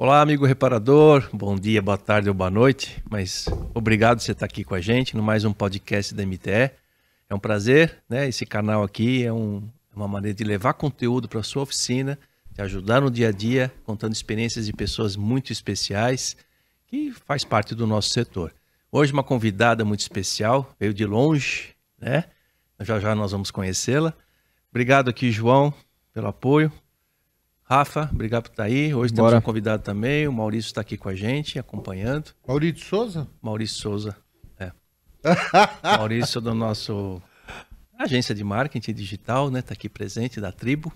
[0.00, 1.28] Olá, amigo reparador.
[1.32, 3.02] Bom dia, boa tarde ou boa noite.
[3.10, 6.70] Mas obrigado você estar aqui com a gente no mais um podcast da MTE.
[7.28, 8.28] É um prazer, né?
[8.28, 9.60] Esse canal aqui é um,
[9.92, 12.16] uma maneira de levar conteúdo para sua oficina,
[12.52, 16.36] de ajudar no dia a dia, contando experiências de pessoas muito especiais
[16.86, 18.54] que faz parte do nosso setor.
[18.92, 22.22] Hoje uma convidada muito especial, veio de longe, né?
[22.78, 24.14] Já já nós vamos conhecê-la.
[24.70, 25.74] Obrigado aqui, João,
[26.14, 26.70] pelo apoio.
[27.68, 28.94] Rafa, obrigado por estar aí.
[28.94, 29.32] Hoje Bora.
[29.32, 30.26] temos um convidado também.
[30.26, 32.30] O Maurício está aqui com a gente, acompanhando.
[32.46, 33.28] Maurício Souza?
[33.42, 34.16] Maurício Souza,
[34.58, 34.72] é.
[35.98, 37.20] Maurício do nosso
[37.98, 39.58] agência de marketing digital, né?
[39.58, 40.90] Está aqui presente, da tribo.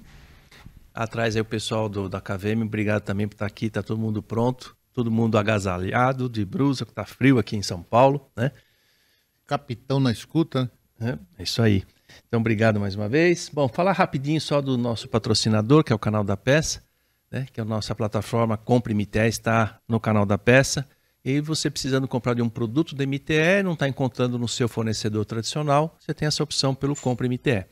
[0.95, 4.23] Atrás aí o pessoal do, da KVM, obrigado também por estar aqui, está todo mundo
[4.23, 8.51] pronto, todo mundo agasalhado, de brusa, que está frio aqui em São Paulo, né?
[9.47, 10.73] Capitão na escuta.
[10.99, 11.85] É, é isso aí.
[12.27, 13.51] Então, obrigado mais uma vez.
[13.52, 16.82] Bom, falar rapidinho só do nosso patrocinador, que é o canal da Peça,
[17.30, 17.46] né?
[17.52, 20.87] que é a nossa plataforma Compre MTE, está no canal da Peça.
[21.24, 25.24] E você precisando comprar de um produto da MTE, não está encontrando no seu fornecedor
[25.24, 27.65] tradicional, você tem essa opção pelo Compre MTE.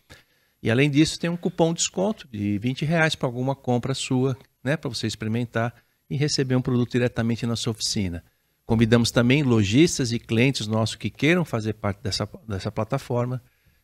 [0.62, 4.36] E além disso, tem um cupom de desconto de 20 reais para alguma compra sua,
[4.62, 4.77] né?
[4.77, 5.74] para você experimentar
[6.08, 8.22] e receber um produto diretamente na sua oficina.
[8.66, 13.42] Convidamos também lojistas e clientes nossos que queiram fazer parte dessa, dessa plataforma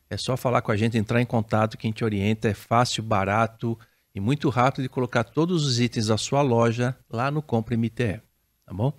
[0.09, 2.49] é só falar com a gente, entrar em contato, que a gente orienta.
[2.49, 3.79] É fácil, barato
[4.15, 8.21] e muito rápido de colocar todos os itens da sua loja lá no Compre MTE.
[8.65, 8.93] Tá bom?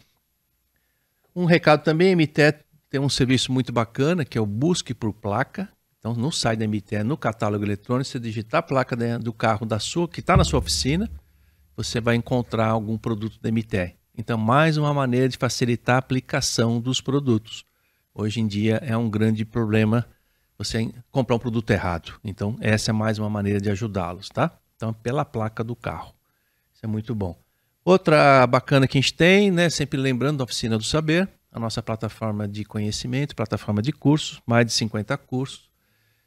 [1.35, 2.53] Um recado também, a MTE
[2.89, 5.69] tem um serviço muito bacana que é o Busque por Placa.
[6.00, 9.80] Então, no site da MTE, no catálogo eletrônico, você digitar a placa do carro da
[9.80, 11.09] sua, que está na sua oficina,
[11.75, 13.95] você vai encontrar algum produto da MTE.
[14.16, 17.66] Então, mais uma maneira de facilitar a aplicação dos produtos.
[18.13, 20.05] Hoje em dia é um grande problema
[20.58, 22.19] você comprar um produto errado.
[22.23, 24.52] Então, essa é mais uma maneira de ajudá-los, tá?
[24.75, 26.13] Então, pela placa do carro.
[26.73, 27.38] Isso é muito bom.
[27.85, 29.69] Outra bacana que a gente tem, né?
[29.69, 34.66] Sempre lembrando da Oficina do Saber, a nossa plataforma de conhecimento, plataforma de cursos, mais
[34.66, 35.69] de 50 cursos,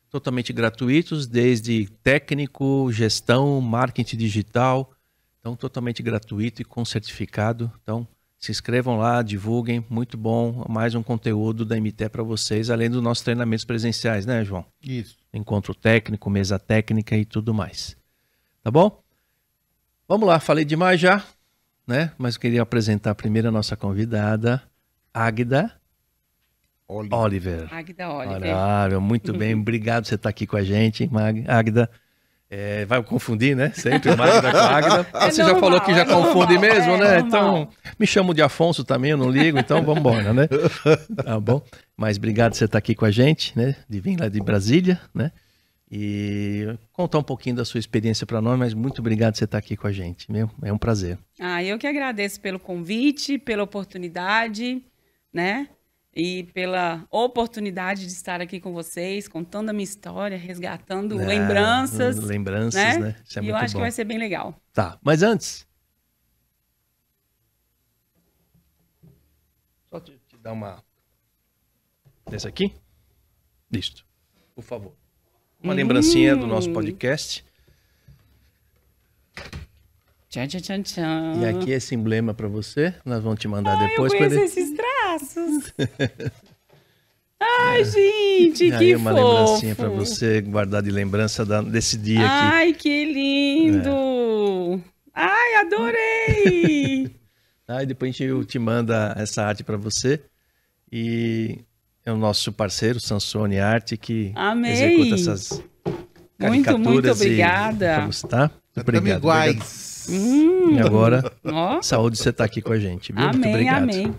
[0.09, 4.93] totalmente gratuitos, desde técnico, gestão, marketing digital,
[5.39, 7.71] então totalmente gratuito e com certificado.
[7.83, 8.07] Então,
[8.41, 10.65] se inscrevam lá, divulguem, muito bom.
[10.67, 14.65] Mais um conteúdo da MT para vocês, além dos nossos treinamentos presenciais, né, João?
[14.83, 15.19] Isso.
[15.33, 17.95] Encontro técnico, mesa técnica e tudo mais.
[18.65, 19.03] Tá bom?
[20.09, 21.23] Vamos lá, falei demais já,
[21.87, 22.13] né?
[22.17, 24.63] Mas eu queria apresentar primeiro a nossa convidada,
[25.13, 25.71] Águida
[26.89, 27.19] Oliver.
[27.19, 27.75] Oliver.
[27.75, 29.01] Águida Oliver.
[29.01, 31.09] muito bem, obrigado por você estar aqui com a gente,
[31.47, 31.91] Águida.
[32.53, 33.71] É, vai confundir, né?
[33.73, 35.07] Sempre Magda com Magda.
[35.15, 37.17] É Você normal, já falou que já é confunde normal, mesmo, né?
[37.17, 40.49] É então, me chamo de Afonso também, eu não ligo, então vamos embora, né?
[41.25, 41.63] Tá bom.
[41.97, 43.77] Mas obrigado por você estar aqui com a gente, né?
[43.89, 45.31] De vir lá de Brasília, né?
[45.93, 49.59] E contar um pouquinho da sua experiência para nós, mas muito obrigado por você estar
[49.59, 50.51] aqui com a gente, meu.
[50.63, 51.19] É um prazer.
[51.39, 54.83] Ah, eu que agradeço pelo convite, pela oportunidade,
[55.33, 55.69] né?
[56.15, 62.19] E pela oportunidade de estar aqui com vocês, contando a minha história, resgatando é, lembranças.
[62.19, 62.99] Lembranças, né?
[62.99, 63.17] né?
[63.37, 63.79] É e eu acho bom.
[63.79, 64.61] que vai ser bem legal.
[64.73, 65.67] Tá, mas antes.
[69.89, 70.83] Só te, te dar uma.
[72.33, 72.73] Esse aqui?
[73.71, 74.05] Listo.
[74.55, 74.95] Por favor.
[75.63, 75.77] Uma hum.
[75.77, 77.45] lembrancinha do nosso podcast.
[80.31, 82.95] Tchan, tchan, tchan, E aqui esse emblema para você.
[83.05, 84.13] Nós vamos te mandar Ai, depois.
[84.13, 84.45] Eu conheço ele...
[84.45, 85.73] esses traços.
[87.43, 89.27] Ai, gente, que uma fofo.
[89.27, 92.55] lembrancinha para você guardar de lembrança da, desse dia aqui.
[92.55, 93.91] Ai, que lindo.
[93.91, 94.81] É.
[95.15, 97.11] Ai, adorei.
[97.67, 100.23] Aí depois a gente te manda essa arte para você.
[100.93, 101.59] E
[102.07, 104.73] é o nosso parceiro, Sansone Arte, que Amei.
[104.73, 105.61] executa essas
[106.39, 108.01] muito, muito obrigada.
[108.01, 108.51] Vamos, tá?
[108.77, 109.19] Obrigado.
[109.19, 109.90] iguais.
[110.11, 110.73] Hum.
[110.73, 111.83] E agora, oh.
[111.83, 113.23] saúde você estar tá aqui com a gente, viu?
[113.23, 113.83] Amém, Muito obrigado.
[113.85, 114.15] Amém.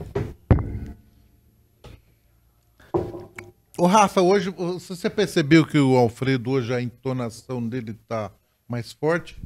[3.77, 8.31] Ô Rafa, hoje você percebeu que o Alfredo hoje a entonação dele tá
[8.67, 9.41] mais forte?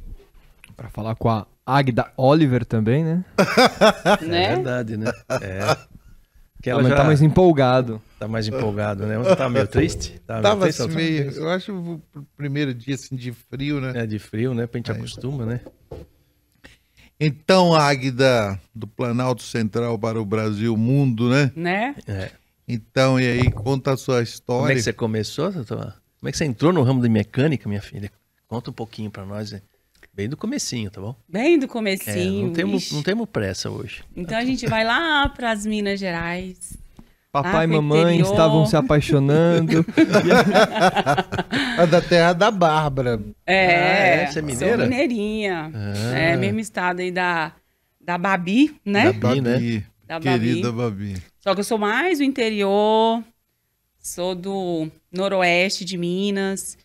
[0.76, 3.24] Para falar com a Agda Oliver também, né?
[4.26, 4.44] né?
[4.44, 5.10] É verdade, né?
[5.40, 5.76] É.
[6.62, 6.96] Que ela já...
[6.96, 8.00] tá mais empolgado.
[8.18, 9.16] Tá mais empolgado, né?
[9.36, 10.20] Tá meio triste.
[10.26, 12.02] Tá Tava meio triste, assim, meio, eu acho o
[12.36, 14.02] primeiro dia assim de frio, né?
[14.02, 14.66] É, de frio, né?
[14.66, 15.60] Pra gente Aí, acostuma, né?
[17.18, 21.50] Então, Águida, do Planalto Central para o Brasil, mundo, né?
[21.56, 21.94] Né?
[22.06, 22.30] É.
[22.68, 24.62] Então, e aí, conta a sua história.
[24.62, 25.94] Como é que você começou, doutor?
[26.20, 28.10] Como é que você entrou no ramo de mecânica, minha filha?
[28.48, 29.62] Conta um pouquinho para nós, né?
[30.12, 31.14] Bem do comecinho, tá bom?
[31.28, 32.44] Bem do comecinho.
[32.44, 34.02] É, não, temos, não temos pressa hoje.
[34.16, 36.72] Então a gente vai lá para as Minas Gerais.
[37.42, 38.30] Papai e mamãe interior.
[38.30, 39.84] estavam se apaixonando.
[41.78, 43.20] é da terra da Bárbara.
[43.44, 44.78] É, ah, é, você é mineira?
[44.78, 45.70] Sou mineirinha.
[45.74, 46.18] Ah.
[46.18, 47.52] É, mesmo estado aí da,
[48.00, 49.12] da Babi, né?
[49.12, 49.52] Da Babi, né?
[49.52, 50.24] Babi, Da Babi.
[50.24, 51.16] querida Babi.
[51.40, 53.22] Só que eu sou mais do interior,
[53.98, 56.78] sou do noroeste de Minas.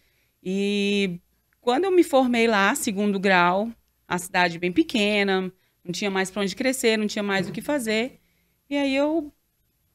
[0.43, 1.17] E
[1.61, 3.69] quando eu me formei lá, segundo grau,
[4.05, 5.49] a cidade bem pequena,
[5.83, 8.19] não tinha mais para onde crescer, não tinha mais o que fazer.
[8.69, 9.31] E aí eu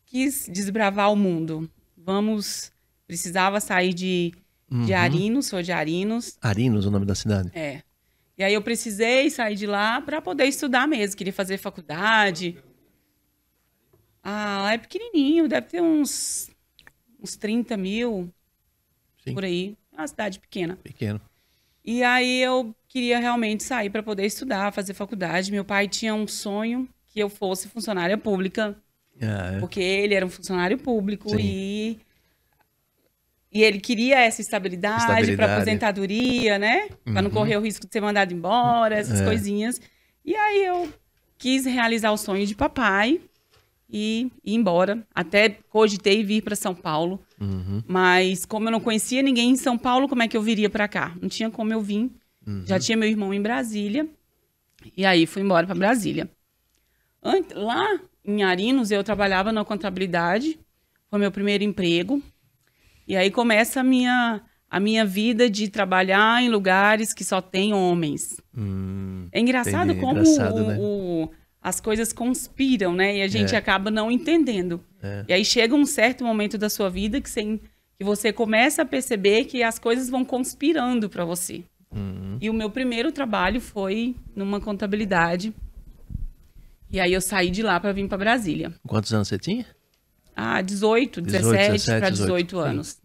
[0.07, 1.71] quis desbravar o mundo.
[1.97, 2.73] Vamos,
[3.07, 4.33] precisava sair de,
[4.71, 4.99] de Uhum.
[4.99, 6.39] Arinos, sou de Arinos.
[6.41, 7.51] Arinos, o nome da cidade.
[7.55, 7.83] É.
[8.39, 12.59] E aí eu precisei sair de lá para poder estudar mesmo, queria fazer faculdade.
[14.23, 16.51] Ah, é pequenininho, deve ter uns,
[17.23, 18.33] uns 30 mil
[19.25, 19.35] Sim.
[19.35, 19.77] por aí.
[19.93, 20.77] É uma cidade pequena.
[20.83, 21.21] Pequeno.
[21.85, 25.53] E aí eu queria realmente sair para poder estudar, fazer faculdade.
[25.53, 28.77] Meu pai tinha um sonho que eu fosse funcionária pública,
[29.21, 29.59] é.
[29.61, 31.37] porque ele era um funcionário público Sim.
[31.41, 31.99] e
[33.53, 35.37] e ele queria essa estabilidade, Estabilidade.
[35.37, 36.89] para aposentadoria, né?
[37.05, 37.37] Para não Uhum.
[37.37, 39.25] correr o risco de ser mandado embora, essas É.
[39.25, 39.81] coisinhas.
[40.25, 40.93] E aí eu
[41.39, 43.19] quis realizar o sonho de papai
[43.89, 45.03] e ir embora.
[45.15, 47.83] Até cogitei vir para São Paulo, Uhum.
[47.87, 50.87] mas como eu não conhecia ninguém em São Paulo, como é que eu viria para
[50.87, 51.17] cá?
[51.23, 52.11] Não tinha como eu vir.
[52.47, 52.63] Uhum.
[52.67, 54.07] Já tinha meu irmão em Brasília.
[54.95, 56.29] E aí fui embora para Brasília.
[57.55, 60.59] Lá em Arinos eu trabalhava na contabilidade.
[61.11, 62.23] Foi meu primeiro emprego.
[63.07, 67.73] E aí começa a minha a minha vida de trabalhar em lugares que só tem
[67.73, 68.41] homens.
[68.55, 70.77] Hum, É engraçado Entendi, como engraçado, o- né?
[70.81, 71.31] o-
[71.63, 73.19] as coisas conspiram, né?
[73.19, 73.59] E a gente É.
[73.59, 74.81] acaba não entendendo.
[75.01, 75.25] É.
[75.29, 77.59] E aí chega um certo momento da sua vida que, sem,
[77.97, 81.63] que você começa a perceber que as coisas vão conspirando para você.
[81.93, 82.37] Uhum.
[82.41, 85.55] E o meu primeiro trabalho foi numa contabilidade.
[86.97, 88.73] E aí eu saí de lá para vir para Brasília.
[88.89, 89.67] Quantos anos você tinha?
[90.35, 93.03] Ah, 18, 18, 17 17, para 18 18, anos.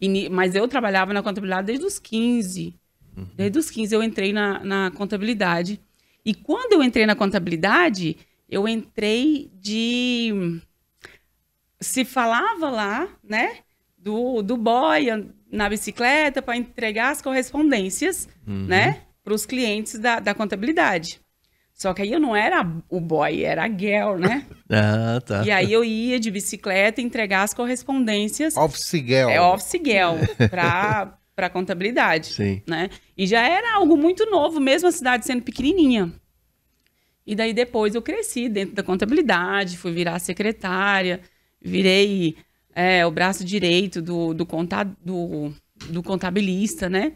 [0.00, 2.72] E mas eu trabalhava na contabilidade desde os 15.
[3.16, 3.26] Uhum.
[3.34, 5.80] Desde os 15 eu entrei na, na contabilidade.
[6.24, 8.16] E quando eu entrei na contabilidade,
[8.48, 10.60] eu entrei de.
[11.80, 13.58] Se falava lá, né?
[13.98, 15.06] Do, do boy
[15.50, 18.66] na bicicleta para entregar as correspondências, Uhum.
[18.66, 19.02] né?
[19.24, 21.20] Para os clientes da, da contabilidade.
[21.80, 24.44] Só que aí eu não era o boy, era a girl, né?
[24.72, 25.42] Ah, tá.
[25.44, 28.56] E aí eu ia de bicicleta entregar as correspondências.
[28.56, 29.28] Office Girl.
[29.28, 30.14] É office girl
[30.48, 32.62] para para contabilidade, Sim.
[32.68, 32.88] né?
[33.16, 36.12] E já era algo muito novo, mesmo a cidade sendo pequenininha.
[37.26, 41.20] E daí depois eu cresci dentro da contabilidade, fui virar secretária,
[41.60, 42.36] virei
[42.74, 45.52] é, o braço direito do, do, conta, do,
[45.88, 47.14] do contabilista, né?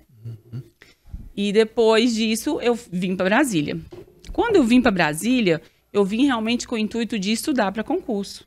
[1.37, 3.79] E depois disso eu vim para Brasília.
[4.35, 8.45] Quando eu vim para Brasília, eu vim realmente com o intuito de estudar para concurso,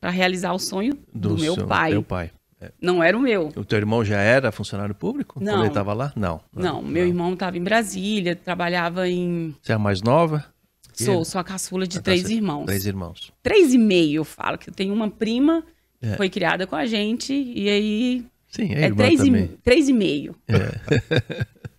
[0.00, 1.92] para realizar o sonho do, meu seu- pai.
[1.92, 2.30] Teu pai.
[2.78, 3.48] Não era o meu.
[3.56, 5.40] O teu irmão já era funcionário público?
[5.42, 5.52] Não.
[5.54, 6.12] Quando ele estava lá?
[6.14, 6.42] Não.
[6.54, 9.54] Não, meu irmão estava em Brasília, trabalhava em.
[9.62, 10.44] Você é a mais nova?
[10.92, 11.24] Sou, ele?
[11.24, 12.66] sou a caçula de tá, três irmãos.
[12.66, 13.32] Três irmãos.
[13.42, 15.62] Três e meio, eu falo, que eu tenho uma prima
[15.98, 16.16] que É.
[16.16, 19.44] foi criada com a gente, e aí Sim, é, é, irmã três, também.
[19.44, 20.36] e, três e meio.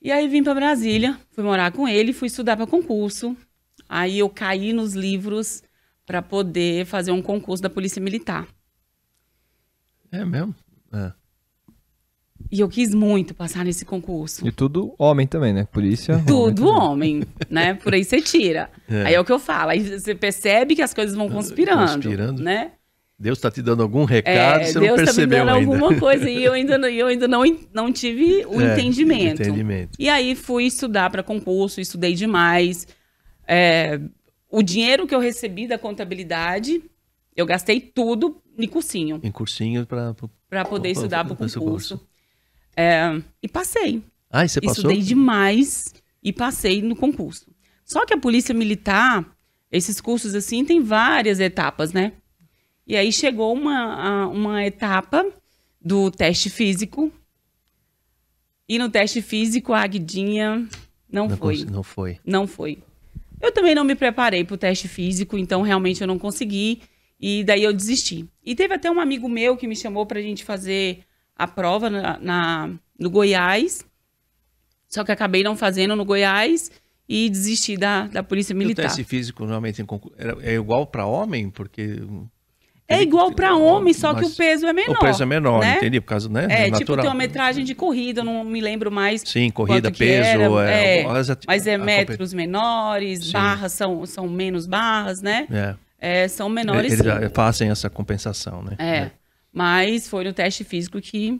[0.00, 3.36] e aí vim para Brasília, fui morar com ele, fui estudar para concurso.
[3.88, 5.62] Aí eu caí nos livros
[6.06, 8.46] para poder fazer um concurso da Polícia Militar.
[10.10, 10.54] É mesmo?
[10.92, 11.12] É.
[12.50, 14.46] E eu quis muito passar nesse concurso.
[14.46, 15.64] E tudo homem também, né?
[15.64, 16.22] Polícia.
[16.26, 17.74] Tudo homem homem, né?
[17.74, 18.70] Por aí você tira.
[18.88, 19.04] É.
[19.04, 19.70] Aí é o que eu falo.
[19.70, 22.42] Aí você percebe que as coisas vão conspirando, Conspirando.
[22.42, 22.72] né?
[23.18, 25.72] Deus está te dando algum recado, É, você Deus não tá me percebeu dando ainda.
[25.74, 27.42] alguma coisa e eu ainda, não- eu ainda não,
[27.74, 29.42] não tive o É, entendimento.
[29.42, 29.90] entendimento.
[29.98, 32.86] E aí fui estudar para concurso, estudei demais.
[33.46, 33.98] É,
[34.50, 36.80] o dinheiro que eu recebi da contabilidade,
[37.36, 40.14] eu gastei tudo em cursinho Em cursinho para...
[40.48, 42.00] para poder estudar para o concurso.
[42.76, 44.02] É, e passei.
[44.30, 44.84] Ah, e você passou?
[44.84, 47.46] Estudei demais e passei no concurso.
[47.84, 49.26] Só que a polícia militar,
[49.72, 52.12] esses cursos assim, tem várias etapas, né?
[52.88, 55.24] E aí chegou uma, uma etapa
[55.80, 57.12] do teste físico.
[58.68, 60.66] E no teste físico a Agdinha
[61.10, 61.64] não, Não, foi.
[61.64, 62.18] não foi.
[62.24, 62.78] Não foi.
[63.40, 66.80] Eu também não me preparei para o teste físico, então realmente eu não consegui.
[67.20, 68.26] E daí eu desisti.
[68.44, 71.04] E teve até um amigo meu que me chamou para a gente fazer
[71.36, 73.84] a prova na, na- no Goiás.
[74.88, 76.70] Só que acabei não fazendo no Goiás
[77.08, 78.82] e desisti da, da Polícia E o Militar.
[78.86, 79.84] teste físico normalmente
[80.40, 81.50] é igual para homem?
[81.50, 82.00] Porque...
[82.88, 84.96] É igual para homem, só que o peso é menor.
[84.96, 85.76] O peso é menor, né?
[85.76, 86.46] entendi, por causa, né?
[86.48, 87.02] É, tipo, natural.
[87.02, 89.22] tem uma metragem de corrida, eu não me lembro mais.
[89.26, 91.06] Sim, corrida, peso, era, é, é,
[91.46, 93.32] Mas é metros menores, Sim.
[93.32, 95.46] barras são, são menos barras, né?
[95.50, 95.74] É.
[96.00, 96.92] É, são menores.
[96.92, 97.04] Eles sim.
[97.04, 98.76] já fazem essa compensação, né?
[98.78, 99.10] É.
[99.52, 101.38] Mas foi no teste físico que,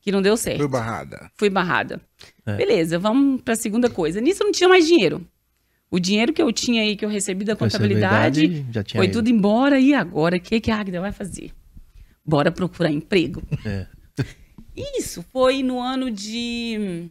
[0.00, 0.58] que não deu certo.
[0.58, 1.30] Foi barrada.
[1.36, 2.00] Fui barrada.
[2.46, 2.56] É.
[2.56, 4.20] Beleza, vamos para a segunda coisa.
[4.20, 5.26] Nisso eu não tinha mais dinheiro.
[5.90, 9.14] O dinheiro que eu tinha aí, que eu recebi da contabilidade, tinha foi ido.
[9.14, 9.80] tudo embora.
[9.80, 11.50] E agora, o que, que a Águida vai fazer?
[12.24, 13.42] Bora procurar emprego.
[13.64, 13.86] É.
[14.96, 17.10] Isso foi no ano de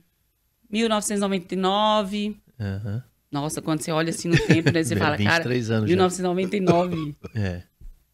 [0.71, 2.37] 1999.
[2.59, 3.03] Aham.
[3.31, 5.95] Nossa, quando você olha assim no tempo, né, você fala, cara, 23 anos já.
[5.95, 7.61] 1999 É.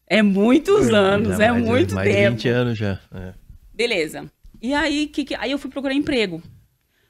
[0.08, 2.30] é muitos anos, é mais de- muito mais tempo.
[2.36, 3.00] 20 anos já.
[3.14, 3.32] É.
[3.74, 4.26] Beleza.
[4.60, 6.42] E aí, que, que- aí eu fui procurar emprego.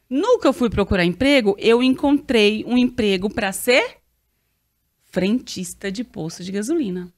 [0.08, 3.96] No que eu fui procurar emprego, eu encontrei um emprego para ser
[5.10, 7.08] frentista de posto de gasolina.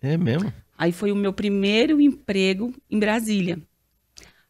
[0.00, 0.52] É mesmo?
[0.76, 3.58] Aí foi o meu primeiro emprego em Brasília.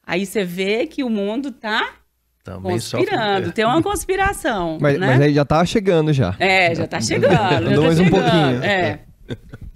[0.03, 1.95] Aí você vê que o mundo tá
[2.43, 5.07] Também conspirando, tem uma conspiração, Mas, né?
[5.07, 6.37] mas aí já tá chegando já.
[6.39, 7.33] É, já tá chegando.
[7.33, 8.65] já Andou tá mais um chegando, pouquinho.
[8.65, 9.01] É.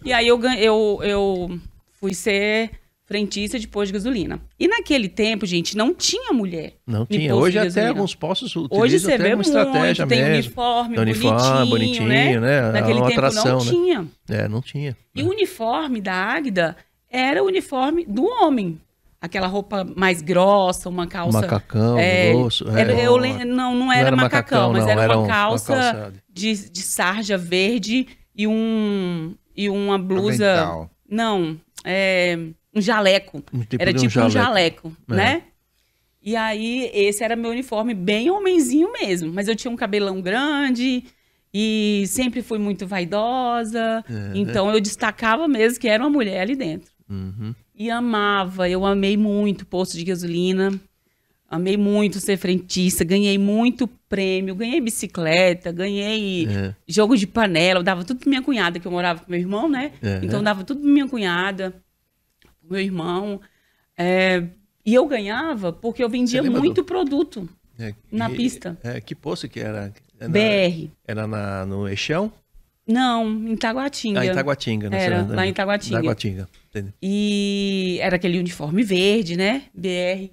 [0.05, 1.61] E aí eu, eu, eu
[1.93, 2.71] fui ser
[3.09, 4.39] frentista de posto de gasolina.
[4.61, 6.75] E naquele tempo, gente, não tinha mulher.
[6.87, 7.35] Não tinha.
[7.35, 10.35] Hoje de até alguns postos utilizam Hoje você até vê uma muito, estratégia tem mesmo.
[10.35, 12.57] uniforme, Tem uniforme, bonitinho, bonitinho, né?
[12.69, 13.71] É Naquele uma tempo atração, não né?
[13.71, 14.07] tinha.
[14.29, 14.97] É, não tinha.
[15.15, 16.77] E o uniforme da Águida
[17.11, 18.79] era o uniforme do homem.
[19.21, 21.41] Aquela roupa mais grossa, uma calça...
[21.41, 22.69] Macacão, é, grosso.
[22.71, 22.81] é.
[22.83, 26.71] era- eu lem- não, não era, macacão, mas não, era, um- uma calça, calça de,
[26.71, 30.53] de sarja verde e um e uma blusa.
[30.53, 30.91] Avental.
[31.11, 32.39] Não, é
[32.79, 33.43] um jaleco.
[33.53, 34.89] Um tipo era de um tipo um jaleco.
[34.89, 35.15] jaleco, É.
[35.15, 35.43] né?
[36.23, 41.05] E aí esse era meu uniforme bem homenzinho mesmo, mas eu tinha um cabelão grande
[41.55, 44.33] e sempre fui muito vaidosa, É.
[44.35, 46.91] então eu destacava mesmo que era uma mulher ali dentro.
[47.09, 47.55] Uhum.
[47.75, 50.79] E amava, eu amei muito posto de gasolina.
[51.51, 56.75] Amei muito ser frentista, ganhei muito prêmio, ganhei bicicleta, ganhei É.
[56.87, 59.67] jogo de panela, eu dava tudo pra minha cunhada, que eu morava com meu irmão,
[59.67, 59.93] né?
[60.03, 60.21] É.
[60.23, 61.75] Então eu dava tudo pra minha cunhada,
[62.71, 63.41] meu irmão.
[63.97, 64.45] É,
[64.85, 67.49] E eu ganhava porque eu vendia muito produto
[67.79, 68.79] É, na e- pista.
[68.83, 69.93] É, que posto que era?
[70.21, 70.91] Era, BR.
[71.07, 72.33] era na, no Eixão?
[72.87, 74.21] Não, em Taguatinga.
[74.21, 74.89] Ah, em Taguatinga.
[74.91, 75.05] né?
[75.05, 75.97] Era, lá em Taguatinga.
[75.99, 76.49] Taguatinga.
[76.71, 76.95] entendi.
[77.03, 79.65] E era aquele uniforme verde, né?
[79.75, 80.31] BR.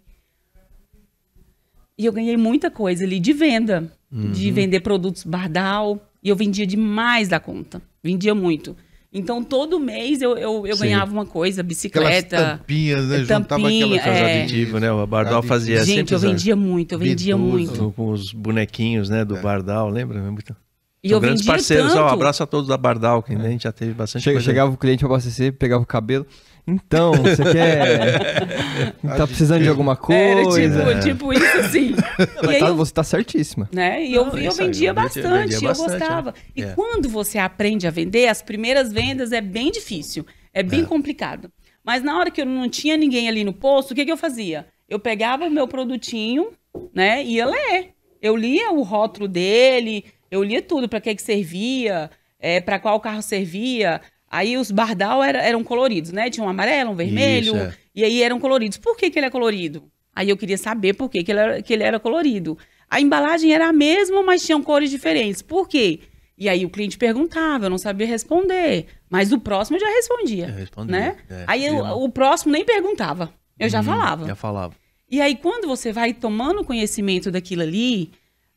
[1.97, 5.99] E eu ganhei muita coisa ali de venda, de vender produtos Bardal.
[6.23, 7.81] E eu vendia demais da conta.
[8.03, 8.75] Vendia muito.
[9.17, 12.57] Então, todo mês eu, eu, eu ganhava uma coisa, Aquelas bicicleta.
[12.57, 13.15] tampinhas, né?
[13.15, 14.41] É, Juntava tampinha, aquelas é.
[14.43, 14.91] Aditivo, né?
[14.91, 15.47] O Bardal Aditivo.
[15.53, 17.93] fazia Gente, sempre eu vendia muito, eu vendia muito.
[17.95, 19.25] com, os bonequinhos, né, É.
[19.25, 20.19] do Bardal, lembra?
[20.19, 20.53] Muito...
[21.01, 21.93] E São eu grandes vendia parceiros.
[21.93, 22.03] tanto.
[22.03, 24.45] Ó, abraço a todos da Bardal, que né, a gente já teve bastante Chega- coisa.
[24.45, 26.25] chegava o cliente pra abastecer, pegava o cabelo.
[26.67, 28.93] Então, você quer.
[29.17, 30.99] tá precisando de alguma Era coisa?
[31.01, 31.91] tipo, tipo isso assim.
[32.19, 33.69] e Mas aí tá- eu você tá certíssima.
[33.71, 34.03] né?
[34.03, 36.29] E eu, Não, eu isso aí, vendia eu vendia- bastante, vendia eu bastante, gostava.
[36.31, 36.33] é.
[36.59, 36.73] E É.
[36.73, 41.51] quando você aprende a vender, as primeiras vendas é bem difícil, é bem complicado.
[41.83, 44.17] Mas na hora que eu não tinha ninguém ali no posto, o que, que eu
[44.17, 44.65] fazia?
[44.89, 46.47] Eu pegava o meu produtinho,
[46.93, 47.89] né, e ia ler.
[48.21, 52.99] Eu lia o rótulo dele, eu lia tudo, para que que servia, é, para qual
[52.99, 54.01] carro servia.
[54.29, 56.29] Aí os bardal era- eram coloridos, né?
[56.29, 57.73] Tinha um amarelo, um vermelho, Isso, é.
[57.95, 58.77] e aí eram coloridos.
[58.77, 59.83] Por que, que ele é colorido?
[60.15, 62.57] Aí eu queria saber por que, que, ele era, que ele era colorido.
[62.89, 65.41] A embalagem era a mesma, mas tinham cores diferentes.
[65.41, 65.99] Por quê?
[66.37, 68.87] E aí o cliente perguntava, eu não sabia responder.
[69.09, 70.47] Mas o próximo eu já respondia.
[70.47, 71.17] Eu respondia, né?
[71.29, 71.43] é.
[71.47, 73.33] aí eu- o próximo nem perguntava.
[73.59, 74.27] Eu já Hum, falava.
[74.27, 74.73] Já falava.
[75.09, 78.11] E aí, quando você vai tomando conhecimento daquilo ali,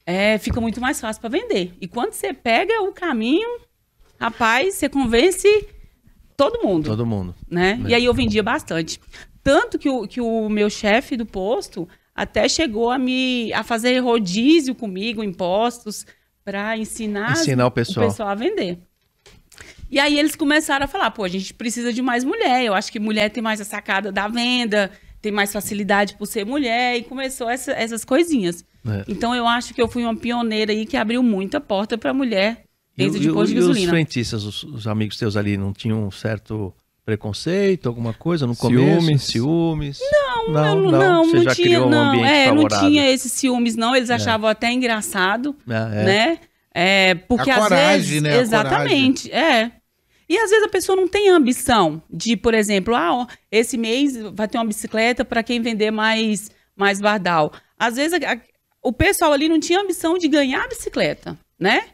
[0.06, 1.72] é, fica muito mais fácil para vender.
[1.80, 3.48] E quando você pega o caminho,
[4.18, 5.48] rapaz, você convence
[6.37, 7.34] todo mundo Todo mundo.
[7.50, 7.80] né?
[7.87, 7.88] É.
[7.90, 9.00] E aí eu vendia bastante.
[9.42, 13.98] Tanto que o, que o meu chefe do posto até chegou a me a fazer
[14.00, 16.04] rodízio comigo, impostos,
[16.44, 18.28] para ensinar, Ensinar o pessoal.
[18.28, 18.78] a vender.
[19.90, 22.62] E aí eles começaram a falar, pô, a gente precisa de mais mulher.
[22.64, 24.90] Eu acho que mulher tem mais a sacada da venda,
[25.22, 28.64] tem mais facilidade por ser mulher, e começou essa- essas coisinhas.
[28.87, 29.04] É.
[29.08, 32.64] Então eu acho que eu fui uma pioneira aí que abriu muita porta para mulher
[32.98, 33.92] E, dentro o- de e o- posto de e os gasolina.
[33.92, 36.74] frentistas, os, os amigos teus ali, não tinham um certo
[37.04, 39.00] preconceito, alguma coisa no começo?
[39.00, 39.22] Ciúmes.
[39.22, 39.98] Ciúmes?
[40.12, 42.62] Não, não, não, não, Você não já tinha, criou um não, ambiente é, favorável.
[42.82, 43.96] não tinha esses ciúmes, não.
[43.96, 46.04] Eles achavam até engraçado, Ah, é.
[46.04, 46.38] né?
[46.74, 48.38] É, porque A às coragem, vezes, né?
[48.38, 49.72] Exatamente, é.
[50.28, 54.14] E às vezes a pessoa não tem ambição de, por exemplo, ah, ó, esse mês
[54.34, 57.50] vai ter uma bicicleta para quem vender mais mais bardal.
[57.78, 58.40] Às vezes a- a-
[58.82, 61.84] o pessoal ali não tinha ambição de ganhar a bicicleta, né?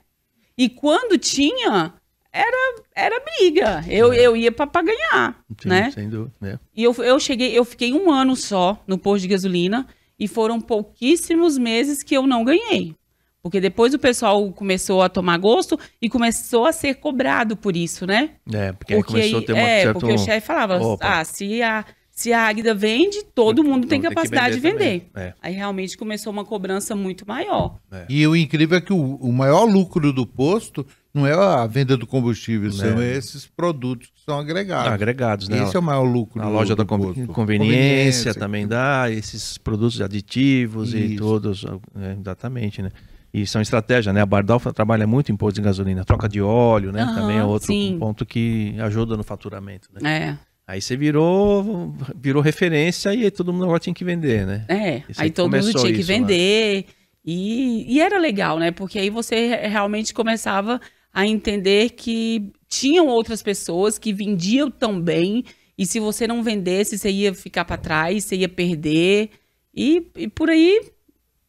[0.56, 1.92] E quando tinha,
[2.32, 3.84] era era briga.
[3.88, 5.90] Eu, eu ia para ganhar, Sim, né?
[5.90, 6.34] Sem dúvida.
[6.42, 6.58] é.
[6.74, 9.86] E eu, eu cheguei, eu fiquei um ano só no posto de gasolina
[10.18, 12.94] e foram pouquíssimos meses que eu não ganhei.
[13.42, 18.06] Porque depois o pessoal começou a tomar gosto e começou a ser cobrado por isso,
[18.06, 18.30] né?
[18.50, 20.00] É, porque, aí começou a ter uma é, certo...
[20.00, 21.20] porque o chefe falava, Opa.
[21.20, 21.84] ah, se, a,
[22.14, 25.00] Se a Águida vende, todo mundo tem que capacidade de vender.
[25.12, 25.26] também.
[25.28, 27.80] É, Aí realmente começou uma cobrança muito maior.
[28.08, 31.96] E o incrível é que o, o maior lucro do posto não é a venda
[31.96, 34.92] do combustível, são esses produtos que são agregados.
[34.92, 35.62] agregados, né?
[35.64, 37.32] Esse é o maior lucro Na do- loja do da conve- posto.
[37.32, 41.18] conveniência, também dá, esses produtos aditivos e Isso.
[41.18, 41.64] todos,
[41.96, 42.90] é, exatamente, né?
[43.32, 44.20] E são estratégias, né?
[44.20, 47.02] A Bardal trabalha muito em posto de gasolina, troca de óleo, né?
[47.02, 47.96] Aham, também é outro sim.
[47.98, 50.28] ponto que ajuda no faturamento, né?
[50.28, 54.64] É, Aí você virou, virou referência e aí todo mundo agora tinha que vender, né?
[54.68, 54.96] é.
[55.08, 56.18] Isso Aí aí todo mundo tinha que isso, né?
[56.18, 56.86] vender.
[57.24, 58.70] E, e era legal, né?
[58.70, 60.80] Porque aí você re- realmente começava
[61.12, 65.44] a entender que tinham outras pessoas que vendiam tão bem.
[65.76, 69.30] E se você não vendesse, você ia ficar para trás, você ia perder.
[69.74, 70.80] E, e por aí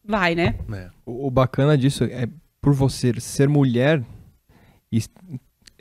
[0.04, 0.54] vai, né?
[0.72, 0.90] É.
[1.06, 2.28] O, o bacana disso é
[2.60, 4.04] por você ser mulher
[4.92, 5.00] e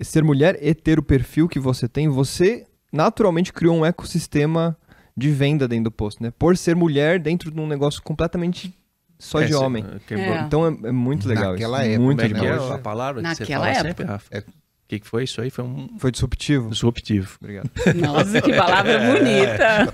[0.02, 2.66] ser mulher e ter o perfil que você tem, você
[2.96, 4.76] naturalmente criou um ecossistema
[5.16, 6.32] de venda dentro do posto, né?
[6.38, 8.74] Por ser mulher dentro de um negócio completamente
[9.20, 9.86] só É, de homem.
[10.08, 10.36] quebrou.
[10.36, 10.42] É.
[10.42, 11.90] Então é, é muito legal Naquela isso.
[11.92, 12.28] época, muito né?
[12.28, 12.74] legal.
[12.74, 13.88] a palavra que você Naquela fala época.
[13.90, 14.26] sempre, Rafa?
[14.32, 14.40] É.
[14.40, 14.44] O
[14.88, 15.50] que, que foi isso aí?
[15.50, 16.70] Foi um Foi disruptivo.
[16.70, 17.38] disruptivo.
[17.42, 17.72] Obrigado.
[17.96, 19.88] Nossa, que palavra bonita.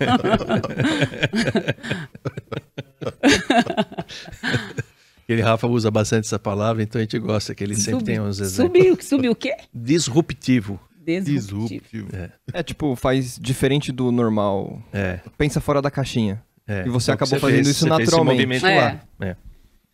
[5.28, 8.20] Ele, Rafa, usa bastante essa palavra, então a gente gosta que ele sempre Subi- tem
[8.20, 8.80] uns exemplos.
[8.82, 9.56] Subiu, subiu o quê?
[9.74, 10.78] Disruptivo.
[11.04, 11.68] Disruptivo.
[11.82, 12.08] Disruptivo.
[12.54, 14.82] É tipo, faz diferente do normal.
[14.94, 15.20] É.
[15.38, 16.42] Pensa fora da caixinha.
[16.68, 16.86] é.
[16.86, 18.36] E você É acabou fazendo fez, isso você fez esse naturalmente.
[18.38, 18.80] movimento É.
[18.80, 19.02] lá.
[19.28, 19.36] É.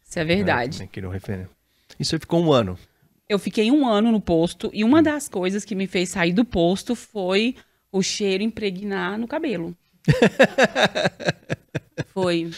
[0.08, 0.84] Isso é verdade.
[0.84, 1.46] É.
[2.00, 2.78] Isso aí ficou um ano.
[3.30, 6.46] Eu fiquei um ano no posto e uma das coisas que me fez sair do
[6.46, 7.56] posto foi
[7.92, 9.76] o cheiro impregnar no cabelo.
[12.14, 12.50] foi.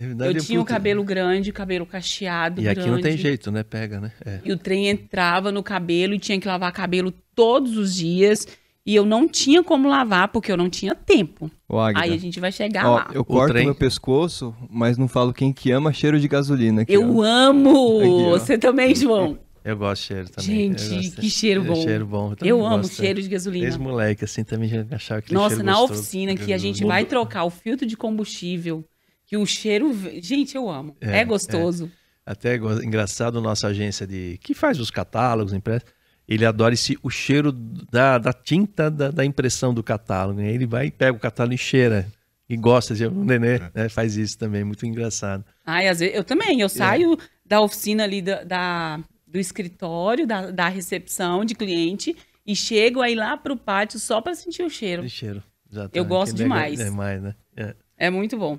[0.00, 3.22] É Eu tinha o cabelo grande, o cabelo cacheado, E aqui não tem grande.
[3.22, 3.64] jeito, né?
[3.64, 4.12] Pega, né?
[4.24, 4.40] É.
[4.44, 8.46] E o trem entrava no cabelo e tinha que lavar cabelo todos os dias.
[8.84, 11.50] E eu não tinha como lavar porque eu não tinha tempo.
[11.68, 11.78] Ô.
[11.78, 13.10] Aí a gente vai chegar Ó, lá.
[13.12, 16.82] eu corto meu pescoço, mas não falo quem que ama cheiro de gasolina.
[16.82, 17.22] aqui, Eu ó.
[17.22, 17.98] amo!
[18.00, 18.30] Aqui.
[18.40, 19.38] Você também, João?
[19.62, 20.78] Eu gosto de cheiro também.
[20.78, 21.74] Gente, Eu que cheiro bom.
[21.74, 22.34] cheiro bom.
[22.34, 23.64] também Eu amo gosto, cheiro de gasolina.
[23.66, 26.00] Desde moleque, assim, também já achava aquele Nossa, cheiro na gostoso.
[26.00, 28.82] oficina que a gente vai trocar o filtro de combustível,
[29.26, 29.94] que o cheiro.
[30.22, 30.96] Gente, eu amo.
[31.00, 31.90] É, É, gostoso.
[32.24, 35.88] Até é go- engraçado, nossa agência de que faz os catálogos, impressos,
[36.28, 40.40] ele adora esse, o cheiro da, da tinta da, da impressão do catálogo.
[40.40, 40.52] né?
[40.52, 42.06] Ele vai e pega o catálogo e cheira.
[42.48, 45.44] E gosta, de- o Nenê né, faz isso também, muito engraçado.
[45.66, 46.60] Ai, às vezes, eu também.
[46.60, 52.56] Eu saio da oficina ali da, da- do escritório, da, da recepção de cliente, e
[52.56, 55.04] chego aí lá pro pátio só para sentir o cheiro.
[55.04, 55.42] Esse cheiro.
[55.70, 56.78] Já Eu gosto legal- demais.
[56.78, 57.34] Demais, né?
[57.54, 57.74] É.
[57.98, 58.58] É muito bom.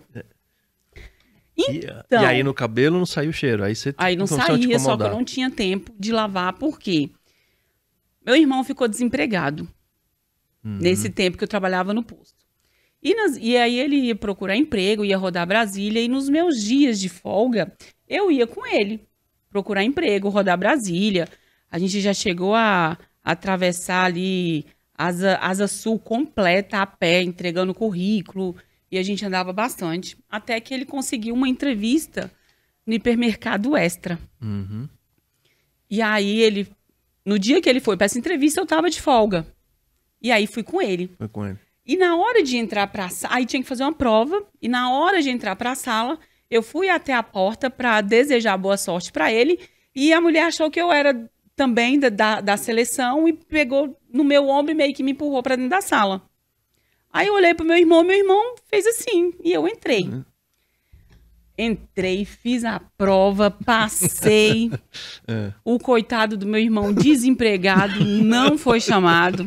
[1.57, 3.63] E, Então- e aí no cabelo não saiu o cheiro.
[3.63, 7.09] Aí você Aí não saía, só que eu não tinha tempo de lavar, por quê?
[8.29, 9.67] Meu irmão ficou desempregado
[10.63, 10.77] Uhum.
[10.77, 12.37] nesse tempo que eu trabalhava no posto.
[13.01, 16.99] E, nas- e aí ele ia procurar emprego, ia rodar Brasília, e nos meus dias
[16.99, 17.73] de folga,
[18.07, 19.07] eu ia com ele
[19.49, 21.27] procurar emprego, rodar Brasília.
[21.71, 24.63] A gente já chegou a, a atravessar ali
[24.93, 28.55] Asa, Asa Sul completa a pé, entregando currículo,
[28.91, 30.15] e a gente andava bastante.
[30.29, 32.31] Até que ele conseguiu uma entrevista
[32.85, 34.19] no hipermercado Extra.
[34.39, 34.87] Uhum.
[35.89, 36.67] E aí ele,
[37.29, 39.45] no dia que ele foi para essa entrevista, eu tava de folga.
[40.19, 41.11] E aí fui com ele.
[41.15, 41.59] Foi com ele.
[41.85, 44.91] E na hora de entrar para sala, aí tinha que fazer uma prova, e na
[44.91, 46.17] hora de entrar para a sala,
[46.49, 49.59] eu fui até a porta para desejar boa sorte para ele,
[49.95, 54.23] e a mulher achou que eu era também da, da, da seleção e pegou no
[54.23, 56.27] meu ombro e meio que me empurrou para dentro da sala.
[57.13, 60.09] Aí eu olhei pro meu irmão, meu irmão fez assim, e eu entrei.
[61.61, 64.71] Entrei, fiz a prova, passei.
[65.27, 65.51] É.
[65.63, 69.45] O coitado do meu irmão desempregado não foi chamado.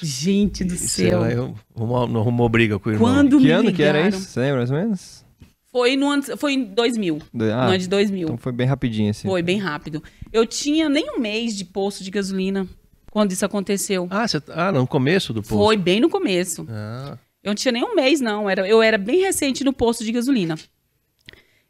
[0.00, 1.22] Gente do Isso céu.
[1.22, 3.08] aí eu- arrumou, não arrumou briga com o irmão.
[3.12, 4.28] Quando Que me ano que era ligaram- isso?
[4.30, 5.24] Você lembra mais ou menos?
[5.70, 7.18] Foi, no ano, foi em 2000.
[7.34, 8.24] Do- no Ah, ano de 2000.
[8.28, 9.28] então foi bem rapidinho assim.
[9.28, 10.02] Foi bem rápido.
[10.32, 12.66] Eu tinha nem um mês de posto de gasolina
[13.10, 14.06] quando isso aconteceu.
[14.10, 15.56] Ah, você, ah, no começo do posto.
[15.56, 16.66] Foi bem no começo.
[16.70, 17.18] Ah,
[17.48, 18.48] Eu não tinha nem um mês, não.
[18.48, 20.56] Era, eu era bem recente no posto de gasolina.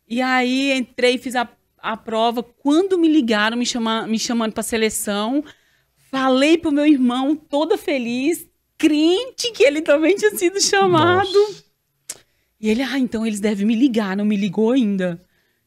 [0.08, 2.42] E aí entrei, fiz a, a prova.
[2.42, 5.44] Quando me ligaram, me, chama, me chamando para seleção,
[6.10, 11.32] falei pro meu irmão, toda feliz, crente que ele também tinha sido chamado.
[11.32, 11.64] Nossa.
[12.60, 15.20] E ele, ah, então eles devem me ligar, não me ligou ainda.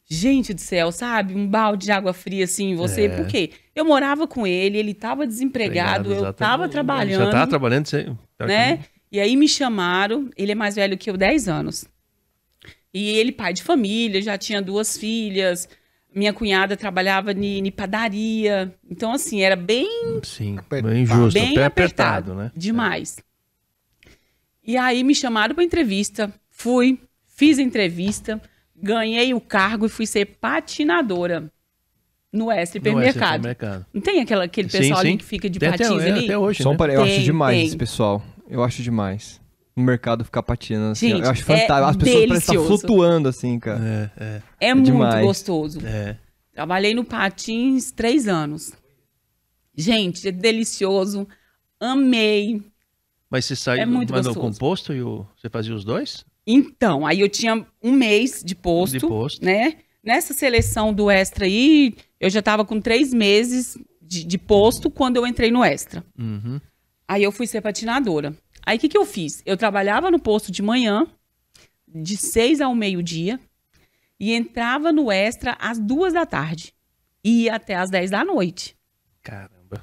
[0.04, 1.34] Gente do céu, sabe?
[1.34, 3.04] Um balde de água fria assim você.
[3.04, 3.08] É.
[3.08, 3.52] Por quê?
[3.74, 8.14] Eu morava com ele, ele estava desempregado, eu estava trabalhando Já tava trabalhando, você...
[8.40, 8.80] né?
[9.12, 11.84] E aí me chamaram, ele é mais velho que eu, 10 anos.
[12.94, 15.68] E ele, pai de família, já tinha duas filhas.
[16.14, 18.74] Minha cunhada trabalhava em padaria.
[18.90, 19.86] Então, assim, era bem,
[20.22, 20.94] Sim, Apertado.
[20.94, 21.66] bem justo, bem apertado.
[21.66, 22.50] apertado, né?
[22.56, 23.18] Demais.
[24.64, 26.32] E aí me chamaram para entrevista.
[26.50, 28.40] Fui, fiz a entrevista,
[28.74, 31.50] ganhei o cargo e fui ser patinadora
[32.32, 33.34] no é Hipermercado.
[33.36, 33.86] supermercado.
[33.92, 35.16] Não tem aquela, aquele Sim, pessoal ali sim.
[35.18, 36.24] que fica de Tem patins é, ali?
[36.24, 36.96] até hoje, Só um né?
[36.96, 37.66] eu acho demais tem.
[37.66, 38.22] esse pessoal.
[38.52, 39.40] Eu acho demais.
[39.74, 41.08] No mercado ficar patinando assim.
[41.08, 41.88] Gente, eu acho é fantástico.
[41.88, 44.10] As pessoas parecem estar flutuando assim, cara.
[44.18, 45.24] É, é, É, muito demais.
[45.24, 45.80] gostoso.
[45.86, 46.18] é.
[46.52, 48.72] Trabalhei no Patins três anos.
[49.74, 51.26] Gente, é delicioso.
[51.80, 52.62] Amei.
[53.30, 54.52] Mas você saiu, É muito mandou gostoso.
[54.54, 56.24] com posto e o, você fazia os dois?
[56.46, 59.42] Então, aí eu tinha um mês de posto, De posto.
[59.44, 59.76] né?
[60.04, 65.16] Nessa seleção do Extra aí, eu já tava com três meses de, de posto quando
[65.16, 66.04] eu entrei no Extra.
[66.18, 66.60] Uhum.
[67.12, 68.34] Aí eu fui ser patinadora.
[68.64, 69.42] Aí o que, que eu fiz?
[69.44, 71.06] Eu trabalhava no posto de manhã,
[71.86, 73.38] de seis ao meio-dia,
[74.18, 76.72] e entrava no Extra às duas da tarde.
[77.24, 78.74] E ia até às dez da noite.
[79.22, 79.82] Caramba.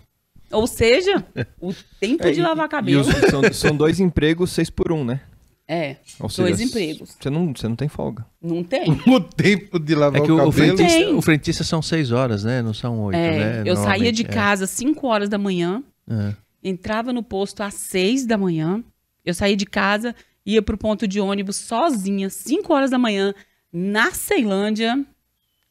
[0.51, 1.23] Ou seja,
[1.61, 3.01] o tempo É, de lavar E cabelo.
[3.01, 5.21] os- são, são dois empregos, seis por um, né?
[5.67, 7.15] É, Ou dois seja, empregos.
[7.21, 8.25] Você não, você não tem folga.
[8.41, 8.85] Não tem.
[9.07, 10.75] O tempo de lavar É que o o, o, cabelo.
[10.77, 11.13] frentista, Tem.
[11.15, 12.63] o frentista são seis horas, né?
[12.63, 13.69] Não são oito, É, né?
[13.69, 14.27] eu saía de é.
[14.27, 16.33] casa às 5 horas da manhã, É.
[16.63, 18.83] entrava no posto às 6 da manhã.
[19.25, 23.33] Eu saía de casa, ia pro ponto de ônibus sozinha, 5 horas da manhã,
[23.71, 25.03] na Ceilândia.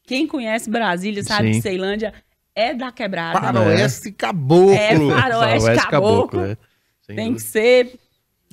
[0.03, 1.53] Quem conhece Brasília sabe Sim.
[1.59, 2.13] que Ceilândia
[2.55, 3.39] é da quebrada.
[3.39, 4.73] Faroeste caboclo.
[4.73, 6.41] É, faroeste Faroeste caboclo.
[6.45, 6.57] é.
[7.07, 7.39] Tem que dúvida.
[7.39, 7.99] ser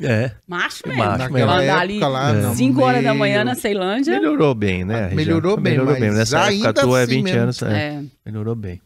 [0.02, 0.30] É.
[0.46, 1.04] macho É mesmo.
[1.04, 4.14] macho Naquela Andar época ali lá, não, 5 horas da manhã na Ceilândia.
[4.18, 4.94] Melhorou bem, né?
[4.94, 5.16] a região?
[5.16, 6.08] Melhorou bem, Melhorou bem.
[6.08, 7.40] mas Nessa época ainda tua é assim 20 mesmo.
[7.40, 7.62] anos.
[7.62, 7.66] É.
[7.76, 8.02] É.
[8.24, 8.80] Melhorou bem.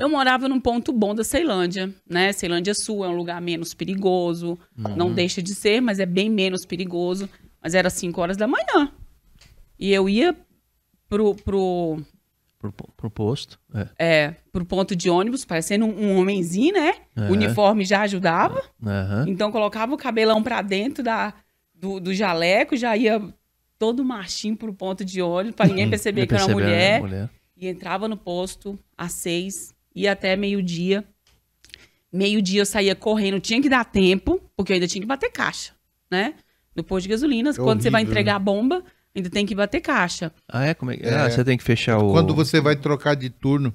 [0.00, 2.32] Eu morava num ponto bom da Ceilândia, né?
[2.32, 4.58] Ceilândia Sul é um lugar menos perigoso.
[4.76, 4.96] Uhum.
[4.96, 7.28] Não deixa de ser, mas é bem menos perigoso.
[7.62, 8.92] Mas era 5 horas da manhã.
[9.78, 10.36] E eu ia
[11.08, 12.00] pro, pro,
[12.58, 13.58] Pro, pro posto.
[13.74, 13.88] É.
[13.98, 16.94] é, pro ponto de ônibus, parecendo um, um homenzinho, né?
[17.16, 17.22] É.
[17.22, 18.62] O uniforme já ajudava.
[18.84, 19.24] Aham.
[19.26, 21.34] Então colocava o cabelão pra dentro da,
[21.74, 23.20] do, do jaleco, já ia
[23.80, 26.52] todo machinho pro ponto de ônibus, pra ninguém perceber que eu era né,
[27.00, 27.30] mulher.
[27.62, 31.04] E entrava no posto às seis, ia até meio-dia.
[32.12, 35.70] Meio-dia eu saía correndo, tinha que dar tempo, porque eu ainda tinha que bater caixa,
[36.10, 36.34] né?
[36.74, 38.82] No posto de gasolina, quando você vai horrível, entregar a bomba,
[39.14, 40.32] ainda tem que bater caixa.
[40.48, 40.74] Ah, é?
[40.74, 40.96] Como é?
[40.96, 41.14] que- É.
[41.14, 42.10] Ah, você tem que fechar o...
[42.10, 43.72] Quando você vai trocar de turno,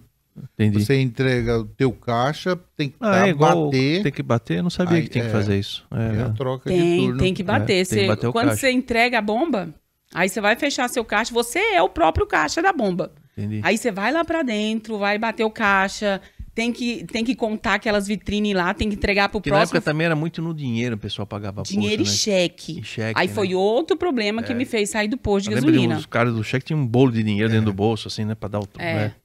[0.54, 0.84] Entendi.
[0.84, 3.68] você entrega o teu caixa, tem que Ah, tá, é igual...
[3.68, 4.04] bater.
[4.04, 4.58] Tem que bater?
[4.58, 5.34] Eu não sabia Aí, que tinha que é.
[5.34, 5.88] fazer isso.
[5.92, 7.20] É, É a troca de Tem, turno.
[7.20, 7.68] tem que bater.
[7.68, 8.60] tem que Você- bater quando caixa.
[8.60, 9.74] você entrega a bomba,
[10.14, 13.14] aí você vai fechar seu caixa, você é o próprio caixa da bomba.
[13.38, 13.62] Entendi.
[13.64, 16.20] Aí você vai lá pra dentro, vai bater o caixa,
[16.56, 19.82] tem que, tem que contar aquelas vitrines lá, tem que entregar pro na próximo época
[19.82, 22.40] também era muito no dinheiro, o pessoal pagava dinheiro posto, e né?
[22.40, 22.80] cheque.
[22.80, 23.34] E cheque, Aí né?
[23.34, 26.00] foi outro problema que me fez sair do posto de Eu lembro de gasolina.
[26.00, 28.34] uns caras do cheque tinham um bolo de dinheiro dentro do bolso, assim, né?
[28.34, 28.68] Pra dar o...
[28.80, 28.94] É.
[28.96, 29.16] né?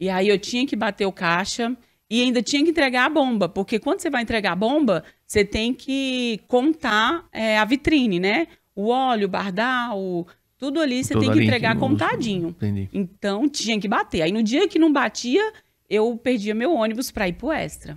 [0.00, 1.76] E aí eu tinha que bater o caixa
[2.08, 5.44] e ainda tinha que entregar a bomba, porque quando você vai entregar a bomba, você
[5.44, 8.46] tem que contar é, a vitrine, né?
[8.74, 10.26] O óleo, o bardal,
[10.58, 12.48] tudo ali você Tudo tem que entregar contadinho.
[12.48, 12.88] Entendi.
[12.92, 14.22] Então tinha que bater.
[14.22, 15.52] Aí no dia que não batia,
[15.88, 17.92] eu perdia meu ônibus pra ir pro extra.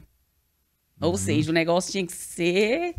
[1.01, 1.09] Uhum.
[1.09, 2.95] Ou seja, o negócio tinha que ser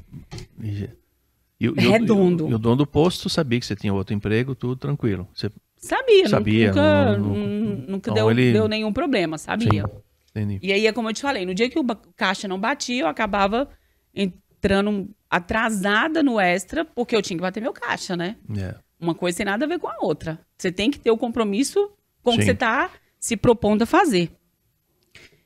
[1.61, 2.48] E, Redondo.
[2.51, 5.29] E o, dono do posto sabia que você tinha outro emprego, tudo tranquilo.
[5.33, 9.85] Você, Sabia, Sabia, nunca, não- não- nun- nunca então deu, ele- deu nenhum problema, sabia.
[10.31, 10.61] entendi.
[10.62, 11.85] E aí é como eu te falei, no dia que o
[12.16, 13.68] caixa não batia, eu acabava
[14.14, 18.37] entrando atrasada no extra, porque eu tinha que bater meu caixa, né?
[18.57, 18.75] É.
[19.02, 20.38] Uma coisa tem nada a ver com a outra.
[20.56, 21.90] Você tem que ter o compromisso
[22.22, 22.88] com o que você tá
[23.18, 24.30] se propondo a fazer.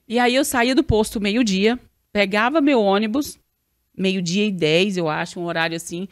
[0.06, 1.80] E aí eu saía do posto meio-dia,
[2.12, 3.38] pegava meu ônibus,
[3.96, 6.06] meio-dia e dez, eu acho, um horário assim,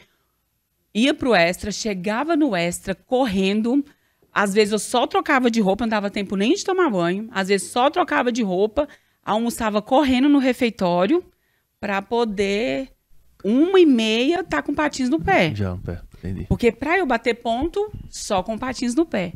[0.94, 3.84] ia pro extra, chegava no extra correndo.
[4.32, 7.28] Às vezes eu só trocava de roupa, não dava tempo nem de tomar banho.
[7.30, 8.88] Às vezes só trocava de roupa,
[9.22, 11.22] almoçava correndo no refeitório
[11.78, 12.90] para poder
[13.44, 15.54] uma e meia tá com patins no pé.
[15.54, 16.00] Já, pé.
[16.24, 16.46] Entendi.
[16.48, 19.34] Porque pra eu bater ponto, só com patins no pé.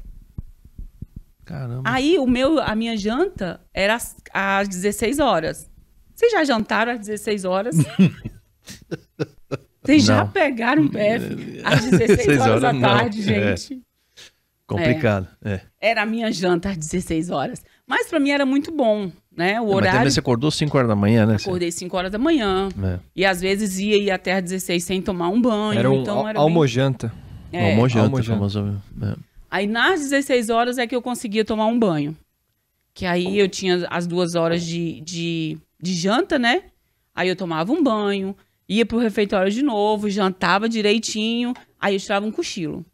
[1.44, 1.83] Caramba.
[1.85, 5.70] Aí o meu, a minha janta era às, às 16 horas.
[6.14, 7.77] Vocês já jantaram às 16 horas?
[9.83, 12.81] Vocês já pegaram um PF às 16 horas da não.
[12.81, 13.57] tarde, É.
[13.57, 13.83] gente?
[14.66, 15.29] Complicado.
[15.42, 15.61] É.
[15.81, 17.62] Era a minha janta às 16 horas.
[17.87, 19.61] Mas pra mim era muito bom, né?
[19.61, 19.98] O Mas horário.
[20.01, 21.37] também você acordou 5 horas da manhã, né?
[21.37, 22.68] Acordei 5 horas da manhã.
[22.83, 22.98] É.
[23.14, 25.79] E às vezes ia ir até às 16 sem tomar um banho.
[25.79, 27.12] Era um então al- era bem- almojanta.
[27.53, 27.70] É.
[27.70, 28.37] Almojanta, almojanta.
[28.37, 28.83] famoso.
[29.01, 29.14] É.
[29.51, 32.16] Aí nas 16 horas é que eu conseguia tomar um banho.
[32.92, 36.64] Que aí eu tinha as duas horas de, de, de janta, né?
[37.14, 38.37] Aí eu tomava um banho,
[38.68, 42.85] ia pro refeitório de novo, jantava direitinho, aí eu tirava um cochilo.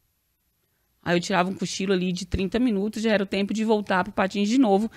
[1.03, 4.05] Aí eu tirava um cochilo ali de 30 minutos, já era o tempo de voltar
[4.05, 4.91] pro patins de novo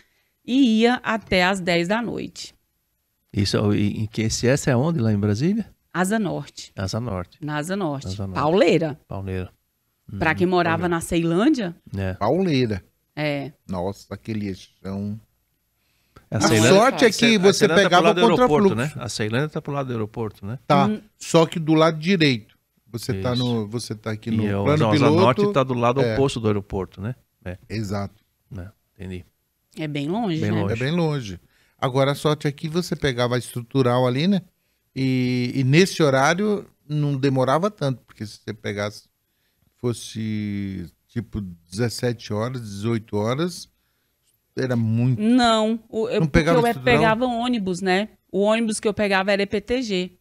[0.47, 2.55] e ia até as 10 da noite.
[3.33, 4.99] Isso, e, e que esse essa é onde?
[4.99, 5.69] Lá em Brasília?
[5.93, 6.71] Asa Norte.
[6.75, 8.07] Asa Norte, Na Asa Norte.
[8.07, 8.39] Asa Norte.
[8.39, 8.99] Pauleira.
[9.07, 9.51] Palmeira.
[10.17, 12.13] Pra quem morava na Ceilândia, É.
[12.13, 12.81] Pauleira.
[13.15, 13.51] é.
[13.67, 15.19] Nossa, aquele chão.
[16.31, 18.97] A, A sorte é a que a você Ceilândia tá pegava lado do aeroporto, contrafluxo.
[18.97, 19.03] né?
[19.03, 20.59] A Ceilândia tá pro lado do aeroporto, né?
[20.67, 20.85] Tá.
[20.87, 21.01] Hum.
[21.17, 22.55] Só que do lado direito.
[22.89, 25.15] Você tá no, você tá aqui no e o plano Asa piloto.
[25.21, 26.13] Norte tá do lado é.
[26.13, 27.15] oposto do aeroporto, né?
[27.43, 28.15] É, Exato.
[28.49, 28.71] né?
[28.95, 29.25] entendi.
[29.77, 30.61] É bem longe, Bem né?
[30.61, 30.73] longe.
[30.73, 31.39] É bem longe.
[31.79, 34.41] Agora a sorte é que você pegava a estrutural ali, né?
[34.95, 39.03] E, e nesse horário não demorava tanto, porque se você pegasse
[39.79, 43.69] fosse tipo 17 horas, 18 horas,
[44.55, 45.21] era muito.
[45.21, 46.83] Não, o, eu, Não porque pegava eu estudo, não?
[46.83, 48.09] pegava ônibus, né?
[48.31, 50.17] O ônibus que eu pegava era EPTG,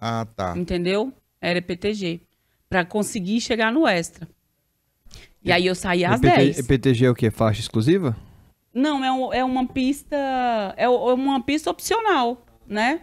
[0.00, 0.56] Ah, tá.
[0.56, 1.12] entendeu?
[1.40, 2.22] Era EPTG.
[2.68, 4.26] Pra conseguir chegar no extra.
[5.44, 6.58] E aí eu saía às EPT 10.
[6.60, 7.30] EPTG é o quê?
[7.30, 8.16] Faixa exclusiva?
[8.74, 10.16] Não, é, um- é uma pista.
[10.76, 13.02] É é uma pista opcional, né?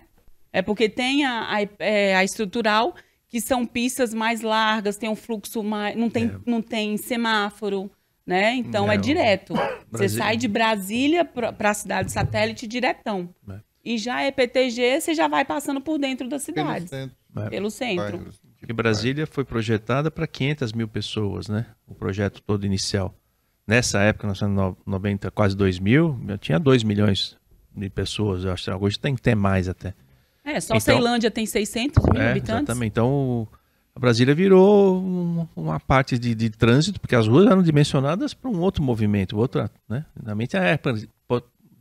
[0.52, 2.94] É porque tem a, a, é, a estrutural,
[3.30, 5.96] que são pistas mais largas, tem um fluxo mais.
[5.96, 7.90] Não tem, não tem semáforo,
[8.26, 8.54] né?
[8.56, 9.54] Então é, É, direto.
[9.90, 13.34] Você sai de Brasília para a cidade satélite diretão.
[13.50, 13.60] É.
[13.84, 17.50] E já é PTG, você já vai passando por dentro da Pelo cidade, centro, É.
[17.50, 18.18] pelo centro.
[18.18, 18.42] bairros.
[18.60, 21.66] Porque Brasília foi projetada para 500 mil pessoas, né?
[21.88, 23.16] O projeto todo inicial.
[23.72, 27.38] Nessa época, nós estamos no 90, quase 2 mil, eu tinha 2 milhões
[27.74, 28.44] de pessoas.
[28.44, 29.94] Eu acho que hoje tem que ter mais até.
[30.44, 32.64] É, só Então- Ceilândia tem 600 mil É, habitantes.
[32.64, 32.92] exatamente.
[32.92, 33.48] Então,
[33.96, 38.50] a Brasília virou um- uma parte de, de trânsito, porque as ruas eram dimensionadas para
[38.52, 40.04] um outro movimento, outra, né?
[40.22, 41.00] Realmente a época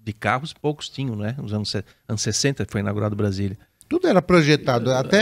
[0.05, 1.35] de carros poucos tinham, né?
[1.39, 1.75] Nos anos,
[2.09, 3.59] anos 60 foi inaugurado Brasília.
[3.91, 5.19] Tudo era projetado, até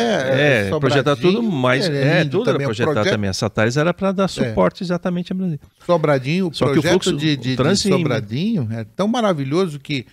[0.67, 2.67] É, Sobradinho projetar tudo, mas é, lindo tudo era também.
[2.67, 3.31] O projetado projeto- também.
[3.31, 5.61] A Satares era para dar suporte exatamente a Brasília.
[5.87, 8.85] Sobradinho, o Só que o projeto fluxo- de, o de- de trânsito em- Sobradinho é
[8.85, 10.07] tão maravilhoso que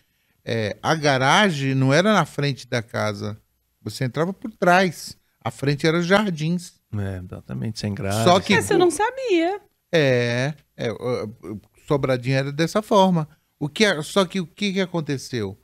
[0.46, 3.38] é, a garagem não era na frente da casa.
[3.82, 5.18] Você entrava por trás.
[5.44, 6.74] A frente era os jardins.
[6.98, 8.24] É, exatamente, sem graça.
[8.24, 9.60] Só que- Essa eu não sabia.
[9.94, 13.28] É, é, o- o Sobradinho era dessa forma.
[13.60, 15.58] O que, é- só que o que, que aconteceu?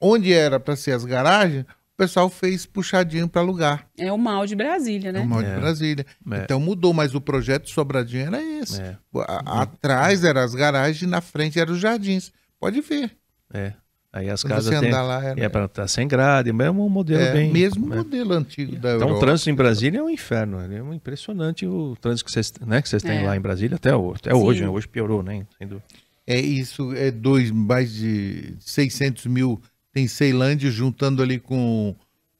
[0.00, 3.86] Onde era para ser as garagens, o pessoal fez puxadinho para alugar.
[3.98, 5.20] É o mal de Brasília, né?
[5.20, 5.54] No mal É.
[5.54, 6.06] de Brasília.
[6.32, 6.36] É.
[6.44, 8.80] Então mudou, mas o projeto Sobradinho era esse.
[8.80, 8.96] É,
[9.28, 12.32] A- Atrás eram as garagens, na frente eram os jardins.
[12.58, 13.10] Pode ver.
[13.52, 13.74] é.
[14.12, 16.88] Aí as Quando casas andar lá, era, é para estar sem grade, mas é um
[16.88, 17.52] modelo é, bem...
[17.52, 17.98] mesmo é.
[17.98, 19.14] modelo antigo da Então, Europa.
[19.14, 20.58] o trânsito em Brasília é um inferno.
[20.60, 23.22] É um impressionante o trânsito que vocês, né, que vocês têm É.
[23.24, 24.36] lá em Brasília até, ho- até Sim.
[24.36, 24.62] hoje.
[24.62, 24.68] né?
[24.68, 25.46] Hoje piorou, né?
[25.56, 25.86] Sem dúvida.
[26.26, 29.62] É isso, é dois, mais de 600 mil.
[29.92, 31.94] Tem Ceilândia juntando ali com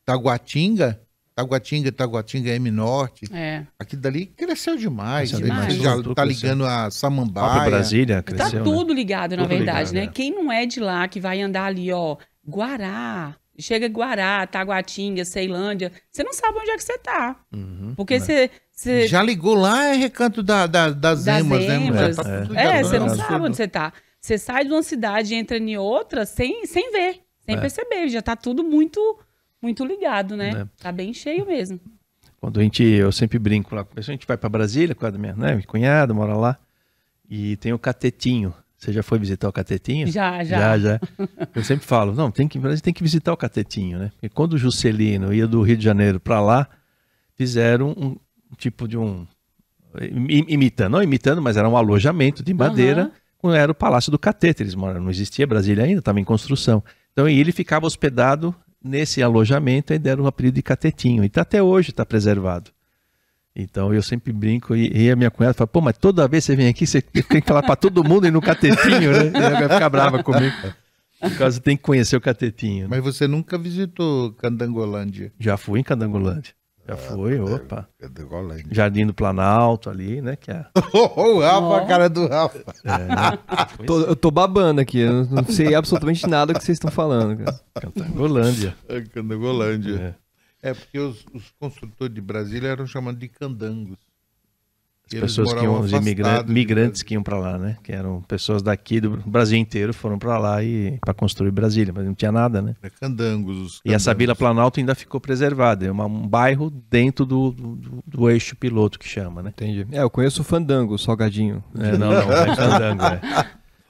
[0.04, 1.00] Taguatinga.
[1.34, 3.24] Taguatinga, Taguatinga M Norte.
[3.32, 3.64] É.
[3.78, 5.30] Aqui dali cresceu demais.
[5.30, 5.72] Cresceu demais.
[5.74, 6.50] Você já Tudo tá cresceu.
[6.50, 7.48] ligando a A Samambaia.
[7.50, 8.64] própria Brasília Tá cresceu, né?
[8.64, 10.04] tudo ligado, na Tudo verdade, ligado, né?
[10.04, 10.06] é.
[10.08, 15.92] Quem não é de lá, que vai andar ali, ó, Guará, chega Guará, Taguatinga, Ceilândia,
[16.10, 17.36] você não sabe onde é que você tá.
[17.54, 18.20] Uhum, Porque né?
[18.20, 18.50] você...
[18.72, 21.74] você- Já ligou lá, é recanto da, da- das, Das emas, né?
[21.76, 22.16] emas.
[22.16, 23.14] Já tá É, você não né?
[23.16, 23.92] sabe onde você tá.
[24.20, 27.60] Você sai de uma cidade e entra em outra sem, sem ver, sem É.
[27.60, 28.08] perceber.
[28.08, 29.18] Já tá tudo muito
[29.62, 30.50] muito ligado, né?
[30.62, 30.66] É.
[30.82, 31.78] Tá bem cheio mesmo.
[32.40, 35.34] Quando a gente, eu sempre brinco lá, a gente vai para Brasília, com a minha,
[35.34, 36.56] né, minha cunhada mora lá,
[37.28, 38.54] e tem o Catetinho.
[38.78, 40.06] Você já foi visitar o Catetinho?
[40.06, 40.58] Já, já.
[40.58, 41.00] Já, já.
[41.54, 44.10] Eu sempre falo, não, tem que, a tem que visitar o Catetinho, né?
[44.12, 46.66] Porque quando o Juscelino ia do Rio de Janeiro para lá,
[47.34, 48.16] fizeram um
[48.56, 49.26] tipo de um
[50.00, 54.18] im- imitando, não imitando, mas era um alojamento de madeira, com- era o Palácio do
[54.18, 56.82] Catete, eles moraram, não existia Brasília ainda, estava em construção.
[57.12, 61.24] Então e ele ficava hospedado nesse alojamento e deram o apelido de Catetinho.
[61.24, 62.70] E tá até hoje está preservado.
[63.54, 66.52] Então eu sempre brinco e, e a minha cunhada fala, pô, mas toda vez que
[66.52, 69.32] você vem aqui, você tem que falar para todo mundo ir no Catetinho, né?
[69.34, 70.54] E ela vai ficar brava comigo.
[71.20, 72.84] Por causa tem que conhecer o Catetinho.
[72.84, 72.88] né?
[72.90, 75.32] Mas você nunca visitou Candangolândia?
[75.38, 76.54] Já fui em Candangolândia.
[76.90, 77.88] Já fui, opa.
[77.98, 78.66] Candangolândia.
[78.70, 80.36] Jardim do Planalto ali, né?
[80.36, 82.58] Que é, o Rafa, a cara do Rafa.
[82.84, 83.38] é, né?
[83.76, 86.90] Foi Tô- eu tô babando aqui, eu não sei absolutamente nada do que vocês estão
[86.90, 87.44] falando.
[87.80, 88.76] Candangolândia.
[88.88, 90.16] É, Candangolândia.
[90.62, 90.70] É.
[90.70, 93.96] É, porque os, os construtores de Brasília eram chamados de candangos.
[95.16, 97.76] As eles pessoas que iam, os imigrantes, migrantes que iam para lá, né?
[97.82, 102.04] Que eram pessoas daqui do Brasil inteiro foram para lá e para construir Brasília, mas
[102.06, 102.76] não tinha nada, né?
[102.80, 102.98] Brasília.
[103.00, 103.56] Candangos.
[103.58, 104.18] Os E essa candangos.
[104.18, 108.98] Vila Planalto ainda ficou preservada, é uma- um bairro dentro do, do, do eixo piloto
[108.98, 109.50] que chama, né?
[109.50, 109.86] Entendi.
[109.90, 111.62] É, eu conheço o Fandango, o Salgadinho.
[111.76, 113.20] É, não, não, é Fandango, é.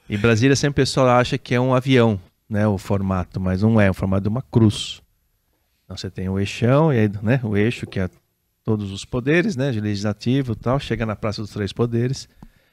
[0.08, 3.80] E Brasília sempre o pessoal acha que é um avião, né, o formato, mas não
[3.80, 5.00] é, é o formato de uma cruz.
[5.84, 8.08] Então você tem o eixão, e aí, né, o eixo que é
[8.64, 12.28] todos os poderes, né, de legislativo e tal, chega na Praça dos Três Poderes,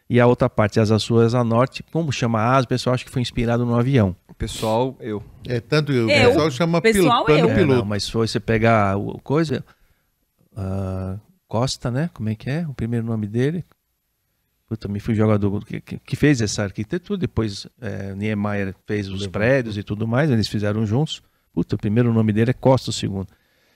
[0.09, 3.11] E a outra parte, Asa Sul, Asa Norte, como chama asa, o pessoal acha que
[3.11, 4.15] foi inspirado no avião.
[4.37, 5.21] Pessoal, eu.
[5.45, 6.07] É, tanto o Eu.
[6.07, 7.49] pessoal chama Pessoal, piloto, eu.
[7.49, 7.79] É, piloto.
[7.79, 9.65] não, mas foi você pegar o coisa.
[10.55, 12.09] ah, Costa, né?
[12.13, 12.65] Como é que é?
[12.67, 13.63] O primeiro nome dele.
[14.67, 17.17] Puta, me fui jogador que, que, que fez essa arquitetura.
[17.17, 20.29] Depois é, Niemeyer fez os prédios e tudo mais.
[20.29, 21.21] Eles fizeram juntos.
[21.53, 23.27] Puta, o primeiro nome dele é Costa, o segundo.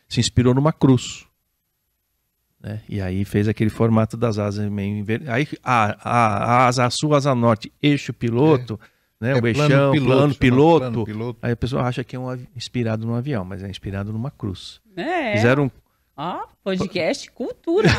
[0.08, 1.26] Se inspirou numa cruz.
[2.64, 2.80] Né?
[2.88, 5.24] E aí fez aquele formato das asas meio inver...
[5.28, 6.28] Aí a, a,
[6.64, 8.80] a asa sul, asa norte, eixo piloto,
[9.20, 9.34] né?
[9.36, 10.80] o eixão, plano chama piloto.
[10.80, 11.40] plano piloto.
[11.42, 14.80] Aí a pessoa acha que é um inspirado num avião, mas é inspirado numa cruz.
[14.96, 15.34] É.
[15.34, 15.72] Fizeram um
[16.64, 17.92] podcast cultural.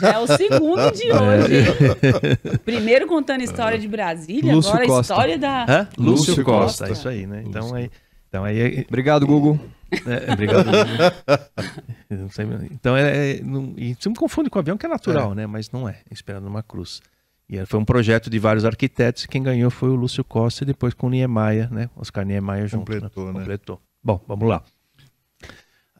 [0.00, 1.58] Já é o segundo de hoje.
[1.60, 2.58] hein?
[2.64, 5.12] Primeiro contando história de Brasília, Lúcio agora a Costa.
[5.12, 5.64] história da.
[5.68, 5.88] Hã?
[5.96, 6.92] Lúcio, Lúcio Costa, Costa.
[6.92, 7.44] isso aí, né?
[7.46, 7.88] Então aí,
[8.28, 9.60] então aí é- Obrigado, Google.
[10.06, 10.66] É, obrigado.
[12.10, 14.88] Não sei, então é, é não, e você me confunde com o avião que é
[14.88, 15.46] natural, né?
[15.46, 17.00] Mas não é, é inspirado numa cruz.
[17.48, 19.26] E foi um projeto de vários arquitetos.
[19.26, 21.90] Quem ganhou foi o Lúcio Costa e depois com o Niemeyer, né?
[21.96, 22.92] Oscar Niemeyer junto.
[22.92, 23.32] Completou, né?
[23.32, 23.80] Completou.
[24.02, 24.62] Bom, vamos lá.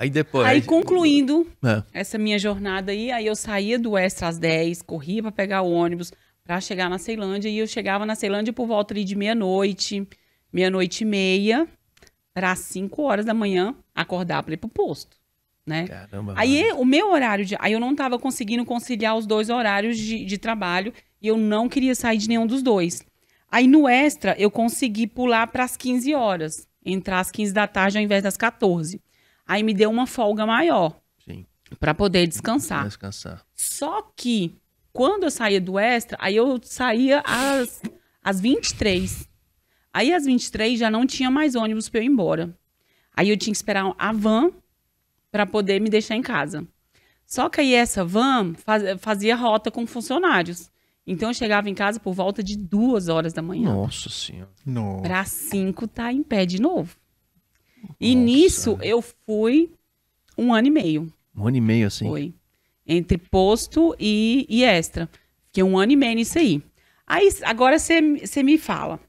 [0.01, 0.47] Aí depois.
[0.47, 1.83] Aí, concluindo É.
[1.93, 5.71] essa minha jornada aí, aí eu saía do Extra às 10, corria para pegar o
[5.71, 10.09] ônibus para chegar na Ceilândia e eu chegava na Ceilândia por volta ali de meia-noite,
[10.53, 11.69] meia-noite e meia,
[12.41, 15.15] para 5 horas da manhã acordar para ir pro posto,
[15.67, 15.87] né?
[15.87, 16.33] Caramba.
[16.39, 17.55] Aí o meu horário de.
[17.61, 21.69] Aí eu não tava conseguindo conciliar os dois horários de, de trabalho e eu não
[21.69, 23.05] queria sair de nenhum dos dois.
[23.51, 27.99] Aí no extra eu consegui pular para as 15 horas, entrar às 15 da tarde
[27.99, 29.03] ao invés das 14.
[29.47, 31.45] Aí me deu uma folga maior Sim,
[31.79, 32.85] para poder descansar.
[32.85, 33.45] descansar.
[33.55, 34.55] Só que
[34.95, 37.83] quando eu saía do extra, aí eu saía às,
[38.25, 39.29] às 23.
[39.93, 42.57] Aí às 23 já não tinha mais ônibus para eu ir embora.
[43.17, 44.51] Aí eu tinha que esperar a van
[45.31, 46.67] para poder me deixar em casa.
[47.27, 50.71] Só que aí essa van faz- fazia rota com funcionários.
[51.07, 53.73] Então eu chegava em casa por volta de duas horas da manhã.
[53.73, 54.51] Nossa senhora.
[54.65, 55.01] Não.
[55.03, 56.97] Para cinco tá em pé de novo.
[57.99, 58.25] E Nossa.
[58.25, 59.73] nisso eu fui
[60.37, 61.13] um ano e meio.
[61.37, 62.07] Um ano e meio assim.
[62.07, 62.35] Foi.
[62.87, 65.09] Entre posto e, e extra.
[65.47, 66.63] Fiquei um ano e meio nisso aí.
[67.07, 68.01] Aí, agora você
[68.43, 69.01] me fala.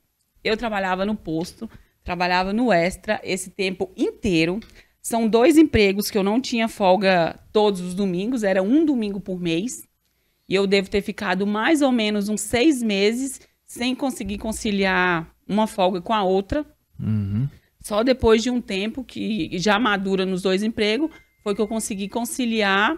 [0.43, 1.69] Eu trabalhava no posto,
[2.03, 4.59] trabalhava no extra esse tempo inteiro.
[5.01, 9.39] São dois empregos que eu não tinha folga todos os domingos, era um domingo por
[9.39, 9.87] mês.
[10.47, 15.65] E eu devo ter ficado mais ou menos uns seis meses sem conseguir conciliar uma
[15.65, 16.65] folga com a outra.
[16.99, 17.47] Uhum.
[17.79, 21.09] Só depois de um tempo que já madura nos dois empregos,
[21.43, 22.97] foi que eu consegui conciliar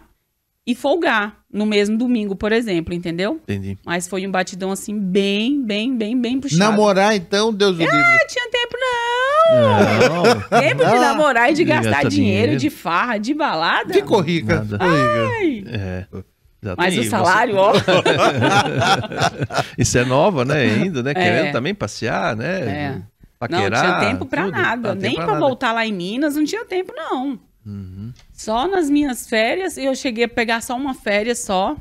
[0.66, 3.40] e folgar no mesmo domingo, por exemplo, entendeu?
[3.44, 3.78] Entendi.
[3.86, 6.60] Mas foi um batidão assim bem, bem, bem, bem puxado.
[6.60, 7.94] Namorar, então, Deus o livre.
[7.96, 10.24] Não tinha tempo não.
[10.24, 12.56] Não, Tempo de Ah, namorar e de de gastar dinheiro, dinheiro.
[12.58, 13.80] de farra, de balada.
[13.90, 13.94] Nada.
[13.94, 14.66] Ficou rica.
[14.80, 16.06] Ai, é.
[16.64, 17.74] Já Mas tem- o você- salário, ó.
[19.78, 20.62] Isso é nova, né?
[20.62, 21.12] Ainda, né?
[21.12, 21.14] É.
[21.14, 22.60] Querendo também passear, né?
[22.62, 22.90] É.
[22.92, 23.04] Não
[23.38, 24.54] Paquerar, tinha tempo pra tudo.
[24.54, 24.92] nada.
[24.92, 25.46] Ah, tem Nem pra pra nada.
[25.46, 27.38] voltar lá em Minas, não tinha tempo, não.
[27.66, 28.14] Uhum.
[28.44, 31.78] Só nas minhas férias, eu cheguei a pegar só uma férias só,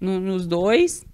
[0.00, 1.04] no- nos dois,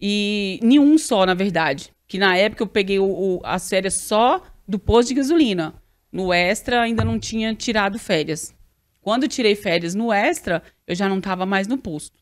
[0.00, 1.92] e nenhum só, na verdade.
[2.06, 5.74] Que na época eu peguei o- o- as férias só do posto de gasolina.
[6.12, 8.54] No extra ainda não tinha tirado férias.
[9.00, 12.16] Quando eu tirei férias no extra, eu já não estava mais no posto.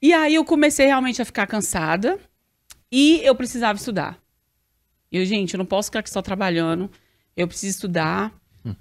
[0.00, 2.18] E aí eu comecei realmente a ficar cansada
[2.90, 4.18] e eu precisava estudar.
[5.12, 6.90] Eu, gente, eu não posso ficar aqui só trabalhando.
[7.36, 8.32] Eu preciso estudar.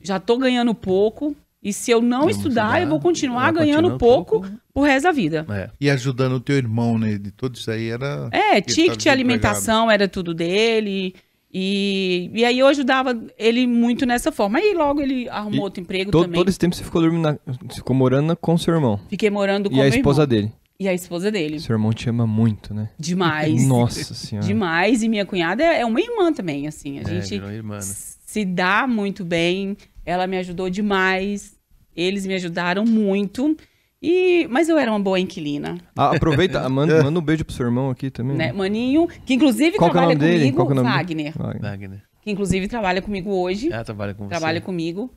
[0.02, 1.36] Já tô ganhando pouco.
[1.62, 4.50] E se eu não Não estudar, estudar, eu vou continuar ganhando pouco, pouco.
[4.74, 5.45] pro resto da vida.
[5.50, 5.69] É.
[5.80, 7.17] E ajudando o teu irmão, né?
[7.17, 8.30] De tudo isso aí era.
[8.32, 11.13] É, ticket de alimentação era tudo dele.
[11.54, 14.60] E, e aí eu ajudava ele muito nessa forma.
[14.60, 16.39] Aí logo ele arrumou E outro emprego Todo, também.
[16.39, 19.00] todo esse tempo você ficou dormindo, na, você ficou morando com seu irmão.
[19.10, 20.28] Fiquei morando com E a esposa irmão.
[20.28, 20.54] dele.
[20.80, 21.60] E a esposa dele.
[21.60, 22.89] Seu irmão te ama muito, né?
[22.98, 23.67] Demais.
[23.67, 24.48] Nossa senhora.
[24.48, 25.04] Demais.
[25.04, 27.00] E minha cunhada é é uma irmã também, assim.
[27.00, 27.82] A É, gente irmã, né?
[27.82, 29.76] se dá muito bem.
[30.05, 31.57] Ela me ajudou demais.
[31.95, 33.55] Eles me ajudaram muito.
[34.01, 37.65] E, mas eu era uma boa inquilina, Ah, aproveita, manda, manda um beijo pro seu
[37.65, 38.38] irmão aqui também.
[38.38, 38.53] né?
[38.53, 40.39] Maninho, que inclusive Qual que é o trabalha nome dele?
[40.39, 41.31] comigo, Qual que é o nome dele?
[41.33, 41.62] Wagner.
[41.62, 42.04] Wagner.
[42.21, 43.73] Que inclusive trabalha comigo hoje.
[43.73, 44.29] Ah, trabalha com você.
[44.29, 45.12] trabalha comigo.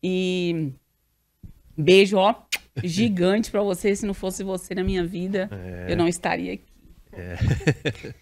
[0.00, 0.70] E
[1.76, 2.32] beijo, ó,
[2.84, 3.94] gigante pra você.
[3.96, 5.86] Se não fosse você na minha vida, É.
[5.92, 6.64] eu não estaria aqui.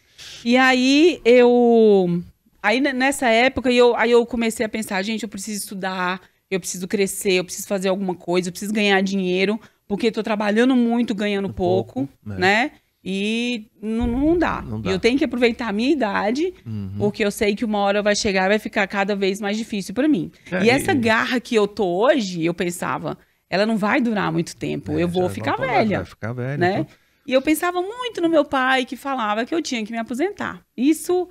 [0.44, 2.22] e aí eu.
[2.62, 6.58] Aí ne- nessa época eu, aí eu comecei a pensar, gente, eu preciso estudar, eu
[6.60, 9.58] preciso crescer, eu preciso fazer alguma coisa, eu preciso ganhar dinheiro,
[9.88, 12.36] porque eu tô trabalhando muito, ganhando pouco, pouco, né?
[12.38, 12.70] né?
[13.02, 14.60] E não, não dá.
[14.60, 14.90] Não dá.
[14.90, 16.96] E eu tenho que aproveitar a minha idade, Uhum.
[16.98, 19.94] porque eu sei que uma hora vai chegar e vai ficar cada vez mais difícil
[19.94, 20.30] pra mim.
[20.52, 23.16] É, e essa e- garra que eu tô hoje, eu pensava,
[23.48, 24.92] ela não vai durar muito tempo.
[24.92, 25.98] É, eu vou ficar velha.
[25.98, 26.58] Vai ficar velha.
[26.58, 26.72] né?
[26.80, 26.86] então.
[27.26, 30.60] E eu pensava muito no meu pai, que falava que eu tinha que me aposentar.
[30.76, 31.26] Isso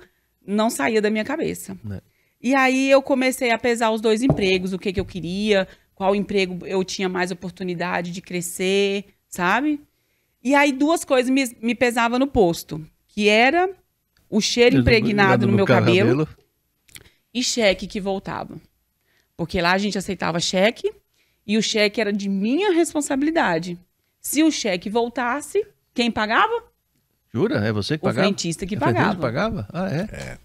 [0.50, 1.76] não saía da minha cabeça.
[1.82, 2.00] Né.
[2.40, 6.14] E aí eu comecei a pesar os dois empregos, o que, que eu queria, qual
[6.14, 9.80] emprego eu tinha mais oportunidade de crescer, sabe?
[10.42, 13.70] E aí duas coisas me, me pesavam no posto, que era
[14.28, 16.26] o cheiro impregnado no meu cabelo,
[17.32, 18.58] e cheque que voltava.
[19.36, 20.90] Porque lá a gente aceitava cheque
[21.46, 23.78] e o cheque era de minha responsabilidade.
[24.20, 26.69] Se o cheque voltasse, quem pagava?
[27.32, 27.56] Jura?
[27.66, 28.26] É você que O pagava?
[28.26, 29.16] frentista que É frentista pagava.
[29.16, 29.68] que pagava?
[29.72, 30.38] Ah, é?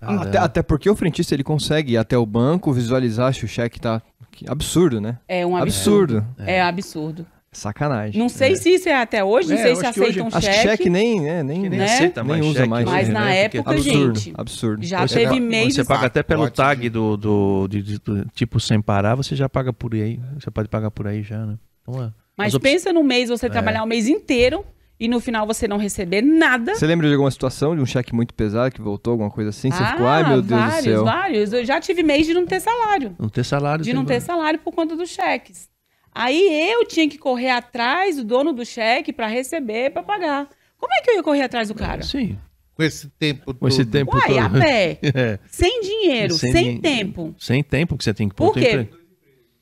[0.00, 3.48] Ah, Até, até porque o frentista ele consegue ir até o banco, visualizar se o
[3.48, 4.00] cheque tá.
[4.30, 5.18] que absurdo, né?
[5.26, 6.18] É um absurdo.
[6.18, 6.42] Absurdo.
[6.48, 7.26] É absurdo.
[7.50, 8.20] Sacanagem.
[8.20, 10.38] Não sei se isso é até hoje, não É, sei se que hoje- aceitam Acho
[10.46, 10.68] que cheque.
[10.68, 11.84] cheque nem, né, nem, Que nem né?
[11.86, 13.14] aceita nem mais usa cheque mais hoje, Mas né?
[13.14, 14.84] na Porque época, absurdo, gente, absurdo.
[14.86, 15.74] Já Você teve meses.
[15.74, 19.48] Você paga até pelo tag do, do, de- de- do- tipo sem parar, você já
[19.48, 20.20] paga por aí.
[20.38, 21.56] Você pode pagar por aí já, né?
[21.82, 22.10] Então, é.
[22.36, 24.64] Mas pensa no mês você trabalhar o mês inteiro
[25.00, 26.74] e no final você não receber nada.
[26.74, 29.70] Você lembra de alguma situação de um cheque muito pesado que voltou, alguma coisa assim?
[29.70, 31.04] Você ah, ficou, ai meu Deus vários, do céu.
[31.04, 31.52] vários.
[31.52, 33.14] Eu já tive mês de não ter salário.
[33.18, 33.84] Não ter salário.
[33.84, 34.24] De não ter mais.
[34.24, 35.68] salário por conta dos cheques.
[36.12, 40.48] Aí eu tinha que correr atrás do dono do cheque para receber, para pagar.
[40.76, 42.02] Como é que eu ia correr atrás do cara?
[42.02, 42.36] Sim,
[42.74, 43.92] Com esse tempo com esse todo.
[43.92, 44.38] tempo Uai, todo.
[44.38, 44.98] a pé.
[45.14, 45.38] É.
[45.46, 47.34] Sem dinheiro, sem, din- tempo.
[47.38, 48.88] Sem tempo que você tem que pôr Por quê?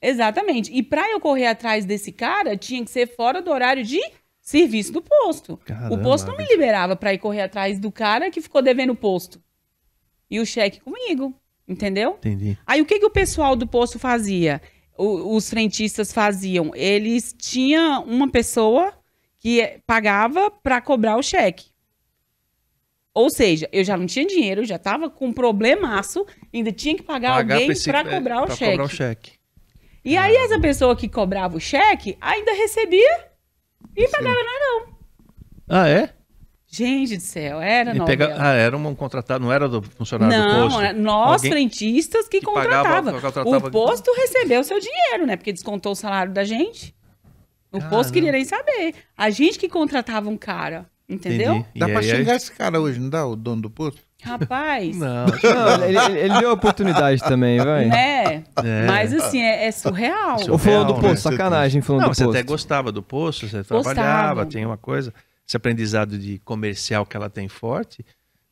[0.01, 0.70] Exatamente.
[0.72, 4.01] E para eu correr atrás desse cara, tinha que ser fora do horário de
[4.47, 5.57] serviço do posto.
[5.64, 8.90] Caramba, o posto não me liberava para ir correr atrás do cara que ficou devendo
[8.92, 9.42] o posto.
[10.30, 11.34] E o cheque comigo,
[11.66, 12.12] entendeu?
[12.12, 12.57] Entendi.
[12.64, 14.62] Aí o que, que o pessoal do posto fazia?
[14.97, 16.70] O- os frentistas faziam?
[16.76, 18.92] Eles tinham uma pessoa
[19.38, 21.66] que pagava para cobrar o cheque.
[23.12, 26.24] Ou seja, eu já não tinha dinheiro, já estava com um problemaço,
[26.55, 28.70] ainda tinha que pagar, alguém esse- para é, cobrar, o pra cheque.
[28.72, 29.32] cobrar o cheque.
[30.05, 33.26] E aí essa pessoa que cobrava o cheque ainda recebia
[33.97, 34.97] e pagava nós não.
[35.68, 36.11] Ah, é?
[36.68, 38.07] Gente do céu, era novela.
[38.07, 40.80] pega- Ah, era um contratado, não era do funcionário do Não, posto?
[40.82, 43.12] era nós Alguém- frentistas que, que pagava- contratava.
[43.42, 45.36] contratava- O posto recebeu seu dinheiro, né?
[45.36, 46.94] Porque descontou o salário da gente.
[47.72, 47.97] O Caramba.
[47.97, 48.94] posto queria nem saber.
[49.16, 51.55] A gente que contratava um cara, entendeu?
[51.57, 51.68] Entendi.
[51.78, 53.26] Dá E pra aí- xingar esse cara hoje, não dá?
[53.26, 54.01] O dono do posto?
[54.22, 57.86] Rapaz, Não, Não, ele, ele- ele deu a oportunidade também, vai.
[57.86, 58.44] né?
[58.64, 58.86] É.
[58.86, 60.38] Mas assim, é, é surreal.
[60.38, 60.52] Surreal.
[60.52, 61.08] Ou falando do né?
[61.10, 62.36] posto, sacanagem falando Não, do você posto.
[62.36, 65.12] até gostava do posto, você trabalhava, tinha uma coisa.
[65.46, 68.04] Esse aprendizado de comercial que ela tem forte,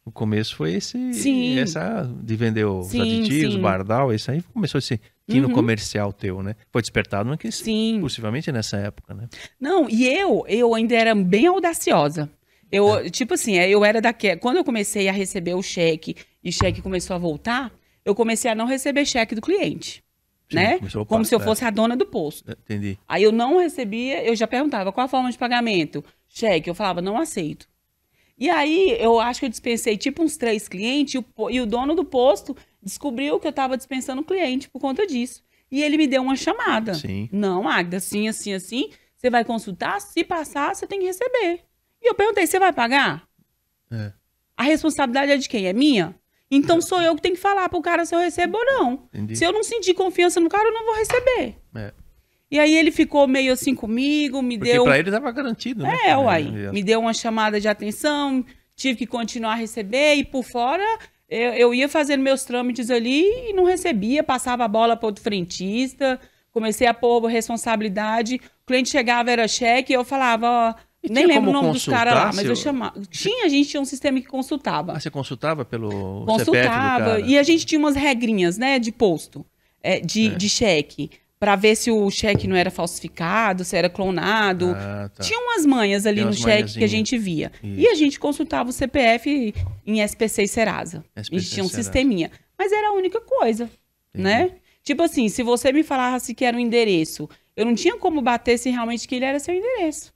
[0.04, 1.58] o começo foi esse, Sim.
[1.58, 3.60] essa de vender os Sim, aditivos, sim.
[3.60, 5.54] bardal, isso aí começou esse tino Uhum.
[5.54, 6.54] comercial teu, né?
[6.70, 7.98] Foi despertado naquele, Sim.
[8.00, 9.26] possivelmente nessa época, né?
[9.58, 12.30] Não, e eu, eu ainda era bem audaciosa.
[12.74, 14.38] Eu, tipo assim, eu era daquela.
[14.38, 17.72] Quando eu comecei a receber o cheque e o cheque começou a voltar,
[18.04, 20.02] eu comecei a não receber cheque do cliente.
[20.50, 20.78] Sim, né?
[21.06, 21.50] Como se eu passar.
[21.50, 22.50] fosse a dona do posto.
[22.50, 22.98] Entendi.
[23.06, 26.04] Aí eu não recebia, eu já perguntava qual a forma de pagamento?
[26.28, 26.68] Cheque.
[26.68, 27.68] Eu falava, não aceito.
[28.36, 31.66] E aí eu acho que eu dispensei tipo uns três clientes e o, e o
[31.66, 35.42] dono do posto descobriu que eu estava dispensando cliente por conta disso.
[35.70, 36.94] E ele me deu uma chamada.
[36.94, 37.28] Sim.
[37.32, 38.90] Não, Agda, assim, assim, assim.
[39.16, 41.60] Você vai consultar, se passar, você tem que receber.
[42.05, 43.26] E eu perguntei, você vai pagar?
[43.90, 44.12] É.
[44.57, 45.66] A responsabilidade é de quem?
[45.66, 46.14] É minha?
[46.50, 48.92] Então sou eu que tenho que falar pro cara se eu recebo ou não.
[49.12, 49.36] Entendi.
[49.36, 51.57] Se eu não sentir confiança no cara, eu não vou receber.
[51.74, 51.92] É.
[52.50, 54.84] E aí ele ficou meio assim comigo, me Porque deu.
[54.84, 55.96] pra ele tava garantido, né?
[56.05, 56.42] É, uai.
[56.68, 58.44] É, Me deu uma chamada de atenção,
[58.76, 60.84] tive que continuar a receber e por fora
[61.28, 65.24] eu, eu ia fazendo meus trâmites ali e não recebia, passava a bola para outro
[65.24, 66.20] frentista,
[66.52, 68.36] comecei a pôr responsabilidade.
[68.36, 70.74] O cliente chegava, era cheque, e eu falava, ó,
[71.05, 73.00] E nem lembro o nome dos caras lá, mas eu chamava.
[73.11, 77.20] Tinha, a gente tinha um sistema que consultava Ah, você consultava pelo consultava.
[77.20, 79.44] E a gente tinha umas regrinhas, né, de posto,
[79.82, 80.30] é, de, É.
[80.30, 84.72] de cheque, para ver se o cheque não era falsificado, se era clonado.
[84.74, 85.22] Ah, tá.
[85.22, 87.52] Tinha umas manhas ali Tem no cheque que a gente via.
[87.62, 87.92] E Isso.
[87.92, 89.52] a gente consultava o CPF
[89.86, 91.05] em SPC e Serasa.
[91.14, 91.82] a SPC gente tinha um e Serasa.
[91.82, 92.30] sisteminha.
[92.59, 93.68] Mas era a única coisa,
[94.14, 94.52] né?
[94.82, 98.59] Tipo assim, se você me falasse que era um endereço, eu não tinha como bater
[98.59, 100.13] se realmente aquele era seu endereço.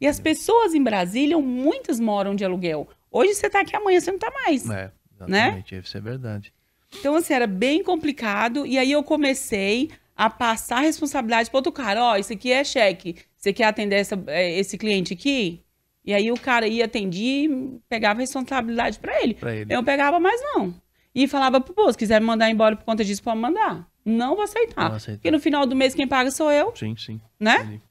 [0.00, 2.88] E as pessoas em Brasília, muitas moram de aluguel.
[3.10, 4.68] Hoje você tá aqui, amanhã você não tá mais.
[4.70, 6.52] É, exatamente, isso é verdade.
[6.98, 8.66] Então, assim, era bem complicado.
[8.66, 12.02] E aí eu comecei a passar a responsabilidade para outro cara.
[12.02, 13.16] Ó, isso aqui é cheque.
[13.36, 15.62] Você quer atender essa- eh, esse cliente aqui?
[16.04, 19.34] E aí o cara ia atender e pegava a responsabilidade para ele.
[19.34, 19.72] Pra ele.
[19.72, 20.74] Eu não pegava mais, não.
[21.14, 23.86] E falava pro pô, se quiser me mandar embora por conta disso, pode mandar.
[24.04, 24.82] Não vou aceitar.
[24.82, 25.18] Não vou aceitar.
[25.18, 27.20] Porque no final do mês quem paga sou eu, Sim, sim.
[27.38, 27.56] né?
[27.56, 27.82] Entendi.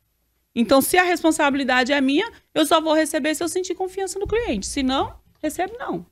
[0.60, 4.28] Então, se a responsabilidade é minha, eu só vou receber se eu sentir confiança no
[4.28, 4.66] cliente.
[4.68, 6.06] Se não, recebo não.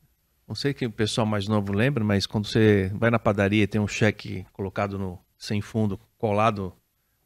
[0.47, 3.67] Não sei que o pessoal mais novo lembra, mas quando você vai na padaria e
[3.67, 6.73] tem um cheque colocado no sem fundo, colado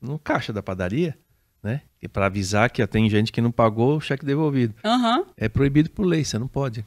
[0.01, 1.15] no caixa da padaria,
[1.61, 1.81] né?
[2.01, 4.73] E para avisar que tem gente que não pagou o cheque devolvido.
[4.83, 5.25] Aham.
[5.37, 6.83] É proibido por lei, você não pode.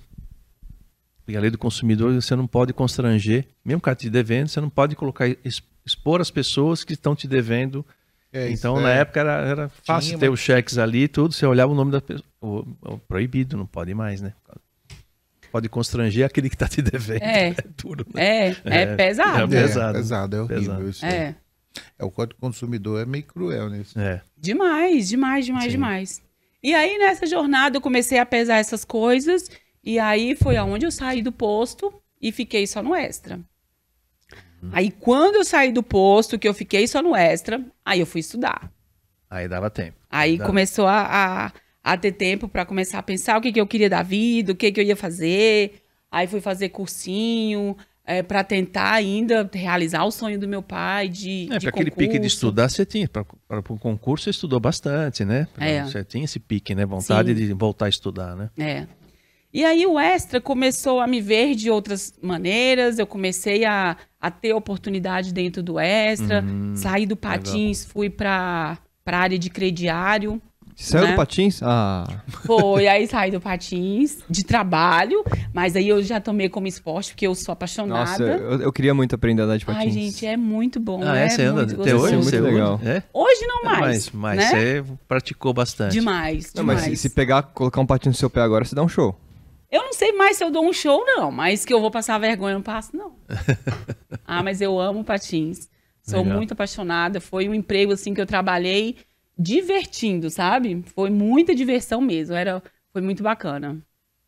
[1.25, 4.69] Porque a lei do consumidor, você não pode constranger, mesmo que te devendo, você não
[4.69, 7.87] pode colocar ex- expor as pessoas que estão te devendo.
[8.37, 11.05] É, isso então, na é- época era, era fácil Tinha, ter mas- os cheques ali
[11.05, 12.27] e tudo, você olhava o nome da pessoa.
[12.41, 14.33] O- o Proibido, não pode mais, né?
[15.53, 17.23] Pode constranger aquele que está te devendo.
[17.23, 17.55] É.
[17.81, 18.49] duro, né?
[18.49, 18.97] É, é, É.
[18.97, 19.55] pesado.
[19.55, 19.95] É, pesado.
[19.99, 20.89] pesado, é horrível Pesado.
[20.91, 21.07] isso.
[21.07, 21.37] É.
[21.99, 23.99] É, o Código do Consumidor é meio cruel nisso.
[23.99, 24.21] É.
[24.37, 25.71] Demais, demais, demais, Sim.
[25.71, 26.23] demais.
[26.63, 29.49] E aí, nessa jornada, eu comecei a pesar essas coisas.
[29.83, 33.39] E aí foi aonde eu saí do posto e fiquei só no extra.
[34.73, 38.21] Aí, quando eu saí do posto, que eu fiquei só no extra, aí eu fui
[38.21, 38.71] estudar.
[39.31, 39.97] Aí dava tempo.
[40.11, 40.47] Aí Dá.
[40.47, 41.03] começou a,
[41.45, 41.53] a,
[41.93, 44.55] a ter tempo para começar a pensar o que, que eu queria da vida, o
[44.55, 45.83] que, que eu ia fazer.
[46.11, 47.77] Aí fui fazer cursinho
[48.29, 52.27] para tentar ainda realizar o sonho do meu pai de, É, para aquele pique de
[52.27, 53.09] estudar, você tinha.
[53.09, 53.25] Para
[53.59, 55.49] o concurso, você estudou bastante, né?
[55.55, 55.85] Pra- É.
[55.85, 56.85] Você tinha esse pique, né?
[56.85, 57.47] Vontade Sim.
[57.47, 58.51] de voltar a estudar, né?
[58.59, 58.87] É.
[59.55, 64.29] E aí o Extra começou a me ver de outras maneiras, eu comecei a, a
[64.29, 68.77] ter oportunidade dentro do Extra, Uhum, saí do Patins, fui para
[69.07, 70.43] a área de crediário,
[70.75, 71.13] Você saiu Né?
[71.13, 71.61] do patins?
[71.63, 72.05] Ah,
[72.45, 77.25] foi, aí saí do Patins, de trabalho, mas aí eu já tomei como esporte, porque
[77.25, 78.01] eu sou apaixonada.
[78.01, 79.85] nossa, eu, eu queria muito aprender a andar de patins.
[79.85, 81.29] Ai, gente, é muito bom, ah, é, é?
[81.29, 82.03] Você anda muito até gostoso.
[82.07, 82.17] hoje?
[82.17, 82.75] Muito Você legal.
[82.83, 83.03] hoje- É?
[83.15, 84.47] Hoje não É, mais, mas mas né?
[84.51, 85.93] você praticou bastante.
[85.93, 86.81] Demais, Não, demais.
[86.89, 89.17] mas se, se pegar, colocar um patins no seu pé agora, você dá um show.
[89.75, 92.17] Eu não sei mais se eu dou um show, não, mas que eu vou passar
[92.19, 93.17] vergonha, eu não passo, não.
[94.25, 95.69] ah, mas eu amo patins.
[96.01, 96.37] Sou Legal.
[96.37, 97.21] muito apaixonada.
[97.21, 98.99] Foi um emprego, assim, que eu trabalhei
[99.37, 100.85] divertindo, sabe?
[100.95, 102.37] Foi muita diversão mesmo.
[102.37, 102.63] Era,
[102.93, 103.77] foi muito bacana.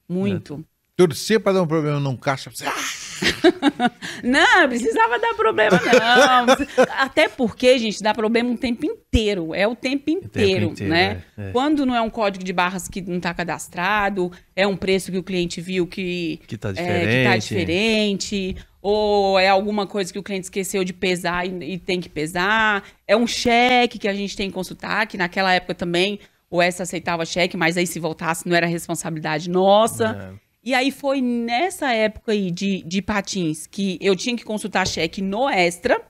[0.09, 0.65] Muito.
[0.97, 2.51] Torcia pra dar um problema num caixa.
[2.65, 2.73] Ah,
[4.23, 6.57] Não, precisava dar problema, não.
[6.99, 9.55] Até porque, gente, dá problema o tempo inteiro.
[9.55, 11.23] É o tempo inteiro, inteiro, né?
[11.37, 11.53] é, é.
[11.53, 15.19] Quando não é um código de barras que não está cadastrado, é um preço que
[15.19, 17.17] o cliente viu que Que tá é, diferente.
[17.17, 21.79] que tá diferente, ou é alguma coisa que o cliente esqueceu de pesar e, e
[21.79, 25.75] tem que pesar, é um cheque que a gente tem que consultar, que naquela época
[25.75, 30.33] também o S aceitava cheque, mas aí se voltasse não era responsabilidade nossa.
[30.43, 30.46] É.
[30.67, 35.23] E aí foi nessa época aí de, de patins que eu tinha que consultar cheque
[35.23, 36.03] no extra,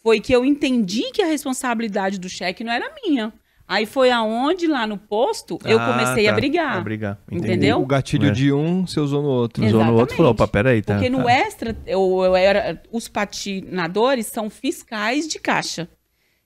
[0.00, 3.32] foi que eu entendi que a responsabilidade do cheque não era minha.
[3.66, 6.36] Aí foi aonde, lá no posto, eu Ah, comecei a tá.
[6.36, 6.76] brigar.
[6.76, 7.18] A brigar.
[7.26, 7.46] entendi.
[7.48, 7.80] Entendeu?
[7.80, 8.30] O gatilho É.
[8.30, 9.64] de um, você usou no outro.
[9.66, 10.16] Usou no outro Exatamente.
[10.18, 10.94] falou, opa, peraí, tá.
[10.94, 11.32] Porque no tá.
[11.32, 15.88] extra, eu, eu era, os patinadores são fiscais de caixa.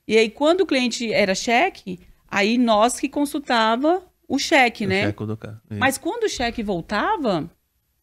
[0.07, 1.99] E aí, quando o cliente era cheque,
[2.31, 5.07] aí nós que consultava o cheque, O né?
[5.07, 5.24] cheque.
[5.70, 7.51] Mas quando o cheque voltava,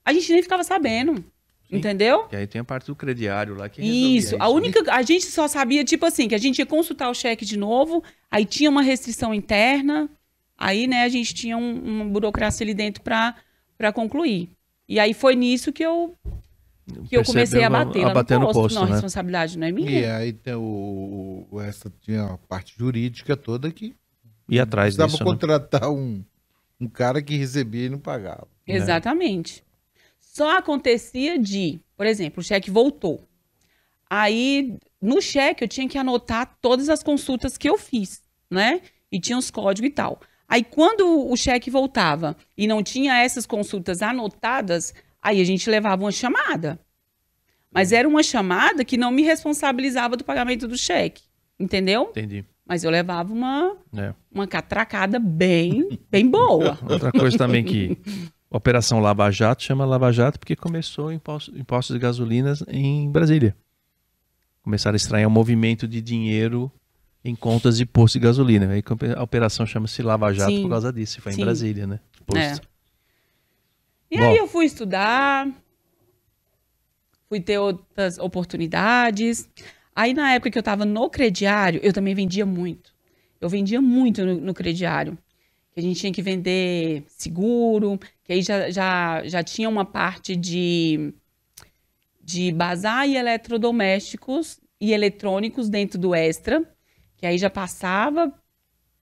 [0.04, 1.24] a gente nem ficava sabendo.
[1.72, 2.28] Entendeu?
[2.32, 4.36] E aí tem a parte do crediário lá que resolvia Isso.
[4.40, 4.94] A única.
[4.94, 8.04] A gente só sabia, tipo assim, que a gente ia consultar o cheque de novo,
[8.30, 10.08] aí tinha uma restrição interna,
[10.56, 14.50] aí, né, a gente tinha um- uma burocracia ali dentro para concluir.
[14.88, 16.16] E aí foi nisso que eu,
[17.10, 18.62] que eu comecei a Percebeu, bater, a bater no no posto.
[18.62, 18.92] posto, não, a né?
[18.92, 19.90] responsabilidade não é minha.
[19.92, 23.96] E aí tem o, o essa tinha a parte jurídica toda que
[24.48, 25.30] E atrás precisava disso, né?
[25.30, 26.24] contratar um,
[26.80, 28.48] um cara que recebia e não pagava.
[28.68, 29.64] Exatamente.
[30.20, 33.28] Só acontecia de, por exemplo, o cheque voltou.
[34.10, 38.82] Aí, no cheque, eu tinha que anotar todas as consultas que eu fiz, né?
[39.12, 40.20] E tinha os códigos e tal.
[40.48, 46.04] Aí, quando o cheque voltava e não tinha essas consultas anotadas, aí a gente levava
[46.04, 46.80] uma chamada.
[47.72, 51.24] Mas era uma chamada que não me responsabilizava do pagamento do cheque,
[51.60, 52.10] entendeu?
[52.12, 52.46] Entendi.
[52.68, 54.14] Mas eu levava uma, É.
[54.34, 56.78] uma catracada bem, bem boa.
[56.90, 57.98] Outra coisa também que
[58.50, 63.56] a Operação Lava Jato chama Lava Jato porque começou imposto, impostos de gasolinas em Brasília.
[64.64, 66.72] Começaram a extrair um movimento de dinheiro
[67.24, 68.68] em contas de posto de gasolina.
[68.72, 68.84] Aí
[69.16, 70.64] a operação chama-se Lava Jato Sim.
[70.64, 71.22] por causa disso.
[71.22, 71.42] Foi Sim.
[71.42, 72.00] em Brasília, né?
[72.26, 72.68] Posto.
[74.10, 74.24] E Bom.
[74.24, 75.48] aí eu fui estudar,
[77.30, 79.48] fui ter outras oportunidades.
[79.96, 82.94] Aí na época que eu estava no crediário, eu também vendia muito.
[83.40, 85.18] Eu vendia muito no, no crediário.
[85.72, 90.36] Que a gente tinha que vender seguro, que aí já, já, já tinha uma parte
[90.36, 91.14] de,
[92.22, 96.64] de bazar e eletrodomésticos e eletrônicos dentro do Extra,
[97.18, 98.34] que aí já passava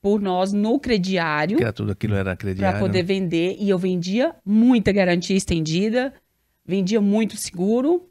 [0.01, 2.79] por nós no crediário Que era tudo aquilo era para crediário.
[2.79, 3.03] poder né?
[3.03, 6.13] vender e eu vendia muita garantia estendida,
[6.65, 8.09] vendia muito seguro.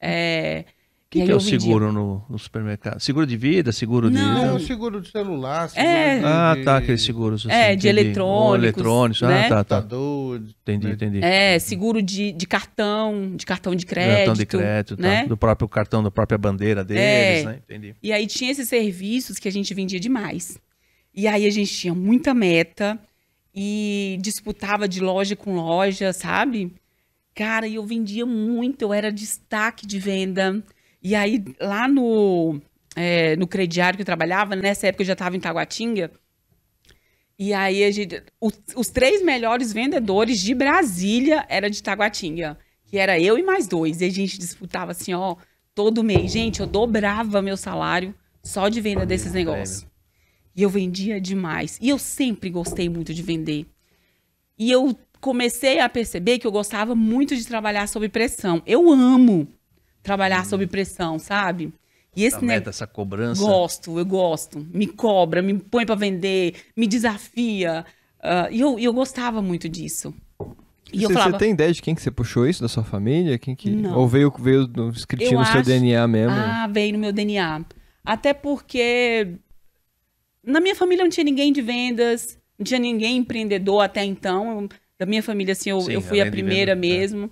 [0.00, 0.64] É,
[1.10, 3.00] que, que é o vendia- seguro no, no supermercado?
[3.00, 3.72] Seguro de vida?
[3.72, 4.56] Seguro Não.
[4.58, 4.64] De.
[4.66, 6.18] seguro de celular, seguro É.
[6.18, 7.46] de, Ah, tá, aqueles seguros.
[7.46, 9.22] Assim, É, de eletrônicos, eletrônicos.
[9.22, 9.46] né?
[9.46, 9.86] Ah, tá, tá.
[10.60, 10.92] Entendi, né?
[10.92, 11.20] entendi.
[11.24, 14.16] É, seguro de, de cartão, de cartão de crédito.
[14.16, 15.02] Cartão de crédito, tá.
[15.02, 15.26] né?
[15.26, 17.44] do próprio cartão, da própria bandeira deles, É.
[17.44, 17.60] né?
[17.64, 17.94] Entendi.
[18.02, 20.58] E aí tinha esses serviços que a gente vendia demais.
[21.14, 22.98] E aí a gente tinha muita meta
[23.54, 26.72] e disputava de loja com loja, sabe?
[27.34, 30.62] Cara, e eu vendia muito, eu era destaque de venda.
[31.02, 32.60] E aí, lá no,
[32.96, 36.10] é, no crediário que eu trabalhava, nessa época eu já estava em Taguatinga.
[37.38, 42.58] E aí, a gente, os, os três melhores vendedores de Brasília era de Taguatinga.
[42.84, 44.00] Que era eu e mais dois.
[44.00, 45.36] E a gente disputava assim, ó,
[45.74, 46.32] todo mês.
[46.32, 49.86] Gente, eu dobrava meu salário só de venda desses negócios.
[50.56, 51.78] E eu vendia demais.
[51.80, 53.66] E eu sempre gostei muito de vender.
[54.58, 58.62] E eu comecei a perceber que eu gostava muito de trabalhar sob pressão.
[58.66, 59.46] Eu amo
[60.02, 61.72] trabalhar sob pressão, sabe?
[62.16, 63.40] E esse meta, essa cobrança.
[63.42, 64.66] Gosto, eu gosto.
[64.72, 67.84] Me cobra, me põe pra vender, me desafia.
[68.20, 70.12] Ah, e eu, eu gostava muito disso.
[70.92, 72.82] E eu você, falava, você tem ideia de quem que você puxou isso da sua
[72.82, 73.38] família?
[73.38, 73.70] Quem que...
[73.70, 73.98] Não.
[73.98, 76.34] Ou veio, veio no escritinho Eu no seu acho- DNA mesmo?
[76.34, 77.64] ah, veio no meu DNA.
[78.04, 79.34] Até porque
[80.42, 84.62] na minha família não tinha ninguém de vendas, não tinha ninguém empreendedor até então.
[84.62, 84.68] Eu-
[84.98, 87.28] Da minha família, assim, eu, Sim, eu fui a primeira venda, é.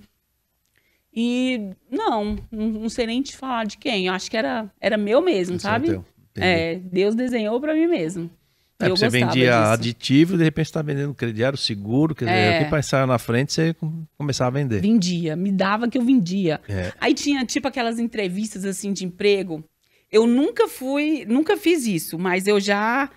[1.19, 4.07] E não, não sei nem te falar de quem.
[4.09, 5.87] Eu acho que era, era meu mesmo, Esse é sabe?
[5.89, 6.03] Entendi.
[6.37, 8.31] É, Deus desenhou pra mim mesmo.
[8.79, 9.73] É, você vendia disso.
[9.73, 12.61] aditivo e de repente você está vendendo crediário seguro, quer dizer, É.
[12.61, 14.83] o que passava na frente você com- começava a vender.
[14.83, 16.61] Vendia, me dava que eu vendia.
[16.69, 16.93] É.
[17.01, 19.65] Aí tinha tipo aquelas entrevistas assim de emprego.
[20.13, 23.09] Eu nunca fui, nunca fiz isso, mas eu já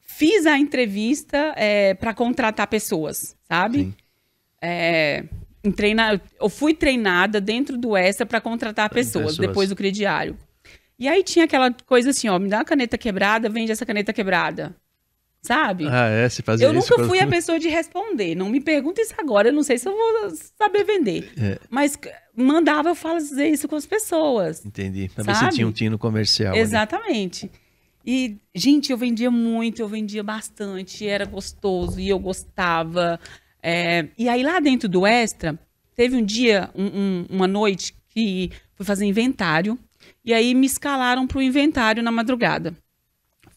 [0.00, 1.54] fiz a entrevista
[2.00, 3.78] para contratar pessoas, sabe?
[3.78, 3.94] Sim.
[4.60, 5.24] É,
[5.72, 9.48] treina- eu fui treinada dentro do Extra para contratar pessoas, pessoas.
[9.48, 10.36] depois do crediário.
[10.98, 14.12] E aí tinha aquela coisa assim, ó, me dá uma caneta quebrada, vende essa caneta
[14.12, 14.74] quebrada.
[15.42, 15.86] Sabe?
[15.86, 16.26] Ah, é?
[16.26, 16.90] Você fazia Eu isso?
[16.90, 18.34] nunca fui a pessoa de responder.
[18.34, 19.48] Não me pergunta isso agora.
[19.48, 21.30] Eu não sei se eu vou saber vender.
[21.38, 21.58] É.
[21.68, 21.98] Mas
[22.34, 24.64] mandava eu fazer isso com as pessoas.
[24.64, 25.10] Entendi.
[25.14, 25.50] Também Sabe?
[25.50, 26.52] você tinha um tino comercial.
[26.52, 26.60] ali.
[26.62, 27.50] Exatamente.
[28.06, 33.20] E, gente, eu vendia muito, eu vendia bastante, era gostoso e eu gostava.
[33.66, 35.58] É, e aí, lá dentro do Extra,
[35.96, 39.78] teve um dia, um- um- uma noite, que fui fazer inventário.
[40.22, 42.76] E aí me escalaram para o inventário na madrugada.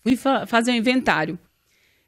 [0.04, 1.38] Fui fa- fazer o inventário.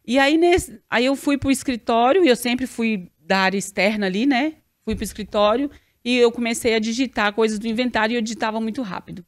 [0.08, 4.08] E aí, nesse, aí eu fui pro escritório, e eu sempre fui da área externa
[4.08, 4.56] ali, né?
[4.86, 5.70] Fui pro escritório
[6.06, 9.26] e eu comecei a digitar coisas do inventário e eu digitava muito rápido.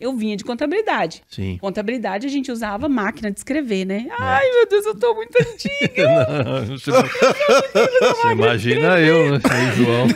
[0.00, 1.22] Eu vinha de contabilidade.
[1.28, 1.58] Sim.
[1.60, 4.06] Contabilidade a gente usava máquina de escrever, né?
[4.08, 4.14] É.
[4.18, 6.08] Ai, meu Deus, eu tô muito antiga.
[6.44, 9.40] Não, você, você imagina eu, né?
[9.76, 10.06] João.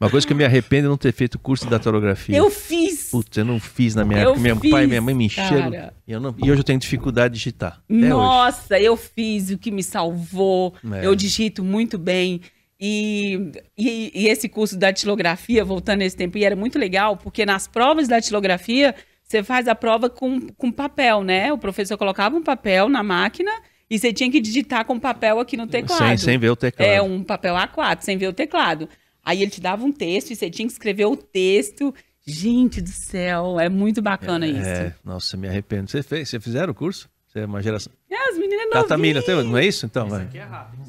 [0.00, 2.36] Uma coisa que eu me arrependo é não ter feito curso de datilografia.
[2.36, 3.08] eu fiz.
[3.10, 4.40] Putz, eu não fiz na minha Eu época.
[4.42, 5.72] Meu pai e minha mãe me encheram.
[6.06, 7.80] E, eu não- e hoje eu tenho dificuldade de digitar.
[7.88, 8.08] Até hoje.
[8.08, 10.74] Nossa, eu fiz o que me salvou.
[10.92, 11.06] É.
[11.06, 12.42] Eu digito muito bem.
[12.86, 17.46] E, e, e esse curso da datilografia, voltando nesse tempo, e era muito legal, porque
[17.46, 21.50] nas provas da datilografia, você faz a prova com, com papel, né?
[21.50, 23.50] O professor colocava um papel na máquina
[23.88, 26.08] e você tinha que digitar com papel aqui no teclado.
[26.08, 26.86] Sem, sem ver o teclado.
[26.86, 28.86] É, um papel A4, sem ver o teclado.
[29.24, 31.94] Aí ele te dava um texto e você tinha que escrever o texto.
[32.26, 34.68] Gente do céu, é muito bacana isso.
[34.68, 35.90] É, nossa, me arrependo.
[35.90, 36.28] Você fez?
[36.28, 37.08] Você fizeram o curso?
[37.28, 37.90] Você é uma geração.
[38.10, 39.24] É, as meninas novinhas.
[39.24, 39.86] tem- não é isso?
[39.86, 40.24] Então, vai.
[40.24, 40.82] Aqui é rápido.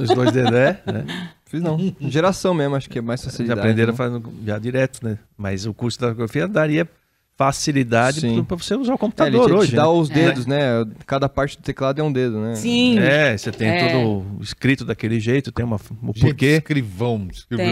[0.00, 1.04] Os dois Dedé, né?
[1.52, 1.78] Fiz não.
[2.00, 3.60] Geração mesmo, acho que é mais facilidade.
[3.60, 3.96] aprenderam né?
[3.96, 5.18] fazendo já direto, né?
[5.36, 6.88] Mas o curso da datilografia daria
[7.36, 9.76] facilidade para você usar o É, ele computador te, te hoje.
[9.76, 9.88] dá né?
[9.88, 10.84] os dedos, né?
[11.06, 12.54] Cada parte do teclado é um dedo, né?
[12.54, 12.98] Sim.
[12.98, 13.88] É, você tem É.
[13.88, 16.46] tudo escrito daquele jeito, tem uma, o Gente, porquê.
[16.56, 17.28] escrivão.
[17.30, 17.66] Escreveu.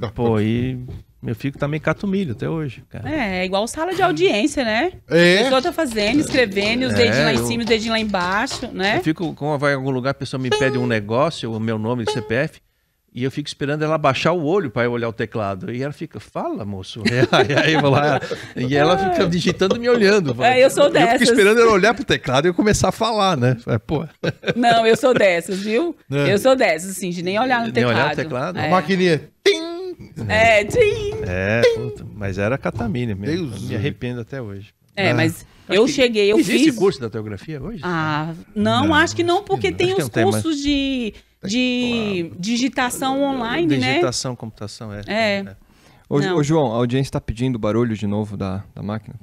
[0.00, 0.10] Tem.
[0.14, 0.78] Pô, e
[1.22, 3.10] meu filho também cata o milho até hoje, cara.
[3.10, 4.92] É, é igual sala de audiência, né?
[5.08, 5.42] A É.
[5.42, 8.68] pessoa tá fazendo, escrevendo, os É, dedinhos lá em eu- cima, os dedinhos lá embaixo,
[8.72, 8.98] né?
[8.98, 11.78] Eu fico, quando vai em algum lugar, a pessoa me pede um negócio, o meu
[11.78, 12.60] nome de CPF,
[13.12, 15.72] e eu fico esperando ela baixar o olho para eu olhar o teclado.
[15.72, 17.02] E ela fica, fala, moço.
[17.48, 18.20] E aí eu vou lá,
[18.56, 20.42] e ela fica digitando e me olhando.
[20.44, 21.12] É, eu sou Eu dessas.
[21.18, 23.56] fico esperando ela olhar pro teclado e eu começar a falar, né?
[23.64, 24.06] Falei, Pô,
[24.54, 25.96] Não, eu sou dessas, viu?
[26.10, 26.32] É.
[26.32, 27.94] Eu sou dessas, assim, de nem olhar no Nem teclado.
[27.96, 28.56] olhar no teclado?
[28.58, 29.22] A É, maquininha.
[29.44, 29.80] Tim!
[30.28, 31.12] é, tchim.
[31.26, 33.48] é, puta, mas era catamine mesmo.
[33.48, 34.68] Deus me arrependo até hoje.
[34.96, 35.14] É, Ah.
[35.14, 36.76] mas eu cheguei, eu Existe fiz...
[36.76, 37.80] curso da teografia hoje?
[37.82, 39.76] Ah, não, Não, acho que não, porque não.
[39.76, 40.24] tem os mais.
[40.24, 43.88] cursos de, de digitação online, né?
[43.92, 45.00] Digitação, computação, é.
[45.06, 45.56] É.
[46.08, 46.36] Ô, Não.
[46.36, 49.14] ô, João, a audiência tá pedindo barulho de novo da, da máquina.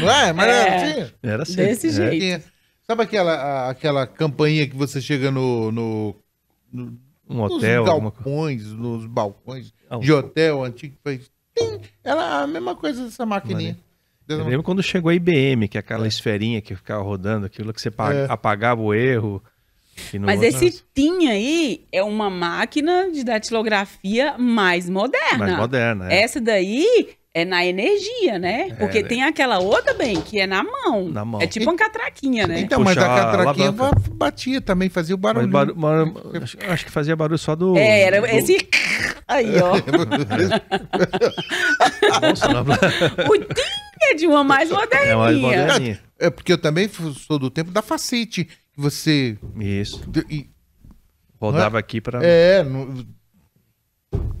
[0.00, 0.32] Não é?
[0.32, 0.52] Mas É.
[0.52, 1.12] era assim.
[1.22, 1.56] Era assim.
[1.56, 1.90] Desse é.
[1.90, 2.18] jeito.
[2.20, 2.42] Tinha-
[2.86, 6.14] Sabe aquela, a- aquela campainha que você chega no, no,
[6.70, 6.98] no-
[7.28, 8.24] Um nos hotel, alguma coisa.
[8.28, 11.30] galpões, nos balcões Ah, de hotel antigo que faz.
[12.04, 13.78] Era a mesma coisa dessa maquininha.
[14.28, 17.80] Eu lembro quando chegou a IBM, que é aquela esferinha que ficava rodando, aquilo que
[17.80, 18.26] você É.
[18.28, 19.42] apagava o erro.
[20.20, 25.38] Mas outro- esse TIM aí é uma máquina de datilografia mais moderna.
[25.38, 26.22] Mais moderna, é.
[26.22, 28.72] Essa daí é na energia, né?
[28.78, 29.08] Porque né?
[29.08, 31.08] tem aquela outra bem, que é na mão.
[31.08, 31.42] Na mão.
[31.42, 32.60] É tipo uma catraquinha, né?
[32.60, 35.48] Então, mas a catraquinha ba- batia também, fazia o barulho.
[35.48, 37.76] baru- baru- acho, acho que fazia barulho só do.
[37.76, 38.56] É, era do- esse.
[39.26, 39.72] Aí, ó.
[42.20, 43.62] Nossa, não- o tim
[44.02, 45.48] é de uma mais é mais moderninha.
[45.66, 46.00] moderninha.
[46.18, 48.44] É porque eu também sou do tempo da facite.
[48.44, 49.36] que Você.
[49.58, 50.02] Isso.
[50.30, 50.48] e-
[51.40, 52.20] Rodava aqui pra.
[52.22, 53.04] É, não-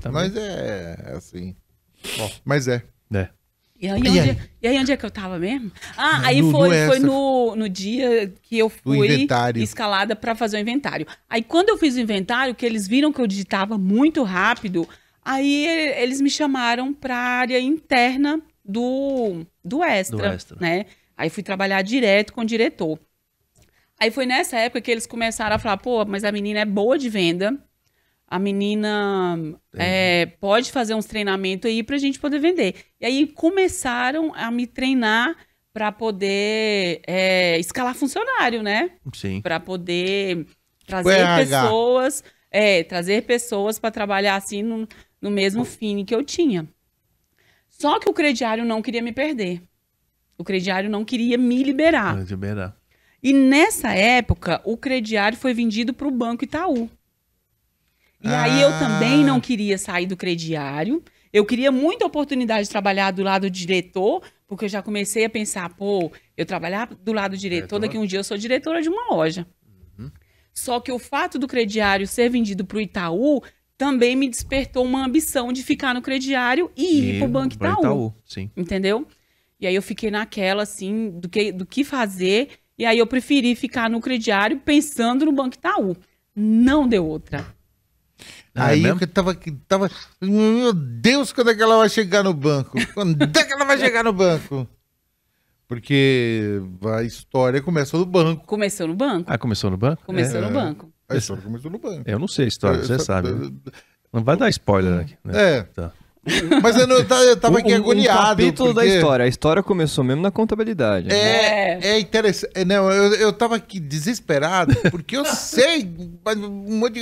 [0.00, 0.30] também.
[0.30, 1.56] mas é assim.
[2.18, 2.30] Bom.
[2.44, 2.82] Mas é.
[3.12, 3.28] É.
[3.80, 4.36] E aí, E onde, aí?
[4.62, 5.70] e aí, onde é que eu tava mesmo?
[5.96, 7.00] Ah, aí No- no foi, foi extra.
[7.00, 9.62] no, no dia que eu fui inventário.
[9.62, 11.06] escalada pra fazer o inventário.
[11.28, 14.88] Aí, quando eu fiz o inventário, que eles viram que eu digitava muito rápido,
[15.24, 15.66] aí
[15.98, 20.56] eles me chamaram pra área interna do, do extra, Do extra.
[20.60, 20.86] né?
[21.16, 22.98] Aí fui trabalhar direto com o diretor.
[24.00, 26.98] Aí foi nessa época que eles começaram a falar, pô, mas a menina é boa
[26.98, 27.56] de venda,
[28.34, 29.38] a menina
[29.74, 32.74] é, pode fazer uns treinamentos aí pra gente poder vender.
[33.00, 35.36] E aí começaram a me treinar
[35.72, 38.90] pra poder é, escalar funcionário, né?
[39.12, 39.40] Sim.
[39.40, 40.48] Pra poder
[40.84, 41.62] trazer RH.
[41.62, 44.88] pessoas, é, trazer pessoas pra trabalhar assim no,
[45.22, 46.66] no mesmo fim que eu tinha.
[47.70, 49.62] Só que o crediário não queria me perder.
[50.36, 52.16] O crediário não queria me liberar.
[52.16, 52.76] Pode liberar.
[53.22, 56.90] E nessa época, o crediário foi vendido para o Banco Itaú.
[58.24, 58.78] E aí eu Ah.
[58.78, 61.02] também não queria sair do crediário.
[61.32, 65.30] Eu queria muita oportunidade de trabalhar do lado do diretor, porque eu já comecei a
[65.30, 68.88] pensar, pô, eu trabalhar do lado do diretor, daqui um dia eu sou diretora de
[68.88, 69.46] uma loja.
[70.52, 73.42] Só que o fato do crediário ser vendido para o Itaú
[73.76, 77.72] também me despertou uma ambição de ficar no crediário e, ir para o Banco pra
[77.72, 78.48] Itaú Sim.
[78.56, 79.04] entendeu?
[79.60, 82.50] E aí eu fiquei naquela, assim, do que, do que fazer.
[82.78, 85.96] E aí eu preferi ficar no crediário pensando no Banco Itaú.
[86.36, 87.44] Não deu outra.
[88.56, 89.00] Ah, é Aí mesmo?
[89.00, 89.36] eu tava,
[89.66, 89.90] tava.
[90.20, 92.78] Meu Deus, quando é que ela vai chegar no banco?
[92.94, 94.68] Quando é que ela vai chegar no banco?
[95.66, 96.60] Porque
[96.96, 98.46] a história começou no banco.
[98.46, 99.24] Começou no banco.
[99.32, 100.02] Ah, começou no banco?
[100.04, 100.42] Começou É.
[100.42, 100.92] no banco.
[101.08, 102.02] A história começou no banco.
[102.06, 103.30] É, eu não sei a história, você Essa- sabe.
[103.30, 103.50] né?
[104.12, 105.16] Não vai dar spoiler aqui.
[105.24, 105.56] Né?
[105.58, 105.62] É.
[105.62, 105.90] Tá.
[106.62, 108.18] Mas eu, não, eu tava- aqui um, um agoniado.
[108.18, 109.24] capítulo da porque história.
[109.24, 111.12] A história começou mesmo na contabilidade.
[111.12, 112.50] É, é interessante.
[112.54, 115.90] é, Não, eu, eu tava aqui desesperado, porque eu sei,
[116.24, 117.00] mas um monte de.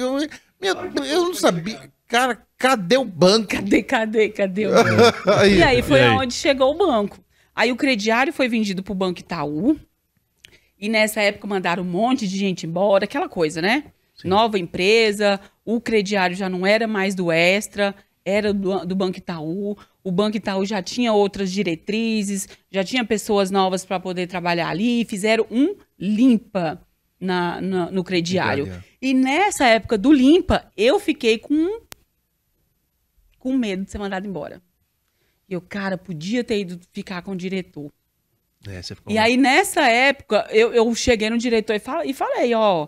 [0.62, 1.90] Meu, eu não sabia.
[2.06, 3.48] Cara, cadê o banco?
[3.48, 4.66] Cadê, cadê, cadê?
[4.66, 5.30] o banco?
[5.30, 6.08] Aí, E aí foi E aí?
[6.08, 7.18] aonde chegou o banco.
[7.54, 9.76] Aí o crediário foi vendido pro Banco Itaú.
[10.78, 13.84] E nessa época mandaram um monte de gente embora, aquela coisa, né?
[14.24, 17.94] Nova empresa, o crediário já não era mais do Extra,
[18.24, 19.76] era do, do Banco Itaú.
[20.04, 25.04] O Banco Itaú já tinha outras diretrizes, já tinha pessoas novas para poder trabalhar ali.
[25.04, 26.80] Fizeram um limpa
[27.22, 28.64] na, na- no crediário.
[28.64, 28.88] Crediário.
[29.00, 31.80] E nessa época do limpa, eu fiquei com,
[33.38, 34.60] com medo de ser mandado embora.
[35.48, 37.90] E eu, cara, podia ter ido ficar com o diretor.
[38.66, 39.12] É, você ficou...
[39.12, 42.86] E aí, nessa época, eu, eu cheguei no diretor e, fal- e falei, ó.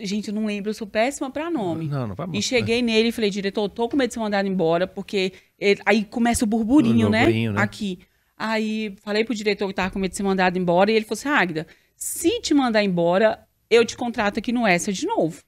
[0.00, 1.86] Gente, eu não lembro, eu sou péssima pra nome.
[1.86, 4.48] Não, não vai E cheguei nele e falei, diretor, tô com medo de ser mandado
[4.48, 7.18] embora, porque ele- aí começa o burburinho, O né?
[7.24, 7.60] burburinho, né?
[7.60, 7.98] Aqui.
[8.36, 11.18] Aí falei pro diretor que tava com medo de ser mandado embora, e ele falou
[11.18, 11.66] assim: Águida,
[12.02, 15.40] se te mandar embora, eu te contrato aqui no Essa de novo.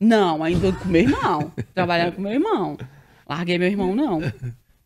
[0.00, 1.52] Não, ainda com meu irmão.
[1.74, 2.76] Trabalhava com meu irmão.
[3.28, 4.20] Larguei meu irmão, não.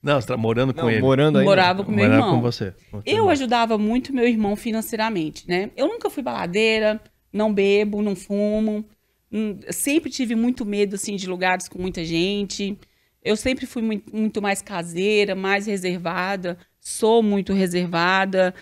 [0.03, 1.01] Não, você tá morando com Não, ele.
[1.01, 1.45] morando aí.
[1.45, 2.37] Morava com meu Morava irmão.
[2.37, 2.75] com você.
[2.91, 3.29] com Eu irmão.
[3.31, 5.71] ajudava muito meu irmão financeiramente, né?
[5.77, 7.01] Eu nunca fui baladeira,
[7.33, 8.85] não bebo, não fumo.
[9.31, 12.77] hum, Sempre tive muito medo, assim, de lugares com muita gente.
[13.25, 16.59] Eu sempre fui mui- muito mais caseira, mais reservada.
[16.81, 18.55] Sou muito reservada.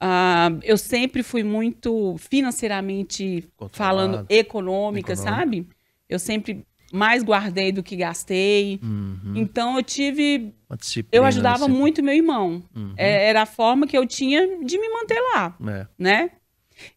[0.00, 3.76] Ah, eu sempre fui muito financeiramente Controlada.
[3.76, 5.66] falando econômica, sabe?
[6.08, 8.78] Eu sempre mais guardei do que gastei.
[8.82, 9.32] Uhum.
[9.36, 10.54] Então eu tive
[11.12, 12.62] eu ajudava muito meu irmão.
[12.74, 12.94] Uhum.
[12.96, 15.86] É, Era a forma que eu tinha de me manter lá, É.
[15.98, 16.30] né?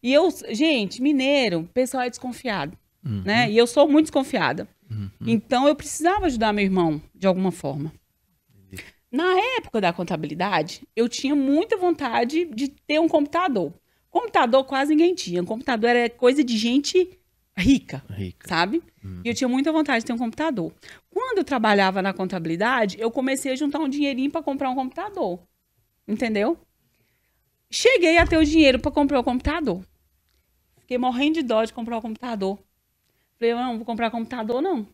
[0.04, 3.24] E eu, gente, mineiro, o pessoal é desconfiado, Uhum.
[3.26, 3.50] né?
[3.50, 4.68] E eu sou muito desconfiada.
[4.90, 5.10] Uhum.
[5.22, 7.94] Então eu precisava ajudar meu irmão de alguma forma.
[9.12, 13.74] Na época da contabilidade, eu tinha muita vontade de ter um computador.
[14.10, 15.44] Computador quase ninguém tinha.
[15.44, 17.20] computador era coisa de gente
[17.58, 18.48] rica Rica.
[18.48, 18.82] sabe?
[19.04, 19.22] Uhum.
[19.26, 20.74] E eu tinha muita vontade de ter um computador.
[21.10, 25.40] Quando eu trabalhava na contabilidade, eu comecei a juntar um dinheirinho para comprar um computador.
[26.08, 26.58] Entendeu?
[27.70, 29.84] Cheguei a ter o dinheiro para comprar o computador.
[30.80, 32.58] Fiquei morrendo de dó de comprar o computador.
[33.40, 34.86] Falei, não, vou comprar computador não.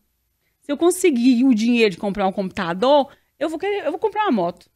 [0.62, 4.22] Se eu conseguir o dinheiro de comprar um computador, eu vou querer, eu vou comprar
[4.24, 4.68] uma moto.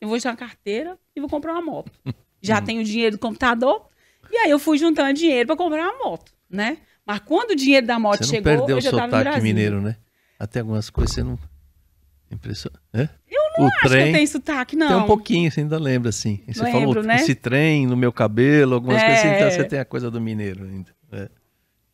[0.00, 1.92] Eu vou tirar uma carteira e vou comprar uma moto.
[2.40, 3.86] Já tenho o dinheiro do computador.
[4.30, 6.78] E aí eu fui juntando dinheiro para comprar uma moto, né?
[7.04, 9.24] Mas quando o dinheiro da moto Você chegou, perdeu eu o já tava no sotaque
[9.24, 9.42] Brasil.
[9.42, 9.96] mineiro, né?
[10.38, 11.38] Até algumas coisas você não.
[12.30, 12.70] Impressão.
[12.92, 13.08] É?
[13.28, 14.86] Eu não o acho que trem eu tenho sotaque, não.
[14.88, 16.40] tem um pouquinho, você ainda lembra assim.
[16.46, 17.16] Você Lembro, falou né?
[17.16, 19.50] esse trem no meu cabelo, algumas coisas assim, então É.
[19.50, 20.94] você tem a coisa do mineiro ainda.
[21.12, 21.28] É.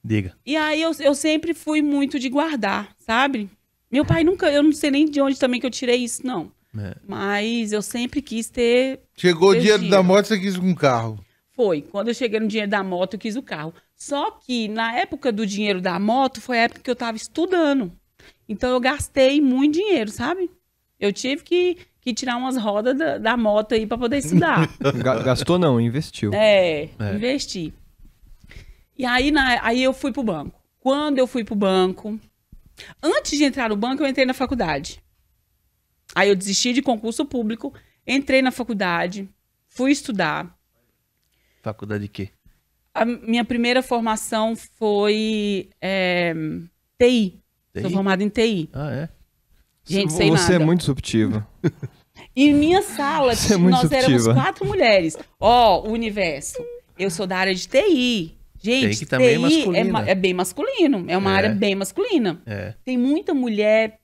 [0.06, 0.34] Diga.
[0.46, 3.50] E aí eu, eu sempre fui muito de guardar, sabe?
[3.90, 6.52] Meu pai nunca, eu não sei nem de onde também que eu tirei isso, não.
[6.78, 6.94] É.
[7.06, 9.00] Mas eu sempre quis ter.
[9.16, 9.96] Chegou o Esse dinheiro dinheiro.
[9.96, 11.18] da moto, você quis um carro.
[11.52, 11.80] Foi.
[11.82, 13.72] Quando eu cheguei no dinheiro da moto, eu quis o carro.
[13.96, 17.90] Só que na época do dinheiro da moto, foi a época que eu tava estudando.
[18.48, 20.50] Então eu gastei muito dinheiro, sabe?
[21.00, 24.68] Eu tive que, que tirar umas rodas da, da moto aí para poder estudar.
[25.02, 26.30] Ga- Gastou não, investiu.
[26.34, 27.14] É, É.
[27.14, 27.72] investi.
[28.98, 30.60] E aí, na- aí eu fui pro banco.
[30.80, 32.18] Quando eu fui pro banco,
[33.02, 35.02] antes de entrar no banco, eu entrei na faculdade.
[36.14, 37.74] Aí eu desisti de concurso público,
[38.06, 39.28] entrei na faculdade,
[39.68, 40.56] fui estudar.
[41.62, 42.28] Faculdade de quê?
[42.94, 46.32] A minha primeira formação foi é,
[46.98, 47.42] TI.
[47.78, 47.92] Sou TI?
[47.94, 48.70] formada em TI.
[48.72, 49.08] Ah, é?
[49.84, 50.62] Gente, sem Você nada.
[50.62, 51.46] é muito subtiva.
[52.34, 54.34] E minha sala, é nós éramos subtiva.
[54.34, 55.16] quatro mulheres.
[55.38, 56.56] Ó, o universo.
[56.98, 58.35] Eu sou da área de TI.
[58.70, 61.04] Gente, TI também é é, ma- é bem masculino.
[61.08, 61.36] É uma É.
[61.36, 62.40] área bem masculina.
[62.46, 62.74] É.
[62.84, 64.00] Tem muita mulher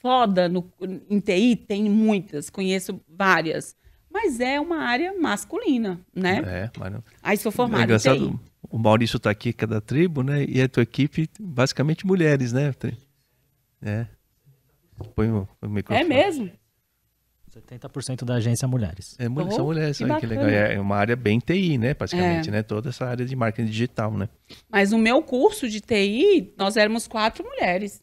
[0.00, 0.70] foda no,
[1.10, 2.48] em TI, tem muitas.
[2.50, 3.76] Conheço várias.
[4.10, 6.42] Mas é uma área masculina, né?
[6.46, 6.94] É, mas.
[7.22, 8.08] Aí sou É formada em TI.
[8.08, 10.44] engraçado, o Maurício tá aqui, que é tribo, né?
[10.48, 12.72] E a tua equipe, basicamente mulheres, né?
[13.82, 14.06] É.
[15.14, 16.08] Põe o, o É microfone.
[16.08, 16.50] mesmo?
[17.60, 19.16] 70% da agência mulheres.
[19.18, 20.46] É, mulher, Oh, são mulheres, que olha que legal.
[20.48, 21.94] É uma área bem TI, né?
[21.94, 22.52] Basicamente, É.
[22.52, 22.62] né?
[22.62, 24.28] Toda essa área de marketing digital, né?
[24.70, 28.02] Mas no meu curso de TI, nós éramos quatro mulheres.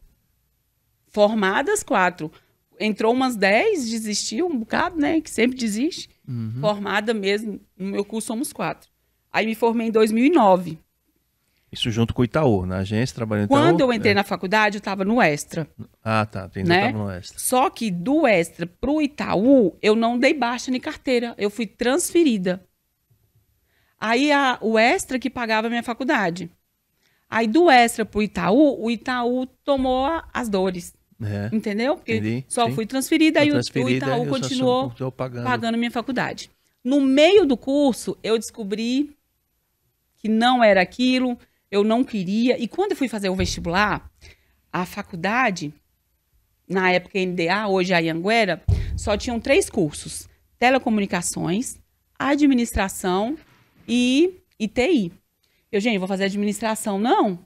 [1.07, 2.31] Formadas quatro.
[2.79, 5.21] Entrou umas dez, desistiu um bocado, né?
[5.21, 6.09] Que sempre desiste.
[6.27, 6.53] Uhum.
[6.59, 8.89] Formada mesmo, no meu curso somos quatro.
[9.31, 10.79] Aí me formei em 2009.
[11.73, 13.89] Isso junto com o Itaú, na agência, trabalhando Quando Itaú.
[13.89, 14.15] eu entrei é.
[14.15, 15.67] na faculdade, eu estava no Extra.
[16.03, 16.49] Ah, tá.
[16.55, 16.91] Ainda né?
[16.91, 17.39] no extra.
[17.39, 21.33] Só que do Extra pro Itaú, eu não dei baixa nem carteira.
[21.37, 22.63] Eu fui transferida.
[23.99, 26.49] Aí a- o Extra que pagava a minha faculdade.
[27.29, 30.93] Aí do Extra pro Itaú, o Itaú tomou as dores.
[31.23, 31.49] É.
[31.55, 31.95] Entendeu?
[31.95, 32.73] Porque Entendi, só sim.
[32.75, 35.43] fui transferida, aí o- o Itaú continuou pagando.
[35.45, 36.51] pagando a minha faculdade.
[36.83, 39.15] No meio do curso, eu descobri
[40.17, 41.37] que não era aquilo,
[41.73, 42.55] eu não queria.
[42.61, 44.07] E quando eu fui fazer o vestibular,
[44.71, 45.73] a faculdade,
[46.69, 48.63] na época NDA, hoje a Anhanguera,
[48.95, 51.79] só tinham três cursos: telecomunicações,
[52.17, 53.35] administração
[53.87, 55.11] e ITI.
[55.71, 56.99] Eu, gente, vou fazer administração.
[56.99, 57.43] Não.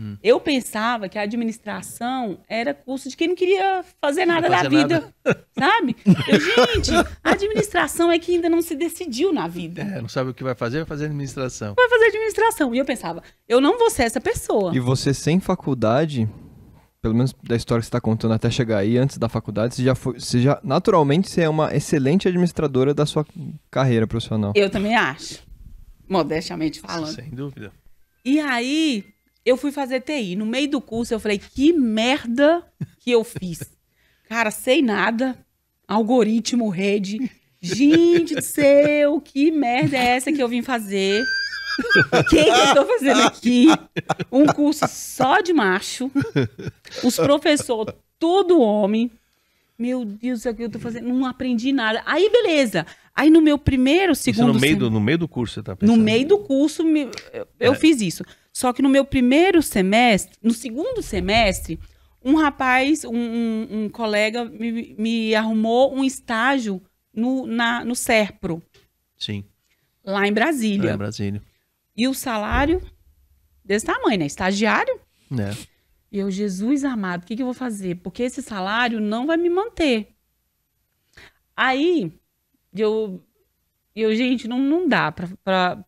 [0.00, 0.16] Hum.
[0.22, 4.70] Eu pensava que a administração era curso de quem não queria fazer nada da fazer
[4.70, 5.14] vida,
[5.52, 5.94] sabe?
[6.26, 6.90] Eu, gente,
[7.22, 9.82] a administração é que ainda não se decidiu na vida.
[9.82, 11.74] É, não sabe o que vai fazer, vai fazer administração.
[11.74, 12.74] Vai fazer administração.
[12.74, 14.74] E eu pensava, eu não vou ser essa pessoa.
[14.74, 16.26] E você sem faculdade,
[17.02, 19.82] pelo menos da história que você está contando até chegar aí, antes da faculdade, você
[19.82, 20.18] já foi.
[20.18, 23.26] Você já, naturalmente, você é uma excelente administradora da sua
[23.70, 24.52] carreira profissional.
[24.54, 25.42] Eu também acho.
[26.08, 27.14] Modestamente falando.
[27.14, 27.70] Sem dúvida.
[28.24, 29.04] E aí,
[29.44, 30.36] eu fui fazer TI.
[30.36, 32.62] No meio do curso, eu falei, que merda
[32.98, 33.60] que eu fiz.
[34.28, 35.36] Cara, sei nada.
[35.88, 37.30] Algoritmo, rede.
[37.60, 41.22] Gente do céu, que merda é essa que eu vim fazer?
[42.12, 43.66] O que, que eu tô fazendo aqui?
[44.30, 46.10] Um curso só de macho.
[47.04, 49.10] Os professores, tudo homem.
[49.78, 51.08] Meu Deus, o que eu tô fazendo?
[51.08, 52.02] Não aprendi nada.
[52.06, 52.86] Aí, beleza.
[53.14, 54.52] Aí no meu primeiro, Isso segundo...
[54.54, 55.96] no meio, sem- do, no meio do curso você tá pensando?
[55.96, 56.82] no meio do curso,
[57.32, 57.74] eu, eu É.
[57.74, 58.22] fiz isso.
[58.60, 61.80] Só que no meu primeiro semestre, no segundo semestre,
[62.22, 68.62] um rapaz, um, um- um colega, me, me arrumou um estágio no, na, no Serpro,
[69.16, 69.46] Sim,
[70.04, 70.90] lá em Brasília.
[70.90, 71.42] é Brasília.
[71.96, 72.82] E o salário
[73.64, 74.26] desse tamanho, né?
[74.26, 75.00] Estagiário.
[75.32, 75.56] É.
[76.12, 77.94] E eu, Jesus amado, o que, que eu vou fazer?
[78.02, 80.14] Porque esse salário não vai me manter.
[81.56, 82.12] Aí,
[82.74, 83.24] eu,
[83.96, 85.84] eu gente, não, não dá pra, pra-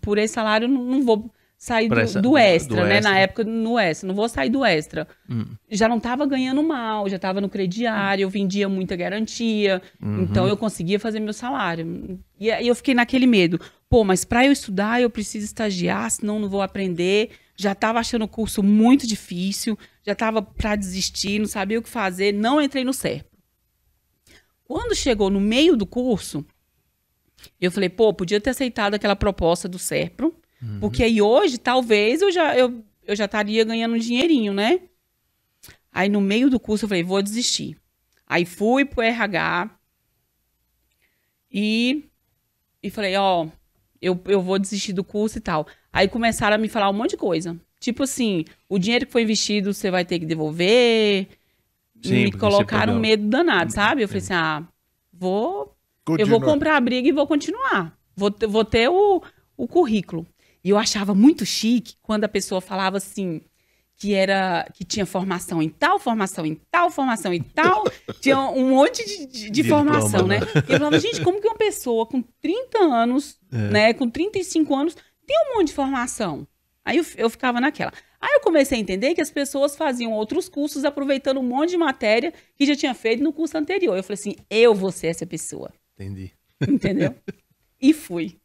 [0.00, 2.94] Por esse salário, não, não vou sair do, essa- do extra, do né?
[2.98, 3.10] extra.
[3.12, 4.06] Na época, no extra.
[4.06, 5.08] Não vou sair do extra.
[5.28, 5.44] Hum.
[5.68, 9.82] Já não tava ganhando mal, já tava no crediário, eu vendia muita garantia.
[10.00, 10.22] Uhum.
[10.22, 12.18] Então, eu conseguia fazer meu salário.
[12.38, 13.60] E aí eu fiquei naquele medo.
[13.90, 17.30] Pô, mas para eu estudar, eu preciso estagiar, senão não vou aprender.
[17.56, 21.88] Já estava achando o curso muito difícil, já estava para desistir, não sabia o que
[21.88, 23.26] fazer, não entrei no CERPRO.
[24.62, 26.46] Quando chegou no meio do curso,
[27.60, 30.34] eu falei, pô, podia ter aceitado aquela proposta do CERPRO,
[30.80, 34.80] porque aí hoje, talvez, eu já, eu, eu já estaria ganhando um dinheirinho, né?
[35.92, 37.76] Aí no meio do curso eu falei, vou desistir.
[38.26, 39.70] Aí fui pro RH
[41.50, 42.04] e,
[42.82, 43.46] e falei, ó,
[44.00, 45.66] eu, eu vou desistir do curso e tal.
[45.92, 47.58] Aí começaram a me falar um monte de coisa.
[47.80, 51.28] Tipo assim, o dinheiro que foi investido você vai ter que devolver.
[52.02, 53.00] Sim, me colocaram um perdeu.
[53.00, 54.02] medo danado, sabe?
[54.02, 54.66] Eu falei assim, ah,
[55.12, 55.74] vou
[56.16, 56.40] eu vou Continua.
[56.40, 57.96] comprar a briga e vou continuar.
[58.16, 59.22] Vou, ter- vou ter o,
[59.56, 60.26] o currículo.
[60.64, 63.40] E eu achava muito chique quando a pessoa falava assim
[64.00, 67.82] que era que tinha formação em tal, formação em tal, formação em tal,
[68.20, 70.40] tinha um monte de, de- de formação, diploma, né?
[70.68, 73.56] E eu falava, gente, como que uma pessoa com 30 anos, É.
[73.56, 74.96] né, com 35 anos,
[75.26, 76.46] tem um monte de formação?
[76.84, 77.92] Aí eu, eu ficava naquela.
[78.20, 81.76] Aí eu comecei a entender que as pessoas faziam outros cursos aproveitando um monte de
[81.76, 83.96] matéria que já tinha feito no curso anterior.
[83.96, 85.72] Eu falei assim, eu vou ser essa pessoa.
[85.94, 86.32] Entendi.
[86.68, 87.14] Entendeu?
[87.82, 88.38] e fui.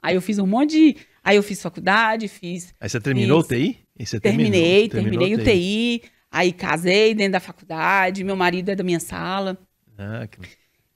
[0.00, 0.96] Aí eu fiz um monte de.
[1.26, 2.72] Aí eu fiz faculdade, fiz.
[2.80, 3.80] Aí você terminou o TI?
[3.98, 6.02] Você Terminei, terminou- terminei o TI.
[6.30, 8.22] Aí casei dentro da faculdade.
[8.22, 9.58] Meu marido é da minha sala.
[9.98, 10.38] Ah, que...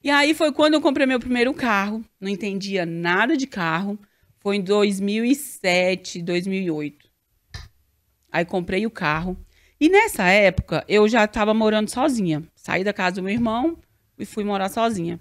[0.04, 2.04] E aí foi quando eu comprei meu primeiro carro.
[2.20, 3.98] Não entendia nada de carro.
[4.38, 7.10] Foi em 2007, 2008.
[8.30, 9.36] Aí comprei o carro.
[9.80, 12.44] E nessa época eu já estava morando sozinha.
[12.54, 13.76] Saí da casa do meu irmão
[14.16, 15.18] e fui morar sozinha.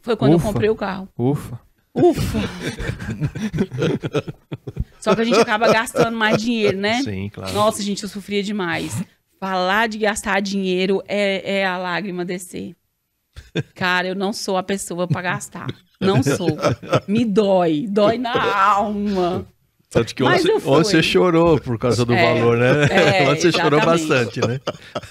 [0.00, 0.48] Foi quando Ufa.
[0.48, 1.06] eu comprei o carro.
[1.18, 1.60] Ufa.
[1.94, 2.38] Ufa!
[5.00, 7.02] Só que a gente acaba gastando mais dinheiro, né?
[7.02, 7.52] Sim, claro.
[7.52, 9.02] Nossa, gente, eu sofria demais.
[9.40, 12.76] Falar de gastar dinheiro é, é a lágrima descer.
[13.74, 15.66] Cara, eu não sou a pessoa pra gastar.
[16.00, 16.56] Não sou.
[17.08, 17.86] Me dói.
[17.88, 19.46] Dói na alma.
[19.92, 22.68] Tanto que ontem, você chorou por causa do É, valor, né?
[22.90, 24.60] é, ontem você chorou bastante, né?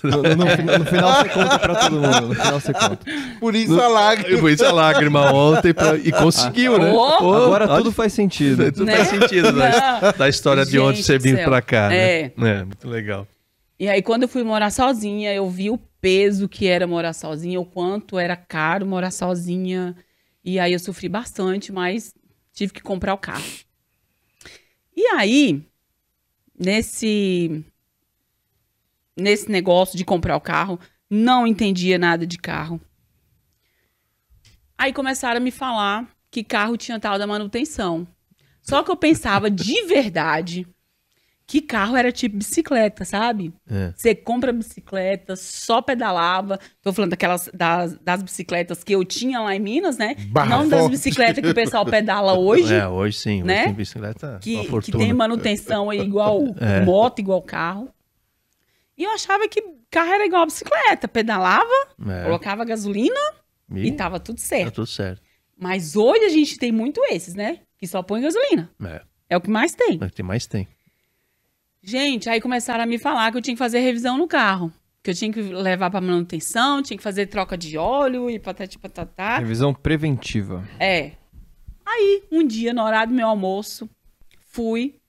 [0.02, 2.28] No, no- no final você conta pra todo mundo.
[2.30, 3.00] No final você conta.
[3.42, 4.30] Por isso a lágrima.
[4.30, 6.94] Eu pus a lágrima ontem pra- e conseguiu, né?
[6.94, 7.18] Oh!
[7.18, 8.64] Pô, Agora olha, tudo faz sentido.
[8.72, 8.96] tudo Né?
[8.96, 10.14] faz sentido da, Não.
[10.18, 11.50] da história de ontem Gente você céu.
[11.50, 11.98] pra cá, né?
[11.98, 12.32] É.
[12.38, 13.28] É, muito legal.
[13.78, 17.60] E aí, quando eu fui morar sozinha, eu vi o peso que era morar sozinha,
[17.60, 19.94] o quanto era caro morar sozinha.
[20.44, 22.14] E aí eu sofri bastante, mas
[22.54, 23.44] tive que comprar o carro.
[25.02, 25.66] E aí,
[26.60, 27.64] nesse
[29.16, 30.78] nesse negócio de comprar o carro,
[31.10, 32.82] não entendia nada de carro.
[34.78, 38.06] Aí começaram a me falar que carro tinha tal da manutenção.
[38.62, 40.68] Só que eu pensava de verdade
[41.50, 43.52] que carro era tipo bicicleta, sabe?
[43.68, 43.92] É.
[43.96, 46.60] Você compra bicicleta, só pedalava.
[46.80, 50.14] Tô falando daquelas das, das bicicletas que eu tinha lá em Minas, né?
[50.30, 53.38] Barra Não das bicicletas que o pessoal pedala hoje, É, hoje sim.
[53.38, 53.64] Hoje né?
[53.64, 56.82] tem bicicleta, que, que tem manutenção aí igual É.
[56.86, 57.90] moto, igual carro.
[58.96, 61.66] E eu achava que carro era igual bicicleta, pedalava,
[62.08, 62.26] É.
[62.26, 63.20] colocava gasolina
[63.74, 64.76] E e tava tudo tá certo.
[64.76, 65.22] tudo certo.
[65.58, 67.58] Mas hoje a gente tem muito esses, né?
[67.76, 68.70] Que só põe gasolina.
[68.86, 69.98] É, É o que mais tem.
[70.00, 70.68] mas tem mais tem.
[71.82, 74.72] Gente, aí começaram a me falar que eu tinha que fazer revisão no carro.
[75.02, 78.78] Que eu tinha que levar pra manutenção, tinha que fazer troca de óleo e patati
[78.78, 79.38] patatá.
[79.38, 80.68] Revisão preventiva.
[80.78, 81.14] É.
[81.86, 83.90] Aí, um dia, na hora do meu almoço,
[84.48, 85.00] fui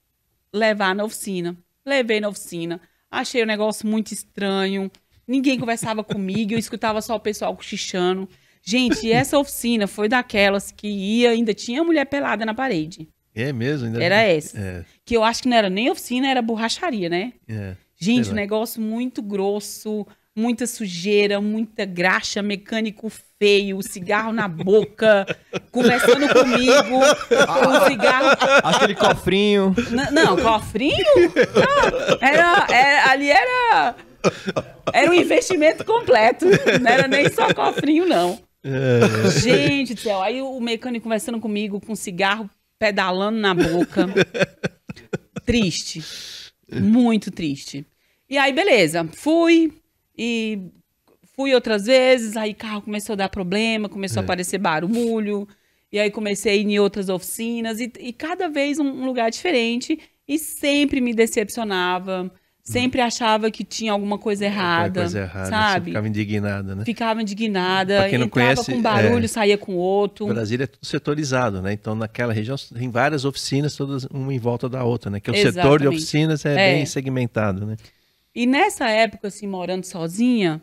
[0.53, 1.57] levar na oficina.
[1.85, 2.79] Levei na oficina.
[3.09, 4.89] Achei o negócio muito estranho.
[5.27, 8.27] Ninguém conversava comigo, eu escutava só o pessoal cochichando.
[8.63, 13.09] Gente, essa oficina foi daquelas que ia, ainda tinha mulher pelada na parede.
[13.35, 13.87] É mesmo?
[13.87, 14.03] Ainda...
[14.03, 14.57] Era essa.
[14.59, 17.33] É, Que eu acho que não era nem oficina, era borracharia, né?
[17.47, 17.75] é.
[18.03, 25.23] Gente, um negócio muito grosso, muita sujeira, muita graxa, mecânico feio, cigarro na boca,
[25.71, 28.29] conversando comigo, com cigarro.
[28.65, 29.75] Aquele cofrinho.
[29.91, 30.95] N- não, cofrinho?
[31.53, 33.95] Não, era, era- ali era.
[34.93, 36.45] Era um investimento completo.
[36.81, 38.39] Não era nem só cofrinho, não.
[39.41, 42.49] Gente do céu, aí o mecânico conversando comigo com cigarro
[42.81, 44.07] pedalando na boca.
[45.45, 46.01] Triste.
[46.73, 47.85] Muito triste.
[48.27, 49.07] E aí, beleza.
[49.13, 49.71] Fui
[50.17, 50.71] e
[51.35, 55.47] fui outras vezes, aí carro começou a dar problema, começou a aparecer barulho.
[55.91, 59.29] E aí comecei a ir em outras oficinas e, e cada vez um, um lugar
[59.29, 62.33] diferente e sempre me decepcionava.
[62.63, 65.85] Sempre achava que tinha alguma coisa errada, coisa errada, sabe?
[65.87, 66.85] ficava indignada, né?
[66.85, 69.27] Ficava indignada, Pra quem não entrava conhece, com barulho, é.
[69.27, 70.27] saía com outro.
[70.27, 71.73] Brasília é tudo setorizado, né?
[71.73, 75.19] Então, naquela região tem várias oficinas, todas uma em volta da outra, né?
[75.19, 75.87] Que o setor de Exatamente.
[75.87, 76.75] oficinas é, É.
[76.75, 77.77] bem segmentado, né?
[78.33, 80.61] E nessa época, assim, morando sozinha,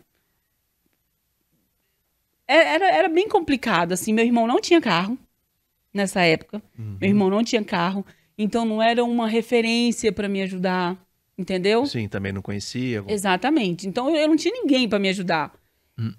[2.46, 4.12] é- era, era bem complicado, assim.
[4.12, 5.18] Meu irmão não tinha carro
[5.92, 6.62] nessa época.
[6.76, 8.04] Meu irmão não tinha carro.
[8.36, 10.96] Então, não era uma referência para me ajudar,
[11.38, 11.86] entendeu?
[11.86, 13.04] Sim, também não conhecia.
[13.06, 13.86] Exatamente.
[13.86, 15.54] Então, eu não tinha ninguém para me ajudar.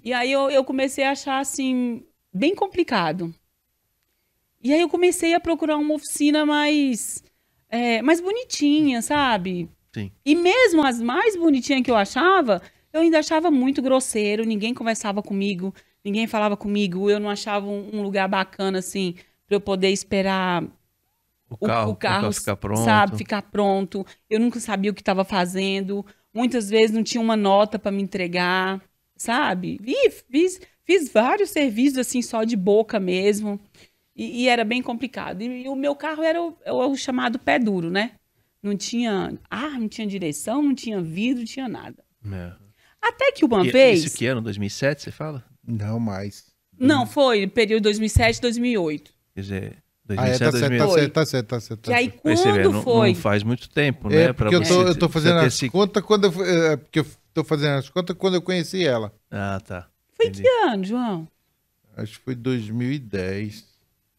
[0.03, 2.03] E aí, eu, eu comecei a achar, assim,
[2.33, 3.33] bem complicado.
[4.63, 7.23] E aí, eu comecei a procurar uma oficina mais,
[7.69, 9.69] é, mais bonitinha, sabe?
[9.93, 10.11] Sim.
[10.25, 12.61] E mesmo as mais bonitinhas que eu achava,
[12.91, 17.89] eu ainda achava muito grosseiro, ninguém conversava comigo, ninguém falava comigo, eu não achava um,
[17.93, 19.15] um lugar bacana, assim,
[19.47, 20.63] pra eu poder esperar
[21.49, 22.83] O o, carro, o carro, ficar pronto.
[22.83, 24.05] sabe, ficar pronto.
[24.29, 26.05] Eu nunca sabia o que estava fazendo.
[26.33, 28.81] Muitas vezes não tinha uma nota para me entregar,
[29.15, 29.79] sabe?
[29.83, 33.59] E fiz, fiz vários serviços assim só de boca mesmo.
[34.15, 35.41] E, e era bem complicado.
[35.41, 38.11] E, e o meu carro era o, é o chamado pé duro, né?
[38.61, 42.03] Não tinha ar, não tinha direção, não tinha vidro, não tinha nada.
[42.31, 42.51] É.
[43.01, 44.03] Até que uma E- vez.
[44.03, 44.41] Isso que ano?
[44.41, 45.43] 2007, você fala?
[45.65, 46.45] Não mais.
[46.77, 49.13] Não, foi período 2007, 2008.
[49.33, 49.83] Quer dizer,
[50.17, 50.89] Ah, é, 2007, tá certo, tá 2008.
[50.89, 50.99] Foi.
[51.01, 51.81] certo, tá certo, tá certo.
[51.83, 53.07] Que aí Aí você vê, quando não, foi.
[53.09, 54.15] não faz muito tempo, né?
[54.23, 56.77] É, pra porque eu tô, você eu tô fazendo as esse- contas quando eu, é,
[56.77, 59.13] porque eu tô fazendo as contas quando eu conheci ela.
[59.29, 59.87] Ah, tá.
[60.15, 60.43] Foi Entendi.
[60.43, 61.27] que ano, João?
[61.97, 63.65] Acho que foi 2010.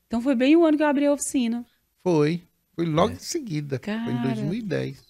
[0.06, 1.64] Então foi bem o ano que eu abri a oficina.
[2.02, 2.42] Foi.
[2.74, 3.14] Foi logo É.
[3.14, 3.80] em seguida.
[3.82, 4.28] Foi em Cara.
[4.34, 5.04] 2010.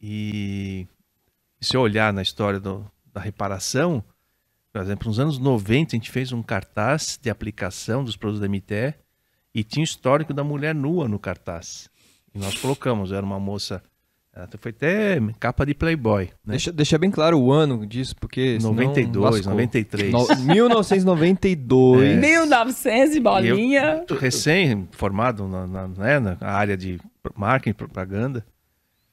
[0.00, 0.86] E,
[1.60, 4.02] e se eu olhar na história do- da reparação,
[4.72, 8.46] por exemplo, nos anos 90 a gente fez um cartaz de aplicação dos produtos da
[8.48, 8.94] MTE
[9.54, 11.88] e tinha o histórico da mulher nua no cartaz.
[12.34, 13.82] E nós colocamos, era uma moça,
[14.34, 16.30] ela foi até capa de Playboy, né?
[16.52, 18.58] Deixa, deixa bem claro o ano disso, porque.
[18.60, 19.52] senão 92, lascou.
[19.52, 20.12] 93.
[20.12, 22.08] No, 1992.
[22.08, 22.16] É.
[22.16, 23.96] 1900 e bolinha.
[23.96, 27.00] Muito recém-formado na, na, né, na área de
[27.34, 28.46] marketing e propaganda.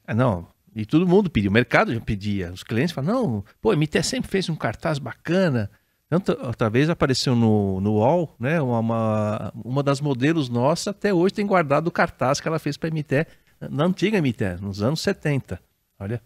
[0.06, 2.52] Ah, não, e todo mundo pediu, o mercado já pedia.
[2.52, 5.72] Os clientes falavam, não, pô, a MT sempre fez um cartaz bacana.
[6.10, 11.14] Tanto, outra vez apareceu no, no UOL, né, uma, uma, uma das modelos nossas, até
[11.14, 13.26] hoje tem guardado o cartaz que ela fez para a MT,
[13.72, 15.60] na antiga MT, nos anos 70.
[16.00, 16.22] Olha.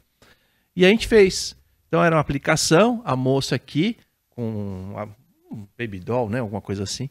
[0.75, 1.55] E a gente fez.
[1.87, 3.97] Então era uma aplicação, a moça aqui,
[4.29, 5.07] com a-
[5.51, 7.09] um baby doll, né, alguma coisa assim,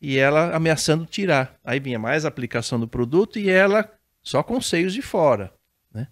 [0.00, 1.54] e ela ameaçando tirar.
[1.64, 3.90] Aí vinha mais aplicação do produto e ela
[4.22, 5.52] só com os seios de fora.
[5.94, 6.06] Né?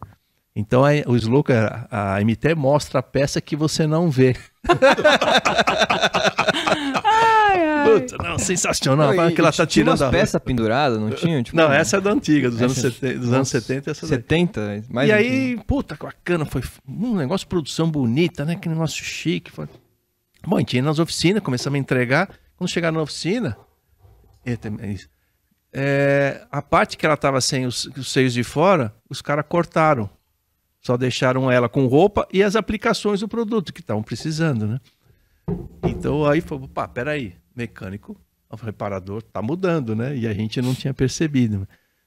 [0.59, 4.35] Então aí, o slogan, era, a MT mostra a peça que você não vê.
[7.05, 8.01] Ai, ai.
[8.01, 9.13] Puta, não, sensacional.
[9.15, 11.43] Não, e- que ela tá tinha tirando umas a peças penduradas, não tinha?
[11.43, 13.91] Tipo, Não, essa é da antiga, dos, anos, Essa- 70, dos anos Nossa, 70.
[13.91, 14.09] Essa daí.
[14.17, 14.85] 70?
[14.89, 18.57] Mais e aí, puta, bacana, foi um negócio de produção bonita, né?
[18.57, 19.51] Que negócio chique.
[19.51, 19.69] Foi...
[20.47, 22.31] Bom, a gente ia nas oficinas, começamos a entregar.
[22.57, 23.57] Quando chegar na oficina,
[24.45, 25.09] eita, é isso.
[25.71, 30.09] É, a parte que ela tava sem os, os seios de fora, os caras cortaram.
[30.87, 34.81] Só deixaram ela com roupa e as aplicações do produto que estavam precisando, né?
[35.83, 38.17] Então aí falou, pá, peraí, mecânico,
[38.49, 40.17] o reparador tá mudando, né?
[40.17, 41.67] E a gente não tinha percebido.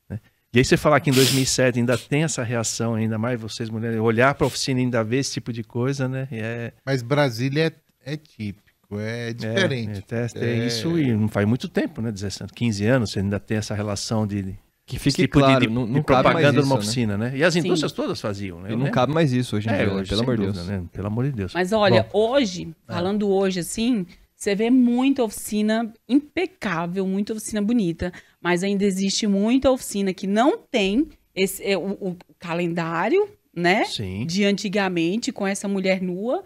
[0.09, 0.17] Né?
[0.53, 3.99] E aí você falar que em 2007 ainda tem essa reação, ainda mais vocês mulheres,
[3.99, 6.29] olhar para a oficina e ainda ver esse tipo de coisa, né?
[6.31, 7.67] E é, Mas Brasília
[8.05, 10.05] é, é típico, é diferente.
[10.09, 10.67] É, é, tem É.
[10.67, 12.13] isso e não faz muito tempo, né?
[12.13, 14.57] 17, 15 anos, você ainda tem essa relação de,
[14.89, 16.79] Que fique tipo de- claro, de, não, de não cabe mais propaganda isso, numa né?
[16.81, 17.31] oficina, né?
[17.35, 17.59] E as Sim.
[17.59, 18.69] indústrias todas faziam, né?
[18.69, 18.91] E não lembro.
[18.93, 19.93] cabe mais isso hoje em É, dia, né?
[19.93, 20.67] hoje, pelo amor de Deus.
[20.67, 20.83] né?
[20.91, 21.53] Pelo amor de Deus.
[21.53, 24.05] Mas olha, hoje, falando hoje assim,
[24.35, 28.11] você vê muita oficina impecável, muita oficina bonita,
[28.41, 33.85] mas ainda existe muita oficina que não tem esse, é, o, o calendário, né?
[33.85, 34.25] Sim.
[34.25, 36.43] De antigamente, com essa mulher nua.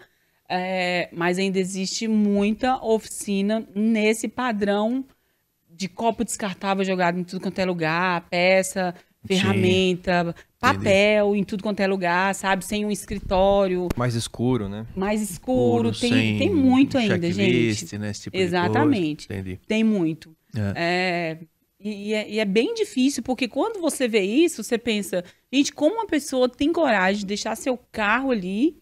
[0.48, 5.02] é, mas ainda existe muita oficina nesse padrão
[5.76, 8.94] de copo descartável jogado em tudo quanto é lugar, peça,
[9.26, 12.64] ferramenta, papel em tudo quanto é lugar, sabe?
[12.64, 14.86] Sem um escritório Mais escuro, né?
[14.94, 15.90] mais escuro.
[15.90, 17.98] Puro, tem, tem muito ainda, gente.
[17.98, 19.26] Né, esse tipo Exatamente.
[19.26, 19.60] Entendi.
[19.66, 20.34] Tem muito.
[20.76, 21.38] É,
[21.80, 25.72] e, e é, e é bem difícil, porque quando você vê isso, você pensa, gente,
[25.72, 28.78] como uma pessoa tem coragem de deixar seu carro ali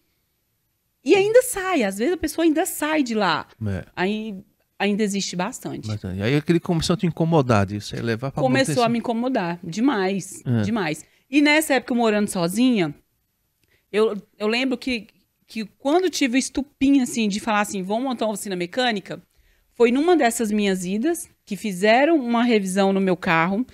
[1.03, 1.83] e ainda sai?
[1.83, 3.47] Às vezes a pessoa ainda sai de lá.
[3.67, 4.43] É, Aí
[4.77, 5.87] ainda existe bastante.
[5.87, 6.21] bastante.
[6.21, 10.41] Aí aquele começou a te incomodar disso, aí levar pra Começou a me incomodar demais,
[10.45, 10.61] É.
[10.61, 11.05] demais.
[11.29, 12.93] E nessa época, eu morando sozinha,
[13.91, 15.07] eu, eu lembro que,
[15.47, 19.21] que quando tive o estupim, assim, de falar assim, vamos montar uma oficina mecânica,
[19.73, 23.65] foi numa dessas minhas idas, que fizeram uma revisão no meu carro,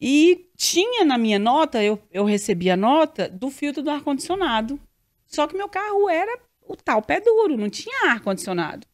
[0.00, 4.78] e tinha na minha nota, eu, eu recebi a nota do filtro do ar-condicionado.
[5.26, 8.86] Só que meu carro era o tal pé duro, não tinha ar-condicionado.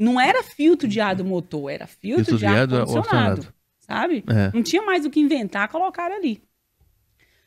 [0.00, 3.10] Não era filtro de ar do motor, era filtro, Filtro de de ar do ar-condicionado.
[3.42, 3.54] ar-condicionado.
[3.80, 4.24] Sabe?
[4.28, 4.50] É.
[4.56, 6.42] Não tinha mais o que inventar, colocar ali.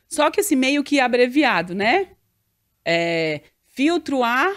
[0.08, 2.10] Só que esse meio que abreviado, né?
[2.84, 4.54] É, filtro ar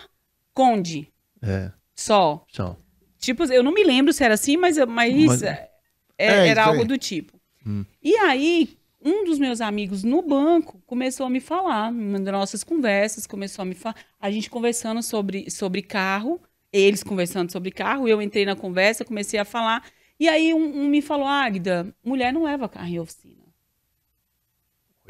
[0.53, 1.11] conde.
[1.41, 2.45] É, Só.
[2.49, 2.77] só.
[3.17, 5.71] Tipo, eu não me lembro se era assim, mas, mas, Mas- é,
[6.17, 7.39] É, era algo do tipo.
[7.65, 7.83] Hum.
[8.01, 13.25] E aí, um dos meus amigos no banco começou a me falar, das nossas conversas,
[13.25, 16.41] começou a me falar, a gente conversando sobre, sobre carro,
[16.72, 19.84] eles conversando sobre carro, eu entrei na conversa, comecei a falar,
[20.19, 23.38] e aí um, um me falou, Águida, mulher não leva carro em oficina.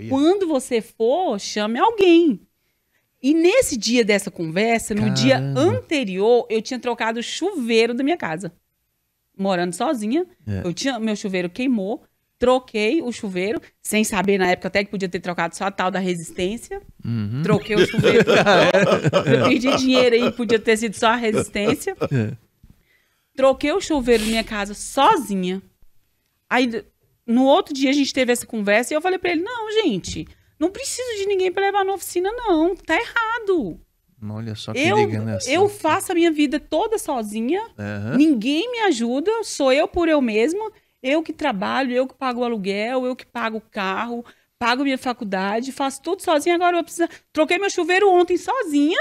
[0.10, 2.40] Quando você for, chame alguém.
[3.22, 5.60] E nesse dia dessa conversa, no dia Caramba.
[5.60, 8.54] anterior, eu tinha trocado o chuveiro da minha casa.
[9.36, 10.62] Morando sozinha, É.
[10.64, 12.04] eu tinha meu chuveiro queimou,
[12.40, 15.90] troquei o chuveiro, sem saber na época até que podia ter trocado só a tal
[15.90, 16.82] da resistência.
[17.04, 17.42] Uhum.
[17.44, 18.26] Troquei o chuveiro.
[18.32, 21.96] eu perdi dinheiro aí, podia ter sido só a resistência.
[22.12, 22.36] É.
[23.36, 25.62] Troquei o chuveiro na minha casa sozinha.
[26.50, 26.84] Aí,
[27.26, 30.28] no outro dia, a gente teve essa conversa e eu falei pra ele: não, gente,
[30.60, 32.76] não preciso de ninguém pra levar na oficina, não.
[32.76, 33.80] Tá errado.
[34.30, 35.52] Olha só que Eu, liga nessa.
[35.52, 37.62] eu faço a minha vida toda sozinha.
[37.78, 38.18] Aham.
[38.18, 40.72] Ninguém me ajuda, sou eu por eu mesma.
[41.02, 44.26] Eu que trabalho, eu que pago o aluguel, eu que pago o carro,
[44.58, 46.56] pago minha faculdade, faço tudo sozinha.
[46.56, 47.10] Agora eu vou precisar.
[47.32, 49.00] Troquei meu chuveiro ontem sozinha.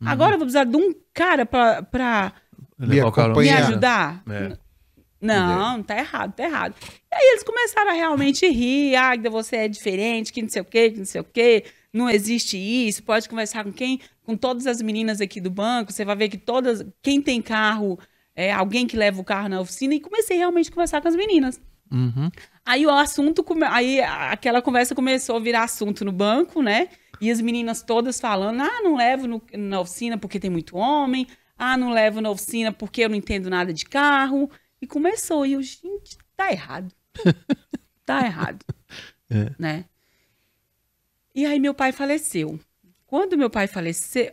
[0.00, 0.08] Uhum.
[0.08, 2.32] Agora eu vou precisar de um cara pra, pra
[2.78, 3.62] me acompanhar.
[3.62, 4.22] ajudar.
[4.28, 4.56] É.
[5.20, 6.74] Não, tá errado, tá errado.
[6.80, 8.94] E aí eles começaram a realmente rir.
[8.94, 11.64] Águida, você é diferente, que não sei o quê, que não sei o quê.
[11.92, 13.02] Não existe isso.
[13.02, 14.00] Pode conversar com quem?
[14.22, 15.92] Com todas as meninas aqui do banco.
[15.92, 16.84] Você vai ver que todas.
[17.02, 17.98] Quem tem carro,
[18.38, 19.94] é alguém que leva o carro na oficina.
[19.94, 21.60] E comecei realmente a conversar com as meninas.
[21.90, 22.30] Uhum.
[22.64, 26.88] Aí o assunto, aí aquela conversa começou a virar assunto no banco, né?
[27.20, 31.26] E as meninas todas falando: ah, não levo no- na oficina porque tem muito homem,
[31.58, 34.48] ah, não levo na oficina porque eu não entendo nada de carro.
[34.80, 36.94] E começou, e eu, gente, tá errado.
[38.06, 38.64] tá errado.
[39.28, 39.50] É.
[39.58, 39.84] Né?
[41.34, 42.60] E aí meu pai faleceu.
[43.04, 44.30] Quando meu pai faleceu,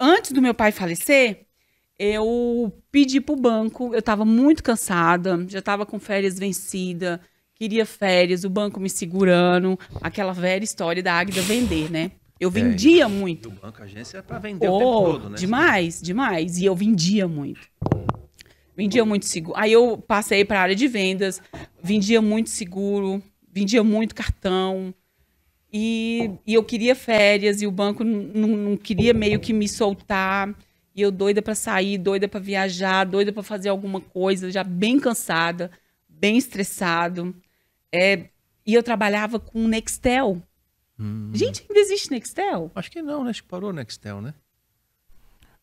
[0.00, 1.43] antes do meu pai falecer,
[2.04, 7.20] eu pedi pro banco, eu tava muito cansada, já tava com férias vencida,
[7.54, 12.10] queria férias, o banco me segurando, aquela velha história da Águida vender, né?
[12.38, 13.48] Eu vendia muito.
[13.48, 15.36] Do banco, a agência é pra vender o Oh, tempo todo, né?
[15.38, 16.58] demais, demais.
[16.58, 17.60] E eu vendia muito.
[18.76, 19.56] Vendia muito seguro.
[19.58, 21.40] Aí eu passei para a área de vendas,
[21.82, 24.92] vendia muito seguro, vendia muito cartão.
[25.72, 29.68] E, e eu queria férias e o banco n- n- não queria meio que me
[29.68, 30.52] soltar.
[30.94, 35.00] E eu doida para sair, doida para viajar, doida para fazer alguma coisa, já bem
[35.00, 35.70] cansada,
[36.08, 37.34] bem estressado.
[37.92, 38.26] É,
[38.64, 40.40] e eu trabalhava com Nextel.
[40.98, 41.30] Hum.
[41.34, 42.70] Gente, ainda existe Nextel?
[42.74, 43.30] Acho que não, né?
[43.30, 44.34] Acho que parou o Nextel, né?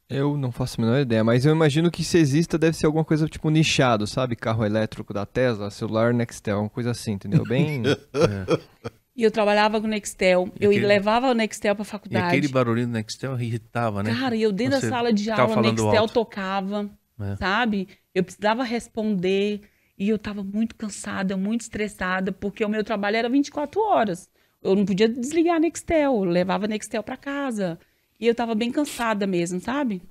[0.09, 3.05] Eu não faço a menor ideia, mas eu imagino que se exista deve ser alguma
[3.05, 4.35] coisa tipo nichado, sabe?
[4.35, 7.45] Carro elétrico da Tesla, celular Nextel, uma coisa assim, entendeu?
[7.45, 7.83] Bem.
[9.15, 10.49] E eu trabalhava com o Nextel.
[10.59, 12.25] E eu aquele- levava o Nextel pra E faculdade.
[12.27, 14.15] aquele barulhinho do Nextel irritava, né?
[14.15, 16.13] Cara, e eu dentro Você da sala de aula, o Nextel alto.
[16.13, 16.89] tocava,
[17.19, 17.35] É.
[17.35, 17.87] sabe?
[18.15, 19.61] Eu precisava responder
[19.97, 24.29] e eu tava muito cansada, muito estressada, porque o meu trabalho era 24 horas.
[24.63, 27.77] Eu não podia desligar a Nextel, eu levava a Nextel pra casa.
[28.19, 30.01] E eu tava bem cansada mesmo, sabe?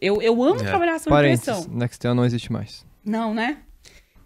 [0.00, 0.64] Eu, eu amo É.
[0.64, 1.66] trabalhar sob pressão.
[1.70, 2.84] Nextel não existe mais.
[3.04, 3.58] Não, né?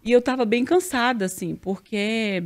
[0.04, 2.44] E eu tava bem cansada, assim, porque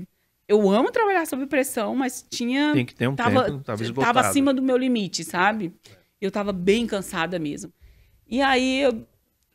[0.49, 2.73] eu amo trabalhar sob pressão, mas tinha.
[2.73, 4.15] Tem que ter um tava, tempo, tava esgotado.
[4.15, 5.75] tava acima do meu limite, sabe?
[6.20, 7.73] Eu tava bem cansada mesmo.
[8.27, 9.07] E aí, eu-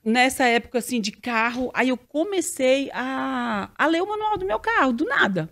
[0.06, 4.60] nessa época, assim, de carro, aí eu comecei a, a ler o manual do meu
[4.60, 5.50] carro, do nada.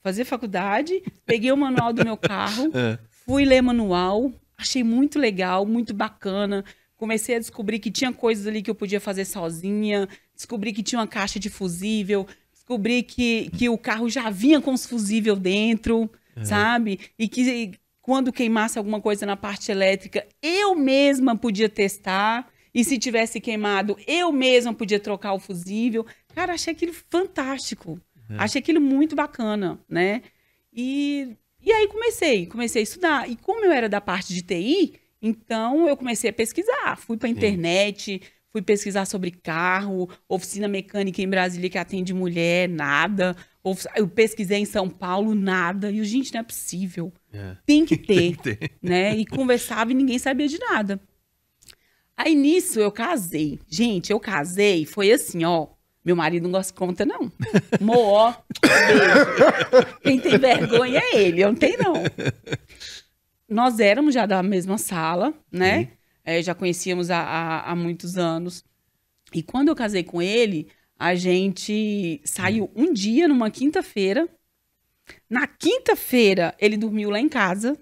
[0.00, 2.98] Fazer faculdade, peguei o manual do meu carro, É.
[3.26, 6.64] fui ler manual, achei muito legal, muito bacana.
[6.96, 11.00] Comecei a descobrir que tinha coisas ali que eu podia fazer sozinha, descobri que tinha
[11.00, 12.26] uma caixa de fusível,
[12.64, 16.10] descobri que, que o carro já vinha com os fusível dentro,
[16.42, 16.98] sabe?
[17.18, 22.50] E que quando queimasse alguma coisa na parte elétrica, eu mesma podia testar.
[22.72, 26.04] E se tivesse queimado, eu mesma podia trocar o fusível.
[26.34, 28.00] Cara, achei aquilo fantástico.
[28.28, 28.36] É.
[28.38, 30.22] Achei aquilo muito bacana, né?
[30.72, 33.30] E, e aí comecei, comecei a estudar.
[33.30, 36.96] E como eu era da parte de TI, então eu comecei a pesquisar.
[36.96, 38.20] Fui para internet,
[38.54, 43.34] fui pesquisar sobre carro, oficina mecânica em Brasília que atende mulher, nada.
[43.96, 45.90] Eu pesquisei em São Paulo, nada.
[45.90, 47.12] E eu, gente, não é possível.
[47.32, 47.56] É.
[47.66, 48.56] Tem que ter, Tem.
[48.80, 49.16] né?
[49.16, 51.00] E conversava e ninguém sabia de nada.
[52.16, 53.58] Aí nisso eu casei.
[53.68, 55.66] Gente, eu casei, foi assim, ó.
[56.04, 57.32] Meu marido não gosta de conta, não.
[57.80, 58.32] Moó,
[58.62, 59.98] beijo.
[60.00, 61.94] Quem tem vergonha é ele, eu não tenho, não.
[63.48, 65.88] Nós éramos já da mesma sala, né?
[66.24, 68.64] É, já conhecíamos há, há, há muitos anos.
[69.32, 70.68] E quando eu casei com ele,
[70.98, 74.28] a gente saiu um dia, numa quinta-feira.
[75.28, 77.76] Na quinta-feira, ele dormiu lá em casa.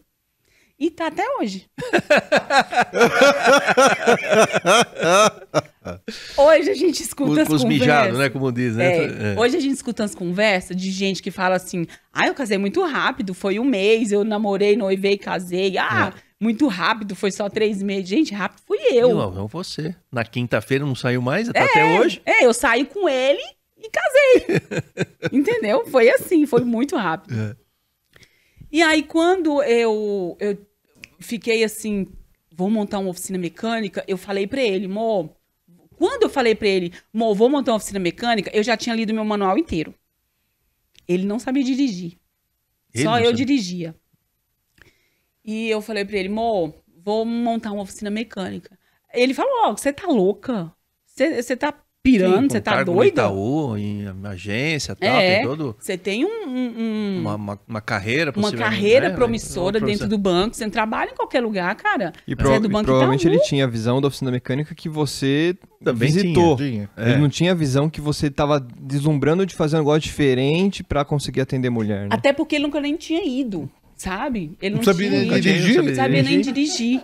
[0.79, 1.71] E tá até hoje.
[6.37, 7.87] hoje a gente escuta Com, as com os conversas.
[7.87, 8.29] mijados, né?
[8.29, 9.35] Como diz, né?
[9.35, 12.59] É, Hoje a gente escuta as conversas de gente que fala assim: ah, eu casei
[12.59, 15.79] muito rápido, foi um mês, eu namorei, noivei, casei.
[15.79, 16.13] Ah,
[16.43, 18.09] muito rápido, foi só três meses.
[18.09, 19.17] Gente, rápido fui eu.
[19.17, 19.95] ó, não você.
[20.11, 22.21] Na quinta-feira não saiu mais, tá até hoje.
[22.27, 23.41] É, eu saí com ele
[23.79, 24.61] e casei.
[25.33, 25.87] Entendeu?
[25.87, 27.33] Foi assim, foi muito rápido.
[27.39, 27.57] É.
[28.73, 30.59] E aí, quando eu, eu
[31.21, 32.09] fiquei assim,
[32.53, 35.31] vou montar uma oficina mecânica, eu falei pra ele, mo,
[35.97, 39.15] quando eu falei pra ele, mo, vou montar uma oficina mecânica, eu já tinha lido
[39.15, 39.95] meu manual inteiro.
[41.07, 42.19] Ele não sabia dirigir.
[42.93, 43.37] Ele Só não eu sabia?
[43.47, 43.95] dirigia.
[45.45, 46.73] E eu falei pra ele, mo,
[47.05, 48.79] vou montar uma oficina mecânica.
[49.13, 50.73] Ele falou, ó, você tá louca?
[51.07, 52.51] Você você tá pirando?
[52.51, 53.23] Você tá doida?
[53.23, 57.61] Itaú, em agência e tal, É, tem todo Você tem um- um- um, uma, uma,
[57.69, 59.15] uma carreira uma carreira né?
[59.15, 60.57] promissora dentro do banco.
[60.57, 62.13] Você não trabalha em qualquer lugar, cara.
[62.27, 63.35] E, Você prova- é do e Banco provavelmente Itaú.
[63.35, 66.57] ele tinha a visão da oficina mecânica que você Também visitou.
[66.57, 66.91] Tinha.
[66.97, 67.11] É.
[67.11, 71.05] Ele não tinha a visão que você estava deslumbrando de fazer um negócio diferente pra
[71.05, 72.09] conseguir atender mulher, né?
[72.11, 73.71] Até porque ele nunca nem tinha ido,
[74.03, 74.57] sabe?
[74.61, 75.83] Ele não, Não sabia tinha nem dirigir?
[75.83, 77.03] Não sabia nem dirigir.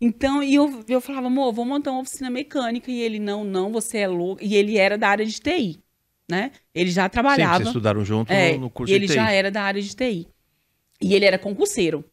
[0.00, 2.90] Então, e eu, eu falava, amor, vou montar uma oficina mecânica.
[2.90, 4.42] E ele, não, não, você é louco.
[4.44, 5.82] E ele era da área de TI,
[6.30, 6.52] né?
[6.74, 7.56] Ele já Sim, trabalhava.
[7.56, 9.14] vocês estudaram junto É, no, no curso e ele de TI.
[9.14, 10.28] já era da área de TI.
[11.00, 12.04] E ele era concurseiro.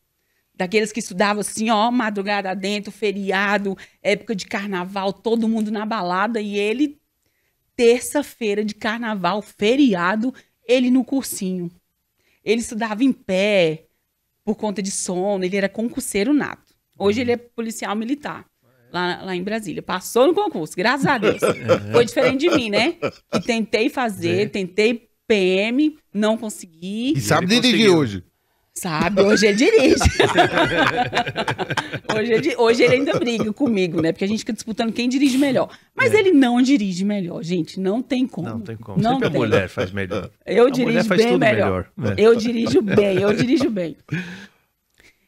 [0.55, 6.41] Daqueles que estudavam assim, ó, madrugada dentro, feriado, época de carnaval, todo mundo na balada.
[6.41, 6.99] E ele,
[7.75, 10.33] terça-feira de carnaval, feriado,
[10.67, 11.71] ele no cursinho.
[12.43, 13.87] Ele estudava em pé,
[14.45, 16.73] por conta de sono, ele era concurseiro nato.
[16.97, 18.45] Hoje ele é policial militar.
[18.91, 19.81] Lá, lá em Brasília.
[19.81, 21.39] Passou no concurso, graças a Deus.
[21.91, 22.91] Foi diferente de mim, né?
[23.31, 24.45] Que tentei fazer, É.
[24.49, 27.13] tentei PM, não consegui.
[27.15, 28.23] E sabe ele dirigir hoje.
[28.75, 29.95] Sabe, hoje ele dirige.
[32.15, 34.11] hoje, ele, hoje ele ainda briga comigo, né?
[34.11, 35.69] Porque a gente fica disputando quem dirige melhor.
[35.95, 37.79] Mas ele não dirige melhor, gente.
[37.79, 38.47] Não tem como.
[38.47, 38.51] É.
[38.51, 39.01] Não tem como.
[39.01, 39.37] Não Sempre tem.
[39.37, 40.29] a mulher faz melhor.
[40.45, 41.87] Eu A dirijo faz bem tudo melhor.
[41.97, 42.17] melhor, né?
[42.17, 43.95] Eu dirijo bem, eu dirijo bem.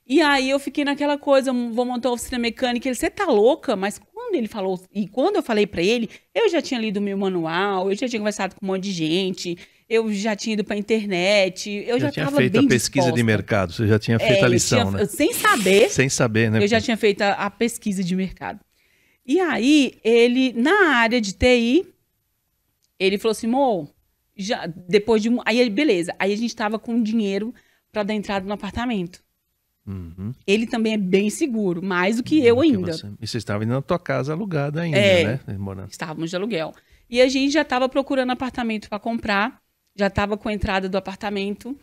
[0.08, 2.88] E aí eu fiquei naquela coisa, vou montar uma oficina mecânica.
[2.88, 3.76] Ele, você tá louca?
[3.76, 7.02] Mas quando ele falou, e quando eu falei pra ele, eu já tinha lido o
[7.02, 9.58] meu manual, eu já tinha conversado com um monte de gente,
[9.90, 13.06] eu já tinha ido pra internet, eu já, já tinha tava feito bem a pesquisa
[13.08, 13.24] de disposta.
[13.26, 15.06] mercado, você já tinha É, feito a eu lição, tinha- né?
[15.06, 16.64] Sem saber, Sem saber, né?
[16.64, 18.60] eu já tinha feito a, a pesquisa de mercado.
[19.26, 21.86] E aí, ele, na área de TI,
[23.00, 23.90] ele falou assim, Mo,
[24.38, 25.30] já, depois de...
[25.30, 26.14] um- Aí, beleza.
[26.20, 27.54] Aí a gente tava com dinheiro
[27.92, 29.24] para dar entrada no apartamento.
[29.88, 30.34] Uhum.
[30.48, 32.94] Ele também é bem seguro, mais do que eu Que ainda.
[32.94, 35.24] você- E você estava indo na tua casa alugada ainda, É.
[35.48, 35.58] né?
[35.58, 35.90] Morando.
[35.92, 36.74] Estávamos de aluguel.
[37.10, 39.62] E a gente já estava procurando apartamento para comprar,
[39.96, 41.78] já estava com a entrada do apartamento.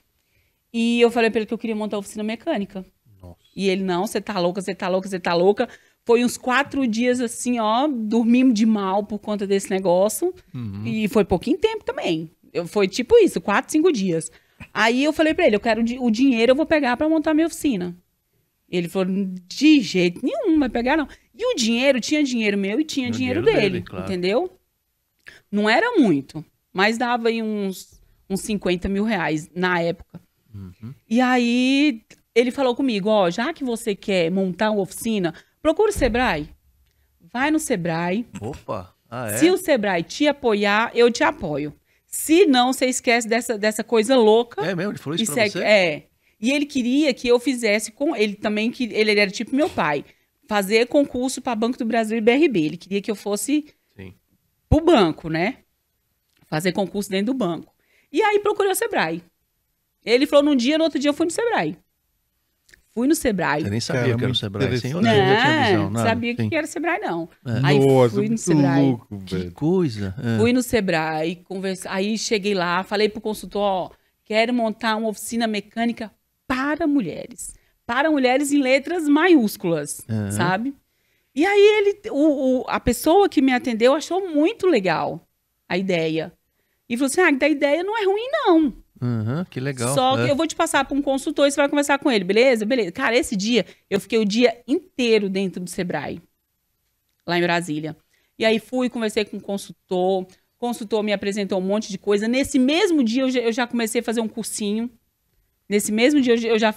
[0.73, 2.85] E eu falei para ele que eu queria montar a oficina mecânica.
[3.21, 3.39] Nossa.
[3.55, 5.69] E ele, não, você tá louca, você tá louca, você tá louca.
[6.05, 10.35] Foi uns quatro dias assim, ó, dormimos de mal por conta desse negócio.
[10.53, 10.87] Uhum.
[10.87, 12.31] E foi pouquinho tempo também.
[12.53, 14.31] Eu, foi tipo isso, quatro, cinco dias.
[14.73, 17.47] Aí eu falei pra ele, eu quero o dinheiro, eu vou pegar pra montar minha
[17.47, 17.97] oficina.
[18.69, 19.15] Ele falou,
[19.47, 21.07] de jeito nenhum, vai pegar não.
[21.35, 24.05] E o dinheiro, tinha dinheiro meu e tinha dinheiro, dinheiro dele, dele, claro.
[24.05, 24.59] entendeu?
[25.51, 28.02] Não era muito, mas dava aí uns,
[28.33, 30.21] uns 50 mil reais na época.
[30.55, 30.95] Uhum.
[31.09, 32.03] E aí
[32.35, 36.49] ele falou comigo, ó, já que você quer montar uma oficina, procura o Sebrae.
[37.33, 38.27] Vai no Sebrae.
[38.41, 38.95] Opa!
[39.11, 39.37] Ah, é?
[39.39, 41.75] Se o Sebrae te apoiar, eu te apoio.
[42.07, 44.63] Se não, você esquece dessa, dessa coisa louca.
[44.65, 44.93] É mesmo?
[44.93, 45.65] Ele falou isso pra segue- você?
[45.65, 46.07] É.
[46.41, 50.05] E ele queria que eu fizesse com ele também, que ele era tipo meu pai,
[50.49, 52.65] fazer concurso para Banco do Brasil e BRB.
[52.65, 54.13] Ele queria que eu fosse Sim.
[54.69, 55.59] pro banco, né?
[56.49, 57.72] Fazer concurso dentro do banco.
[58.13, 59.23] E aí procurei o Sebrae.
[60.05, 61.77] Ele falou num dia, no outro dia eu fui no Sebrae.
[62.95, 63.63] Fui no Sebrae.
[63.63, 64.89] Você nem sabia Cara, o que era o Sebrae, sim?
[64.89, 65.05] Interessante.
[65.05, 65.91] nem já tinha Não, visão?
[65.91, 66.09] Nada?
[66.11, 66.49] sabia Sim.
[66.51, 67.29] que era Sebrae, não.
[67.47, 67.51] É.
[67.65, 68.83] Aí Nossa, fui no Sebrae.
[68.83, 70.15] louco, Que coisa.
[70.23, 70.39] é.
[70.39, 71.91] Fui no Sebrae, conversa...
[71.91, 73.91] aí cheguei lá, falei pro consultor, ó,
[74.25, 76.13] quero montar uma oficina mecânica
[76.47, 77.55] para mulheres.
[77.87, 80.31] Para mulheres em letras maiúsculas, Aham.
[80.31, 80.75] sabe?
[81.35, 85.27] E aí ele, o, o- a pessoa que me atendeu achou muito legal
[85.67, 86.31] a ideia.
[86.93, 88.73] E falou assim, ah, a ideia não é ruim, não.
[89.01, 89.95] Aham, que legal.
[89.95, 90.27] Só é.
[90.27, 92.67] que eu vou te passar para um consultor e você vai conversar com ele, beleza?
[92.67, 92.93] Beleza.
[92.93, 96.21] Cara, esse dia eu fiquei o dia inteiro dentro do Sebrae,
[97.27, 97.97] lá em Brasília.
[98.39, 100.27] E aí fui, conversei com o consultor, o
[100.59, 102.29] consultor me apresentou um monte de coisa.
[102.29, 104.91] Nesse mesmo dia eu já, eu já comecei a fazer um cursinho.
[105.67, 106.75] Nesse mesmo dia eu já-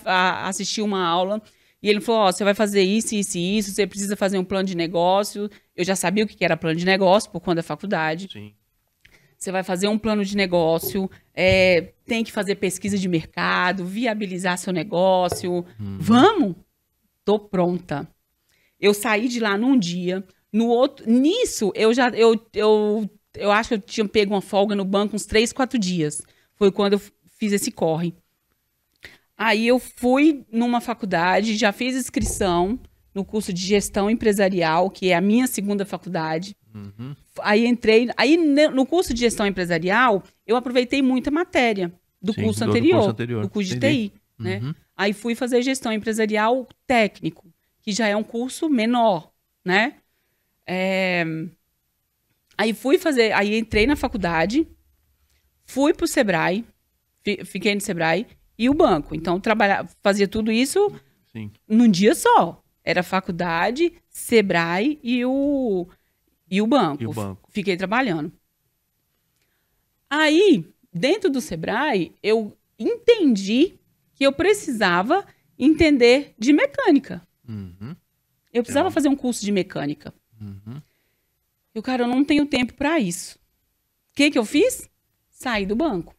[0.48, 1.42] assisti uma aula.
[1.84, 4.46] E ele falou: Ó, você vai fazer isso, isso e isso, você precisa fazer um
[4.46, 5.50] plano de negócio.
[5.76, 8.30] Eu já sabia o que que era plano de negócio por conta da faculdade.
[8.32, 8.54] Sim.
[9.38, 14.58] Você vai fazer um plano de negócio, é, tem que fazer pesquisa de mercado, viabilizar
[14.58, 15.66] seu negócio.
[16.00, 16.56] Vamos?
[17.24, 18.08] Tô pronta.
[18.80, 23.70] Eu saí de lá num dia, no outro, nisso eu já eu, eu, eu acho
[23.70, 26.22] que eu tinha pego uma folga no banco uns três, quatro dias.
[26.56, 27.02] Foi quando eu
[27.38, 28.14] fiz esse corre.
[29.38, 32.80] Aí eu fui numa faculdade, já fiz inscrição
[33.14, 36.56] no curso de gestão empresarial, que é a minha segunda faculdade.
[36.74, 37.16] Uhum.
[37.42, 38.10] Aí entrei.
[38.18, 41.92] Aí no curso de gestão empresarial, eu aproveitei muita matéria
[42.22, 43.42] do, Sim, curso, do- do anterior, curso anterior.
[43.44, 44.10] do curso de Entendi.
[44.10, 44.22] TI.
[44.38, 44.60] Né?
[44.62, 44.74] Uhum.
[44.98, 47.46] Aí fui fazer gestão empresarial técnico,
[47.82, 49.32] que já é um curso menor,
[49.64, 49.96] né?
[50.68, 51.24] É,
[52.58, 54.66] Aí fui fazer, aí entrei na faculdade,
[55.66, 56.64] fui pro Sebrae,
[57.24, 58.26] fi- fiquei no Sebrae
[58.58, 59.14] e o banco.
[59.14, 60.90] Então trabalhava, fazia tudo isso
[61.34, 61.52] Sim.
[61.68, 62.62] num dia só.
[62.84, 65.88] Era faculdade, Sebrae e o,
[66.50, 67.02] e o banco.
[67.04, 67.50] E o banco.
[67.52, 68.32] Fiquei trabalhando.
[70.10, 73.74] Aí, dentro do Sebrae, eu entendi
[74.14, 75.26] que eu precisava
[75.58, 77.26] entender de mecânica.
[77.48, 77.96] Uhum.
[78.54, 78.92] Eu precisava Legal.
[78.94, 80.14] fazer um curso de mecânica.
[80.40, 80.82] Uhum.
[81.74, 83.36] Eu, cara, eu não tenho tempo para isso.
[84.12, 84.90] O que que eu fiz?
[85.30, 86.16] Saí do banco.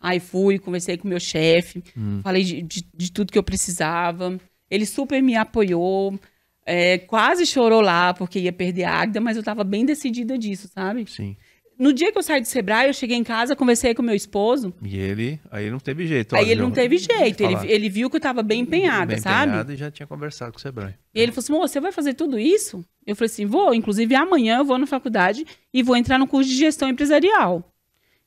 [0.00, 2.20] Aí fui, conversei com o meu chefe, Hum.
[2.22, 4.40] falei de, de, de tudo que eu precisava.
[4.70, 6.18] Ele super me apoiou,
[6.66, 10.68] é, quase chorou lá porque ia perder a Águida, mas eu tava bem decidida disso,
[10.72, 11.04] sabe?
[11.10, 11.36] Sim.
[11.78, 14.72] No dia que eu saí do Sebrae, eu cheguei em casa, conversei com meu esposo,
[14.82, 16.36] E ele, aí não teve jeito.
[16.36, 19.46] aí ele não teve jeito, ele, ele viu que eu tava bem empenhada, Bem sabe?
[19.48, 20.94] empenhado e já tinha conversado com o Sebrae.
[21.12, 22.84] E ele falou assim: "Mô, você vai fazer tudo isso?
[23.04, 23.74] Eu falei assim: vou.
[23.74, 25.44] Inclusive, amanhã eu vou na faculdade
[25.74, 27.72] e vou entrar no curso de gestão empresarial.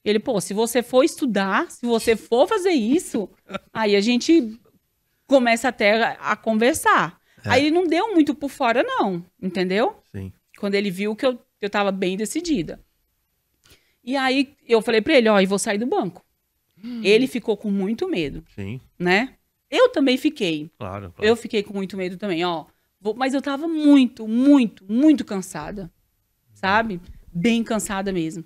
[0.03, 3.29] Ele, pô, se você for estudar, se você for fazer isso,
[3.71, 4.59] aí a gente
[5.27, 7.17] começa até a, a conversar.
[7.45, 7.49] É.
[7.51, 9.95] Aí ele não deu muito por fora, não, entendeu?
[10.11, 10.31] Sim.
[10.57, 12.79] Quando ele viu que eu, eu tava bem decidida.
[14.03, 16.23] E aí eu falei pra ele: ó, e vou sair do banco.
[16.83, 17.01] Hum.
[17.03, 19.35] Ele ficou com muito medo, Sim, né?
[19.69, 20.69] Eu também fiquei.
[20.77, 21.11] claro.
[21.11, 21.27] claro.
[21.29, 22.65] Eu fiquei com muito medo também, ó.
[23.01, 25.91] Vou- Mas eu tava muito, muito, muito cansada.
[26.53, 27.01] Sabe?
[27.33, 28.43] Bem cansada mesmo.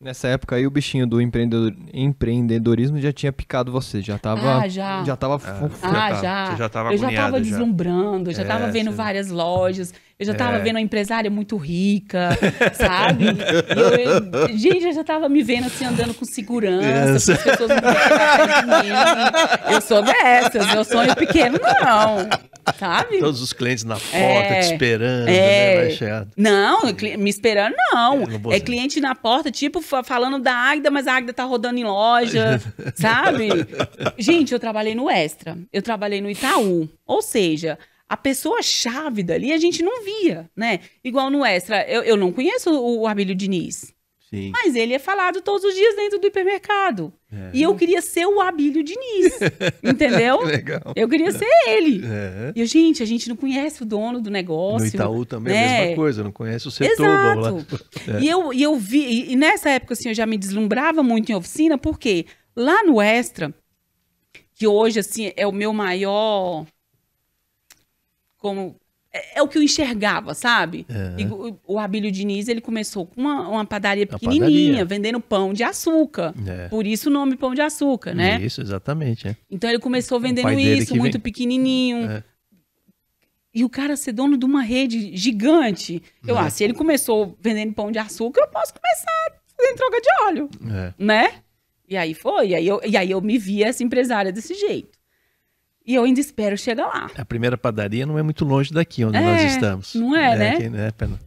[0.00, 4.68] Nessa época aí o bichinho do empreendedor- empreendedorismo já tinha picado você, já tava ah,
[4.68, 5.02] já.
[5.02, 6.46] já tava fu- você Ah, tava- já.
[6.52, 7.42] Você já tava eu já tava já.
[7.42, 10.60] deslumbrando, eu já É, tava vendo você- várias lojas, eu já tava É.
[10.60, 12.28] vendo uma empresária muito rica,
[12.74, 13.24] sabe?
[13.24, 17.42] E eu- eu- gente, eu já tava me vendo assim, andando com segurança, com as
[17.42, 19.74] pessoas mim.
[19.74, 22.18] Eu sou dessas, meu sonho pequeno não,
[22.72, 23.18] sabe?
[23.20, 25.88] Todos os clientes na porta É, te esperando, é.
[25.90, 25.96] né?
[25.96, 26.26] Vai.
[26.36, 26.80] Não,
[27.18, 28.22] me esperando não.
[28.52, 31.78] É, É cliente na porta, tipo, fa- falando da Águida, mas a Águida tá rodando
[31.78, 32.60] em loja,
[32.94, 33.48] sabe?
[34.18, 36.88] Gente, eu trabalhei no Extra, eu trabalhei no Itaú.
[37.06, 37.78] Ou seja,
[38.08, 40.80] a pessoa-chave dali a gente não via, né?
[41.04, 43.92] Igual no Extra, eu, eu não conheço o Abílio Diniz,
[44.30, 44.50] Sim.
[44.52, 47.12] mas ele é falado todos os dias dentro do hipermercado.
[47.32, 47.50] É.
[47.54, 49.38] E eu queria ser o Abílio Diniz,
[49.82, 50.42] entendeu?
[50.44, 50.92] Legal.
[50.94, 52.02] Eu queria ser ele.
[52.04, 52.52] É.
[52.54, 54.80] E gente, a gente não conhece o dono do negócio.
[54.80, 55.80] No Itaú também é a né?
[55.80, 57.06] mesma coisa, não conhece o setor.
[57.06, 57.66] Exato.
[58.20, 61.34] E, eu, e eu vi, e nessa época assim, eu já me deslumbrava muito em
[61.34, 62.26] oficina, porque
[62.56, 63.54] lá no Extra,
[64.54, 66.66] que hoje assim é o meu maior.
[68.38, 68.76] Como.
[69.18, 70.86] É, é o que eu enxergava, sabe?
[70.88, 71.14] É.
[71.20, 74.84] E o, o Abílio Diniz, ele começou com uma, uma padaria pequenininha, padaria.
[74.84, 76.34] vendendo pão de açúcar.
[76.46, 76.68] É.
[76.68, 78.40] Por isso o nome pão de açúcar, né?
[78.40, 79.28] Isso, exatamente.
[79.28, 79.36] É.
[79.50, 82.10] Então ele começou vendendo isso, muito vem- pequenininho.
[82.10, 82.22] É.
[83.54, 86.02] E o cara ser dono de uma rede gigante.
[86.26, 90.08] Eu acho, se ele começou vendendo pão de açúcar, eu posso começar fazendo troca de
[90.26, 90.50] óleo,
[90.98, 91.32] né?
[91.88, 92.48] E aí foi.
[92.48, 94.97] E aí eu, e aí eu me vi essa empresária desse jeito.
[95.88, 97.10] E eu ainda espero chegar lá.
[97.16, 99.94] A primeira padaria não é muito longe daqui onde É, nós estamos.
[99.94, 100.56] não é, né?
[100.58, 101.18] que- né, pena-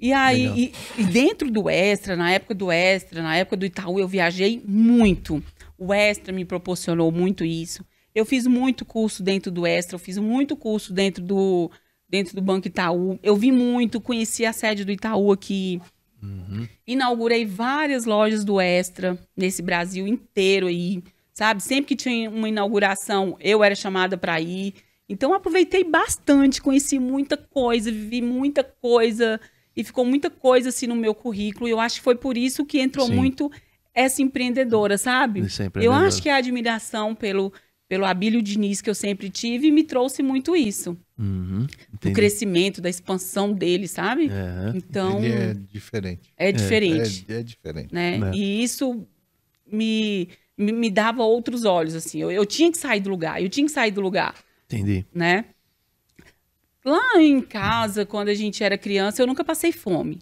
[0.00, 4.00] E aí, e, e dentro do Extra, na época do Extra, na época do Itaú,
[4.00, 5.40] eu viajei muito.
[5.78, 7.84] O Extra me proporcionou muito isso.
[8.12, 11.70] Eu fiz muito curso dentro do Extra, eu fiz muito curso dentro do,
[12.08, 13.16] dentro do Banco Itaú.
[13.22, 15.80] Eu vi muito, conheci a sede do Itaú aqui.
[16.20, 16.66] Uhum.
[16.86, 21.02] Inaugurei várias lojas do Extra nesse Brasil inteiro aí,
[21.40, 21.62] sabe?
[21.62, 24.74] Sempre que tinha uma inauguração, eu era chamada para ir.
[25.08, 29.40] Então aproveitei bastante, conheci muita coisa, vivi muita coisa
[29.74, 31.66] e ficou muita coisa assim no meu currículo.
[31.66, 33.14] E eu acho que foi por isso que entrou Sim.
[33.14, 33.50] muito
[33.94, 35.40] essa empreendedora, sabe?
[35.40, 36.06] Essa Eu empreendedora.
[36.08, 37.50] acho que a admiração pelo
[37.88, 41.66] pelo Abílio Diniz que eu sempre tive me trouxe muito isso, Uhum.
[41.66, 42.14] do Entendi.
[42.14, 44.28] crescimento, da expansão dele, sabe?
[44.30, 44.76] É.
[44.76, 46.32] Então Ele é diferente.
[46.36, 47.92] é diferente É, é diferente.
[47.94, 48.18] né?
[48.18, 48.30] Né.
[48.32, 49.04] E isso
[49.72, 50.28] me,
[50.60, 52.20] me, me dava outros olhos, assim.
[52.20, 54.34] Eu, eu tinha que sair do lugar, eu tinha que sair do lugar,
[54.66, 55.06] Entendi.
[55.12, 55.46] né?
[56.84, 60.20] Lá em casa, quando a gente era criança, eu nunca passei fome.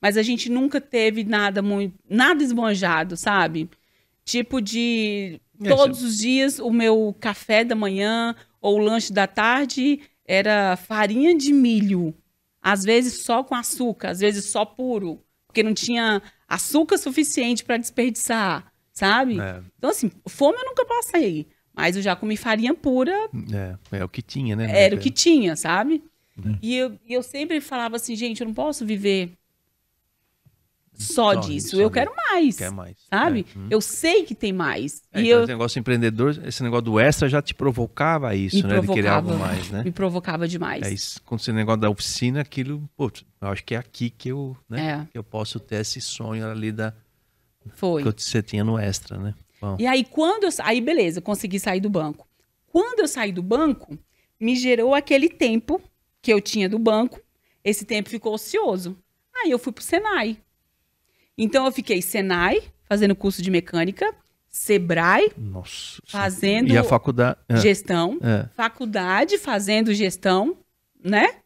[0.00, 3.68] Mas a gente nunca teve nada muito, nada esbanjado, sabe?
[4.24, 10.00] Tipo de todos os dias o meu café da manhã ou o lanche da tarde
[10.24, 12.14] era farinha de milho.
[12.60, 17.76] Às vezes só com açúcar, às vezes só puro, porque não tinha açúcar suficiente para
[17.76, 19.38] desperdiçar, sabe?
[19.38, 23.12] É, Então assim, fome eu nunca passei, mas eu já comi farinha pura
[23.52, 24.68] é, é o que tinha, né?
[24.84, 26.02] era o que tinha, sabe?
[26.36, 26.58] Uhum.
[26.60, 29.32] E, eu, e eu sempre falava assim, gente, eu não posso viver
[30.98, 31.76] só, Só disso.
[31.76, 32.96] só eu quero mais, Quer mais.
[33.10, 33.44] sabe?
[33.54, 33.74] É.
[33.74, 35.02] Eu sei que tem mais.
[35.12, 38.56] É, e então, eu Esse negócio empreendedor, esse negócio do extra já te provocava isso,
[38.56, 38.80] me né?
[38.80, 39.82] De querer algo provocava, mais, né?
[39.84, 40.82] me provocava demais.
[40.82, 41.20] É isso.
[41.24, 43.10] Quando você negócio da oficina, aquilo, pô,
[43.42, 45.02] eu acho que é aqui que eu, né?
[45.02, 45.12] É.
[45.12, 46.94] Que eu posso ter esse sonho ali da
[47.74, 48.02] Foi.
[48.12, 49.34] que você tinha no extra, né?
[49.60, 50.50] Bom, E aí, quando eu.
[50.60, 52.26] Aí, beleza, consegui sair do banco.
[52.66, 53.98] Quando eu saí do banco,
[54.38, 55.80] me gerou aquele tempo
[56.20, 57.20] que eu tinha do banco.
[57.64, 58.96] Esse tempo ficou ocioso.
[59.34, 60.38] Aí eu fui pro Senai.
[61.36, 64.14] Então eu fiquei Senai, fazendo curso de mecânica,
[64.48, 66.00] Sebrae, nossa.
[66.06, 67.38] fazendo E a faculdade.
[67.48, 68.48] É, gestão, é.
[68.54, 70.56] faculdade fazendo gestão,
[71.04, 71.40] né?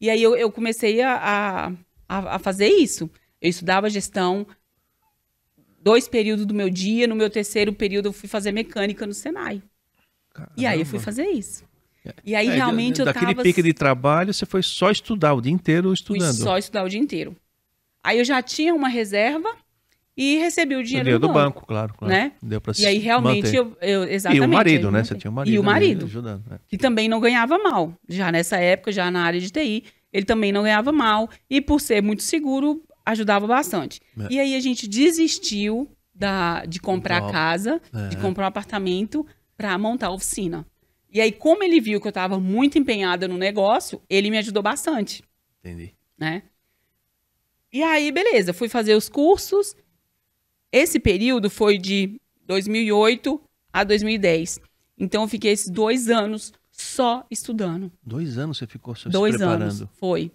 [0.00, 1.66] E aí eu, eu comecei a,
[2.08, 3.10] a- a fazer isso.
[3.42, 4.46] Eu estudava gestão
[5.86, 9.62] dois períodos do meu dia, no meu terceiro período eu fui fazer mecânica no Senai.
[10.56, 11.04] E aí eu fui Caramba.
[11.04, 11.64] fazer isso.
[12.24, 15.40] E aí É, realmente eu Daquele tava pique de trabalho, você foi só estudar o
[15.40, 16.32] dia inteiro fui estudando.
[16.34, 17.36] só estudar o dia inteiro.
[18.02, 19.48] Aí eu já tinha uma reserva
[20.16, 21.60] e recebi o dinheiro Dinheiro do do banco.
[21.60, 22.12] banco, claro, claro.
[22.12, 22.32] né?
[22.42, 24.42] Deu pra E aí realmente eu, eu exatamente.
[24.42, 25.04] E o marido, né?
[25.04, 25.54] Você tinha o marido.
[25.54, 26.04] E o marido.
[26.06, 26.42] Ajudando.
[26.50, 26.58] né?
[26.68, 27.92] que também não ganhava mal.
[28.08, 31.28] Já nessa época, já na área de TI, ele também não ganhava mal.
[31.50, 34.00] E por ser muito seguro, ajudava bastante.
[34.18, 34.26] É.
[34.30, 38.08] E aí a gente desistiu da, de comprar casa, É.
[38.08, 39.24] de comprar um apartamento
[39.56, 40.66] para montar a oficina.
[41.10, 44.62] E aí, como ele viu que eu estava muito empenhada no negócio, ele me ajudou
[44.62, 45.22] bastante,
[45.60, 45.94] Entendi.
[46.18, 46.42] né?
[47.72, 49.74] E aí, beleza, fui fazer os cursos.
[50.72, 53.40] Esse período foi de 2008
[53.72, 54.58] a 2010.
[54.98, 57.90] Então, eu fiquei esses dois anos só estudando.
[58.02, 59.62] Dois anos você ficou só Dois se preparando.
[59.62, 60.30] anos, foi.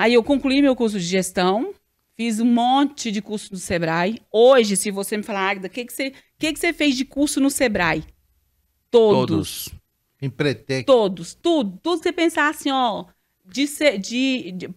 [0.00, 1.74] Aí eu concluí meu curso de gestão,
[2.16, 4.18] fiz um monte de curso no Sebrae.
[4.32, 7.04] Hoje, se você me falar, Agda, o que, que, você, que, que você fez de
[7.04, 8.02] curso no Sebrae?
[8.90, 9.66] Todos.
[9.66, 9.68] Todos.
[10.22, 10.86] Empretec.
[10.86, 11.34] Todos.
[11.34, 11.78] Tudo.
[11.82, 13.04] Tudo você pensar assim, ó,
[13.44, 13.66] de,
[13.98, 14.70] de, de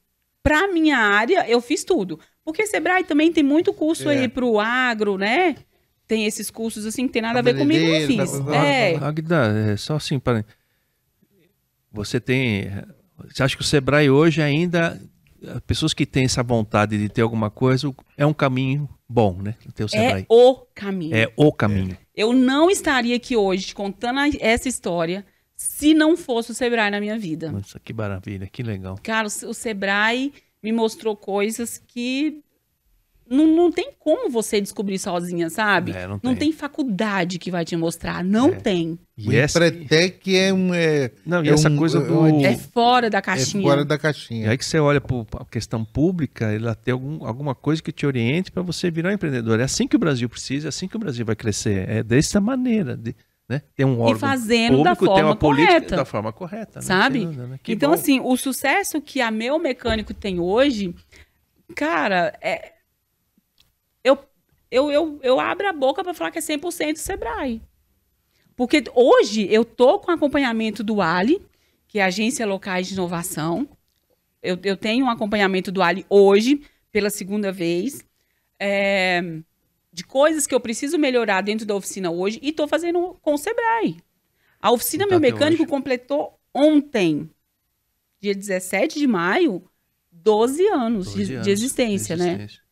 [0.44, 2.20] pra minha área, eu fiz tudo.
[2.44, 4.18] Porque Sebrae também tem muito curso É.
[4.20, 5.56] aí pro agro, né?
[6.06, 8.18] Tem esses cursos assim que tem nada a ver comigo, eu fiz.
[8.18, 10.44] blá, blá, blá, É, Agda, é só assim para
[11.90, 12.70] você tem
[13.18, 15.02] você acha que o Sebrae hoje ainda
[15.66, 19.56] pessoas que têm essa vontade de ter alguma coisa é um caminho bom, né?
[19.76, 21.16] Ter o é o caminho.
[21.16, 21.98] É, o caminho.
[22.16, 25.26] Eu não estaria aqui hoje te contando essa história
[25.56, 27.52] se não fosse o Sebrae na minha vida.
[27.52, 29.00] Nossa, que maravilha, que legal.
[29.02, 32.44] Cara, o Sebrae me mostrou coisas que
[33.34, 35.92] não, não tem como você descobrir sozinha, sabe?
[35.92, 36.36] É, não não tem.
[36.36, 38.24] tem faculdade que vai te mostrar.
[38.24, 38.56] Não É.
[38.56, 39.00] tem.
[39.18, 40.74] E O essa, Empretec é um.
[40.74, 43.64] É, não, e é essa um- coisa é do É fora da é caixinha.
[43.64, 44.50] fora da E caixinha.
[44.50, 48.06] aí que você olha para a questão pública, ela tem algum, alguma coisa que te
[48.06, 49.60] oriente para você virar um empreendedor.
[49.60, 51.88] É assim que o Brasil precisa, é assim que o Brasil vai crescer.
[51.90, 53.16] É dessa maneira, de,
[53.50, 53.62] né?
[53.76, 55.96] Ter um órgão E fazendo da público, ter uma forma política correta.
[55.96, 56.80] da forma correta.
[56.80, 56.82] né?
[56.86, 57.20] Sabe?
[57.26, 57.60] Dúvida, né?
[57.68, 57.96] Então, bom.
[57.96, 60.94] assim, o sucesso que a meu mecânico tem hoje,
[61.76, 62.72] cara, é.
[64.74, 67.62] Eu, eu, eu, abro a boca para falar que é 100% Sebrae.
[68.56, 71.46] Porque hoje eu tô com acompanhamento do Ali,
[71.88, 73.70] que é a Agência Locais de Inovação.
[74.42, 78.04] Eu, eu tenho um acompanhamento do Ali hoje, pela segunda vez.
[78.60, 79.22] é,
[79.92, 83.38] de coisas que eu preciso melhorar dentro da oficina hoje e tô fazendo com o
[83.38, 83.98] Sebrae.
[84.60, 85.70] A oficina Tá Meu até Mecânico hoje.
[85.70, 87.30] completou ontem,
[88.20, 89.64] dia 17 de maio,
[90.12, 92.26] 12 anos, 12 de, anos de existência, né?
[92.30, 92.63] existência.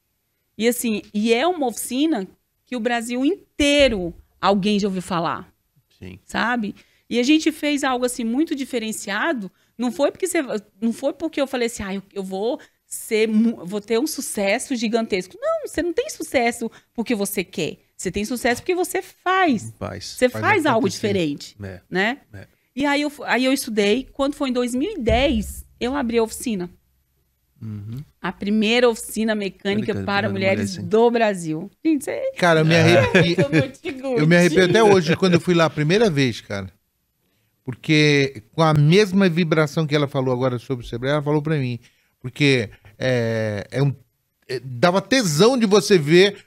[0.61, 2.27] E assim, e é uma oficina
[2.67, 5.51] que o Brasil inteiro alguém já ouviu falar,
[5.97, 6.19] Sim.
[6.23, 6.75] sabe?
[7.09, 9.51] E a gente fez algo assim muito diferenciado.
[9.75, 10.37] Não foi porque você,
[10.79, 14.75] não foi porque eu falei assim, ah, eu, eu vou ser, vou ter um sucesso
[14.75, 15.35] gigantesco.
[15.41, 17.79] Não, você não tem sucesso porque você quer.
[17.97, 19.71] Você tem sucesso porque você faz.
[19.79, 20.05] Paz.
[20.05, 21.81] Você Faz faz, algo diferente, É.
[21.89, 22.21] né?
[22.31, 22.47] É.
[22.75, 24.07] E aí eu, aí eu estudei.
[24.13, 26.69] Quando foi em 2010, eu abri a oficina.
[27.61, 27.97] Uhum.
[28.19, 30.87] A primeira oficina mecânica Mecânica para para mulheres mulheres, sim.
[30.89, 31.69] do Brasil.
[31.85, 33.51] Gente, isso é Cara, eu me muito,
[34.01, 36.71] muito Eu me arrepio até hoje quando eu fui lá a primeira vez, cara.
[37.63, 41.55] Porque com a mesma vibração que ela falou agora sobre o Sebrae, ela falou pra
[41.57, 41.79] mim.
[42.19, 43.93] Porque é, é um,
[44.49, 46.37] é, dava tesão de você ver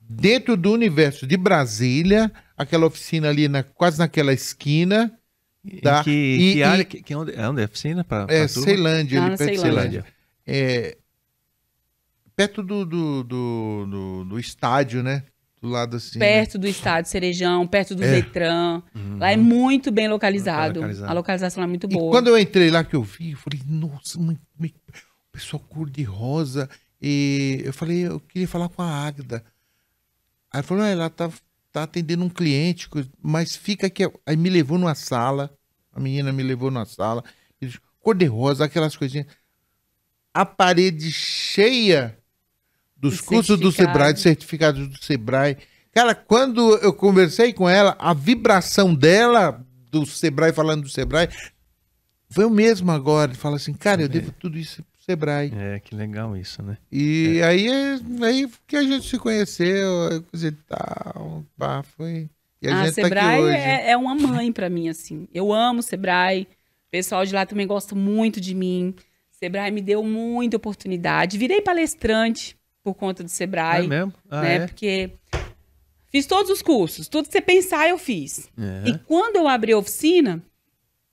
[0.00, 5.12] dentro do universo de Brasília, aquela oficina ali na, quase naquela esquina,
[5.64, 6.02] Em Tá.
[6.02, 6.84] que, E- que e- área?
[6.84, 8.02] Que, que onde, é onde é a oficina?
[8.02, 8.64] Pra, é pra turma?
[8.64, 9.90] Ceilândia, Lá ali na perto de Ceilândia.
[9.90, 10.19] Ceilândia.
[10.52, 10.98] É,
[12.34, 15.24] perto do, do, do, do- do estádio, né?
[15.60, 16.18] Do lado assim.
[16.18, 16.26] né?
[16.26, 18.12] perto do estádio Cerejão, perto do É.
[18.22, 18.82] Detran.
[19.18, 20.80] Lá é muito bem localizado.
[20.80, 21.10] Localizado.
[21.10, 22.10] A localização é muito E boa.
[22.10, 25.88] quando eu entrei lá que eu vi, eu falei, nossa, mãe, mãe, o pessoal cor
[25.90, 26.68] de rosa.
[27.02, 29.44] E eu falei, eu queria falar com a Águida.
[30.52, 31.30] Aí ela falou, ah, ela tá,
[31.70, 32.88] tá atendendo um cliente,
[33.22, 34.02] mas fica aqui.
[34.26, 35.50] Aí me levou numa sala,
[35.92, 37.22] a menina me levou numa sala,
[37.60, 37.70] e
[38.00, 39.26] cor de rosa, aquelas coisinhas.
[40.32, 42.16] A parede cheia
[42.96, 43.72] dos cursos do.
[43.72, 45.56] Sebrae, de certificados do Sebrae.
[45.92, 51.28] Cara, quando eu conversei com ela, a vibração dela, do Sebrae, falando do Sebrae,
[52.28, 53.32] foi o mesmo agora.
[53.32, 55.52] Ele fala assim, cara, eu devo tudo isso pro Sebrae.
[55.52, 56.78] É, que legal isso, né?
[56.92, 62.30] E aí, é- aí que a gente se conheceu, coisa e tal, pá, foi...
[62.62, 63.56] E a, a gente tá Sebrae aqui hoje.
[63.56, 65.26] é, é uma mãe pra mim, assim.
[65.34, 66.42] Eu amo o Sebrae.
[66.42, 68.94] O pessoal de lá também gosta muito de mim.
[69.42, 71.38] Sebrae me deu muita oportunidade.
[71.38, 73.86] Virei palestrante por conta do Sebrae.
[73.86, 74.12] é mesmo?
[74.28, 74.54] Ah, né?
[74.56, 74.66] é?
[74.66, 75.10] Porque
[76.10, 77.08] fiz todos os cursos.
[77.08, 78.50] Tudo que você pensar, eu fiz.
[78.58, 78.90] É.
[78.90, 80.42] E quando eu abri a oficina,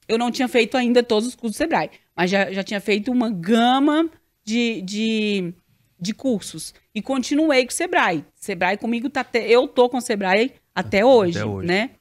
[0.08, 3.12] eu não tinha feito ainda todos os cursos do Sebrae, mas já, já tinha feito
[3.12, 4.10] uma gama
[4.44, 5.54] de, de,
[5.98, 6.74] de cursos.
[6.94, 8.26] E continuei com o Sebrae.
[8.36, 9.48] Sebrae comigo tá até.
[9.48, 11.68] Eu tô com o Sebrae até hoje, hoje.
[11.68, 11.92] né?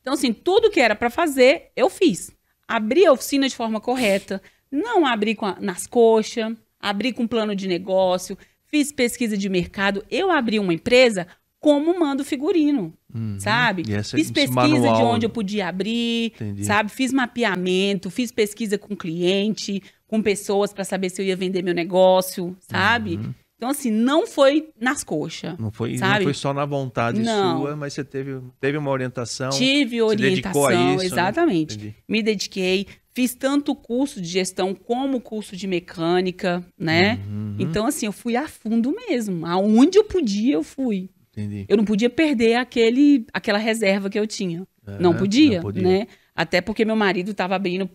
[0.00, 2.32] Então, assim, tudo que era para fazer, eu fiz.
[2.66, 4.40] Abri a oficina de forma correta,
[4.70, 8.36] não abri com a- nas coxas, abri com plano de negócio,
[8.66, 10.04] fiz pesquisa de mercado.
[10.10, 11.26] Eu abri uma empresa
[11.58, 12.94] como mando figurino,
[13.38, 13.82] sabe?
[13.86, 16.64] E essa- fiz pesquisa de manual- onde eu podia abrir, Entendi.
[16.64, 16.90] sabe?
[16.90, 21.74] Fiz mapeamento, fiz pesquisa com cliente, com pessoas para saber se eu ia vender meu
[21.74, 23.16] negócio, sabe?
[23.16, 23.34] Uhum.
[23.58, 25.58] Então, assim, não foi nas coxas.
[25.58, 26.24] Não foi, não sabe?
[26.24, 27.58] foi só na vontade Não.
[27.60, 29.50] sua, mas você teve, teve uma orientação.
[29.50, 31.04] Tive se dedicou a orientação, isso, né?
[31.04, 31.74] exatamente.
[31.76, 31.94] Entendi.
[32.08, 37.18] Me dediquei, fiz tanto curso de gestão como curso de mecânica, né?
[37.26, 37.56] Uhum.
[37.58, 39.44] Então, assim, eu fui a fundo mesmo.
[39.46, 41.10] Aonde eu podia, eu fui.
[41.32, 41.64] Entendi.
[41.68, 44.66] Eu não podia perder aquele, aquela reserva que eu tinha.
[44.98, 45.82] não, É, podia, não podia.
[45.82, 46.06] né?
[46.34, 47.88] Até porque meu marido estava abrindo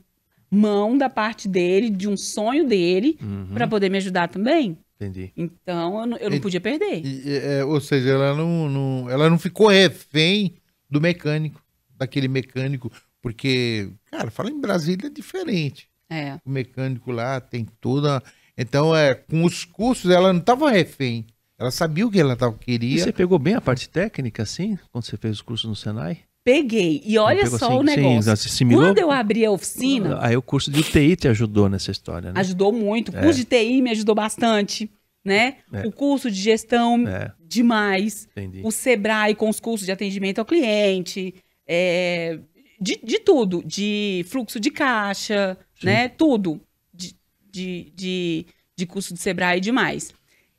[0.50, 3.48] mão da parte dele, de um sonho dele, Uhum.
[3.54, 4.78] para poder me ajudar também.
[4.96, 5.32] Entendi.
[5.36, 7.02] Então, eu não, eu não podia perder.
[7.06, 10.56] E, é, ou seja, ela não, não- ela não ficou refém
[10.90, 11.62] do mecânico,
[11.98, 12.90] daquele mecânico,
[13.26, 15.90] porque, cara, fala em Brasília é diferente.
[16.12, 16.38] É.
[16.46, 18.22] O mecânico lá tem toda.
[18.56, 21.26] Então, é, com os cursos, ela não estava refém.
[21.58, 23.04] Ela sabia o que ela tava, E queria.
[23.04, 26.20] você pegou bem a parte técnica, assim, quando você fez os cursos no Senai?
[26.44, 27.02] Peguei.
[27.04, 27.78] E olha só assim?
[27.78, 28.38] o negócio.
[28.38, 28.70] Sim?
[28.70, 32.40] Quando eu abri a oficina, Aí o curso de UTI te ajudou nessa história, né?
[32.40, 33.10] ajudou muito.
[33.10, 34.88] O curso de TI me ajudou bastante,
[35.24, 35.56] né?
[35.74, 35.88] É.
[35.88, 38.28] O curso de gestão, É, demais.
[38.38, 38.62] entendi.
[38.64, 41.34] O Sebrae com os cursos de atendimento ao cliente,
[41.68, 42.38] é,
[42.80, 45.86] de, de tudo, de fluxo de caixa, Sim.
[45.88, 46.10] né?
[46.10, 46.62] Tudo
[46.94, 47.16] de,
[47.52, 48.46] de, de,
[48.76, 50.14] de curso de Sebrae e demais.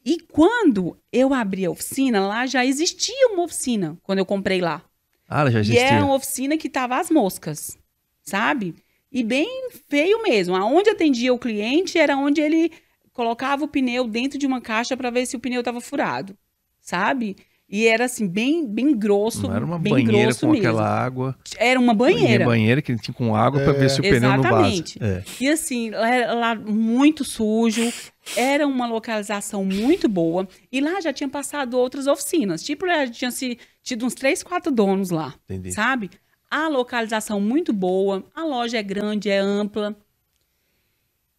[0.05, 4.83] E quando eu abri a oficina, lá já existia uma oficina, quando eu comprei lá.
[5.29, 5.83] Ah, ela já E existia.
[5.83, 7.77] era uma oficina que tava às moscas,
[8.23, 8.77] sabe?
[9.11, 10.55] E bem feio mesmo.
[10.55, 12.71] Aonde atendia o cliente era onde ele
[13.13, 16.37] colocava o pneu dentro de uma caixa para ver se o pneu estava furado,
[16.81, 17.37] sabe?
[17.69, 19.49] E era assim, bem, bem grosso.
[19.49, 20.69] Não era uma bem banheira grosso com mesmo.
[20.69, 21.37] aquela água.
[21.59, 22.45] Era uma banheira.
[22.45, 24.49] Banheira que tinha com água pra ver se o pneu não vaza.
[24.49, 24.99] Exatamente.
[25.03, 25.25] É.
[25.41, 27.93] E assim, lá era lá muito sujo,
[28.37, 30.47] era uma localização muito boa.
[30.71, 32.63] E lá já tinha passado outras oficinas.
[32.63, 35.73] Tipo, já tinha se, tido uns três, quatro donos lá, Entendi.
[35.73, 36.11] sabe?
[36.49, 39.97] A localização muito boa, a loja é grande, é ampla.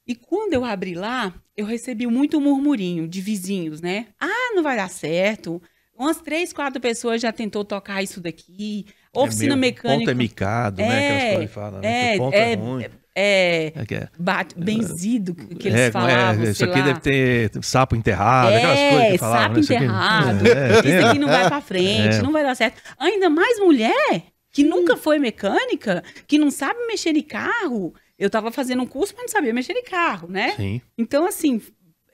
[0.06, 4.08] E quando eu abri lá, eu recebi muito murmurinho de vizinhos, né?
[4.20, 5.62] Ah, não vai dar certo.
[5.98, 8.86] Umas três, quatro pessoas já tentou tocar isso daqui.
[9.14, 10.00] Oficina meio- mecânica.
[10.00, 11.08] Ponto é micado, né?
[11.08, 12.14] É, coisas que falam, né?
[12.14, 12.86] é, ponto é, é, ruim.
[13.20, 16.86] É, É que é- bate, benzido, que eles é, falavam, é, isso aqui lá.
[16.86, 19.42] deve ter sapo enterrado, aquelas coisas É, que falavam.
[19.42, 19.60] sapo né?
[19.60, 20.48] Aqui- enterrado.
[20.48, 22.22] É, tem- Isso aqui não vai pra frente, É.
[22.22, 22.80] não vai dar certo.
[23.00, 27.92] Ainda mais mulher que nunca foi mecânica, que não sabe mexer em carro.
[28.20, 30.54] Eu tava fazendo um curso, mas não sabia mexer em carro, né?
[30.56, 30.80] Sim.
[30.96, 31.60] Então, assim,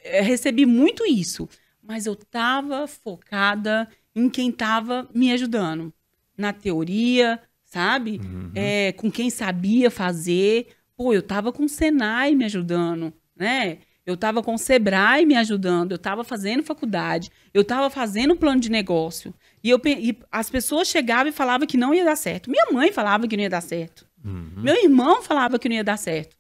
[0.06, 1.50] recebi muito isso.
[1.84, 5.94] Mas eu tava focada em quem tava me ajudando.
[6.38, 8.22] Na teoria, sabe?
[8.24, 8.52] Uhum.
[8.56, 10.68] É, com quem sabia fazer.
[10.96, 13.80] Pô, eu tava com o Senai me ajudando, né?
[14.06, 15.94] Eu tava com o Sebrae me ajudando.
[15.94, 17.32] Eu tava fazendo faculdade.
[17.54, 19.34] Eu tava fazendo plano de negócio.
[19.64, 22.50] E, eu, e as pessoas chegavam e falavam que não ia dar certo.
[22.50, 24.06] Minha mãe falava que não ia dar certo.
[24.24, 24.52] Uhum.
[24.58, 26.36] Meu irmão falava que não ia dar certo.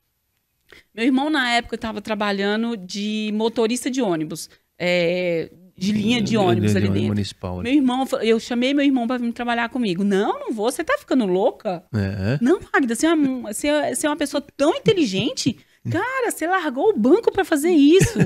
[0.93, 4.49] Meu irmão, na época, estava trabalhando de motorista de ônibus,
[4.85, 7.07] é, de linha de ônibus ali dentro.
[7.07, 7.61] Municipal.
[7.61, 10.03] Meu irmão, eu chamei meu irmão para vir trabalhar comigo.
[10.03, 11.83] Não, não vou, você tá ficando louca?
[11.93, 12.37] É.
[12.41, 15.57] Não, Magda, você é, uma, você, é, você é uma pessoa tão inteligente.
[15.89, 18.19] Cara, você largou o banco para fazer isso.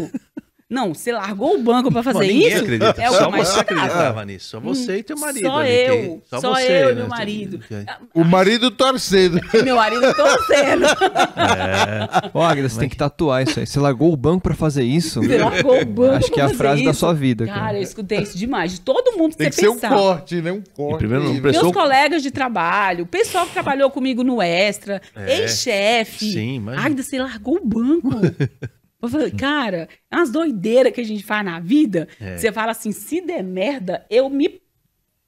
[0.70, 2.58] Não, você largou o banco para fazer ninguém isso.
[2.64, 3.02] acredita.
[3.02, 4.50] É o só que mais você acreditava nisso.
[4.50, 5.46] Só você e teu marido.
[5.48, 6.94] Só ali, eu, que- só, você, eu e né?
[6.94, 7.60] meu marido.
[8.14, 9.40] O marido torcendo.
[9.64, 10.86] Meu marido torcendo.
[12.34, 13.66] Ó, Agnes, você tem que tatuar isso aí.
[13.66, 15.22] Você largou o banco pra fazer isso?
[15.22, 17.00] Você largou o banco Acho que é a frase da isso.
[17.00, 17.78] sua vida, Cara, cara.
[17.78, 18.74] eu escutei isso demais.
[18.74, 19.90] De todo mundo que Tem que você ser um pensar.
[19.96, 20.52] corte, né?
[20.52, 20.98] Um corte.
[21.00, 25.40] primeiro não Meus Pessoa- colegas de trabalho, o pessoal que trabalhou comigo no Extra, É.
[25.40, 26.32] ex-chefe.
[26.34, 26.86] Sim, imagina.
[26.86, 28.10] Agda, você largou o banco.
[29.02, 32.08] Eu falei, cara, é umas doideiras que a gente faz na vida.
[32.20, 32.38] É.
[32.38, 34.60] Você fala assim, se der merda, eu me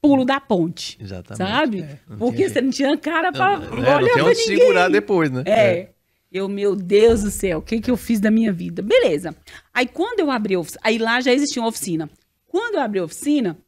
[0.02, 0.98] pulo da ponte.
[1.00, 1.36] Exatamente.
[1.38, 1.80] Sabe?
[1.82, 4.34] É, não Porque você não tinha cara pra É, olhar não pra ninguém.
[4.58, 5.44] segurar depois, né?
[5.46, 5.90] É.
[6.32, 8.82] Eu, meu Deus do céu, o que, que eu fiz da minha vida?
[8.82, 9.34] Beleza.
[9.74, 12.08] Aí quando eu abri a oficina, aí lá já existia uma oficina.
[12.46, 13.58] Quando eu abri a oficina,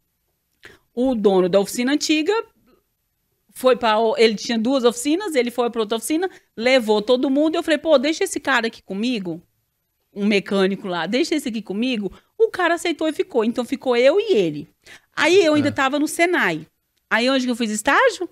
[0.95, 2.33] o dono da oficina antiga
[3.51, 7.63] foi para ele tinha duas oficinas, ele foi para outra oficina, levou todo mundo, eu
[7.63, 9.43] falei: "Pô, deixa esse cara aqui comigo,
[10.15, 12.13] um mecânico lá, deixa esse aqui comigo".
[12.39, 13.45] O cara aceitou e ficou.
[13.45, 14.69] Então ficou eu e ele.
[15.17, 15.73] Aí eu ainda É.
[15.73, 16.67] tava no Senai.
[17.11, 18.29] Aí onde que eu fiz estágio?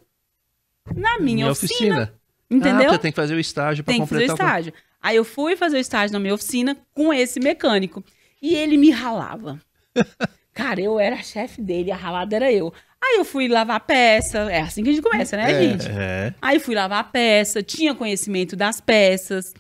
[0.96, 2.12] Na minha, oficina.
[2.50, 2.88] Entendeu?
[2.88, 4.46] Ah, você tem que fazer o estágio para Tem que fazer o completar.
[4.46, 4.72] o- estágio.
[5.00, 8.02] Aí eu fui fazer o estágio na minha oficina com esse mecânico.
[8.42, 9.60] E ele me ralava.
[10.52, 12.72] Cara, eu era chefe dele, a ralada era eu.
[13.02, 14.38] Aí eu fui lavar peça.
[14.50, 15.62] É assim que a gente começa, né, É.
[15.62, 15.86] gente?
[15.88, 16.34] É.
[16.42, 19.54] Aí fui lavar a peça, tinha conhecimento das peças.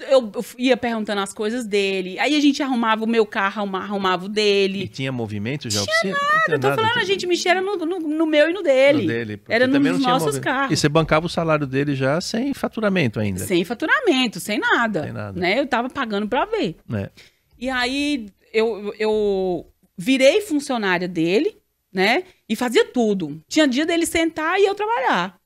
[0.00, 2.18] E eu eu ia perguntando as coisas dele.
[2.18, 4.88] Aí a gente arrumava o meu carro, arruma- arrumava o E dele.
[4.88, 6.12] tinha movimento já oficina?
[6.12, 8.52] Não tinha Eu tô nada, falando, a tinha- gente mexia no, no, no meu e
[8.52, 9.02] no dele.
[9.02, 10.44] no dele, Era nos tinha nossos movimento.
[10.44, 10.72] carros.
[10.72, 13.40] E você bancava o salário dele já sem faturamento ainda.
[13.40, 15.02] Sem faturamento, sem nada.
[15.04, 15.38] Sem nada.
[15.40, 15.58] Né?
[15.58, 16.76] Eu tava pagando pra ver.
[16.88, 17.10] né?
[17.58, 19.66] E aí eu, eu
[19.96, 21.56] virei funcionária dele,
[21.92, 22.22] né?
[22.48, 23.40] E fazia tudo.
[23.48, 25.36] Tinha dia dele sentar e eu trabalhar.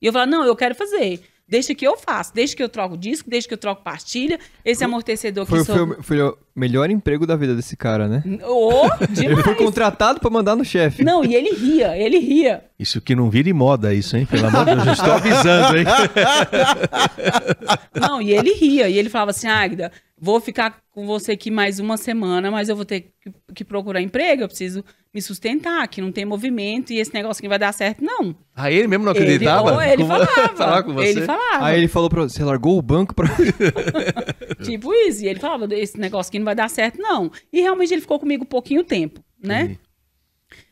[0.00, 1.20] E eu falava, não, eu quero fazer.
[1.48, 2.34] Deixa que eu faço.
[2.34, 4.38] Deixa que eu troco disco, deixa que eu troco pastilha.
[4.64, 8.22] Esse amortecedor Foi, aqui foi, o- foi o melhor emprego da vida desse cara, né?
[8.44, 8.86] Ô,
[9.16, 11.04] Ele foi contratado pra mandar no chefe.
[11.04, 12.64] Não, e ele ria, ele ria.
[12.78, 14.26] Isso que não vire moda, isso, hein?
[14.26, 15.84] Pelo amor de Deus, eu estou avisando, hein?
[17.94, 18.88] Não, e ele ria.
[18.88, 22.76] E ele falava assim, Águida, vou ficar com você aqui mais uma semana, mas eu
[22.76, 24.82] vou ter que, que procurar emprego, eu preciso
[25.12, 28.34] me sustentar, que não tem movimento e esse negócio aqui vai dar certo, não.
[28.54, 29.76] Ah, ele mesmo não Ele, acreditava?
[29.76, 30.82] oh, ele Com- falava.
[30.82, 31.08] com você?
[31.08, 31.64] Ele falava.
[31.66, 33.28] Aí ele falou pra você, você largou o banco pra...
[34.64, 35.24] Tipo isso.
[35.24, 37.30] E ele falava, esse negócio aqui não vai dar certo, não.
[37.52, 39.76] E realmente ele ficou comigo pouquinho tempo, né?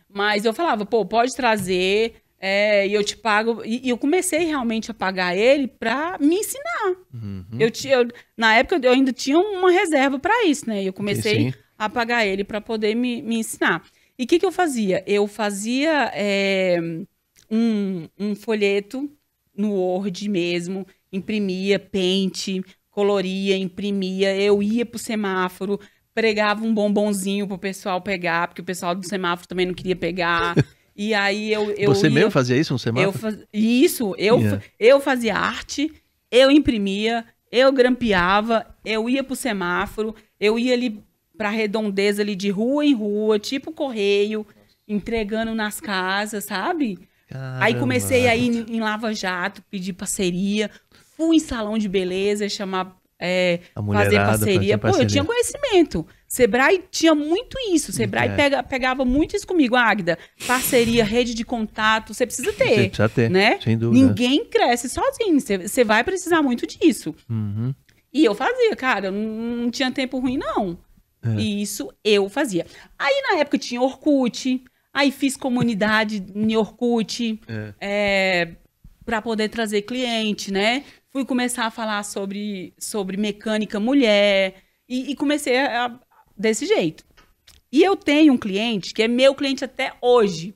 [0.08, 2.14] Mas eu falava, pô, pode trazer,
[2.46, 3.62] é, e eu te pago.
[3.64, 6.94] E, e eu comecei realmente a pagar ele pra me ensinar.
[7.14, 7.46] Uhum.
[7.58, 10.82] Eu eu- na época eu ainda tinha uma reserva pra isso, né?
[10.82, 11.54] E eu comecei Sim.
[11.78, 13.82] a pagar ele pra poder me, me ensinar.
[14.18, 15.02] E o que, que eu fazia?
[15.06, 16.78] Eu fazia é,
[17.50, 19.10] um, um folheto
[19.56, 24.36] no Word mesmo, imprimia, pente, coloria, imprimia.
[24.36, 25.80] Eu ia pro semáforo,
[26.14, 30.54] pregava um bombonzinho pro pessoal pegar, porque o pessoal do semáforo também não queria pegar.
[30.96, 32.12] E aí eu, eu Você ia...
[32.12, 33.08] mesmo fazia isso no semáforo?
[33.08, 33.38] Eu faz...
[33.52, 34.62] Isso, eu, Yeah.
[34.78, 35.92] eu fazia arte,
[36.30, 41.02] eu imprimia, eu grampeava, eu ia pro semáforo, eu ia ali
[41.36, 44.46] pra redondeza ali de rua em rua, tipo correio,
[44.86, 46.98] entregando nas casas, sabe?
[47.30, 47.80] Aí Caramba.
[47.80, 50.70] comecei a ir em, em Lava Jato, pedir parceria,
[51.16, 54.78] fui em salão de beleza, chamar, é, fazer parceria.
[54.78, 55.06] Pô, eu parceria.
[55.06, 56.06] tinha conhecimento.
[56.34, 57.92] Sebrae tinha muito isso.
[57.92, 58.34] Sebrae É.
[58.34, 59.76] pega- pegava muito isso comigo.
[59.76, 62.64] Águida, parceria, rede de contato, você precisa ter.
[62.74, 63.60] Você precisa ter, né?
[63.62, 64.04] sem dúvida.
[64.04, 65.38] Ninguém cresce sozinho.
[65.40, 67.14] Você- vai precisar muito disso.
[67.30, 67.72] Uhum.
[68.12, 69.12] E eu fazia, cara.
[69.12, 70.76] Não, tinha tempo ruim, não.
[71.24, 71.40] É.
[71.40, 72.66] E isso eu fazia.
[72.98, 74.60] Aí, na época, tinha Orkut.
[74.92, 77.40] Aí fiz comunidade em Orkut
[79.04, 80.82] para poder trazer cliente, né?
[81.10, 84.54] Fui começar a falar sobre, sobre mecânica mulher
[84.88, 85.96] e, e comecei a-
[86.36, 87.04] desse jeito.
[87.70, 90.54] E eu tenho um cliente que é meu cliente até hoje.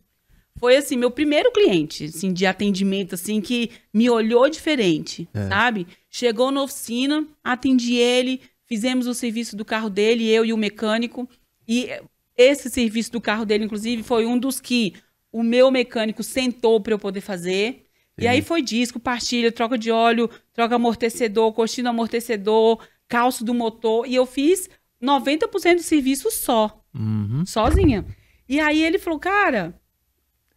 [0.59, 5.87] Foi assim, meu primeiro cliente, assim, de atendimento, assim, que me olhou diferente, sabe?
[6.11, 11.29] Chegou na oficina, atendi ele, fizemos o serviço do carro dele, eu e o mecânico.
[11.67, 11.89] E
[12.37, 14.95] esse serviço do carro dele, inclusive, foi um dos que
[15.33, 17.85] o meu mecânico sentou para eu poder fazer.
[18.17, 23.55] E aí foi disco, pastilha, troca de óleo, troca amortecedor, coxinha do amortecedor, calço do
[23.55, 24.07] motor.
[24.09, 24.69] E eu fiz
[25.03, 27.45] 90% do serviço só Uhum.
[27.47, 28.05] sozinha.
[28.49, 29.75] E aí ele falou, cara,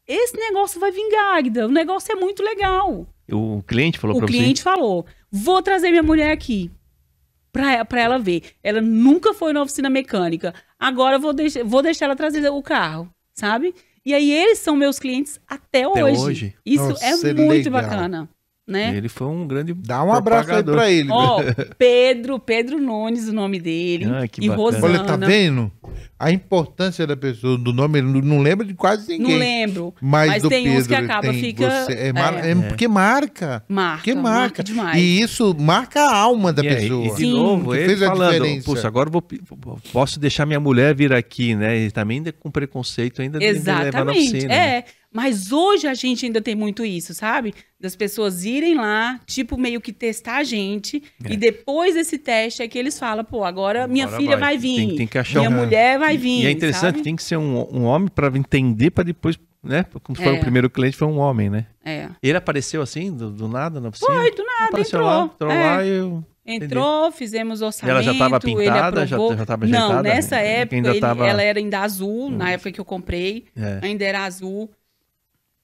[0.07, 1.68] esse negócio vai vingar, Agda.
[1.68, 3.07] O negócio é muito legal.
[3.31, 6.69] O cliente falou o pra cliente falou, vou trazer minha mulher aqui
[7.51, 8.43] pra, pra ela ver.
[8.63, 10.53] Ela nunca foi na oficina mecânica.
[10.80, 13.73] Agora eu vou, deixar vou deixar ela trazer o carro, sabe?
[14.05, 16.22] E aí eles são meus clientes até, Até hoje.
[16.22, 16.55] hoje.
[16.65, 17.81] Isso Nossa, é muito legal.
[17.84, 18.40] bacana, você.
[18.72, 18.95] Né?
[18.95, 19.73] Ele foi um grande.
[19.73, 21.10] Dá um abraço aí pra ele.
[21.11, 21.41] Ó,
[21.77, 24.06] Pedro, Pedro Nunes, o nome dele.
[24.06, 24.64] Ah, que e bacana.
[24.64, 24.85] Rosana.
[24.88, 25.72] Olha, tá vendo?
[26.18, 29.31] A importância da pessoa, do nome, ele não- lembra de quase ninguém.
[29.34, 29.93] Não lembro.
[29.99, 32.52] Mas, Mas do tem uns Pedro, que acaba, tem fica- você- é, mar- é.
[32.52, 33.64] é porque marca.
[33.68, 34.64] Marca, Porque marca, marca.
[34.64, 34.98] demais.
[35.02, 37.06] E isso marca a alma da E aí, pessoa.
[37.07, 37.34] E de Sim.
[37.34, 38.65] novo, ele fez a falando, diferença.
[38.65, 39.23] Puxa, agora eu vou,
[39.91, 41.76] posso deixar minha mulher vir aqui, né?
[41.80, 44.19] E também ainda com preconceito ainda de- de levar na Exatamente.
[44.30, 44.48] oficina.
[44.48, 44.84] né?
[45.13, 45.15] É.
[45.15, 47.53] Mas hoje a gente ainda tem muito isso, sabe?
[47.79, 51.03] Das pessoas irem lá, tipo, meio que testar a gente.
[51.23, 51.33] É.
[51.33, 54.49] E depois desse teste é que eles falam, pô, agora minha Agora filha vai.
[54.51, 54.75] vai, vir.
[54.88, 56.43] Tem- tem que achar minha um- mulher vai vir.
[56.43, 57.01] E é interessante, sabe?
[57.03, 59.85] tem que ser um, um homem para entender, para depois, né?
[60.01, 60.38] Como foi É.
[60.38, 61.65] o primeiro cliente, foi um homem, né?
[61.83, 62.07] É.
[62.23, 64.13] Ele apareceu assim, do, do nada na oficina?
[64.13, 65.11] Foi, do nada, apareceu entrou.
[65.17, 65.65] lá, entrou É.
[65.65, 66.25] lá e eu...
[66.43, 67.91] Entrou, fizemos orçamento.
[67.93, 71.41] ela já tava ele pintada, já- já tava Não, nessa Ainda época ele- tava- ela
[71.41, 73.45] era ainda azul, na época que eu comprei.
[73.55, 73.79] É.
[73.83, 74.69] ainda era azul.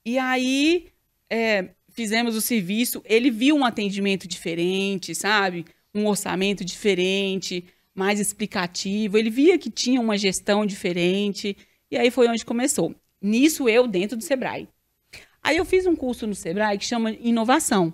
[0.07, 0.87] E aí
[1.29, 3.01] é, fizemos o serviço.
[3.03, 5.65] Ele viu um atendimento diferente, sabe?
[5.93, 9.17] Um orçamento diferente, mais explicativo.
[9.17, 11.57] Ele via que tinha uma gestão diferente.
[11.91, 12.95] E aí foi onde começou.
[13.21, 14.69] Nisso eu dentro do Sebrae.
[15.43, 17.93] Aí eu fiz um curso no Sebrae que chama Inovação.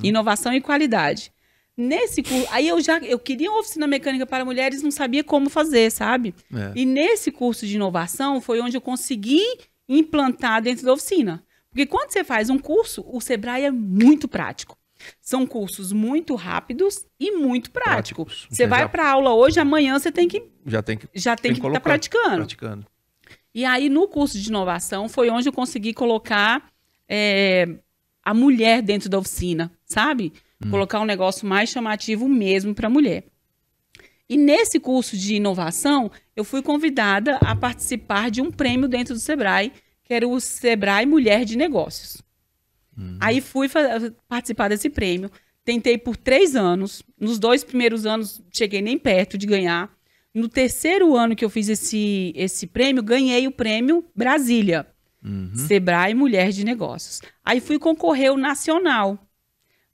[0.00, 1.32] Inovação e qualidade.
[1.76, 5.50] Nesse curso, aí eu já eu queria uma oficina mecânica para mulheres, não sabia como
[5.50, 6.36] fazer, sabe?
[6.54, 6.72] É.
[6.76, 9.42] E nesse curso de inovação foi onde eu consegui
[9.88, 11.44] implantar dentro da oficina.
[11.78, 14.76] Porque quando você faz um curso, o Sebrae é muito prático.
[15.20, 18.24] São cursos muito rápidos e muito práticos.
[18.24, 18.46] Práticos.
[18.50, 21.36] Você Já- vai já- para aula hoje, amanhã você tem que Já tem que já
[21.36, 22.36] tem, que estar colocar, praticando.
[22.38, 22.84] praticando.
[23.54, 26.68] E aí, no curso de inovação, foi onde eu consegui colocar
[27.08, 27.68] é,
[28.24, 30.32] a mulher dentro da oficina, sabe?
[30.70, 33.24] Colocar um negócio mais chamativo mesmo para a mulher.
[34.28, 39.20] E nesse curso de inovação, eu fui convidada a participar de um prêmio dentro do
[39.20, 39.72] Sebrae,
[40.08, 42.22] que era o Sebrae Mulher de Negócios.
[43.20, 43.68] Aí fui
[44.26, 45.30] participar desse prêmio.
[45.64, 47.02] Tentei por três anos.
[47.20, 49.94] Nos dois primeiros anos, cheguei nem perto de ganhar.
[50.34, 54.86] No terceiro ano que eu fiz esse, esse prêmio, ganhei o prêmio Brasília.
[55.66, 57.20] Sebrae Mulher de Negócios.
[57.44, 59.18] Aí fui concorrer o nacional.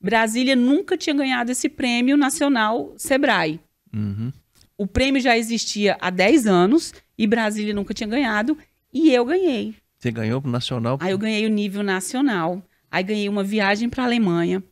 [0.00, 3.58] Brasília nunca tinha ganhado esse prêmio nacional Sebrae.
[3.92, 4.30] Uhum.
[4.76, 8.56] O prêmio já existia há 10 anos e Brasília nunca tinha ganhado
[8.92, 9.74] e eu ganhei.
[10.04, 10.98] Você ganhou pro nacional.
[11.00, 12.62] Aí eu ganhei o nível nacional.
[12.90, 14.62] Aí ganhei uma viagem para a Alemanha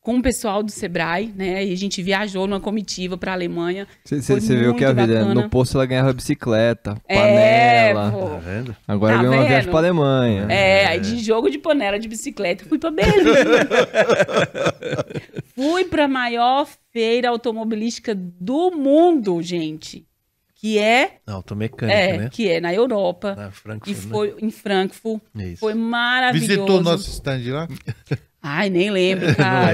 [0.00, 1.62] com o pessoal do Sebrae, né?
[1.62, 3.86] E a gente viajou numa comitiva para a Alemanha.
[4.02, 5.34] Você viu que a vida bacana.
[5.34, 8.10] no posto ela ganhava bicicleta, É, panela.
[8.10, 8.28] pô.
[8.30, 8.76] Tá vendo?
[8.88, 10.46] Agora Tá ganhou uma viagem pra Alemanha.
[10.50, 13.12] É, aí de jogo de panela de bicicleta, fui pra Berlim.
[15.54, 20.06] fui pra maior feira automobilística do mundo, gente.
[20.62, 22.28] Que é, Automecânica, é né?
[22.30, 23.34] que é na Europa.
[23.34, 25.20] Na E Frankfurt, foi em Frankfurt.
[25.34, 25.48] né?
[25.48, 25.58] Isso.
[25.58, 26.46] Foi maravilhoso.
[26.48, 27.66] Visitou o nosso stand lá?
[28.40, 29.72] Ai, nem lembro, cara.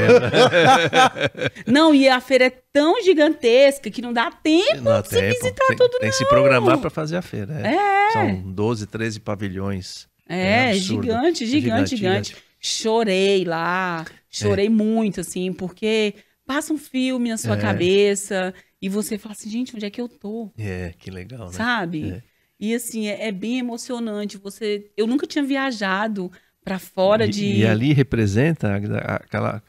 [1.67, 5.29] não, e a feira é tão gigantesca que não dá tempo Não, de tem, pô.
[5.41, 7.55] visitar tem, tudo, tem que se programar para fazer a feira.
[7.67, 7.75] É.
[7.75, 8.11] É.
[8.13, 10.07] São 12, 13 pavilhões.
[10.29, 11.03] É, absurdo.
[11.03, 16.15] gigante, É gigante, gigante, Chorei lá, chorei muito, assim, porque
[16.47, 17.61] passa um filme na sua É.
[17.61, 20.53] cabeça e você fala assim, gente, onde é que eu tô?
[20.57, 21.53] É, que legal, né?
[21.53, 22.11] Sabe?
[22.11, 22.23] É.
[22.61, 24.37] E assim, é, é bem emocionante.
[24.39, 26.31] Você, eu nunca tinha viajado
[26.65, 27.45] pra fora E- de.
[27.59, 29.63] E, ali representa aquela,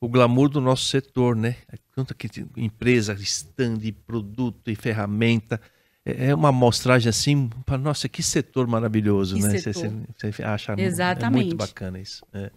[0.00, 1.56] o glamour do nosso setor, né?
[1.94, 5.60] Tanto que tem empresa, stand, produto e ferramenta.
[6.04, 9.58] É é uma amostragem assim, para nossa, que setor maravilhoso, Que né?
[9.58, 9.92] setor.
[10.18, 11.44] Você, você acha é Exatamente.
[11.44, 12.26] muito bacana isso.
[12.32, 12.50] É.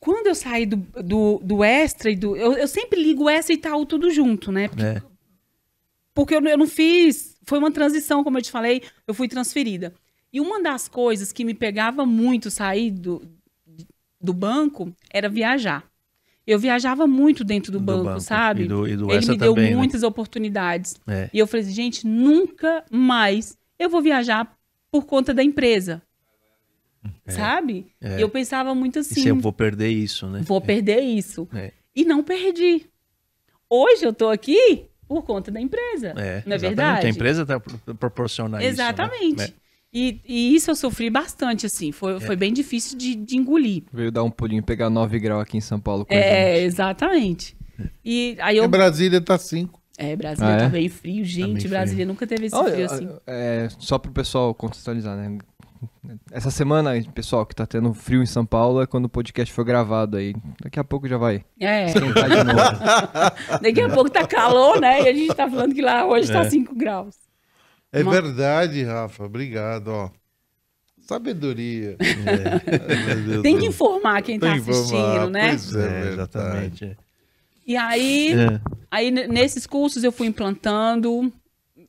[0.00, 2.34] Quando eu saí do, do, do extra e do.
[2.34, 4.68] Eu, eu sempre ligo extra e tal tudo junto, né?
[4.68, 5.02] Porque, É.
[6.18, 7.36] porque eu, não- eu não fiz.
[7.44, 9.94] Foi uma transição, como eu te falei, eu fui transferida.
[10.32, 13.22] E uma das coisas que me pegava muito sair do,
[14.20, 15.84] do banco era viajar.
[16.46, 18.20] Eu viajava muito dentro do, Do banco, banco.
[18.20, 18.64] sabe?
[18.64, 19.76] E do- e do Ele me deu também, né?
[19.76, 20.96] muitas oportunidades.
[21.06, 21.30] É.
[21.32, 24.58] E eu falei assim, gente, nunca mais eu vou viajar
[24.90, 26.02] por conta da empresa.
[27.28, 27.86] Sabe?
[28.00, 28.18] É.
[28.18, 30.40] E eu pensava muito assim, eu vou perder isso, né?
[30.42, 31.46] vou perder isso.
[31.54, 31.72] É.
[31.94, 32.86] E não perdi.
[33.70, 36.08] Hoje eu tô aqui por conta da empresa.
[36.08, 36.60] É, não é exatamente.
[36.60, 37.06] verdade?
[37.06, 39.26] A empresa tá pro- proporciona Exatamente.
[39.26, 39.36] isso.
[39.36, 39.48] né?
[39.92, 41.90] E, e isso eu sofri bastante, assim.
[41.92, 42.20] Foi, É.
[42.20, 43.84] foi bem difícil de, de engolir.
[43.90, 46.64] Veio dar um pulinho, pegar 9 graus aqui em São Paulo com a É, gente.
[46.66, 47.56] exatamente.
[48.04, 48.68] E aí E eu.
[48.68, 49.80] Brasília tá 5.
[49.96, 50.58] É, Brasília Ah, é?
[50.60, 51.62] tá bem frio, gente.
[51.62, 53.08] bem Brasília nunca teve esse Olha, frio assim.
[53.26, 55.38] é, só pro pessoal contextualizar, né?
[56.32, 59.64] Essa semana, pessoal, que tá tendo frio em São Paulo é quando o podcast for
[59.64, 60.34] gravado aí.
[60.62, 61.86] Daqui a pouco já vai É.
[61.86, 63.60] esquentar de novo.
[63.62, 65.02] Daqui a pouco tá calor, né?
[65.02, 67.14] E a gente tá falando que lá hoje tá 5 graus.
[67.92, 69.24] É Uma- verdade, Rafa.
[69.24, 70.10] Obrigado, ó.
[71.00, 71.96] Sabedoria.
[72.00, 73.40] É.
[73.40, 75.48] Tem que informar quem tá Tem informar, assistindo, né?
[75.48, 76.98] pois É, É, exatamente.
[77.66, 78.60] E aí, É.
[78.90, 81.32] aí nesses cursos eu fui implantando,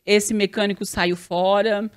[0.05, 1.89] esse mecânico saiu fora,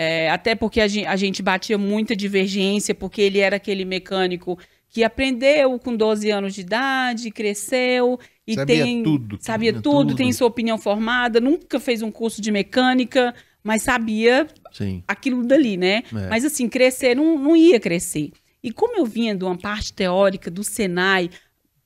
[0.00, 4.58] é, até porque a gen- a gente, batia muita divergência, porque ele era aquele mecânico
[4.88, 9.36] que aprendeu com 12 anos de idade, cresceu e Sabia tem tudo.
[9.40, 10.16] sabia Sabia tudo, tudo.
[10.16, 15.02] tem sua opinião formada, nunca fez um curso de mecânica, mas sabia Sim.
[15.06, 16.02] aquilo dali, né?
[16.14, 16.28] É.
[16.30, 18.30] Mas assim, crescer não, não ia crescer.
[18.62, 21.28] E como eu vinha de uma parte teórica do Senai,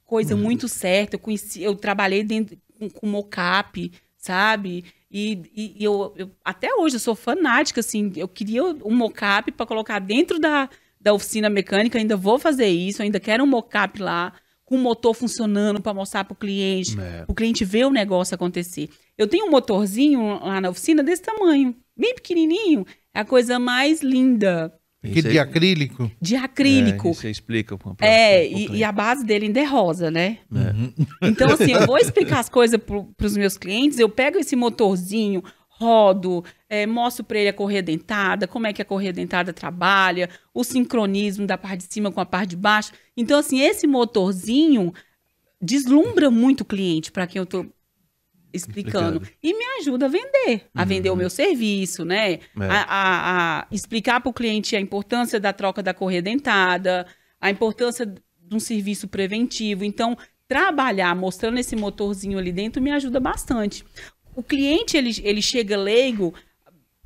[0.04, 0.42] coisa Uhum.
[0.42, 4.84] muito certa, eu conheci, eu trabalhei dentro com, com mocap, sabe?
[5.12, 9.52] E, e- e eu, eu- até hoje eu sou fanática, assim, eu queria um mocap
[9.52, 10.70] para colocar dentro da,
[11.00, 14.32] da oficina mecânica, ainda vou fazer isso, ainda quero um mocap lá
[14.64, 17.24] com o motor funcionando para mostrar para o cliente, É.
[17.28, 18.88] o cliente ver o negócio acontecer.
[19.18, 24.00] Eu tenho um motorzinho lá na oficina desse tamanho, bem pequenininho, é a coisa mais
[24.02, 24.72] linda,
[25.02, 26.10] Que de acrílico.
[26.20, 27.08] de acrílico.
[27.22, 27.76] É, aí explica.
[27.76, 30.38] pra- pra- É, pro e, e a base dele ainda é rosa, né?
[30.54, 31.26] É.
[31.28, 35.42] Então, assim, eu vou explicar as coisas para os meus clientes, eu pego esse motorzinho,
[35.68, 40.30] rodo, é, mostro para ele a correia dentada, como é que a correia dentada trabalha,
[40.54, 42.92] o sincronismo da parte de cima com a parte de baixo.
[43.16, 44.92] Então, assim, esse motorzinho
[45.60, 47.66] deslumbra muito o cliente para quem eu estou
[48.52, 49.22] explicando.
[49.42, 52.32] E me ajuda a vender, a vender o meu serviço, né?
[52.34, 52.40] É.
[52.60, 57.06] A, a- a explicar para o cliente a importância da troca da correia dentada,
[57.40, 59.84] a importância de um serviço preventivo.
[59.84, 60.16] Então,
[60.46, 63.84] trabalhar mostrando esse motorzinho ali dentro me ajuda bastante.
[64.36, 66.34] O cliente, ele, ele chega leigo,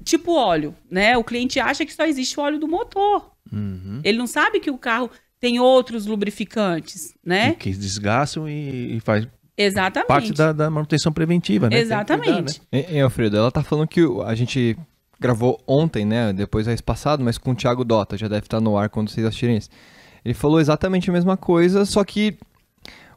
[0.04, 1.16] tipo óleo, né?
[1.16, 3.32] O cliente acha que só existe o óleo do motor.
[3.52, 4.00] Uhum.
[4.04, 7.54] Ele não sabe que o carro tem outros lubrificantes, né?
[7.54, 10.08] Que desgastam e, e faz Exatamente.
[10.08, 11.76] parte da, da manutenção preventiva, né?
[11.76, 12.60] Que cuidar, Exatamente.
[12.60, 12.66] né?
[12.80, 14.76] Hein, hein, Alfredo, ela tá falando que a gente
[15.18, 16.32] gravou ontem, né?
[16.32, 19.24] Depois é passado, mas com o Thiago Dota, já deve estar no ar quando vocês
[19.26, 19.70] assistirem isso.
[20.24, 22.36] Ele falou exatamente a mesma coisa, só que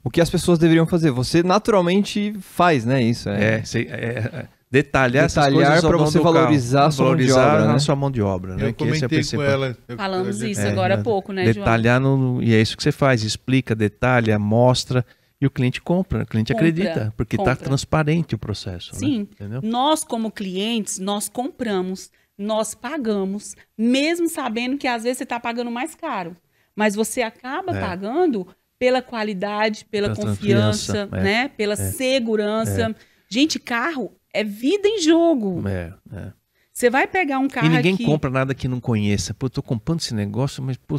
[0.04, 1.12] o que as pessoas deveriam fazer?
[1.12, 3.02] Você naturalmente faz, né?
[3.02, 3.96] Isso É, cê- é,
[4.34, 7.80] é, detalhar, essas Detalhar dono você valorizar a sua mão de Valorizar obra, a né?
[7.80, 8.64] sua mão de obra, né?
[8.64, 9.46] Eu Que é comentei com principal.
[9.46, 9.78] ela.
[9.90, 11.66] eu- Falamos eu- isso É, agora há pouco, né, João?
[11.66, 15.06] Detalhar, no, e é isso que você faz, explica, detalha, mostra,
[15.42, 18.94] e o cliente compra, o cliente Compra, acredita, porque está transparente o processo.
[18.94, 19.00] né?
[19.00, 19.20] Sim.
[19.22, 19.62] Entendeu?
[19.64, 25.72] Nós, como clientes, nós compramos, nós pagamos, mesmo sabendo que às vezes você está pagando
[25.72, 26.36] mais caro.
[26.76, 27.80] Mas você acaba É.
[27.80, 28.48] pagando
[28.78, 31.22] pela qualidade, pela Pela confiança, é.
[31.24, 31.48] né?
[31.50, 32.96] Pela segurança.
[33.30, 35.62] Gente, carro é vida em jogo.
[35.68, 36.32] É, é.
[36.80, 38.06] Você vai pegar um carro E ninguém aqui...
[38.06, 39.34] compra nada que não conheça.
[39.34, 40.98] Pô, eu tô comprando esse negócio, mas pô,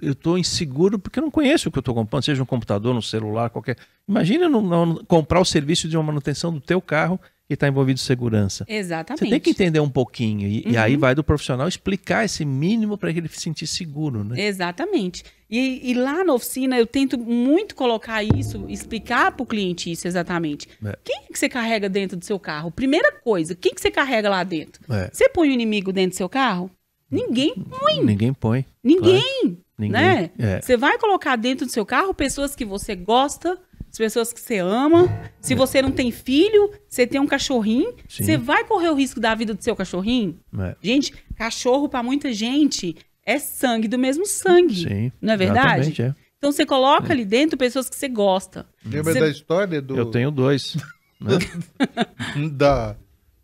[0.00, 2.96] eu tô inseguro porque eu não conheço o que eu tô comprando, seja um computador,
[2.96, 3.76] um celular, qualquer.
[4.08, 7.20] Imagina não, não- comprar o serviço de uma manutenção do teu carro
[7.50, 8.64] e está envolvido segurança.
[8.68, 9.24] Exatamente.
[9.24, 10.46] Você tem que entender um pouquinho.
[10.48, 10.80] E, e Uhum.
[10.80, 14.40] aí vai do profissional explicar esse mínimo para ele se sentir seguro, né?
[14.40, 15.24] Exatamente.
[15.50, 20.06] E, e lá na oficina eu tento muito colocar isso, explicar para o cliente isso
[20.06, 20.68] exatamente.
[20.84, 20.96] É.
[21.04, 22.70] Quem que você carrega dentro do seu carro?
[22.70, 24.80] Primeira coisa, quem que você carrega lá dentro?
[24.94, 25.10] É.
[25.12, 26.70] Você põe o inimigo dentro do seu carro?
[27.10, 28.04] Ninguém põe.
[28.04, 28.64] Ninguém põe.
[28.84, 29.58] Ninguém.
[29.76, 29.90] Ninguém.
[29.90, 30.30] Né?
[30.38, 30.60] É.
[30.60, 33.58] Você vai colocar dentro do seu carro pessoas que você gosta,
[33.90, 35.08] as pessoas que você ama.
[35.40, 38.24] Se você não tem filho, você tem um cachorrinho, Sim.
[38.24, 40.38] você vai correr o risco da vida do seu cachorrinho?
[40.58, 40.76] É.
[40.82, 42.96] Gente, cachorro para muita gente
[43.26, 44.88] é sangue do mesmo sangue.
[44.88, 45.12] Sim.
[45.20, 45.80] Não é verdade?
[45.90, 46.14] exatamente, é.
[46.38, 48.64] Então você coloca ali dentro pessoas que você gosta.
[48.84, 50.74] Lembra Você- da história do, Eu tenho dois.
[51.20, 51.36] né?
[52.52, 52.96] da,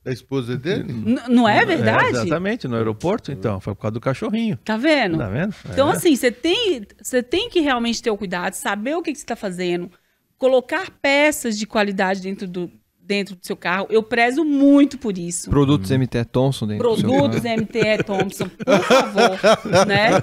[0.02, 0.92] da esposa dele?
[0.92, 2.08] N- não é verdade?
[2.16, 3.60] exatamente, no aeroporto, então.
[3.60, 4.56] Foi por causa do cachorrinho.
[4.64, 5.18] Tá vendo?
[5.18, 5.54] Tá vendo?
[5.70, 5.92] Então, É.
[5.96, 9.24] assim, você tem, você tem que realmente ter o cuidado, saber o que, que você
[9.24, 9.90] está fazendo,
[10.38, 12.70] colocar peças de qualidade dentro do,
[13.06, 13.86] dentro do seu carro.
[13.88, 15.48] Eu prezo muito por isso.
[15.48, 17.60] Produtos MT Thompson dentro do seu Produtos carro.
[17.62, 19.38] MTE Thompson, por favor,
[19.86, 20.20] né?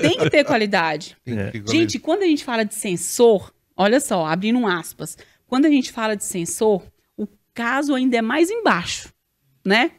[0.00, 1.16] Tem que ter qualidade.
[1.26, 1.52] É.
[1.66, 5.16] Gente, quando a gente fala de sensor, olha só, abrindo um aspas,
[5.46, 6.82] quando a gente fala de sensor,
[7.16, 9.12] o caso ainda é mais embaixo,
[9.64, 9.92] né?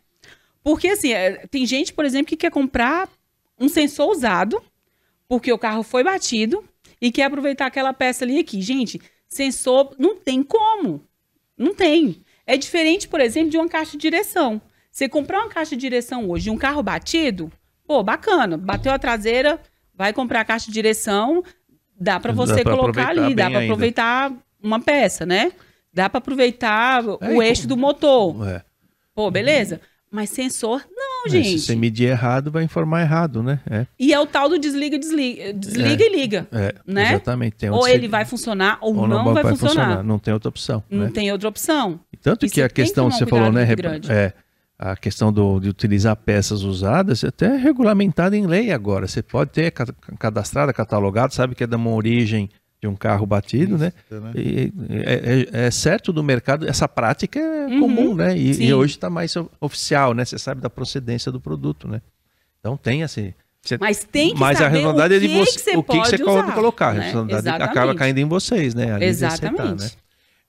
[0.63, 3.09] Porque assim, é, tem gente, por exemplo, que quer comprar
[3.59, 4.61] um sensor usado,
[5.27, 6.63] porque o carro foi batido
[7.01, 8.61] e quer aproveitar aquela peça ali aqui.
[8.61, 9.01] Gente,
[9.31, 11.03] sensor não tem como.
[11.57, 12.21] Não tem.
[12.45, 14.61] É diferente, por exemplo, de uma caixa de direção.
[14.91, 17.51] Você comprar uma caixa de direção hoje de um carro batido,
[17.87, 18.57] pô, bacana.
[18.57, 19.59] Bateu a traseira,
[19.95, 21.43] vai comprar a caixa de direção,
[21.99, 25.51] dá para Dá você pra colocar ali, dá para aproveitar uma peça, né?
[25.93, 28.47] Dá para aproveitar É, o eixo com- do motor.
[28.47, 28.63] É.
[29.13, 29.79] Pô, beleza?
[30.11, 31.59] Mas sensor, não, Mas Se gente.
[31.61, 33.59] você medir errado, vai informar errado, né?
[33.69, 36.07] É, E é o tal do desliga, desliga, desliga É.
[36.07, 36.47] e liga.
[36.51, 37.09] é, Né?
[37.11, 37.55] exatamente.
[37.57, 40.03] Tem Ou ele vai funcionar ou, ou não, vai, funcionar.
[40.03, 40.83] Não tem outra opção.
[40.89, 41.11] Não né?
[41.13, 41.99] tem outra opção.
[42.11, 43.65] E Tanto Isso que a questão que você falou, né?
[43.75, 44.11] grande.
[44.11, 44.33] É,
[44.77, 49.07] a questão do, de utilizar peças usadas é até regulamentada em lei agora.
[49.07, 49.85] Você pode ter ca-
[50.19, 52.49] cadastrado, catalogado, sabe que é de uma origem
[52.81, 53.93] de um carro batido, né?
[54.09, 54.31] né?
[54.35, 58.35] E é, é- é certo do mercado, essa prática é Uhum, comum, né?
[58.35, 60.25] E, e hoje está mais oficial, né?
[60.25, 62.01] Você sabe da procedência do produto, né?
[62.59, 63.35] Então tem assim.
[63.61, 65.83] você- Mas tem que mas a saber responsabilidade o é de você, que você o
[65.83, 66.89] que, você pode usar, colocar.
[66.89, 66.99] A né?
[67.03, 68.93] responsabilidade acaba caindo em vocês, né?
[68.93, 69.83] Ali de aceitar, Exatamente.
[69.83, 69.89] né?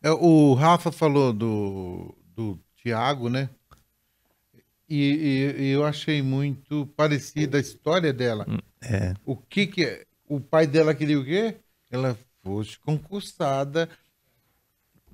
[0.02, 3.50] É, o Rafa falou do, do Tiago, né?
[4.88, 8.46] E, e- e eu achei muito parecida a história dela.
[8.82, 9.12] É.
[9.24, 10.02] O que que é?
[10.26, 11.56] O pai dela queria o quê?
[11.92, 13.88] Ela fosse concursada.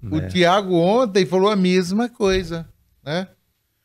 [0.02, 0.28] O É.
[0.28, 2.66] Tiago ontem falou a mesma coisa,
[3.04, 3.26] né?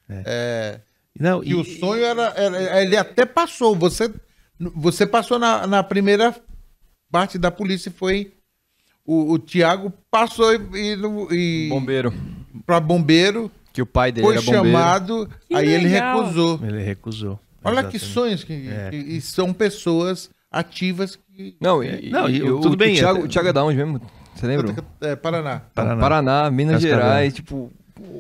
[0.08, 0.80] É,
[1.20, 3.76] Não, que o sonho era, era- Ele até passou.
[3.76, 4.14] Você,
[4.60, 6.36] você passou na, na primeira
[7.12, 8.32] parte da polícia e foi.
[9.06, 10.96] O, o Tiago passou e,
[11.32, 12.14] e, Bombeiro.
[12.66, 14.66] para bombeiro, Que o pai dele foi era bombeiro.
[14.68, 16.22] chamado, Que aí ele legal.
[16.22, 16.60] recusou.
[16.64, 17.40] Ele recusou.
[17.64, 18.14] Olha que Exatamente.
[18.14, 18.90] sonhos que, É.
[18.92, 21.56] que- e são pessoas ativas que.
[21.60, 23.64] Não, e, Não, e e o- o, tudo bem, O Thiago, o Thiago é da
[23.64, 24.02] onde mesmo?
[24.36, 24.76] Você lembra?
[25.02, 25.62] É, Paraná.
[25.74, 26.02] Paraná.
[26.02, 26.98] Paraná, Minas Cascavel.
[26.98, 27.72] Gerais, tipo,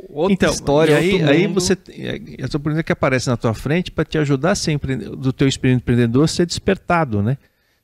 [0.09, 3.53] outra Então, história, e aí, outro aí você é, essa oportunidade que aparece na tua
[3.53, 7.37] frente para te ajudar a ser empre- do teu espírito empreendedor a ser despertado, né?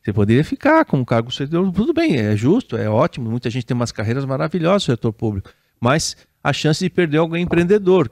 [0.03, 3.65] Você poderia ficar com um cargo servidor, tudo bem, é justo, é ótimo, muita gente
[3.65, 5.49] tem umas carreiras maravilhosas no setor público,
[5.79, 8.09] mas a chance de perder alguém empreendedor.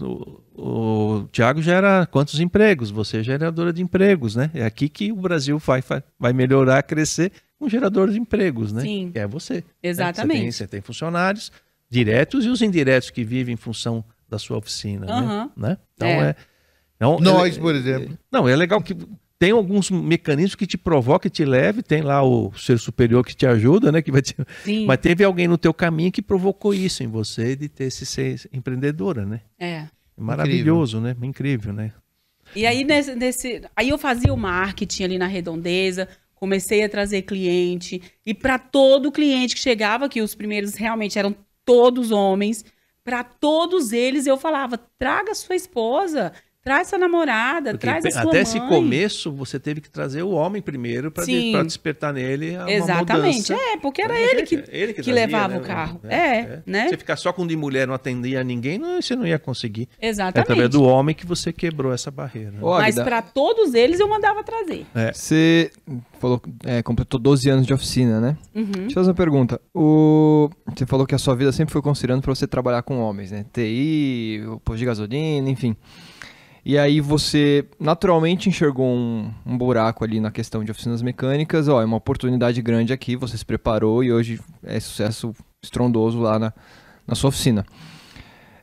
[0.00, 2.90] O, o Tiago gera quantos empregos?
[2.90, 4.50] Você é geradora de empregos, né?
[4.54, 8.80] É aqui que o Brasil vai, vai, vai melhorar, crescer com gerador de empregos, né?
[8.80, 9.10] Sim.
[9.12, 9.56] Que é você.
[9.56, 9.62] né?
[9.82, 10.38] Exatamente.
[10.38, 11.52] Você tem, você tem funcionários
[11.90, 15.12] diretos e os indiretos que vivem em função da sua oficina, né?
[15.12, 15.50] Aham.
[15.54, 15.78] né?
[15.94, 16.28] Então É.
[16.30, 16.36] é.
[16.96, 18.18] então, Nós, é- por exemplo.
[18.32, 18.96] Não, é legal que
[19.42, 23.34] tem alguns mecanismos que te provocam e te leve, tem lá o ser superior que
[23.34, 24.00] te ajuda, né?
[24.00, 24.36] Que vai te...
[24.62, 24.86] Sim.
[24.86, 28.48] Mas teve alguém no teu caminho que provocou isso em você de ter esse ser
[28.52, 29.40] empreendedora, né?
[29.58, 29.88] É.
[30.16, 31.16] Maravilhoso, né?
[31.20, 31.90] Incrível, né?
[32.54, 36.06] E aí, nesse, nesse- aí eu fazia o marketing ali na redondeza,
[36.36, 38.00] comecei a trazer cliente.
[38.24, 42.64] E para todo cliente que chegava, que os primeiros realmente eram todos homens,
[43.02, 46.32] para todos eles eu falava: traga sua esposa,
[46.62, 48.42] traz sua namorada, Porque traz a sua até mãe.
[48.42, 51.60] esse começo você teve que trazer o homem primeiro para Sim.
[51.64, 53.52] despertar nele a Exatamente.
[53.52, 53.54] mudança.
[53.54, 55.60] É, porque era ele que, ele que trazia, levava né?
[55.60, 56.00] o carro.
[56.04, 56.88] É, né?
[56.88, 59.88] Você ficar só com de mulher não atendia ninguém, não, você não ia conseguir.
[60.00, 60.38] É Exatamente.
[60.40, 62.52] através do homem que você quebrou essa barreira.
[62.52, 62.58] né?
[62.62, 64.86] Ô, Mas para todos eles eu mandava trazer.
[65.12, 65.70] Você
[66.20, 68.36] falou, é, completou 12 anos de oficina, né?
[68.54, 68.64] Uhum.
[68.64, 69.60] Deixa eu fazer uma pergunta.
[69.74, 70.48] O...
[70.76, 73.44] Você falou que a sua vida sempre foi considerando para você trabalhar com homens, né?
[73.52, 75.76] TI, o posto de gasolina, enfim.
[76.64, 81.66] E aí você naturalmente enxergou um, um buraco ali na questão de oficinas mecânicas.
[81.66, 86.38] Ó, é uma oportunidade grande aqui, você se preparou e hoje é sucesso estrondoso lá
[86.38, 86.52] na,
[87.06, 87.66] na sua oficina.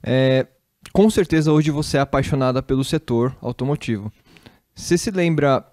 [0.01, 0.47] É,
[0.93, 4.11] com certeza hoje você é apaixonada pelo setor automotivo.
[4.73, 5.65] Você se lembra,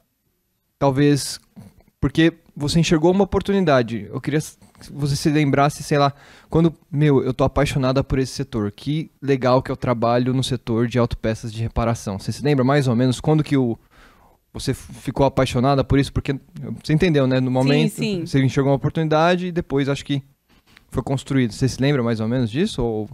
[0.81, 1.39] talvez,
[2.01, 4.09] porque você enxergou uma oportunidade.
[4.11, 6.13] Eu queria que você se lembrasse, sei lá,
[6.49, 8.73] quando, meu, eu tô apaixonada por esse setor.
[8.73, 12.19] Que legal que eu trabalho no setor de autopeças de reparação.
[12.19, 13.79] Você se lembra mais ou menos quando que o
[14.55, 16.11] você ficou apaixonada por isso?
[16.11, 16.35] Porque
[16.83, 17.41] você entendeu, né?
[17.41, 18.25] No momento sim.
[18.25, 20.23] você enxergou uma oportunidade e depois acho que
[20.89, 21.53] foi construído.
[21.53, 23.11] Você se lembra mais ou menos disso ou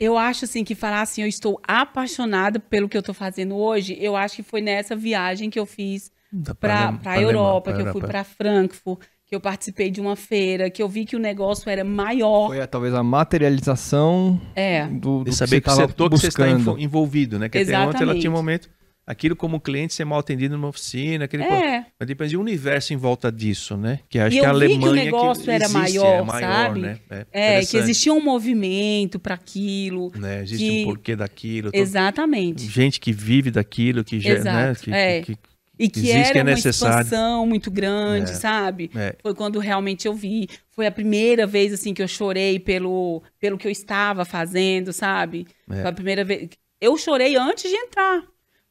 [0.00, 3.94] Eu acho assim que falar assim, eu estou apaixonada pelo que eu estou fazendo hoje,
[4.00, 6.10] eu acho que foi nessa viagem que eu fiz
[6.58, 10.70] para lem- a Europa, que eu fui para Frankfurt, que eu participei de uma feira,
[10.70, 12.48] que eu vi que o negócio era maior.
[12.48, 14.86] foi talvez a materialização É.
[14.86, 16.48] do, do saber que, você o tava setor que você está
[16.78, 17.48] envolvido, né?
[17.48, 18.20] Que até ontem ela Exatamente.
[18.20, 18.68] tinha um momento
[19.06, 21.86] aquilo como cliente ser mal atendido numa oficina, aquele É.
[21.98, 24.00] mas depende de um universo em volta disso, né?
[24.08, 26.22] Que acho E que a eu vi que o Alemanha negócio era existe, maior, é
[26.22, 26.80] maior, sabe?
[26.80, 26.98] né?
[27.10, 30.10] É, É, que existia um movimento para aquilo.
[30.16, 30.42] né?
[30.42, 31.70] Existe que- um porquê daquilo.
[31.72, 32.64] todo- Exatamente.
[32.66, 34.74] Gente que vive daquilo, que já, né?
[34.80, 35.20] Que, é.
[35.22, 37.04] que- que- E que Existe, era que é uma necessário.
[37.04, 38.34] expansão muito grande, É.
[38.34, 38.90] sabe?
[38.94, 40.48] é, Foi quando realmente eu vi.
[40.70, 45.46] Foi a primeira vez, assim, que eu chorei pelo, pelo que eu estava fazendo, sabe?
[45.70, 45.82] É.
[45.82, 46.48] Foi a primeira vez.
[46.80, 48.22] Eu chorei antes de entrar.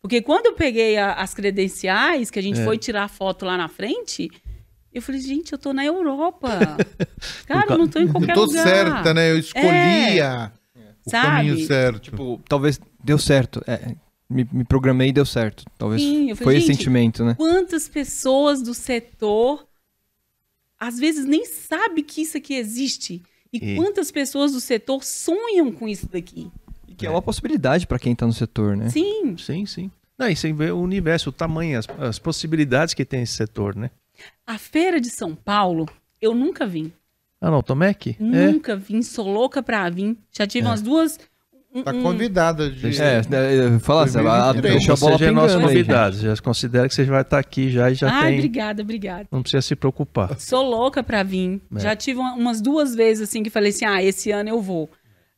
[0.01, 2.63] Porque quando eu peguei a- as credenciais, que a gente É.
[2.63, 4.29] foi tirar foto lá na frente,
[4.93, 6.47] eu falei, gente, eu tô na Europa.
[7.47, 8.63] Cara, ca- eu não tô em qualquer tô lugar.
[8.67, 9.31] certa, né?
[9.31, 10.51] Eu escolhia
[11.05, 11.25] o Sabe?
[11.49, 11.99] caminho certo.
[11.99, 13.63] Tipo, talvez deu certo.
[13.67, 13.95] É,
[14.29, 15.63] me, me programei e deu certo.
[15.77, 17.35] Talvez Sim, falei, foi esse sentimento, né?
[17.35, 19.65] Quantas pessoas do setor
[20.79, 23.23] às vezes nem sabe que isso aqui existe.
[23.51, 26.51] E, E- quantas pessoas do setor sonham com isso daqui?
[26.87, 28.89] E que é uma possibilidade para quem tá no setor, né?
[28.89, 29.37] Sim.
[29.37, 29.89] sim, sim.
[30.17, 33.75] Não, e você vê o universo, o tamanho, as, as possibilidades que tem esse setor,
[33.75, 33.89] né?
[34.47, 35.89] A feira de São Paulo,
[36.21, 36.91] eu nunca vim.
[37.41, 38.15] Ah, não, Tomec?
[38.19, 38.23] É.
[38.51, 39.01] Nunca vim.
[39.01, 40.17] Sou louca pra vir.
[40.31, 40.69] Já tive É.
[40.69, 41.19] umas duas.
[41.83, 43.01] Tá um- convidada de.
[43.01, 44.73] É, é, fala assim, a- a- 2023.
[44.75, 45.61] deixa a bola é pingando aí.
[45.61, 48.35] novidade, já considera que você vai estar aqui já e já Ai, tem.
[48.39, 49.27] obrigada, obrigada.
[49.31, 50.39] Não precisa se preocupar.
[50.39, 51.61] Sou louca pra vir.
[51.75, 51.79] É.
[51.79, 54.89] Já tive uma- umas duas vezes assim que falei assim: ah, esse ano eu vou.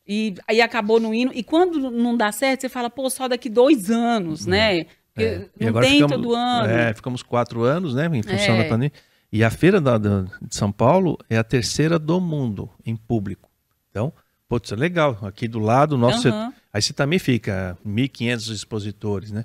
[0.07, 1.31] E aí acabou no hino.
[1.33, 4.85] E quando não dá certo, você fala, pô, só daqui dois anos, né?
[5.13, 5.45] Porque É.
[5.59, 6.69] Não agora tem ficamos- todo ano.
[6.69, 8.05] É, ficamos quatro anos, né?
[8.13, 8.63] Em função É.
[8.63, 8.91] da pandemia.
[9.33, 13.49] E a feira da, da- de São Paulo é a terceira do mundo em público.
[13.89, 14.13] Então,
[14.49, 15.17] putz, é legal.
[15.21, 19.43] Aqui do lado, o nosso setor- Aí você também fica 1.500 expositores, né?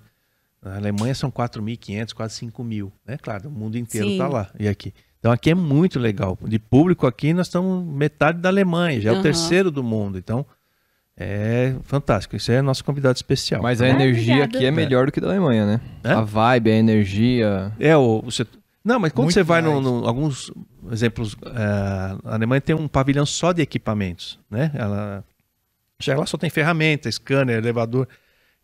[0.63, 3.17] Na Alemanha são 4.500, quase 5.000, né?
[3.21, 4.51] Claro, o mundo inteiro está lá.
[4.59, 4.93] E aqui.
[5.19, 6.39] Então aqui é muito legal.
[6.45, 10.19] De público aqui nós estamos metade da Alemanha, já é o terceiro do mundo.
[10.19, 10.45] Então
[11.17, 12.37] é fantástico.
[12.37, 13.63] Isso é nosso convidado especial.
[13.63, 14.57] Mas a Ah, energia obrigada.
[14.59, 15.81] aqui é melhor do que da Alemanha, né?
[16.05, 16.13] É?
[16.13, 17.73] A vibe, a energia.
[17.79, 19.85] É, o, o setor- Não, mas quando Muito você vai no, mais.
[19.85, 20.51] no- alguns
[20.91, 24.73] exemplos, eh, a Alemanha tem um pavilhão só de equipamentos, né?
[24.75, 25.25] Ela
[26.01, 28.09] já lá só tem ferramenta, scanner, elevador.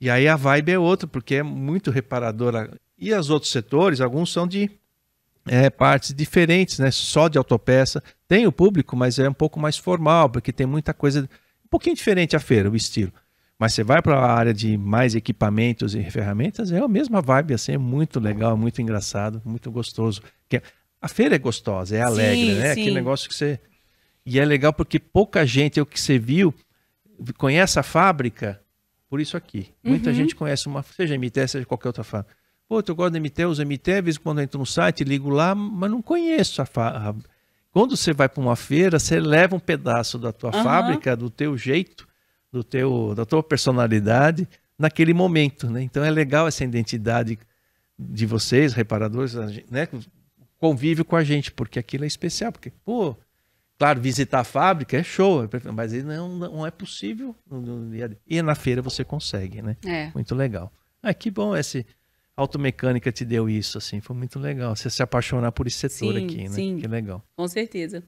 [0.00, 2.70] E aí a vibe é outra, porque é muito reparadora.
[2.98, 4.68] E os outros setores, alguns são de
[5.46, 6.90] eh, partes diferentes, né?
[6.90, 8.02] Só de autopeça.
[8.26, 11.28] Tem o público, mas é um pouco mais formal, porque tem muita coisa
[11.64, 13.12] um pouquinho diferente a feira, o estilo.
[13.58, 17.54] Mas você vai para a área de mais equipamentos e ferramentas, é a mesma vibe,
[17.54, 20.22] assim, é muito legal, muito engraçado, muito gostoso.
[20.48, 20.62] Que
[21.00, 22.74] a feira é gostosa, é alegre, Sim, né?
[22.74, 22.80] sim.
[22.80, 23.58] Aquele negócio que você.
[24.24, 26.54] E é legal porque pouca gente, é o que você viu,
[27.36, 28.60] conhece a fábrica
[29.08, 29.72] por isso aqui.
[29.82, 30.16] Muita Uhum.
[30.16, 32.36] gente conhece uma, seja MT, seja qualquer outra fábrica.
[32.68, 35.30] Pô, eu gosto da MT, uso MT, às vezes quando eu entro no site, ligo
[35.30, 37.28] lá, mas não conheço a fábrica.
[37.70, 40.62] Quando você vai para uma feira, você leva um pedaço da tua Aham.
[40.62, 42.07] fábrica, do teu jeito,
[42.52, 44.48] do teu, da tua personalidade
[44.78, 45.82] naquele momento, né?
[45.82, 47.38] Então é legal essa identidade
[47.98, 49.34] de vocês, reparadores,
[49.70, 49.88] né?
[50.58, 53.16] Convívio com a gente, porque aquilo é especial, porque, pô,
[53.78, 57.34] claro, visitar a fábrica é show, mas aí não, não é possível.
[58.26, 59.76] E na feira você consegue, né?
[59.84, 60.10] É.
[60.14, 60.72] Muito legal.
[61.02, 61.86] Ah, que bom esse
[62.36, 64.74] automecânica te deu isso, assim, foi muito legal.
[64.74, 66.48] Você se apaixonar por esse setor Sim, aqui, né?
[66.50, 66.78] sim.
[66.78, 67.24] Que legal.
[67.36, 68.02] Com certeza.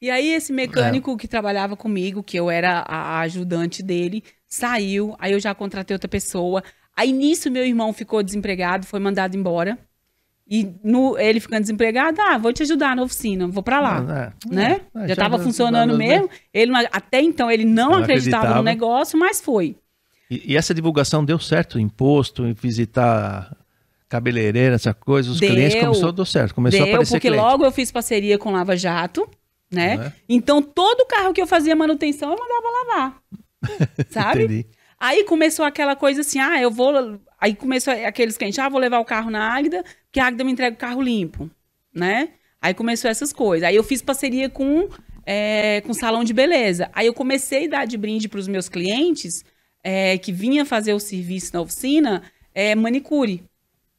[0.00, 5.16] E aí, esse mecânico que trabalhava comigo, que eu era a ajudante dele, saiu.
[5.18, 6.62] Aí eu já contratei outra pessoa.
[6.96, 9.78] Aí nisso, meu irmão ficou desempregado, foi mandado embora.
[10.48, 14.32] E no, ele ficando desempregado, ah, vou te ajudar na oficina, vou pra lá.
[14.48, 14.54] É.
[14.54, 14.80] né?
[14.94, 16.06] Ah, já estava funcionando né?
[16.06, 16.30] mesmo.
[16.54, 18.54] Ele não- até então ele não, Não acreditava, acreditava.
[18.58, 19.76] no negócio, mas foi.
[20.30, 21.80] E, e essa divulgação deu certo?
[21.80, 23.56] Imposto, visitar
[24.08, 25.50] cabeleireira, essa coisa, os Deu.
[25.50, 27.44] clientes começou a dar certo, começou a Deu, aparecer porque cliente.
[27.44, 29.28] logo eu fiz parceria com Lava Jato,
[29.70, 29.94] né?
[29.94, 30.12] É?
[30.28, 33.22] Então todo carro que eu fazia manutenção eu mandava lavar.
[34.10, 34.44] Sabe?
[34.44, 34.66] Entendi.
[34.98, 37.20] Aí começou aquela coisa assim, ah, eu vou.
[37.38, 40.52] Aí começou aqueles clientes, ah, vou levar o carro na Águida, porque a Águida me
[40.52, 41.50] entrega o carro limpo,
[41.94, 42.30] né?
[42.60, 43.68] Aí começou essas coisas.
[43.68, 44.88] Aí eu fiz parceria com
[45.26, 46.88] é, com salão de beleza.
[46.94, 49.44] Aí eu comecei a dar de brinde para os meus clientes
[49.82, 52.22] é, que vinha fazer o serviço na oficina,
[52.54, 53.44] é, manicure.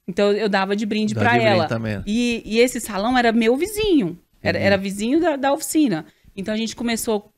[0.08, 1.68] Então eu dava de brinde para brinde ela.
[1.68, 2.02] também.
[2.08, 4.66] E, e esse salão era meu vizinho, era, Uhum.
[4.66, 6.06] era vizinho da, da oficina.
[6.36, 7.32] Então a gente começou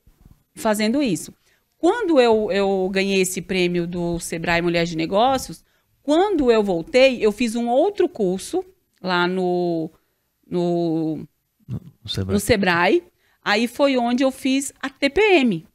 [0.56, 1.34] fazendo isso.
[1.78, 5.64] Quando eu, eu ganhei esse prêmio do Sebrae Mulher de Negócios,
[6.04, 8.66] quando eu voltei, eu fiz um outro curso
[9.02, 9.90] lá no,
[10.46, 11.26] no,
[11.68, 13.04] Não sei, no Sebrae.
[13.42, 15.66] Aí foi onde eu fiz a TPM.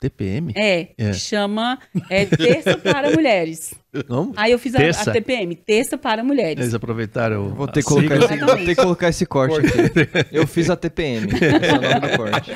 [0.00, 0.52] TPM?
[0.54, 1.12] É, É.
[1.12, 3.74] chama é, Terça para Mulheres.
[4.06, 4.32] Como?
[4.36, 6.62] Aí eu fiz a, a TPM, Terça para Mulheres.
[6.62, 7.48] Eles aproveitaram.
[7.54, 10.28] Vou ter, que colocar esse, vou ter que colocar esse corte aqui.
[10.30, 11.26] Eu fiz a TPM.
[11.34, 12.52] Esse é o nome do corte.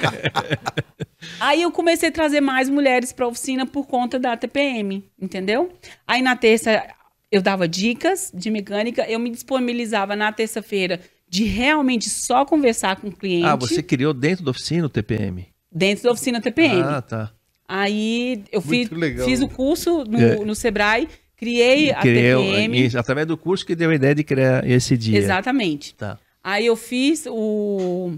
[1.40, 5.72] Aí eu comecei a trazer mais mulheres para a oficina por conta da TPM, entendeu?
[6.06, 6.84] Aí na terça
[7.30, 13.08] eu dava dicas de mecânica, eu me disponibilizava na terça-feira de realmente só conversar com
[13.08, 15.46] o cliente Ah, você criou dentro da oficina o TPM?
[15.74, 16.80] Dentro da oficina TPM.
[16.82, 17.30] Ah, tá.
[17.68, 18.88] Aí eu fiz,
[19.24, 20.36] fiz o curso no, É.
[20.44, 22.86] no Sebrae, criei a TPM.
[22.86, 25.18] isso, através do curso que deu a ideia de criar esse dia.
[25.18, 25.94] Exatamente.
[25.94, 26.18] Tá.
[26.44, 28.12] Aí eu fiz o.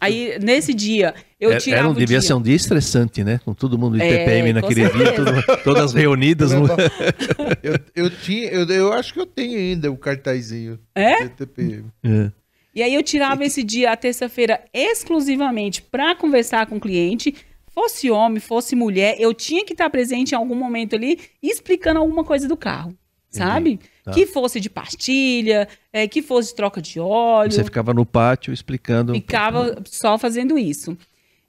[0.00, 2.26] Aí, nesse dia, eu Era- tirava era um, o devia dia.
[2.26, 3.38] ser um dia estressante, né?
[3.44, 6.52] Com todo mundo de É, TPM naquele dia, todo- todas reunidas.
[6.56, 6.66] no-
[7.62, 10.78] Eu, eu tinha, eu, eu acho que eu tenho ainda o cartazinho.
[10.94, 11.24] É?
[11.24, 11.84] do TPM.
[12.02, 12.30] É.
[12.74, 17.34] E aí eu tirava esse dia, a terça-feira, exclusivamente para conversar com o cliente.
[17.72, 22.24] Fosse homem, fosse mulher, eu tinha que estar presente em algum momento ali explicando alguma
[22.24, 22.96] coisa do carro.
[23.30, 23.78] Sabe?
[24.02, 24.10] Tá.
[24.10, 27.52] Que fosse de pastilha, é, que fosse de troca de óleo.
[27.52, 29.14] Você ficava no pátio explicando.
[29.14, 30.98] Ficava só fazendo isso.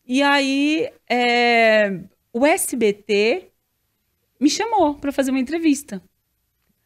[0.05, 3.47] E aí, é, o SBT
[4.39, 6.01] me chamou para fazer uma entrevista.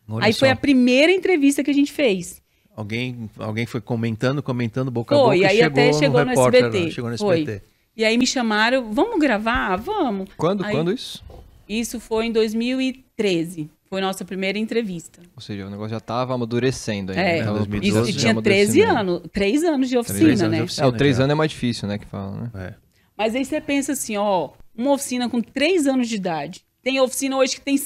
[0.07, 2.41] Olha aí só, foi a primeira entrevista que a gente fez.
[2.76, 5.50] Alguém, alguém foi comentando, comentando, boca a Foi, boca.
[5.50, 6.92] aí e até chegou no repórter, SBT.
[6.92, 7.40] Chegou no Foi.
[7.42, 7.64] SBT.
[7.98, 9.76] E aí me chamaram, vamos gravar?
[9.78, 10.30] Vamos.
[10.36, 11.24] Quando, Aí- quando isso?
[11.68, 13.70] Isso foi em 2013.
[13.90, 15.22] Foi nossa primeira entrevista.
[15.36, 17.22] Ou seja, o negócio já tava amadurecendo ainda.
[17.24, 17.46] É, né?
[17.46, 20.64] Tava 2012 Isso, e tinha 13 anos, 3 anos de oficina, Três anos de né?
[20.64, 20.86] oficina.
[20.86, 21.24] É, o três já.
[21.24, 22.52] anos é mais difícil, né, que fala, né?
[22.56, 22.74] É.
[23.18, 26.66] Mas aí você pensa assim, ó, uma oficina com 3 anos de idade.
[26.84, 27.78] Tem oficina hoje que tem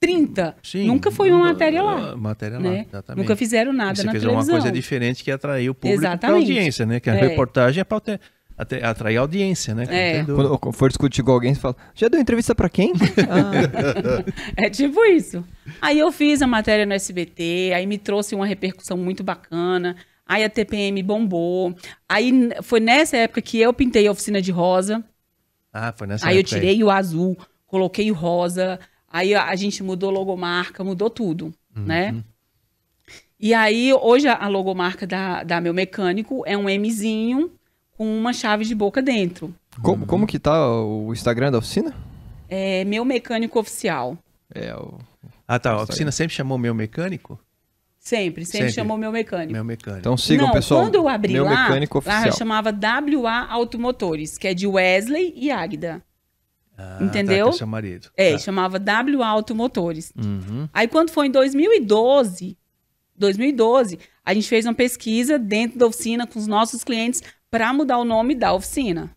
[0.00, 0.56] 30.
[0.62, 2.12] Sim, Nunca foi uma matéria lá.
[2.12, 2.86] ah, Matéria lá, Né?
[2.88, 3.22] exatamente.
[3.22, 4.54] Nunca fizeram nada você na fez televisão.
[4.54, 6.40] uma coisa diferente que atraiu o público para Exatamente.
[6.40, 6.98] audiência, né?
[7.00, 7.20] Que a É.
[7.20, 8.00] reportagem é para
[8.88, 9.84] atrair audiência, né?
[9.90, 10.24] É.
[10.24, 12.92] Quando for discutir com alguém, você fala, já deu entrevista pra quem?
[13.28, 14.24] Ah,
[14.56, 15.44] É tipo isso.
[15.82, 19.94] Aí eu fiz a matéria no SBT, aí me trouxe uma repercussão muito bacana.
[20.26, 21.74] Aí a TPM bombou.
[22.08, 25.04] Aí foi nessa época que eu pintei a oficina de rosa.
[25.72, 27.36] Ah, foi nessa aí eu época tirei o azul,
[27.66, 28.78] coloquei o rosa.
[29.10, 31.84] Aí a, a gente mudou logomarca, mudou tudo, Uhum.
[31.84, 32.22] né?
[33.38, 37.50] E aí, hoje, a, logomarca da, da Meu Mecânico é um Mzinho
[37.96, 39.54] com uma chave de boca dentro.
[39.82, 41.94] como, como que tá o Instagram da oficina?
[42.48, 44.16] É Meu Mecânico Oficial.
[44.54, 44.98] É, o...
[45.48, 45.72] Ah, tá.
[45.72, 47.38] A oficina sempre chamou meu mecânico?
[47.98, 48.72] Sempre, sempre, Sempre.
[48.72, 49.52] chamou Meu Mecânico.
[49.52, 50.00] Meu mecânico.
[50.00, 50.82] Então sigam, Não, pessoal.
[50.82, 52.36] quando eu abri Meu lá, mecânico lá oficial.
[52.38, 56.02] chamava WA Automotores, que é de Wesley e Águida.
[56.82, 57.46] Ah, entendeu?
[57.46, 58.10] Tá, que é seu marido.
[58.16, 58.38] É, Tá.
[58.38, 60.12] chamava WA Automotores.
[60.16, 60.68] Uhum.
[60.72, 62.56] Aí quando foi em 2012,
[63.16, 67.98] 2012, a gente fez uma pesquisa dentro da oficina com os nossos clientes para mudar
[67.98, 69.14] o nome da oficina.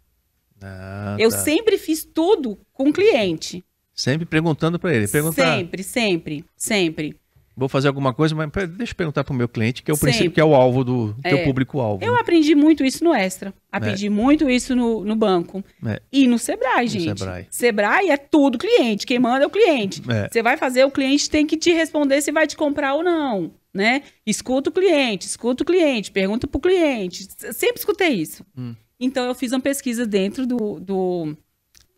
[0.62, 1.38] Ah, eu tá.
[1.38, 3.64] sempre fiz tudo com o cliente.
[3.94, 5.08] Sempre perguntando para ele.
[5.08, 7.16] Perguntar, Sempre, sempre, sempre.
[7.56, 10.10] Vou fazer alguma coisa, mas deixa eu perguntar pro meu cliente, que é o Sempre.
[10.12, 11.44] princípio, que é o alvo do, que é o É.
[11.44, 12.04] público-alvo.
[12.04, 13.54] Eu aprendi muito isso no Extra.
[13.72, 15.64] Aprendi muito isso no, no banco.
[15.86, 16.02] É.
[16.12, 17.20] E no Sebrae, gente.
[17.20, 17.48] Sebrae.
[17.50, 19.06] Sebrae é tudo cliente.
[19.06, 20.02] Quem manda é o cliente.
[20.10, 20.28] É.
[20.32, 23.52] Você vai fazer, o cliente tem que te responder se vai te comprar ou não.
[23.74, 24.04] Né?
[24.26, 27.28] Escuta o cliente, escuta o cliente, pergunta pro cliente.
[27.40, 28.46] S- Sempre escutei isso.
[28.56, 28.76] Hum.
[29.00, 31.36] Então eu fiz uma pesquisa dentro do, do-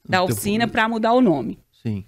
[0.07, 1.60] da teu oficina para mudar o nome.
[1.84, 2.06] Sim.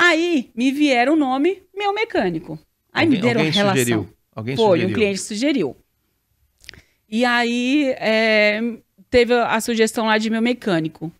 [0.00, 2.56] Aí me vieram o nome meu mecânico.
[2.92, 3.76] Aí me Alguém- deram alguém relação.
[3.82, 4.08] sugeriu.
[4.34, 4.88] Alguém Foi, sugeriu.
[4.88, 5.76] um cliente sugeriu.
[7.08, 8.60] E aí é,
[9.10, 11.10] teve a sugestão lá de meu mecânico.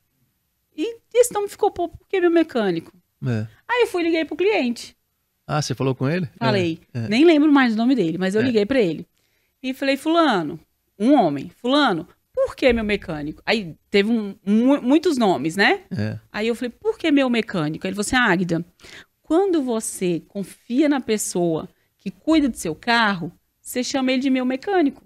[0.76, 2.92] E esse nome ficou, pô, por que meu mecânico?
[3.26, 3.46] É.
[3.68, 4.96] Aí eu fui liguei pro cliente.
[5.46, 6.28] Ah, você falou com ele?
[6.38, 7.09] Falei, É, é.
[7.09, 8.44] nem lembro mais o nome dele, mas eu É.
[8.44, 9.06] liguei pra ele.
[9.62, 10.60] E falei, fulano,
[10.98, 12.06] um homem, fulano,
[12.47, 13.43] por que meu mecânico?
[13.44, 15.81] Aí teve um- mu- muitos nomes, né?
[15.90, 16.19] É.
[16.32, 17.86] Aí eu falei, por que meu mecânico?
[17.86, 18.65] Ele falou assim, Águida,
[19.23, 24.44] quando você confia na pessoa que cuida do seu carro, você chama ele de meu
[24.44, 25.02] mecânico.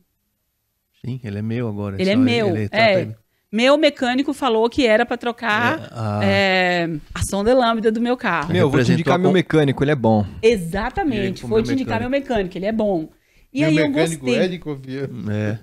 [1.04, 1.96] Sim, ele é meu agora.
[2.00, 2.56] Ele é só meu.
[2.56, 3.00] ele é.
[3.02, 3.16] ele-
[3.50, 8.16] Meu mecânico falou que era pra trocar É, a- é, a sonda lambda do meu
[8.16, 8.52] carro.
[8.52, 10.24] Meu, vou te indicar meu mecânico, ele é bom.
[10.40, 11.42] Exatamente.
[11.42, 12.10] Foi te indicar mecânico.
[12.10, 13.10] meu mecânico, ele é bom.
[13.52, 14.42] E Meu aí eu mecânico gostei.
[14.44, 15.12] é de confiança.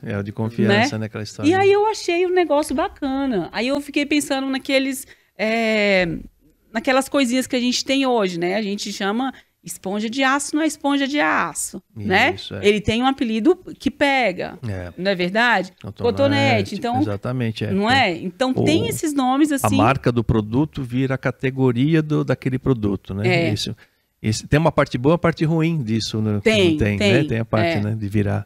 [0.04, 1.08] É, é o de confiança, né?
[1.08, 1.50] Aquela história.
[1.50, 3.50] E aí eu achei o negócio bacana.
[3.52, 5.08] Aí eu fiquei pensando naqueles.
[5.38, 6.08] é,
[6.72, 8.56] naquelas coisinhas que a gente tem hoje, né?
[8.56, 9.34] A gente chama
[9.64, 12.34] esponja de aço, não é esponja de aço, né?
[12.36, 12.66] Isso, é.
[12.66, 15.74] Ele tem um apelido que pega, É, não é verdade?
[15.98, 17.66] Cotonete, então- Exatamente.
[17.66, 17.72] É.
[17.72, 18.12] Não é?
[18.16, 19.76] Então O- tem esses nomes A assim.
[19.76, 23.28] marca do produto vira a categoria do, daquele produto, né?
[23.28, 23.54] É.
[23.54, 23.76] Isso,
[24.22, 26.40] isso- tem uma parte boa e uma parte ruim disso, né?
[26.44, 27.24] Tem, tem, tem, né?
[27.24, 27.82] Tem a parte, é.
[27.82, 27.96] né?
[27.96, 28.46] De virar.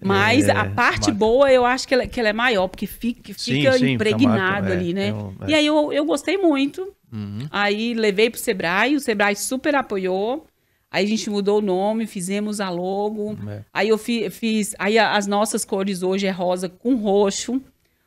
[0.00, 1.12] Mas é, a parte marca.
[1.12, 4.26] boa eu acho que ela, que ela é maior, porque fica, Sim, fica sim, impregnado
[4.40, 5.08] a marca, é, ali, né?
[5.08, 5.50] é um- é.
[5.50, 6.92] E aí eu, eu gostei muito.
[7.12, 7.48] Uhum.
[7.50, 10.46] Aí levei pro Sebrae, o Sebrae super apoiou.
[10.90, 13.36] Aí a gente mudou o nome, fizemos a logo.
[13.48, 13.60] É.
[13.74, 14.74] Aí eu fi- fiz.
[14.78, 17.60] Aí as nossas cores hoje é rosa com roxo.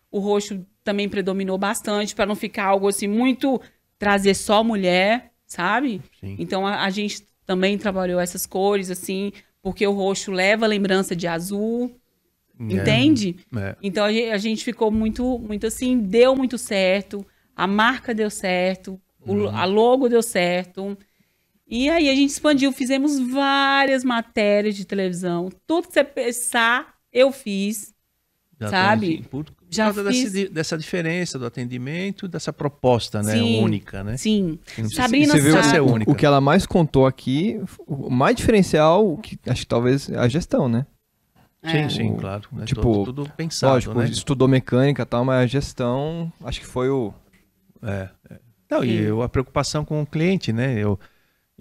[0.10, 3.62] O roxo também predominou bastante para não ficar algo assim muito
[4.00, 6.02] trazer só mulher, sabe?
[6.20, 6.36] Sim.
[6.40, 11.16] Então a, a gente também trabalhou essas cores, assim, porque o roxo leva a lembrança
[11.16, 11.92] de azul,
[12.70, 13.38] entende?
[13.56, 13.76] É.
[13.82, 17.26] Então a gente, a gente ficou muito, muito assim, deu muito certo,
[17.56, 19.48] a marca deu certo, o- Uhum.
[19.50, 20.98] a logo deu certo.
[21.68, 25.50] E aí a gente expandiu, fizemos várias matérias de televisão.
[25.68, 27.94] Tudo que você pensar, eu fiz.
[28.60, 29.08] Já Sabe?
[29.18, 29.24] tem-
[29.72, 33.34] Por, por Já causa dessa, fiz- di- dessa diferença do atendimento, dessa proposta, né?
[33.34, 33.64] Sim.
[33.64, 34.18] Única, né?
[34.18, 34.60] Sim.
[34.94, 35.68] Sabrina Você viu sabe.
[35.70, 36.12] ser o, única.
[36.12, 40.18] o que ela mais contou aqui, o mais diferencial, o que, acho que talvez é
[40.18, 40.86] a gestão, né?
[41.64, 41.90] Sim, É.
[41.90, 42.50] sim, claro.
[42.52, 42.66] né?
[42.66, 44.06] tipo, tudo, tudo pensado, Lógico, né?
[44.10, 47.14] estudou mecânica e tal, mas a gestão, acho que foi o...
[47.84, 48.40] É, é.
[48.70, 50.74] Não, e eu- a preocupação com o cliente, né?
[50.78, 51.00] Eu,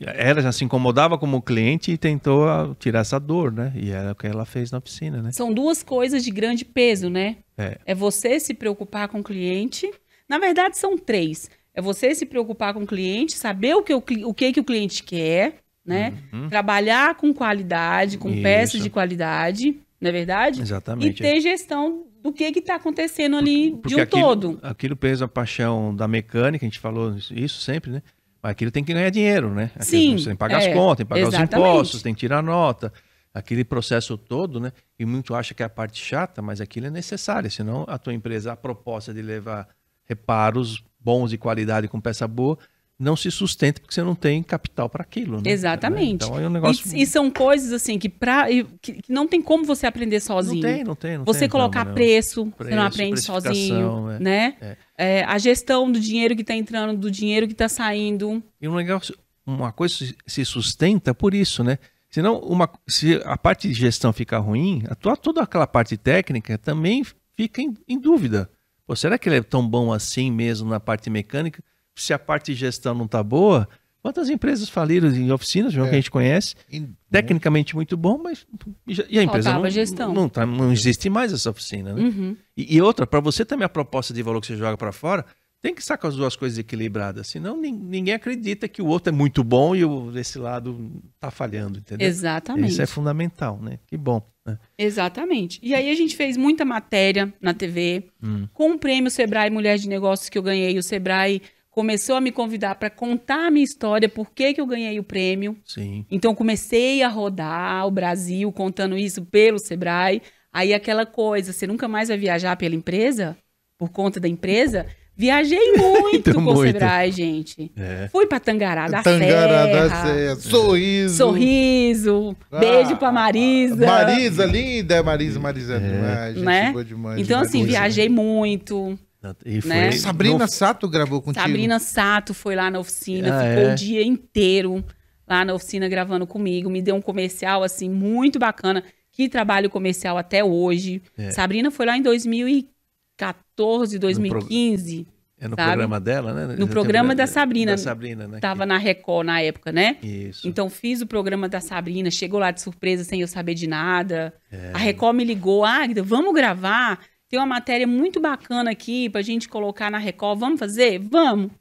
[0.06, 3.72] ela já se incomodava como cliente e tentou ah, tirar essa dor, né?
[3.76, 5.30] E era o que ela fez na oficina, né?
[5.32, 7.36] São duas coisas de grande peso, né?
[7.58, 7.94] É.
[7.94, 9.90] você se preocupar com o cliente.
[10.28, 11.50] Na verdade, são três.
[11.74, 14.64] É você se preocupar com o cliente, saber o que o, o, que, que o
[14.64, 16.14] cliente quer, né?
[16.32, 16.48] Uhum.
[16.48, 18.42] Trabalhar com qualidade, com Isso.
[18.42, 20.60] peças de qualidade, não é verdade?
[20.60, 21.22] E Exatamente.
[21.22, 24.58] ter gestão do que está acontecendo ali Porque de um aquilo, todo.
[24.62, 28.02] Aquilo pesa a paixão da mecânica, a gente falou isso sempre, né?
[28.42, 29.70] Mas aquilo tem que ganhar dinheiro, né?
[29.74, 31.54] Aquilo Sim, Você tem que pagar as é, contas, tem que pagar exatamente.
[31.54, 32.92] os impostos, tem que tirar nota.
[33.32, 34.72] Aquele processo todo, né?
[34.98, 37.50] E muito acha que é a parte chata, mas aquilo é necessário.
[37.50, 39.68] Senão a tua empresa, a proposta de levar
[40.04, 42.58] reparos bons de qualidade com peça boa,
[42.98, 45.50] não se sustenta porque você não tem capital para aquilo, né?
[45.50, 46.26] Exatamente.
[46.26, 46.94] Então é um negócio...
[46.94, 48.46] E, e são coisas assim que, pra,
[48.82, 50.62] que, que não tem como você aprender sozinho.
[50.62, 51.18] Não tem, não tem.
[51.18, 51.94] Não Você tem colocar como, não.
[51.94, 54.18] preço, você Preço, não aprende sozinho, é.
[54.18, 54.56] né?
[54.60, 54.76] É.
[55.02, 58.42] É, a gestão do dinheiro que está entrando, do dinheiro que está saindo.
[58.60, 59.16] E um negócio,
[59.46, 59.94] uma coisa
[60.26, 61.78] se- sustenta por isso, né?
[62.10, 66.58] Senão, uma, se a parte de gestão ficar ruim, a tua, toda aquela parte técnica
[66.58, 67.02] também
[67.34, 68.50] fica em, em dúvida.
[68.86, 71.62] Pô, será que ele é tão bom assim mesmo na parte mecânica?
[71.94, 73.66] Se a parte de gestão não tá boa,
[74.02, 75.90] quantas empresas faliram em oficinas, João, É.
[75.90, 76.54] que a gente conhece?
[76.70, 78.46] E- Tecnicamente muito bom, mas
[78.86, 80.14] e a empresa Faltava não, gestão.
[80.14, 82.02] Não, tá- não existe mais essa oficina, né?
[82.02, 82.36] Uhum.
[82.56, 85.24] E, e outra, para você também a proposta de valor que você joga para fora,
[85.62, 89.12] tem que estar com as duas coisas equilibradas, senão nin- ninguém acredita que o outro
[89.12, 92.06] é muito bom e o desse lado tá falhando, entendeu?
[92.08, 92.70] Exatamente.
[92.70, 93.78] Isso é fundamental, né?
[93.86, 94.22] Que bom.
[94.46, 94.58] né?
[94.78, 95.60] Exatamente.
[95.62, 98.48] E aí a gente fez muita matéria na TV, Hum.
[98.54, 100.78] com o prêmio Sebrae Mulher de Negócios que eu ganhei.
[100.78, 101.42] O Sebrae
[101.80, 105.02] começou a me convidar para contar a minha história, por que, que eu ganhei o
[105.02, 105.56] prêmio.
[105.64, 106.04] Sim.
[106.10, 110.20] Então comecei a rodar o Brasil contando isso pelo Sebrae.
[110.52, 113.34] Aí aquela coisa, você nunca mais vai viajar pela empresa?
[113.78, 114.84] Por conta da empresa?
[115.16, 116.70] Viajei muito com o muito.
[116.72, 117.72] Sebrae, gente.
[117.74, 118.10] É.
[118.12, 120.06] Fui para Tangará da Tangará da Serra.
[120.14, 121.16] Serra, sorriso.
[121.16, 123.86] Sorriso, Ah, beijo pra Marisa.
[123.86, 125.76] Marisa, linda, Marisa, Marisa.
[125.76, 126.28] É.
[126.34, 126.72] gente Né?
[126.72, 127.18] boa demais.
[127.18, 128.98] Então, assim, viajei muito.
[129.44, 129.92] E foi Né?
[129.92, 131.44] Sabrina no- Sato gravou contigo.
[131.44, 133.72] Sabrina Sato foi lá na oficina, Ah, ficou é?
[133.72, 134.84] o dia inteiro
[135.28, 136.70] lá na oficina gravando comigo.
[136.70, 138.82] Me deu um comercial, assim, muito bacana.
[139.12, 141.02] Que trabalho comercial até hoje.
[141.18, 141.30] É.
[141.32, 145.06] Sabrina foi lá em 2014, 2015.
[145.38, 145.68] é no sabe?
[145.68, 146.56] programa dela, né?
[146.58, 147.72] No programa da Sabrina.
[147.72, 148.40] Da Sabrina, né?
[148.40, 149.96] Tava na Record na época, né?
[150.02, 150.46] Isso.
[150.48, 154.32] Então fiz o programa da Sabrina, chegou lá de surpresa sem eu saber de nada.
[154.52, 154.70] É.
[154.74, 157.00] A Record me ligou, Águida, vamos gravar?
[157.30, 160.98] Tem uma matéria muito bacana aqui pra gente colocar na Record, vamos fazer?
[160.98, 161.52] Vamos.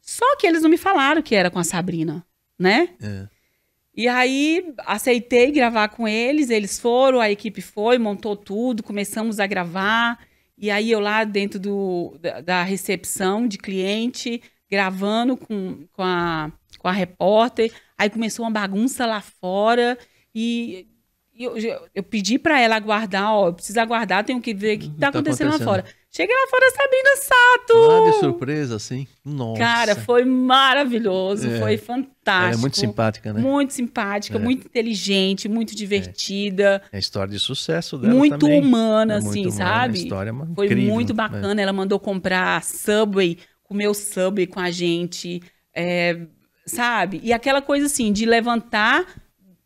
[0.00, 2.24] Só que eles não me falaram que era com a Sabrina,
[2.56, 2.90] né?
[3.02, 3.26] É.
[3.92, 9.48] E aí aceitei gravar com eles, eles foram, a equipe foi, montou tudo, começamos a
[9.48, 10.24] gravar.
[10.56, 14.40] E aí eu lá dentro do, da, da recepção de cliente,
[14.70, 17.72] gravando com, com, a, com a repórter.
[17.98, 19.98] Aí começou uma bagunça lá fora
[20.32, 20.86] e
[21.38, 24.80] e eu, eu pedi para ela aguardar, ó, eu preciso aguardar, tenho que ver o
[24.80, 25.68] que tá, Tá acontecendo, lá acontecendo.
[25.82, 25.84] fora.
[26.10, 27.90] Cheguei lá fora, Sabrina Sato!
[27.90, 29.06] Ah, de surpresa, assim.
[29.22, 29.58] Nossa.
[29.60, 31.58] Cara, foi maravilhoso, É.
[31.60, 32.46] foi fantástico.
[32.46, 33.40] Ela é muito simpática, né?
[33.40, 34.40] Muito simpática, É.
[34.40, 38.60] muito inteligente, muito divertida, É a história de sucesso dela muito também.
[38.60, 39.98] humana, É assim, muito humana, sabe?
[39.98, 41.16] História é Foi incrível, muito né?
[41.16, 41.60] bacana.
[41.60, 45.42] Ela mandou comprar Subway, comer o Subway com a gente,
[45.74, 46.18] é,
[46.64, 47.20] sabe?
[47.22, 49.04] E aquela coisa assim, de levantar,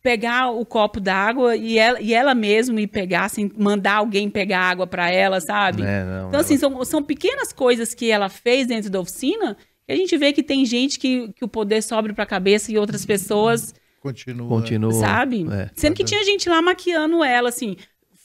[0.02, 4.60] pegar o copo d'água e ela, e ela mesma ir pegar, assim, mandar alguém pegar
[4.60, 5.82] água para ela, sabe?
[5.82, 9.56] É, não, Então, ela- assim, são, são pequenas coisas que ela fez dentro da oficina
[9.86, 12.78] que a gente vê que tem gente que, que o poder sobe pra cabeça e
[12.78, 14.48] outras pessoas, Continua.
[14.48, 14.93] continua.
[14.93, 15.47] sabe?
[15.52, 15.68] é.
[15.74, 17.77] Sendo que tinha gente lá maquiando ela, assim.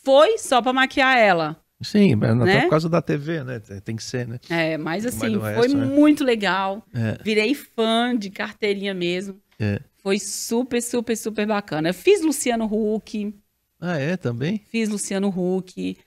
[0.04, 1.58] Foi só pra maquiar ela.
[1.82, 2.62] Sim, mas até Né?
[2.62, 3.60] por causa da TV, né?
[3.84, 4.40] Tem que ser, né?
[4.50, 5.86] É, mas assim, do foi resto, né?
[5.86, 6.82] muito legal.
[6.94, 7.18] É.
[7.24, 9.36] Virei fã de carteirinha mesmo.
[9.60, 9.80] É.
[10.04, 11.90] Foi super, super, super bacana.
[11.90, 13.34] Eu fiz Luciano Huck,
[13.82, 14.16] Ah, é?
[14.18, 14.62] Também?
[14.70, 15.98] fiz Luciano Huck.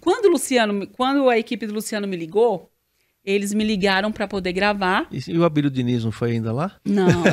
[0.00, 2.70] Quando o Luciano, quando a equipe do Luciano me ligou,
[3.24, 5.06] Eles me ligaram para poder gravar.
[5.12, 6.76] E, o Abílio Diniz não foi ainda lá?
[6.82, 7.08] Não.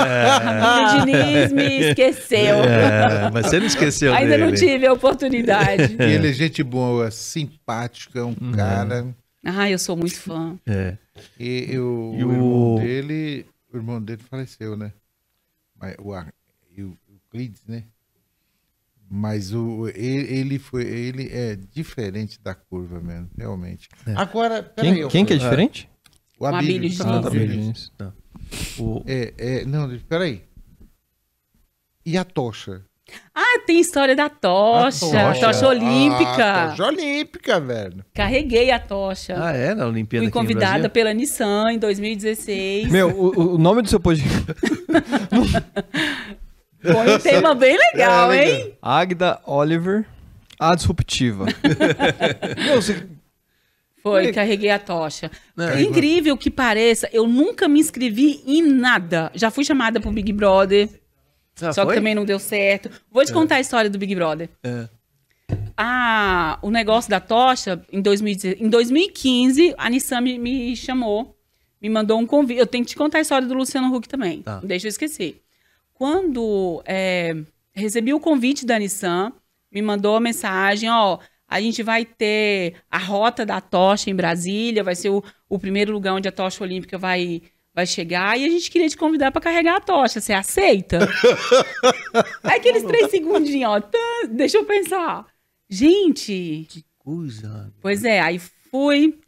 [0.00, 2.56] A Diniz me esqueceu.
[2.64, 4.44] É, mas você não esqueceu Ainda dele.
[4.46, 5.96] não tive a oportunidade.
[5.98, 9.14] E ele é gente boa, simpático, é um cara.
[9.44, 10.56] Ah, eu sou muito fã.
[10.66, 10.96] É.
[11.38, 14.92] E, eu- E o, o- irmão dele, o irmão dele faleceu, né?
[15.74, 16.14] Mas o,
[16.70, 17.84] e o, Euclides, né?
[19.08, 23.88] Mas o, ele, ele foi, ele é diferente da curva mesmo, realmente.
[24.16, 25.88] Agora, peraí, Quem, quem que é diferente?
[26.38, 26.76] O O Abílio.
[26.76, 27.92] Abílio Ah, o Abílio Diniz.
[28.78, 30.44] O, É, é, não, peraí.
[32.04, 32.84] E a tocha?
[33.34, 35.06] Ah, tem história da tocha.
[35.30, 36.44] A Tocha, olímpica.
[36.64, 38.04] Ah, tocha olímpica, velho.
[38.14, 39.34] Carreguei a tocha.
[39.38, 39.74] ah, é?
[39.74, 42.88] Na Olimpíada Fui convidada pela Nissan em 2016.
[42.90, 44.44] Meu, o, o nome do seu podcast.
[46.82, 48.72] Foi um tema bem legal, É, hein?
[48.80, 50.04] Agda Oliver,
[50.58, 51.46] a disruptiva.
[52.64, 53.06] Meu, você-
[54.02, 55.30] Foi, carreguei a tocha.
[55.56, 59.30] Não, É incrível que pareça, eu nunca me inscrevi em nada.
[59.34, 60.88] Já fui chamada pro Big Brother,
[61.60, 61.94] Ah, só que foi?
[61.96, 62.90] também não deu certo.
[63.10, 64.48] Vou te contar a história do Big Brother.
[64.62, 64.88] É.
[65.76, 71.36] Ah, o negócio da tocha, em, 2016 em 2015, a Nissan me, me chamou,
[71.80, 72.58] me mandou um convite.
[72.58, 74.42] Eu tenho que te contar a história do Luciano Huck também.
[74.42, 74.60] Tá.
[74.60, 75.42] Não deixa eu esquecer.
[75.92, 77.34] Quando é,
[77.74, 79.32] recebi o convite da Nissan,
[79.70, 81.18] me mandou a mensagem, ó,
[81.48, 85.92] a gente vai ter a rota da tocha em Brasília, vai ser o, o primeiro
[85.92, 87.42] lugar onde a tocha olímpica vai,
[87.76, 90.18] vai chegar, e a gente queria te convidar para carregar a tocha.
[90.18, 91.06] Você aceita?
[92.42, 93.98] Aí aqueles três segundinhos, ó, tã,
[94.30, 95.26] deixa eu pensar.
[95.68, 97.70] Gente, Que coisa.
[97.82, 99.18] Pois é, aí fui,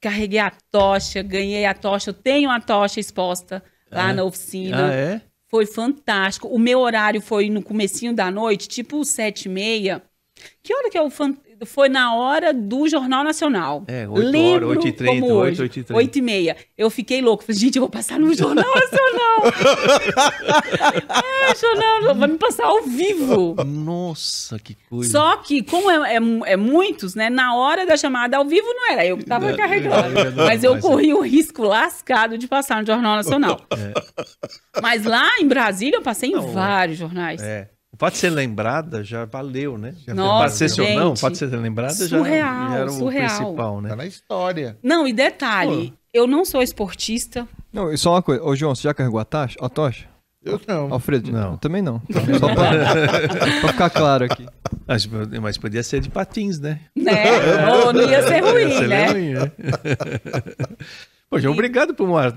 [0.00, 3.60] carreguei a tocha, ganhei a tocha, eu tenho a tocha exposta
[3.90, 4.86] lá na oficina.
[4.86, 5.22] Ah, é?
[5.48, 6.46] Foi fantástico.
[6.46, 10.00] O meu horário foi no comecinho da noite, tipo sete e meia.
[10.62, 11.36] Que hora que é o fan...
[11.66, 13.84] Foi na hora do Jornal Nacional.
[13.86, 15.62] É, oito Lembro horas, oito e trinta, como oito, hoje.
[15.62, 15.94] oito e trinta.
[15.94, 16.56] Oito meia.
[16.76, 17.44] Eu fiquei louco.
[17.44, 19.42] Falei, gente, eu vou passar no Jornal Nacional.
[21.50, 23.54] é, Jornal, vai me passar ao vivo.
[23.64, 25.10] Nossa, que coisa.
[25.10, 27.28] Só que, como é, é- é muitos, né?
[27.30, 30.18] Na hora da chamada ao vivo não era eu que tava É, carregando.
[30.18, 30.88] é, não, mas eu mas é.
[30.88, 33.60] corri o risco lascado de passar no Jornal Nacional.
[33.72, 34.80] É.
[34.82, 37.40] Mas lá em Brasília eu passei em Não, vários jornais.
[37.42, 37.68] É.
[38.00, 39.94] Pode ser lembrada, já valeu, né?
[40.08, 41.20] Nossa, pode ser ou não, gente.
[41.20, 43.36] pode ser lembrada, já, Surreal, já era o surreal.
[43.36, 43.88] principal, né?
[43.90, 44.78] Tá na história.
[44.82, 47.46] Não, e detalhe, eu não sou esportista.
[47.70, 48.42] Não, e só uma coisa.
[48.42, 50.08] Ô, João, você já carregou a, taxa, a tocha?
[50.42, 50.94] Eu não.
[50.94, 51.30] Alfredo?
[51.30, 51.52] Não.
[51.52, 52.00] Eu também não.
[52.40, 54.46] Só pra, pra ficar claro aqui.
[54.86, 56.80] Mas, mas podia ser de patins, né?
[56.96, 57.70] Né?
[57.84, 59.06] Ou não ia ser ruim, Ia ser né?
[59.12, 59.52] ruim, né?
[61.28, 62.34] Pô, João, obrigado por uma,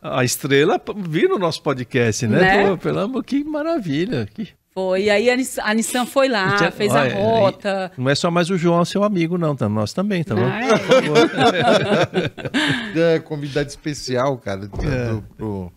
[0.00, 2.38] a estrela vir no nosso podcast, né?
[2.38, 2.70] Né?
[2.70, 4.28] Pô, pelo amor, que maravilha.
[4.32, 4.48] Que...
[4.74, 5.10] Foi.
[5.10, 7.92] Aí a Nissan, a Nissan foi lá, Tinha- fez olha, a rota.
[7.98, 9.68] Não é só mais o João, seu amigo, não, tá?
[9.68, 10.42] Nós também, tá bom?
[10.44, 12.32] Ah, é.
[13.16, 15.72] É, convidado especial, cara, do, do, pro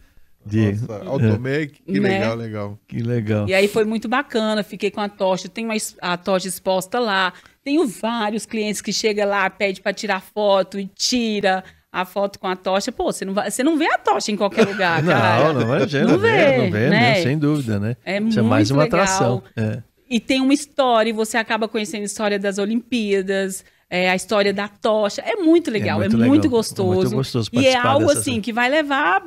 [0.46, 1.82] De- nossa, Automec.
[1.86, 2.10] Que Né?
[2.10, 2.80] legal, legal.
[2.88, 3.48] Que legal.
[3.50, 7.00] E aí foi muito bacana, fiquei com a tocha, tenho a, es- a tocha exposta
[7.00, 11.64] lá, tenho vários clientes que chegam lá, pede para tirar foto e tira
[11.96, 12.92] a foto com a tocha.
[12.92, 15.54] Pô, você não, vai, você não vê a tocha em qualquer lugar, cara.
[15.54, 16.90] Não, não, é, já Não vê, não vê, né?
[16.90, 17.16] né?
[17.24, 17.96] Sem dúvida, né?
[18.04, 19.00] É Isso é mais muito uma legal.
[19.00, 19.44] atração.
[19.56, 19.82] É.
[20.10, 24.54] E tem uma história, e você acaba conhecendo a história das Olimpíadas, é, a história
[24.54, 25.22] da tocha.
[25.22, 26.58] É muito legal, é muito muito, legal.
[26.58, 26.92] gostoso.
[26.92, 29.24] É muito gostoso e é algo assim que vai levar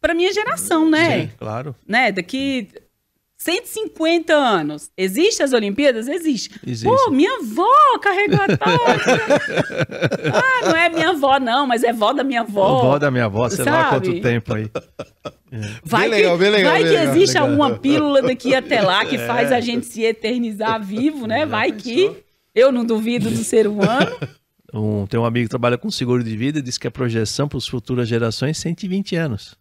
[0.00, 1.22] para minha geração, né?
[1.22, 1.74] Sim, claro.
[1.88, 2.12] né?
[2.12, 2.68] Daqui
[3.46, 4.90] 150 anos.
[4.96, 6.08] Existe as Olimpíadas?
[6.08, 6.50] Existe.
[6.66, 6.84] Existe.
[6.84, 9.20] Pô, minha avó carregou a tocha.
[10.34, 12.64] ah, não é minha avó, não, mas é vó da minha avó.
[12.76, 14.06] A avó da minha avó, sei lá sabe?
[14.08, 14.68] quanto tempo aí.
[15.84, 17.48] Vai, Bem legal, que, bem legal, vai bem que legal, existe legal.
[17.48, 19.26] alguma pílula daqui até lá que É.
[19.26, 21.46] faz a gente se eternizar vivo, né?
[21.46, 22.10] Vai que.
[22.54, 24.10] Eu não duvido do ser humano.
[24.74, 27.48] Um, tem um amigo que trabalha com seguro de vida e diz que a projeção
[27.48, 29.54] para as futuras gerações é 120 anos.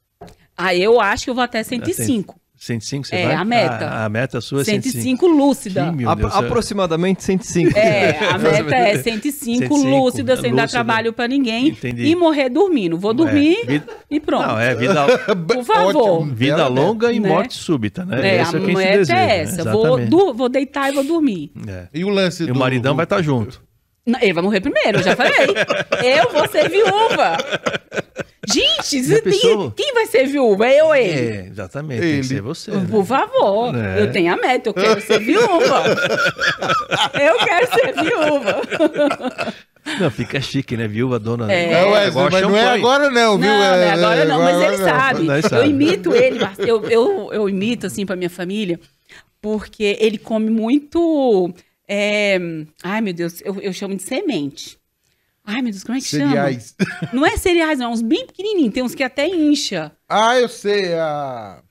[0.57, 2.37] Ah, eu acho que eu vou até 105.
[2.65, 3.35] 105 você É, vai?
[3.35, 3.85] a meta.
[3.87, 4.91] Ah, a meta sua é 105.
[5.03, 5.91] 105 lúcida.
[5.91, 7.77] Meu Apro- Deus, eu- aproximadamente 105.
[7.77, 10.67] É, a meta é 105, 105, lúcida, sem dar lúcida.
[10.83, 11.67] trabalho pra ninguém.
[11.69, 12.05] Entendi.
[12.05, 12.97] E morrer dormindo.
[12.97, 14.47] Vou dormir É, vida- e pronto.
[14.47, 15.05] Não, é vida,
[15.47, 15.95] Por favor.
[15.95, 16.33] Ótimo.
[16.33, 17.29] vida Bela longa e Né?
[17.29, 18.27] morte súbita, né?
[18.27, 19.37] É, Essa a que a gente meta deseja, é né?
[19.39, 19.63] essa.
[19.71, 20.09] Vou, Exatamente.
[20.09, 21.51] du- vou deitar e vou dormir.
[21.67, 21.87] É.
[21.93, 22.53] E o lance E do...
[22.53, 23.61] o maridão vai estar junto.
[24.05, 25.33] Não, Ele vai morrer primeiro, eu já falei.
[26.19, 27.37] eu vou ser viúva.
[28.47, 29.71] Gente, tem- pensou?
[29.71, 30.69] quem vai ser viúva?
[30.69, 31.37] Eu ou ele?
[31.37, 32.21] É, exatamente, tem Ele.
[32.21, 32.69] que ser você.
[32.69, 32.85] né?
[32.91, 34.01] Por favor, É.
[34.03, 35.83] eu tenho a meta, eu quero ser viúva.
[37.19, 38.61] eu quero ser viúva.
[39.99, 40.87] Não, fica chique, né?
[40.87, 41.51] Viúva, dona.
[41.51, 41.71] É.
[41.71, 43.47] Não, É é, igual mas não é agora não, viu?
[43.49, 45.27] Não, não é É, agora não, mas ele sabe.
[45.51, 48.79] Eu imito ele, eu, eu, eu imito assim pra minha família,
[49.41, 51.51] porque ele come muito.
[51.87, 52.39] É,
[52.83, 54.77] Ai, meu Deus, eu, eu chamo de semente.
[55.45, 56.29] Ai, meu Deus, como é que chama?
[56.29, 56.75] Cereais.
[57.13, 57.87] Não é cereais, não.
[57.87, 58.73] é Uns bem pequenininhos.
[58.73, 59.91] Tem uns que até incha.
[60.09, 60.93] Ah, eu sei.
[60.95, 61.61] A...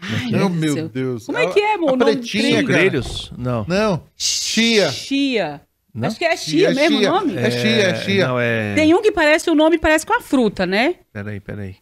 [0.00, 0.88] Ai, Não, Deus do meu céu.
[0.88, 1.26] Deus.
[1.26, 1.92] Como é que é, amor?
[1.92, 2.62] A pretinha.
[2.62, 3.30] Grelhos?
[3.36, 3.66] Não.
[3.68, 4.02] Não.
[4.16, 4.90] Chia.
[4.90, 5.60] Chia.
[5.94, 6.08] Não?
[6.08, 7.10] Acho que é chia, mesmo chia.
[7.10, 7.36] o nome.
[7.36, 8.28] É chia, é chia.
[8.28, 8.74] Não, é...
[8.74, 10.96] Tem um que parece, o nome parece com a fruta, né?
[11.12, 11.76] Peraí, peraí.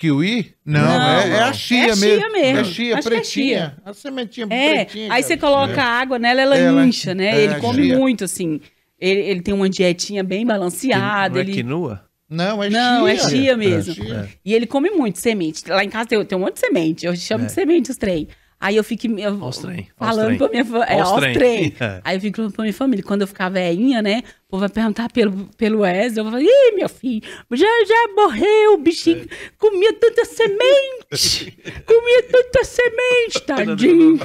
[0.00, 0.54] Kiwi?
[0.64, 2.32] Não, Não, é, é a chia É chia mesmo.
[2.32, 2.58] mesmo.
[2.60, 3.76] É chia, Acho é pretinha.
[3.84, 5.04] A sementinha É, pretinha.
[5.04, 5.22] aí cara.
[5.22, 7.26] você coloca água nela, ela Ela- incha, né?
[7.38, 7.98] é, ele come chia.
[7.98, 8.60] muito, assim.
[8.98, 11.34] Ele, ele tem uma dietinha bem balanceada.
[11.34, 11.52] não é ele...
[11.52, 12.02] quinua?
[12.30, 13.12] Não, é Não, chia.
[13.12, 13.92] é chia mesmo.
[13.92, 14.28] É chia.
[14.42, 15.68] E ele come muito semente.
[15.68, 17.04] Lá em casa tem, tem um monte de semente.
[17.04, 17.46] Eu chamo É.
[17.46, 18.26] de semente os trem.
[18.60, 20.38] Aí eu fico eu, trem, falando trem.
[20.38, 21.30] pra minha família.
[21.30, 21.74] É, trem.
[21.80, 22.00] É.
[22.04, 23.02] Aí eu fico falando pra minha família.
[23.04, 24.22] Quando eu ficar velhinha, né?
[24.46, 26.18] O povo vai perguntar pelo, pelo Wesley.
[26.18, 27.22] Eu vou falar, ih, meu filho,
[27.52, 29.26] já, já morreu, o bichinho
[29.56, 31.56] comia tanta semente.
[31.86, 34.20] comia tanta semente, tadinho.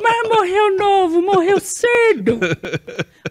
[0.00, 2.38] Mas morreu novo, morreu cedo.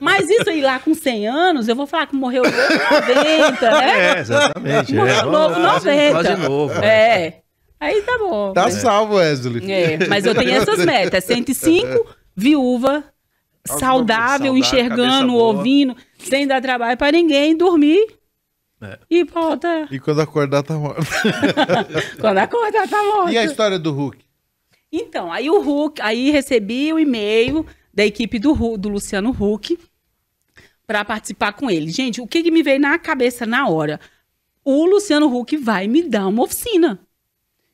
[0.02, 3.72] Mas isso aí lá com 100 anos, eu vou falar que morreu novo com 90,
[3.72, 4.15] né?
[4.15, 4.94] É, exatamente.
[4.94, 5.23] Morreu é.
[5.23, 6.11] novo, Quase- 90.
[6.11, 6.73] Quase novo.
[6.84, 7.43] É.
[7.84, 8.53] Aí tá bom.
[8.53, 9.69] Tá salvo, Wesley.
[9.69, 11.26] É, mas eu tenho essas metas.
[11.26, 13.03] 105, viúva,
[13.65, 18.07] saudável, saudável, enxergando, ouvindo, sem dar trabalho pra ninguém, dormir.
[18.81, 18.99] É.
[19.10, 19.88] E volta.
[19.91, 21.01] E quando acordar, tá morto.
[22.19, 23.31] Quando acordar, tá morto.
[23.31, 24.18] E a história do Hulk?
[24.91, 29.77] Então, aí o Hulk, aí recebi o e-mail da equipe do, do Luciano Huck
[30.85, 31.89] para participar com ele.
[31.91, 33.99] Gente, o que, que me veio na cabeça na hora?
[34.65, 36.99] O Luciano Huck vai me dar uma oficina.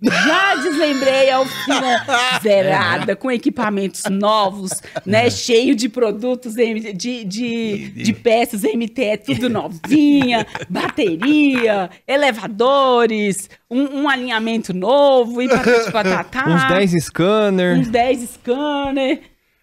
[0.01, 2.05] Já deslembrei a oficina
[2.41, 4.71] zerada, com equipamentos novos,
[5.05, 5.29] né?
[5.29, 14.09] Cheio de produtos, M- de, de, de peças MTE, tudo novinha, bateria, elevadores, um, um
[14.09, 16.45] alinhamento novo, e patati patatá.
[16.47, 17.77] Uns 10 scanner.
[17.79, 19.21] Uns 10 scanner.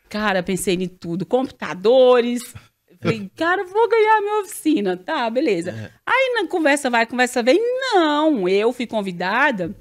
[0.08, 1.24] Cara, pensei em tudo.
[1.24, 2.42] Computadores.
[3.02, 4.96] Falei, cara, vou ganhar minha oficina.
[4.96, 5.90] Tá, beleza.
[6.06, 7.58] Aí na conversa vai, conversa vem.
[7.94, 9.74] Não, eu fui convidada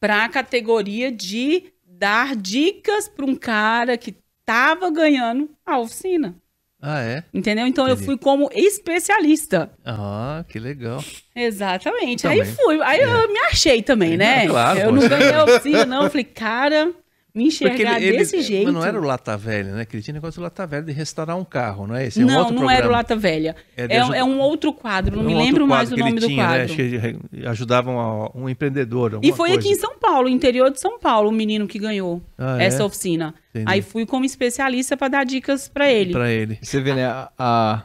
[0.00, 6.34] para a categoria de dar dicas para um cara que tava ganhando a oficina.
[6.82, 7.22] Ah, é?
[7.32, 7.66] Entendeu?
[7.66, 8.06] Então eu Entendi.
[8.06, 9.70] fui como especialista.
[9.84, 11.04] Ah, que legal.
[11.36, 12.22] Exatamente.
[12.22, 12.40] Também.
[12.40, 12.80] Aí fui.
[12.82, 14.44] Aí eu me achei também, né?
[14.44, 16.04] É, claro, eu não ganhei a oficina, não.
[16.04, 16.90] Eu falei, cara,
[17.34, 18.64] me enxergar desse jeito.
[18.66, 19.84] Mas não era o Lata Velha, né?
[19.84, 22.20] Que ele tinha negócio do Lata Velha de restaurar um carro, não é esse?
[22.20, 22.78] É um não, outro não programa.
[22.78, 23.56] era o Lata Velha.
[23.76, 26.20] É É, ajuda- é um outro quadro, não Um me lembro mais o ele nome
[26.20, 26.48] do tinha, né?
[26.48, 26.64] quadro.
[26.64, 29.18] Acho que ele- ajudavam um empreendedor.
[29.22, 29.54] E foi coisa.
[29.60, 32.66] aqui em São Paulo, interior de São Paulo, o menino que ganhou Ah, é?
[32.66, 33.34] essa oficina.
[33.50, 33.64] Entendi.
[33.68, 36.12] Aí fui como especialista para dar dicas para ele.
[36.12, 36.58] Pra ele.
[36.60, 37.06] Você vê, né?
[37.38, 37.82] A,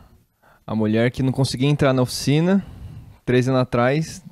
[0.65, 2.65] a, mulher que não conseguia entrar na oficina,
[3.25, 4.23] três anos atrás,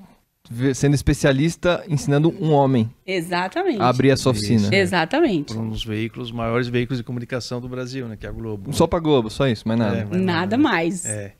[0.73, 3.81] sendo especialista, ensinando um homem Exatamente.
[3.81, 4.41] a abrir a sua Isso.
[4.43, 4.75] oficina.
[4.75, 5.53] Exatamente.
[5.53, 8.17] Por um dos veículos, maiores veículos de comunicação do Brasil, né?
[8.17, 8.73] Que é a Globo.
[8.73, 9.97] Só pra Globo, só isso, mais nada.
[9.99, 11.05] É, mas Nada não- mais.
[11.05, 11.35] É,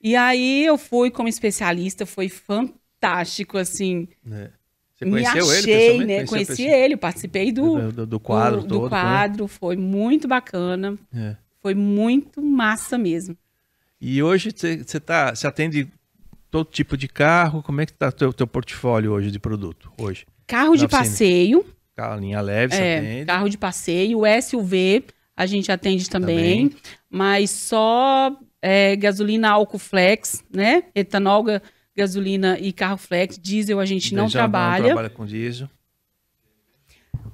[0.00, 4.06] E aí eu fui como especialista, foi fantástico, assim.
[4.24, 4.50] né?
[4.94, 6.06] Você me conheceu achei, ele pessoalmente?
[6.06, 6.26] né?
[6.26, 6.84] Conheci pessoalmente?
[6.84, 8.82] ele, participei do, do, do, do quadro do, todo.
[8.84, 10.96] do quadro, foi muito bacana.
[11.12, 11.30] né?
[11.32, 11.36] É.
[11.60, 13.36] Foi muito massa mesmo.
[14.00, 15.88] E hoje você você tá, você atende
[16.54, 17.62] todo tipo de carro.
[17.64, 19.90] Como é que tá o teu, teu portfólio hoje de produto?
[19.98, 20.24] Hoje?
[20.46, 21.64] Carro de passeio,
[21.96, 23.24] Carro, linha leve, é, atende.
[23.26, 25.04] carro de passeio, SUV,
[25.36, 26.76] a gente atende também, Também.
[27.10, 30.84] mas só é, gasolina álcool flex, né?
[30.94, 31.62] Etanol, ga-
[31.96, 34.78] gasolina e carro flex, diesel a gente não trabalha.
[34.82, 35.68] Não trabalha com diesel.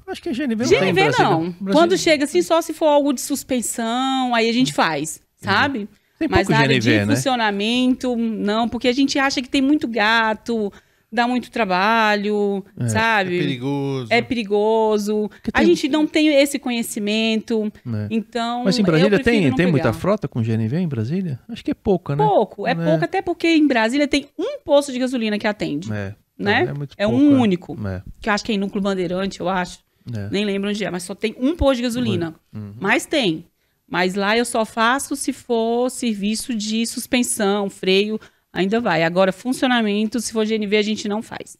[0.07, 1.41] Acho que a GNV não GNV não.
[1.51, 5.89] Brasília- Quando chega assim, só se for algo de suspensão, aí a gente faz, sabe?
[6.21, 7.17] Tem Mas pouco nada GNV, de né?
[7.17, 10.71] funcionamento, não, porque a gente acha que tem muito gato,
[11.11, 13.39] dá muito trabalho, É sabe?
[13.39, 14.07] perigoso.
[14.13, 15.31] É perigoso.
[15.51, 18.07] A tem- gente não tem esse conhecimento, É.
[18.11, 18.65] então.
[18.65, 21.41] Mas em Brasília tem, tem muita frota com GNV em Brasília?
[21.49, 22.23] Acho que é pouca, né?
[22.25, 22.75] Pouco, é É.
[22.75, 26.15] pouco, até porque em Brasília tem um posto de gasolina que atende, É.
[26.39, 26.63] né?
[26.65, 27.41] Então, muito É pouco, um é.
[27.41, 29.79] único, É, que eu acho que é em Núcleo Bandeirante, eu acho.
[30.15, 30.29] é.
[30.31, 32.35] Nem lembro onde é, mas só tem um posto de gasolina.
[32.55, 32.75] Uhum.
[32.79, 33.47] Mas tem.
[33.91, 38.21] Mas lá eu só faço se for serviço de suspensão, freio,
[38.53, 39.03] ainda vai.
[39.03, 41.59] Agora, funcionamento, se for GNV, a gente não faz.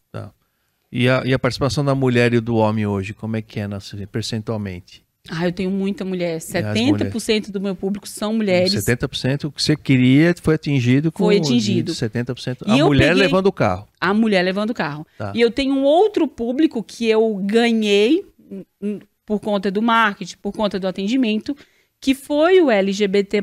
[0.91, 3.67] E, a, e a participação da mulher e do homem hoje, como é que é
[3.67, 5.03] nossa, percentualmente?
[5.29, 6.37] Ah, eu tenho muita mulher.
[6.37, 8.73] as 70% do meu público são mulheres.
[8.73, 11.93] 70% o que você queria foi atingido com Foi atingido.
[11.93, 12.63] 70%.
[12.65, 13.87] E a mulher peguei- levando o carro.
[13.99, 15.05] A mulher levando o carro.
[15.17, 15.31] Tá.
[15.35, 20.37] E eu tenho um outro público que eu ganhei hum, hum, por conta do marketing,
[20.41, 21.55] por conta do atendimento,
[22.01, 23.41] que foi o LGBT+,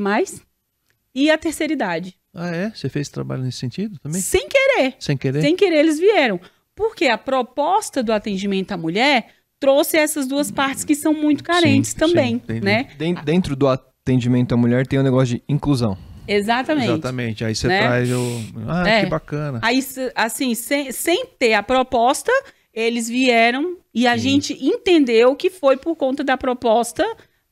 [1.14, 2.14] e a terceira idade.
[2.34, 2.70] Ah, é?
[2.70, 4.20] Você fez trabalho nesse sentido também?
[4.20, 4.94] Sem querer.
[4.98, 5.40] Sem querer?
[5.40, 6.38] Sem querer, eles vieram.
[6.74, 9.28] Porque a proposta do atendimento à mulher
[9.58, 12.88] trouxe essas duas partes que são muito carentes Sim, também, sim, né?
[12.96, 15.96] Den- Dentro do atendimento à mulher tem o negócio de inclusão.
[16.28, 16.88] Exatamente.
[16.90, 17.44] Exatamente.
[17.44, 17.80] Aí você Né?
[17.80, 18.40] traz o.
[18.68, 19.00] Ah, É.
[19.04, 19.58] que bacana.
[19.62, 19.80] Aí,
[20.14, 22.30] assim, sem, sem ter a proposta,
[22.72, 27.04] eles vieram e a gente entendeu que foi por conta da proposta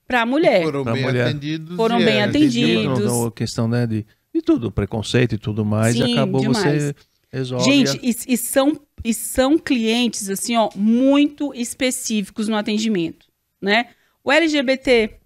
[0.07, 0.63] para a mulher.
[0.63, 1.27] Foram Pra bem mulher.
[1.29, 1.77] atendidos.
[1.77, 2.99] Foram e bem é, atendidos.
[3.01, 6.41] Não, não, a questão né, de, de tudo, preconceito e tudo mais, e Sim, acabou
[6.41, 6.83] demais.
[6.83, 6.95] você
[7.33, 7.65] resolve.
[7.65, 13.27] Gente, a- e, e são, e são clientes, assim, ó, muito específicos no atendimento,
[13.61, 13.89] né?
[14.23, 15.19] O LGBT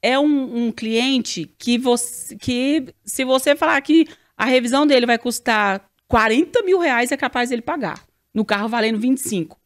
[0.00, 5.18] é um, um cliente que, você, que, se você falar que a revisão dele vai
[5.18, 8.02] custar 40 mil reais, é capaz dele pagar.
[8.34, 9.58] No carro valendo 25.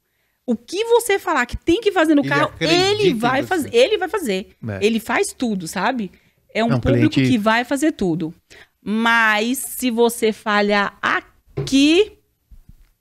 [0.47, 3.75] O que você falar que tem que fazer no Ele carro, ele vai fazer.
[3.75, 4.51] Ele vai fazer.
[4.69, 4.79] É.
[4.87, 6.13] Ele faz tudo, sabe?
[6.55, 8.33] É um, É um público cliente- que vai fazer tudo.
[8.81, 12.13] Mas se você falhar aqui,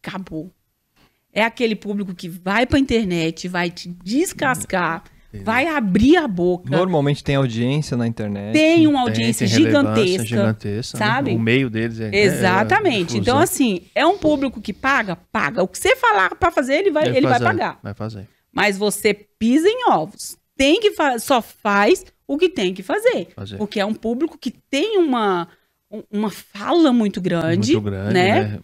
[0.02, 0.52] acabou.
[1.32, 5.04] É aquele público que vai pra internet, vai te descascar,
[5.44, 6.70] vai abrir a boca.
[6.70, 8.54] Normalmente tem audiência na internet.
[8.54, 10.26] Tem uma tem- audiência tem relevância gigantesca.
[10.26, 11.06] gigantesca, né?
[11.06, 11.32] sabe?
[11.36, 12.10] O meio deles é.
[12.16, 13.16] Exatamente.
[13.16, 15.16] é, então, assim, é um público que paga?
[15.32, 15.64] Paga.
[15.64, 17.80] O que você falar pra fazer, ele vai, ele vai fazer, pagar.
[17.84, 18.28] Vai fazer.
[18.52, 20.38] Mas você pisa em ovos.
[20.58, 23.28] Tem que fa- só faz o que tem que fazer.
[23.36, 23.58] fazer.
[23.58, 25.48] Porque é um público que tem uma,
[25.92, 28.42] um- uma fala muito grande, Muito grande, né?
[28.44, 28.60] né?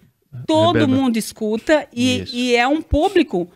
[0.48, 3.50] Todo Reberba- mundo escuta e, e é um público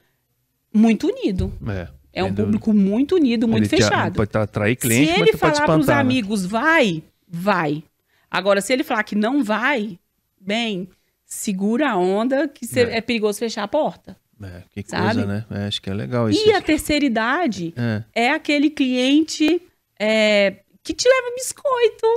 [0.74, 1.54] muito unido.
[1.70, 4.16] É, É um público muito unido, muito Ele te- fechado.
[4.16, 5.94] Pode atrair cliente, se mas ele pode falar para os né?
[5.94, 7.84] amigos vai, vai.
[8.32, 10.00] Agora, se ele falar que não vai,
[10.40, 10.88] bem,
[11.26, 12.98] segura a onda que cê- É.
[12.98, 13.02] é.
[13.02, 14.16] perigoso fechar a porta.
[14.42, 15.04] É, que Sabe?
[15.14, 15.46] coisa, né?
[15.50, 16.46] É, acho que é legal isso.
[16.48, 18.04] E a terceira idade É.
[18.14, 19.62] é aquele cliente
[20.00, 20.56] é,
[20.86, 22.08] que te leva biscoito.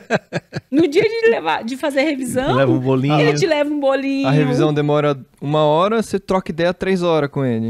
[0.72, 3.20] no dia de, levar, de fazer a revisão, Leva um bolinho.
[3.20, 4.26] ele te leva um bolinho.
[4.26, 7.68] A revisão demora uma hora, você troca ideia três horas com ele.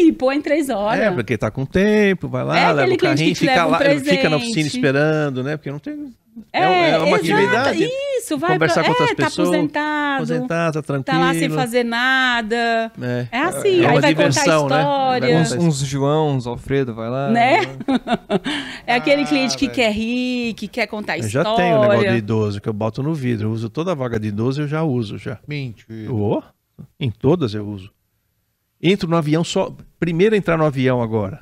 [0.00, 1.00] E põe três horas.
[1.00, 3.88] É, porque tá com tempo, vai lá, É leva o carrinho, fica um lá, fica
[3.94, 4.34] na presente.
[4.34, 5.56] oficina esperando, né?
[5.56, 6.12] Porque não tem.
[6.52, 7.88] É, é uma exato, atividade.
[8.18, 11.04] Isso, vai conversar pra, com outras é, tá pessoas, aposentado, Aposentar, tá tranquilo.
[11.04, 12.92] tá lá sem fazer nada.
[13.00, 14.80] É, É assim, É aí uma vai diversão, contar né?
[14.82, 15.28] história.
[15.34, 17.30] Vai Uns, contar uns João, uns Alfredo, vai lá.
[17.30, 17.60] Né?
[18.86, 21.50] É aquele Ah, cliente que quer rir, que quer contar Eu história.
[21.50, 23.48] já tenho o negócio de idoso que eu boto no vidro.
[23.48, 25.38] Eu uso toda a vaga de idoso, eu já uso já.
[25.46, 26.12] Mentira.
[26.12, 26.42] Oh,
[26.98, 27.90] em todas eu uso.
[28.82, 29.72] Entro no avião só.
[30.00, 31.40] Primeiro entrar no avião agora.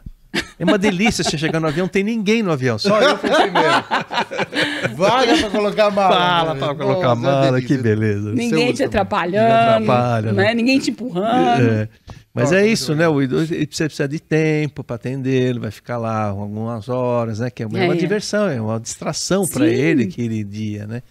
[0.59, 3.31] É uma delícia você chegar no avião, não tem ninguém no avião, só eu fui
[3.31, 3.85] primeiro.
[4.89, 6.15] Vaga pra colocar a mala.
[6.15, 6.61] Fala né?
[6.61, 8.33] pra colocar a Nossa, mala, que beleza.
[8.33, 10.45] Ninguém te atrapalhando, Ninguém atrapalha, né?
[10.45, 10.55] né?
[10.55, 11.71] Ninguém te empurrando.
[11.71, 11.89] É.
[12.35, 13.09] Mas Nossa, é isso, né?
[13.09, 17.49] O idoso ele precisa, de tempo para atender, ele vai ficar lá algumas horas, né?
[17.49, 17.85] Que é uma, É.
[17.85, 21.03] uma diversão, é uma distração para ele aquele dia, né?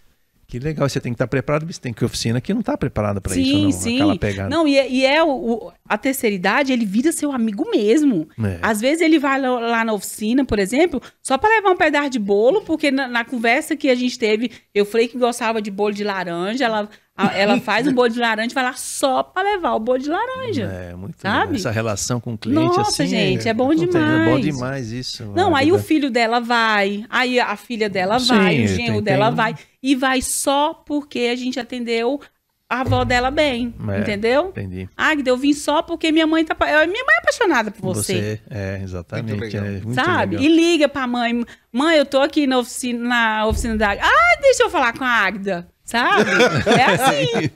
[0.56, 2.78] Que legal, você tem que estar preparado, você tem que ir oficina que não está
[2.78, 3.72] preparada para isso, não.
[3.74, 3.96] sim.
[3.96, 4.50] Aquela pegada.
[4.50, 8.28] Não, e é, e é o, o- a terceira idade, ele vira seu amigo mesmo.
[8.42, 8.60] É.
[8.62, 12.20] Às vezes ele vai lá, na oficina, por exemplo, só para levar um pedaço de
[12.20, 15.94] bolo, porque na, na conversa que a gente teve, eu falei que gostava de bolo
[15.94, 16.90] de laranja, ela,
[17.34, 20.10] ela faz um bolo de laranja e vai lá só para levar o bolo de
[20.10, 20.64] laranja.
[20.64, 21.38] É, muito Sabe?
[21.40, 21.56] legal.
[21.56, 23.08] Essa relação com o cliente, Nossa, assim.
[23.08, 24.44] gente, é bom não tem- É bom demais.
[24.44, 25.24] demais isso.
[25.36, 29.30] Não, aí o filho dela vai, aí a filha dela Sim, vai, o genro dela
[29.30, 29.56] vai.
[29.82, 32.20] E vai só porque a gente atendeu
[32.68, 34.48] a avó dela bem, É, entendeu?
[34.48, 34.90] Entendi.
[34.98, 36.56] Agda, eu vim só porque minha mãe tá.
[36.60, 38.42] Minha mãe é apaixonada por você.
[38.50, 39.38] É, exatamente.
[39.38, 39.66] Muito legal.
[39.66, 40.36] é muito sabe?
[40.38, 40.52] legal.
[40.52, 41.46] E liga pra mãe.
[41.72, 44.04] Mãe, eu tô aqui na oficina, na oficina da Agda.
[44.04, 45.68] Ah, deixa eu falar com a Agda.
[45.86, 46.32] Sabe?
[46.78, 47.52] É assim.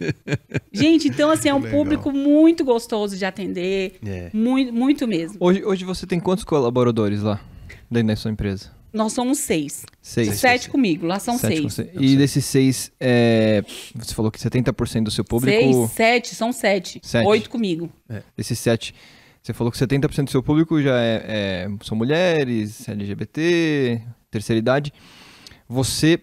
[0.72, 1.78] Gente, então, assim, é um Legal.
[1.80, 3.98] público muito gostoso de atender.
[4.06, 4.30] É.
[4.32, 5.36] Muito, muito mesmo.
[5.40, 7.42] Hoje, hoje você tem quantos colaboradores lá
[7.90, 8.72] dentro da sua empresa?
[8.94, 9.86] Nós somos seis.
[10.02, 10.36] Seis.
[10.36, 11.90] Sete comigo, lá são Sete seis.
[12.00, 13.64] E desses seis, é,
[13.96, 15.60] você falou que 70% do seu público.
[15.60, 17.00] Seis, sete, são sete.
[17.04, 17.28] Sete.
[17.28, 17.92] Oito comigo.
[18.36, 18.96] Desses sete,
[19.44, 24.02] você falou que 70% do seu público já é, é- são mulheres, LGBT,
[24.32, 24.92] terceira idade.
[25.68, 26.20] Você,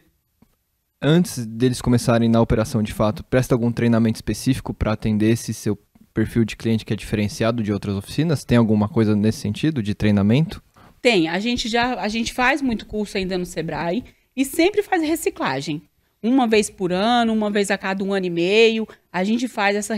[1.00, 5.78] antes deles começarem na operação de fato, presta algum treinamento específico para atender esse seu
[6.12, 8.44] perfil de cliente que é diferenciado de outras oficinas?
[8.44, 10.62] Tem alguma coisa nesse sentido de treinamento?
[11.02, 14.02] Tem, a gente já a gente faz muito curso ainda no Sebrae
[14.34, 15.82] e sempre faz reciclagem.
[16.22, 19.76] Uma vez por ano, uma vez a cada um ano e meio, a gente faz
[19.76, 19.94] essa,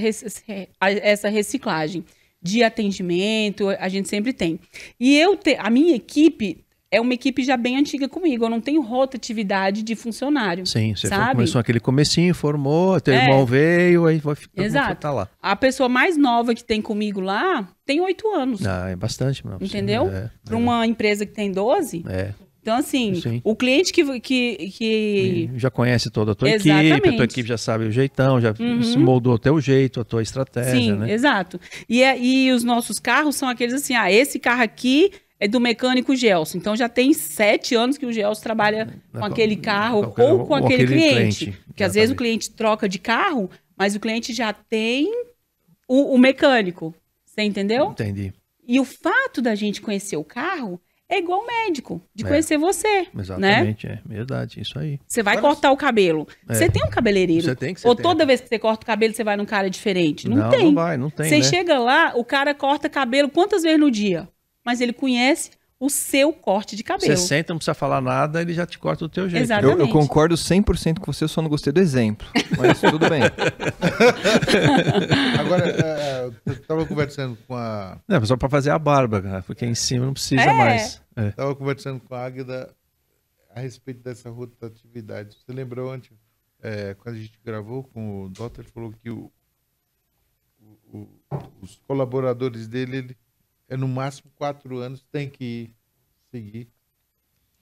[0.80, 2.04] essa reciclagem
[2.42, 4.60] de atendimento, a gente sempre tem.
[4.98, 8.60] E eu te, a minha equipe é uma equipe já bem antiga comigo, eu não
[8.60, 10.66] tenho rotatividade de funcionário.
[10.66, 11.32] Sim, você Sabe?
[11.32, 13.24] começou aquele comecinho, formou, teu É.
[13.24, 15.00] irmão veio, aí vai ficar Exato.
[15.00, 15.28] tá lá.
[15.42, 18.66] A pessoa mais nova que tem comigo lá tem oito anos.
[18.66, 19.58] Ah, é bastante, meu.
[19.60, 20.08] Entendeu?
[20.08, 22.04] É, Para uma empresa que tem 12.
[22.08, 22.32] é.
[22.60, 23.40] Então, assim, Sim.
[23.44, 27.08] o cliente que, que, que Já conhece toda a tua equipe, Exatamente.
[27.08, 28.82] a tua equipe já sabe o jeitão, já Uhum.
[28.82, 31.10] se moldou o teu jeito, a tua estratégia, Sim, né?
[31.10, 31.58] exato.
[31.88, 35.60] E, é- e os nossos carros são aqueles assim, ah, esse carro aqui é do
[35.60, 36.58] mecânico Gelson.
[36.58, 40.54] Então já tem sete anos que o Gelson trabalha com aquele carro com- ou com
[40.54, 41.44] ou aquele, aquele cliente.
[41.46, 45.10] cliente, Porque às vezes o cliente troca de carro, mas o cliente já tem
[45.88, 46.94] o, o mecânico.
[47.24, 47.90] Você entendeu?
[47.90, 48.32] Entendi.
[48.66, 52.28] E o fato da gente conhecer o carro é igual médico, de É.
[52.28, 53.02] conhecer você.
[53.02, 53.08] Né?
[53.20, 54.98] Exatamente, é verdade, isso aí.
[55.06, 56.26] Você vai Agora- cortar o cabelo.
[56.46, 56.52] É.
[56.52, 57.44] Você tem um cabeleireiro.
[57.46, 58.02] Você tem que Ou tem.
[58.02, 60.28] toda vez que você corta o cabelo, você vai num cara diferente.
[60.28, 60.64] Não, não, tem.
[60.66, 61.42] não vai, não tem, Você né?
[61.44, 64.28] chega lá, o cara corta cabelo quantas vezes no dia?
[64.68, 67.16] Mas ele conhece o seu corte de cabelo.
[67.16, 69.44] Você senta, não precisa falar nada, ele já te corta do teu jeito.
[69.44, 69.62] Exato.
[69.64, 69.92] Eu, eu Exatamente.
[69.94, 72.28] concordo 100% com você, eu só não gostei do exemplo.
[72.58, 73.22] Mas tudo bem.
[75.40, 77.98] Agora, é, eu tava conversando com a.
[78.06, 80.52] Não, só pra fazer a barba, cara, porque em cima não precisa É.
[80.52, 81.00] mais.
[81.16, 81.30] É.
[81.30, 82.74] Tava conversando com a Águida
[83.54, 85.34] a respeito dessa rotatividade.
[85.34, 86.10] Você lembrou antes,
[86.62, 89.30] é, quando a gente gravou com o Dota, ele falou que o,
[90.60, 91.08] o- o-
[91.62, 93.16] os colaboradores dele, ele,
[93.68, 95.70] é no máximo quatro anos, tem que ir
[96.30, 96.68] seguir.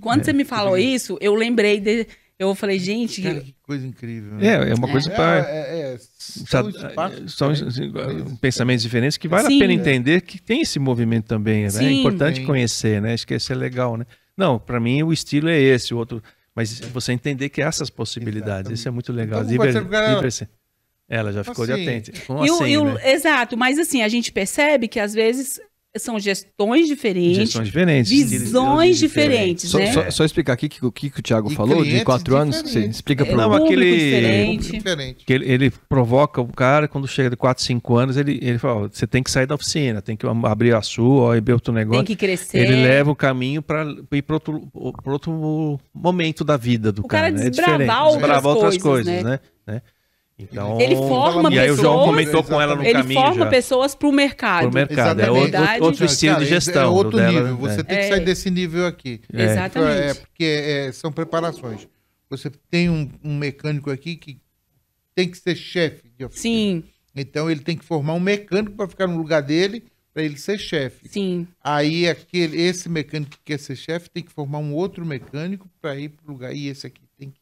[0.01, 0.25] Quando É.
[0.25, 2.07] você me falou isso, eu lembrei de.
[2.39, 4.35] Eu falei, gente, Cara, que coisa incrível.
[4.35, 4.47] né?
[4.47, 5.39] É, é uma coisa pra.
[5.39, 5.41] É,
[5.81, 8.23] é, é, são espaços São diferentes.
[8.27, 9.57] assim, pensamentos diferentes que vale Sim.
[9.57, 11.61] a pena entender que tem esse movimento também.
[11.63, 11.67] Né?
[11.69, 12.01] É Sim.
[12.01, 12.45] importante Tem.
[12.47, 13.15] conhecer, né?
[13.15, 14.05] Acho que isso é legal, né?
[14.37, 16.23] Não, pra mim o estilo é esse, o outro.
[16.55, 18.79] Mas você entender que há essas possibilidades, Exatamente.
[18.79, 19.41] isso é muito legal.
[19.41, 19.85] Então, Diver- com
[20.21, 20.49] diver-
[21.09, 21.83] Ela já ficou de Assim.
[21.85, 22.13] atente.
[22.27, 23.13] Como E o- assim, e o- né?
[23.13, 25.59] Exato, mas assim, a gente percebe que às vezes
[25.99, 28.11] são gestões diferentes, Gestões diferentes.
[28.11, 29.93] visões diferentes, Só, né?
[29.93, 32.57] só- só explicar aqui que- o que, que o Thiago E falou de quatro anos.
[32.57, 32.97] Você diferentes.
[32.97, 34.73] explica É, para Não, público aquele- diferente.
[34.73, 35.25] Diferente.
[35.25, 38.85] Que ele, ele provoca o cara, quando chega de 4, 5 anos, ele, ele fala:
[38.85, 41.73] ó, você tem que sair da oficina, tem que abrir a sua, ó, abrir outro
[41.73, 42.05] negócio.
[42.05, 42.59] Tem que crescer.
[42.59, 44.69] Ele leva o caminho para ir para outro,
[45.03, 47.35] pra outro momento da vida do O cara cara.
[47.41, 47.47] né?
[47.47, 47.99] É desbravar diferente.
[48.01, 49.31] outras Desbravar outras coisas, coisas, né?
[49.67, 49.75] né?
[49.75, 49.83] né?
[50.39, 53.45] Então, Ele forma E aí o João pessoas- comentou com ela no Ele caminho forma
[53.45, 53.51] já.
[53.51, 54.63] pessoas para o mercado.
[54.65, 54.99] Pro mercado.
[54.99, 55.31] É Exatamente.
[55.31, 55.83] outro, Verdade.
[55.83, 56.83] outro estilo Cara, de esse gestão.
[56.83, 57.57] É outro dela, nível.
[57.57, 57.83] Você né?
[57.85, 58.09] tem que É.
[58.11, 59.21] sair desse nível aqui.
[59.33, 59.43] É.
[59.45, 60.01] Exatamente.
[60.03, 61.89] É, porque é, são preparações.
[62.29, 64.39] Você tem um, um mecânico aqui que
[65.15, 66.43] tem que ser chefe de oficina.
[66.43, 66.85] Sim,
[67.15, 70.59] Então ele tem que formar um mecânico para ficar no lugar dele, para ele ser
[70.59, 71.09] chefe.
[71.09, 71.47] sim.
[71.65, 75.97] Aí aquele, esse mecânico que quer ser chefe tem que formar um outro mecânico para
[75.97, 76.53] ir para o lugar.
[76.55, 77.41] E esse aqui tem que.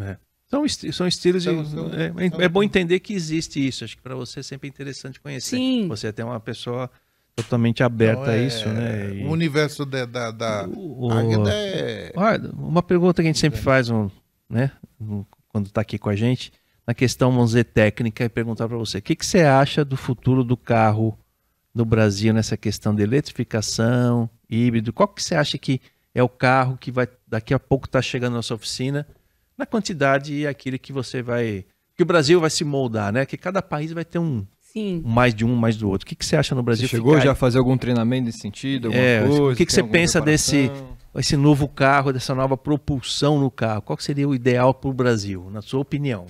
[0.00, 0.16] É.
[0.48, 1.50] São, esti- são estilos de.
[1.50, 3.84] São- são- é, são- é bom entender que existe isso.
[3.84, 5.56] Acho que para você é sempre interessante conhecer.
[5.56, 5.88] Sim.
[5.88, 6.90] Você é até uma pessoa
[7.34, 9.14] totalmente aberta Então, a é, isso, né?
[9.16, 11.10] E- O universo da, da, da O-
[11.48, 12.12] é.
[12.14, 14.08] Olha, uma pergunta que a gente sempre faz, um,
[14.48, 16.52] né, um, quando está aqui com a gente,
[16.86, 19.96] na questão, vamos dizer, técnica, é perguntar para você, o que, que você acha do
[19.96, 21.18] futuro do carro
[21.74, 24.92] no Brasil nessa questão de eletrificação, híbrido?
[24.92, 25.80] Qual que você acha que
[26.14, 29.06] é o carro que vai daqui a pouco estar chegando na sua oficina,
[29.56, 31.64] na quantidade e aquele que você vai...
[31.96, 33.24] Que o Brasil vai se moldar, né?
[33.24, 35.02] Que cada país vai ter um, Sim.
[35.04, 36.04] mais de um, mais do outro.
[36.04, 36.88] O que, que você acha no Você Brasil?
[36.88, 38.88] chegou ficar- já a fazer algum treinamento nesse sentido?
[38.88, 40.70] Alguma É, coisa, o que que você pensa desse-
[41.14, 43.80] esse novo carro, dessa nova propulsão no carro?
[43.80, 46.26] Qual que seria o ideal para o Brasil, na sua opinião?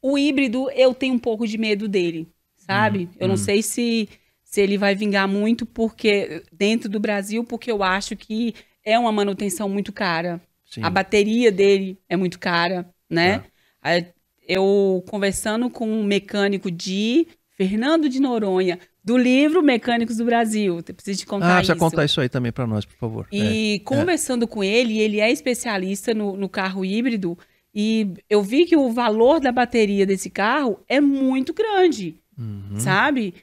[0.00, 3.08] O híbrido, eu tenho um pouco de medo dele, sabe?
[3.18, 4.08] eu não sei se,
[4.44, 9.12] se ele vai vingar muito porque dentro do Brasil, porque eu acho que é uma
[9.12, 10.40] manutenção muito cara.
[10.70, 10.82] Sim.
[10.82, 13.44] A bateria dele é muito cara, né?
[13.82, 14.06] Aí,
[14.46, 20.76] Eu conversando com um mecânico de Fernando de Noronha, do livro Mecânicos do Brasil.
[20.86, 21.76] Eu preciso te contar ah, isso.
[21.76, 23.28] contar isso aí também para nós, por favor.
[23.32, 23.36] É.
[23.36, 27.36] E conversando com ele, ele é especialista no, no carro híbrido,
[27.74, 32.78] e eu vi que o valor da bateria desse carro é muito grande, Uhum.
[32.78, 33.34] sabe?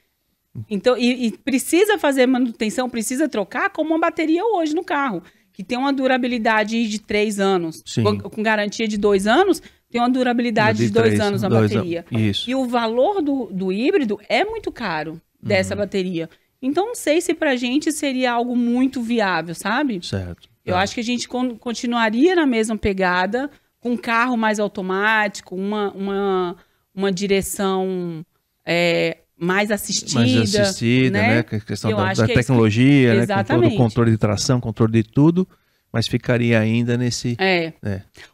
[0.70, 5.22] Então, e, e precisa fazer manutenção, precisa trocar como uma bateria hoje no carro,
[5.56, 8.02] que tem uma durabilidade de três anos, Sim.
[8.18, 12.04] com, garantia de dois anos, tem uma durabilidade de, dois três, anos a dois bateria.
[12.12, 12.50] an- Isso.
[12.50, 15.78] E o valor do, do híbrido é muito caro dessa Uhum.
[15.80, 16.28] bateria.
[16.60, 20.04] Então, não sei se pra gente seria algo muito viável, sabe?
[20.06, 20.46] Certo.
[20.62, 20.80] Eu Tá.
[20.82, 25.90] acho que a gente con- continuaria na mesma pegada, com um carro mais automático, uma,
[25.92, 26.56] uma,
[26.94, 28.22] uma direção
[28.66, 30.20] é, mais assistida.
[30.20, 31.28] mais assistida, né?
[31.36, 31.42] né?
[31.42, 33.20] Com a questão Eu da, da que é que- tecnologia, né?
[33.20, 33.76] Com todo o Exatamente.
[33.76, 35.46] controle de tração, controle de tudo,
[35.92, 37.36] mas ficaria ainda nesse.
[37.38, 37.72] É.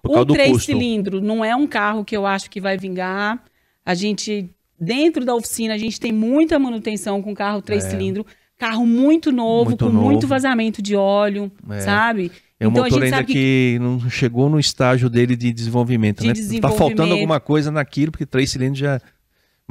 [0.02, 0.66] Por O do três custo.
[0.66, 3.42] cilindros não é um carro que eu acho que vai vingar.
[3.84, 4.48] A gente,
[4.78, 7.90] dentro da oficina, a gente tem muita manutenção com carro três É.
[7.90, 8.24] cilindros.
[8.58, 10.04] Carro muito novo, Muito com novo.
[10.06, 11.80] muito vazamento de óleo, É.
[11.80, 12.30] sabe?
[12.60, 13.76] É um Então, a motor gente ainda sabe que...
[13.80, 16.32] não chegou no estágio dele de desenvolvimento, De né?
[16.32, 16.78] Tá desenvolvimento.
[16.78, 19.00] faltando alguma coisa naquilo, porque três cilindros já.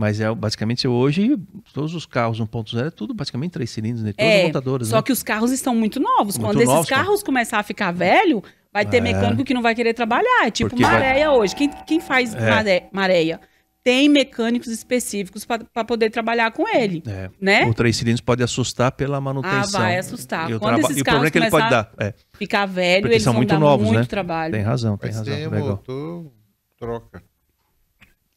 [0.02, 1.38] Mas é basicamente hoje,
[1.74, 4.14] todos os carros 1.0 é tudo basicamente três cilindros, né?
[4.14, 5.02] Todas as É, montadoras, só né?
[5.04, 6.40] que os carros estão muito novos.
[6.40, 7.04] Muito Quando esses novos, cara.
[7.04, 9.02] carros começar a ficar velho, vai ter É.
[9.02, 10.48] mecânico que não vai querer trabalhar.
[10.48, 11.56] É tipo Porque vai- maréia hoje.
[11.56, 12.50] Quem, quem faz É.
[12.50, 13.40] maré- maréia?
[13.84, 17.30] tem mecânicos específicos para poder trabalhar com ele, É.
[17.42, 17.66] né?
[17.66, 19.82] O três cilindros pode assustar pela Ah, manutenção.
[19.82, 20.50] vai assustar.
[20.52, 21.92] E Quando traba- esses e o problema é que ele pode dar.
[22.00, 24.06] É, ficar velho, Porque eles são vão muito dar novos, muito né?
[24.06, 24.52] trabalho.
[24.54, 25.34] tem razão, tem Mas razão.
[25.52, 26.32] tem motor,
[26.78, 27.24] troca.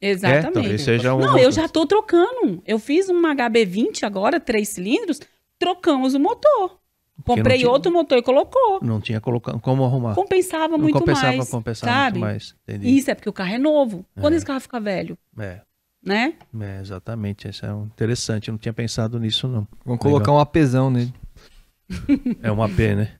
[0.07, 0.49] Exatamente.
[0.49, 2.62] É, talvez seja um Não, eu já tô trocando.
[2.66, 5.20] Eu fiz um HB20 agora, três cilindros,
[5.58, 6.78] trocamos o motor.
[7.24, 8.81] Comprei tinha- outro motor e colocou.
[8.83, 9.58] Não tinha colocado.
[9.60, 10.15] Como arrumar?
[10.15, 11.49] Compensava Não muito compensava, mais.
[11.49, 12.18] compensava sabe?
[12.18, 12.55] muito mais.
[12.68, 12.97] Entendi.
[12.97, 14.05] Isso é porque o carro é novo.
[14.20, 14.36] Quando É.
[14.36, 15.60] esse carro fica velho, É,
[16.05, 16.34] né?
[16.60, 17.49] é, exatamente.
[17.49, 18.49] Isso é um interessante.
[18.49, 19.66] Eu não tinha pensado nisso, não.
[19.84, 21.15] Vamos colocar um apesão nele.
[22.42, 23.12] É uma P, né?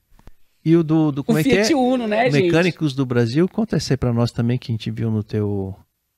[0.63, 1.11] E o do.
[1.11, 1.63] do como o é que é?
[1.63, 2.43] Fiat Uno, né, gente?
[2.45, 5.75] Mecânicos do Brasil, conta esse aí pra nós também que a gente viu no teu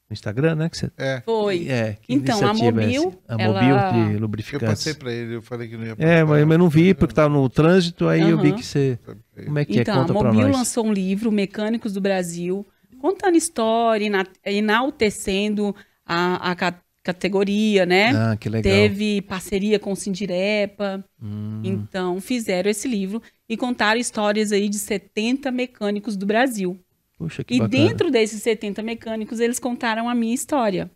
[0.09, 0.69] no Instagram, né?
[0.69, 1.67] Que você, É, Foi.
[1.67, 3.17] é, que Então, a é Mobil, essa?
[3.35, 4.67] A ela- Mobil de eu lubrificantes.
[4.67, 7.29] passei pra ele, eu falei que não ia É, mas eu não vi porque tava
[7.29, 8.97] no trânsito, aí eu vi que você.
[9.45, 9.97] Como é que Então, é?
[9.97, 10.57] a Conta Mobil nós.
[10.57, 12.65] lançou um livro, Mecânicos do Brasil,
[12.99, 18.09] contando história, ena- enaltecendo a, a ca- categoria, né?
[18.15, 18.63] Ah, que legal.
[18.71, 21.03] Teve parceria com o Sindirepa.
[21.21, 26.77] Hum, Então, fizeram esse livro e contaram histórias aí de 70 mecânicos do Brasil.
[27.17, 27.87] Poxa, que E bacana.
[27.87, 30.89] dentro desses 70 mecânicos, eles contaram a minha história.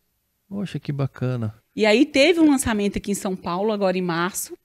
[0.48, 1.56] Poxa, que bacana.
[1.75, 4.56] E aí teve um lançamento aqui em São Paulo, agora em março.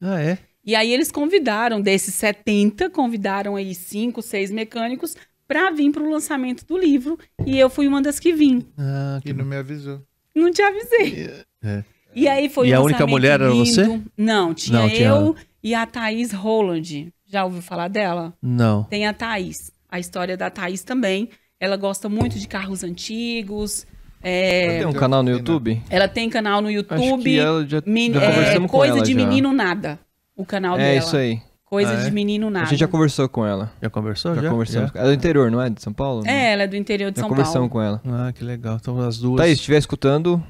[0.00, 0.38] Ah, é?
[0.64, 6.10] E aí eles convidaram, desses 70, convidaram aí cinco, seis mecânicos para vir para o
[6.10, 7.16] lançamento do livro.
[7.46, 8.66] E eu fui uma das que vim.
[8.76, 10.02] Ah, que Que não me avisou.
[10.34, 11.30] Não te avisei.
[11.62, 11.84] É.
[12.14, 13.64] E aí foi E um a única mulher era lindo.
[13.66, 14.00] você?
[14.16, 17.12] Não, tinha Não, tinha- eu e a Thaís Roland.
[17.26, 18.32] Já ouviu falar dela?
[18.42, 18.84] Não.
[18.84, 19.70] Tem a Thaís.
[19.96, 21.30] A história da Thaís também.
[21.58, 23.86] Ela gosta muito de carros antigos.
[24.22, 25.80] É, Tem um canal no YouTube?
[25.88, 27.22] ela tem canal no Acho YouTube.
[27.22, 29.16] que ela já, men- já é, conversamos com coisa ela de já.
[29.16, 29.98] menino nada.
[30.36, 30.88] O canal dela.
[30.88, 31.40] É isso aí.
[31.64, 32.04] Coisa Ah, é?
[32.04, 32.66] de menino nada.
[32.66, 33.72] A gente já conversou com ela.
[33.82, 34.34] Já conversou?
[34.34, 34.90] Já, Já, conversamos.
[34.94, 35.70] Ela é do interior, não é?
[35.70, 36.26] De São Paulo?
[36.26, 37.70] É, ela é do interior de Já São conversamos Paulo.
[37.70, 38.02] com ela.
[38.28, 38.76] Ah, que legal.
[38.80, 39.38] Então as duas.
[39.38, 40.42] Thaís, se estiver escutando,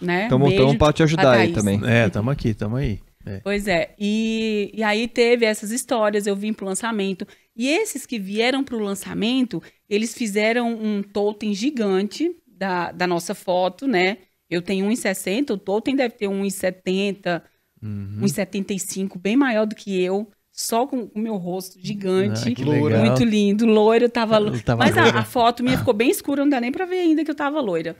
[0.00, 0.24] Né?
[0.24, 1.80] estamos Beijo pra te ajudar aí também.
[1.84, 3.00] É, tamo aqui, tamo aí.
[3.26, 3.40] É.
[3.40, 3.94] Pois é.
[3.98, 7.26] E, e aí teve essas histórias, eu vim pro lançamento.
[7.56, 13.86] E esses que vieram pro lançamento, eles fizeram um totem gigante da, da nossa foto,
[13.86, 14.18] né?
[14.50, 17.42] Eu tenho 1,60, o totem deve ter 1,70,
[17.82, 18.20] Uhum.
[18.22, 20.26] 1,75, bem maior do que eu.
[20.50, 22.54] Só com o meu rosto gigante.
[22.62, 23.04] Ah, legal.
[23.04, 25.18] Muito lindo, loira, tava, Eu tava Mas a, loira.
[25.18, 27.60] a foto minha ficou bem escura, não dá nem pra ver ainda que eu tava
[27.60, 27.96] loira.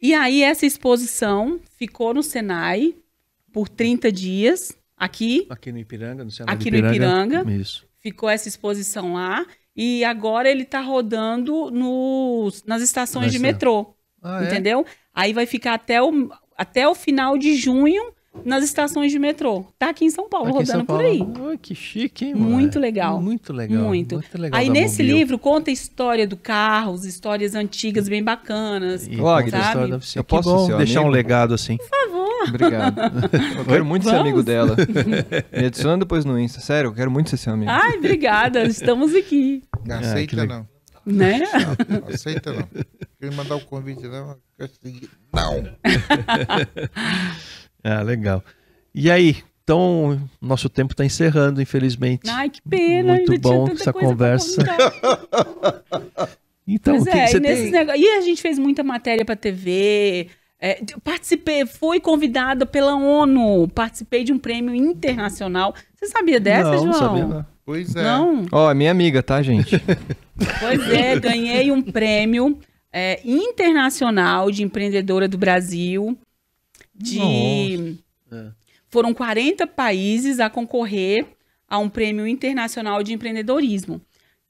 [0.00, 2.94] E aí essa exposição ficou no Senai
[3.52, 7.44] por 30 dias, aqui, Aqui no Ipiranga, no Senado Aqui do no Ipiranga.
[7.52, 7.84] Isso.
[8.00, 9.44] ficou essa exposição lá,
[9.76, 14.46] e agora ele tá rodando nos, nas estações de metrô, Ah, é?
[14.46, 14.84] entendeu?
[15.14, 18.12] Aí vai ficar até o, até o final de junho
[18.46, 19.64] nas estações de metrô.
[19.78, 21.06] Tá aqui em São Paulo, Aqui rodando São por Paulo.
[21.06, 21.50] aí.
[21.50, 22.48] Ai, que chique, hein, mano?
[22.50, 23.20] Muito legal.
[23.20, 23.82] Muito legal.
[23.84, 24.22] Muito.
[24.34, 25.16] legal Aí nesse Mobil.
[25.18, 29.06] livro conta a história do carro, as histórias antigas bem bacanas.
[29.06, 29.90] E Agnes, história sabe?
[29.90, 30.20] da oficina.
[30.20, 31.14] Eu posso bom deixar um amigo?
[31.14, 31.76] legado assim.
[32.48, 32.98] Obrigado.
[33.58, 34.22] Eu quero muito ser Vamos?
[34.26, 34.76] amigo dela.
[35.56, 36.60] Me adiciona depois no Insta.
[36.60, 37.70] Sério, eu quero muito ser seu amigo.
[37.70, 40.66] Ai, obrigada, estamos aqui, Não Ah, que aceita legal.
[41.06, 41.12] não.
[41.14, 41.40] né?
[41.88, 42.62] Não aceita não.
[43.20, 44.36] Queria mandar o convite não.
[44.58, 45.64] eu segui- Não.
[47.84, 48.44] Ah, legal.
[48.94, 49.36] E aí?
[49.64, 52.28] Então, nosso tempo está encerrando, infelizmente.
[52.28, 54.62] Ai, que pena, Muito ainda tinha bom tanta essa conversa.
[56.64, 58.00] Então, Pois o que, é, que você e, nesses tem?
[58.00, 60.28] e a gente fez muita matéria pra TV.
[60.64, 65.74] É, eu participei, fui convidada pela ONU, participei de um prêmio internacional.
[65.96, 66.86] Você sabia dessa, não, João?
[66.86, 67.46] não sabia, não.
[67.64, 68.02] Pois é.
[68.04, 68.46] Não?
[68.52, 69.76] Ó, é minha amiga, tá, gente?
[70.58, 72.58] Pois é, ganhei um prêmio
[72.92, 76.18] é, internacional de empreendedora do Brasil.
[76.94, 77.78] De
[78.30, 78.56] Nossa.
[78.88, 81.26] foram 40 países a concorrer
[81.68, 84.00] a um prêmio internacional de empreendedorismo.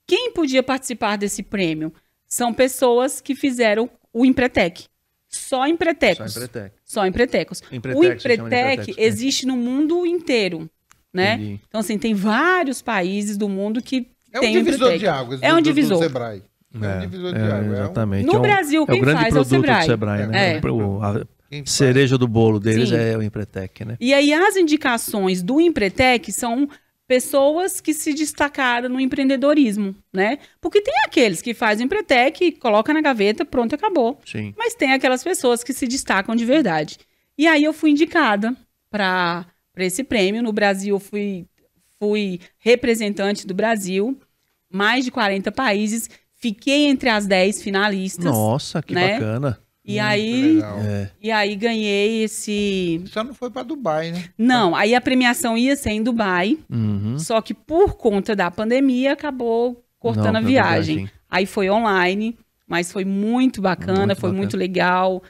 [0.07, 1.93] Quem podia participar desse prêmio?
[2.27, 4.87] São pessoas que fizeram o Empretec.
[5.35, 6.37] Só Só Empretecos.
[6.37, 6.75] em Pretec.
[6.85, 7.63] Só Empretecos.
[7.73, 8.95] Empretec, o se chama de Empretec né?
[8.99, 10.71] existe no mundo inteiro,
[11.13, 11.35] né?
[11.35, 11.61] Entendi.
[11.69, 14.99] Então, assim, tem vários países do mundo que É um tem o divisor Empretec.
[15.01, 15.43] de águas.
[15.43, 15.99] É do- um do- do divisor.
[16.03, 16.43] Sebrae.
[16.75, 17.57] É um divisor de água.
[17.57, 18.27] é um- exatamente.
[18.27, 19.81] No É um- Brasil, é quem o grande faz é o produto Sebrae.
[19.81, 20.57] do Sebrae, né?
[20.57, 20.71] É.
[20.71, 21.27] O- a
[21.67, 22.97] cereja do bolo deles Sim.
[22.97, 23.97] é o Empretec, né?
[24.01, 26.67] E aí, as indicações do Empretec são
[27.13, 30.39] pessoas que se destacaram no empreendedorismo, né?
[30.63, 34.19] Porque tem aqueles que fazem Empretec, coloca na gaveta, pronto, acabou.
[34.25, 34.55] Sim.
[34.57, 36.99] Mas tem aquelas pessoas que se destacam de verdade.
[37.37, 38.57] E aí eu fui indicada
[38.91, 39.45] para
[39.77, 40.43] esse prêmio.
[40.43, 41.45] No Brasil, eu fui,
[41.99, 44.19] fui representante do Brasil,
[44.71, 46.09] mais de 40 países.
[46.35, 48.25] Fiquei entre as 10 finalistas.
[48.25, 49.19] Nossa, que né?
[49.19, 49.61] bacana.
[49.85, 50.61] E Muito aí.
[50.87, 51.11] É.
[51.21, 53.03] e aí ganhei esse.
[53.07, 54.25] Só não foi pra Dubai, né?
[54.39, 56.57] Não, aí a premiação ia ser em Dubai.
[56.71, 57.19] Uhum.
[57.19, 61.11] Só que por conta da pandemia acabou cortando Não, a viagem.
[61.29, 64.39] Aí foi online, mas foi muito bacana, Muito foi bacana.
[64.39, 65.23] muito legal.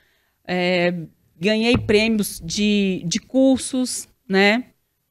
[0.47, 0.93] É,
[1.41, 4.65] ganhei prêmios de, de cursos, né,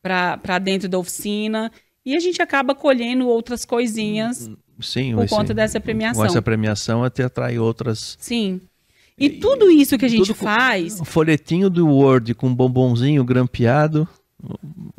[0.04, 1.72] para dentro da oficina.
[2.06, 6.22] E a gente acaba colhendo outras coisinhas Sim, por esse- conta dessa premiação.
[6.22, 8.16] Com essa premiação até atrai outras.
[8.20, 8.62] Sim.
[9.22, 14.08] E tudo isso que a gente faz, O folhetinho do Word com bombonzinho grampeado,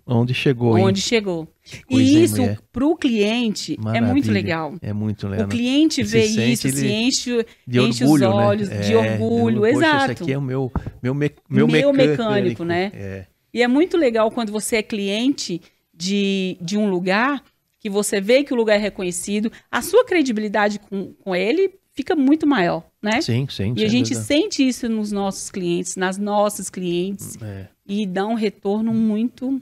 [0.06, 0.84] onde chegou, hein?
[0.84, 1.46] onde chegou.
[1.88, 4.12] coisa, hein, E isso, para o cliente, é Maravilha.
[4.12, 4.74] muito legal.
[4.80, 5.46] É muito legal.
[5.46, 8.80] O cliente vê se isso, se enche, de enche orgulho, os olhos, né?
[8.80, 10.12] de É, orgulho, Poxa, exato.
[10.12, 10.70] Esse aqui é o meu,
[11.02, 12.92] meu, me, meu, Meu mecânico, mecânico, né?
[12.94, 13.26] É.
[13.52, 15.60] E é muito legal quando você é cliente
[15.92, 17.42] de, de um lugar,
[17.78, 22.14] que você vê que o lugar é reconhecido, a sua credibilidade com, com ele fica
[22.16, 23.20] muito maior, né?
[23.20, 23.74] Sim, sim.
[23.76, 24.22] E a gente dúvida.
[24.22, 29.60] sente isso nos nossos clientes, nas nossas clientes, É, e dá um retorno muito,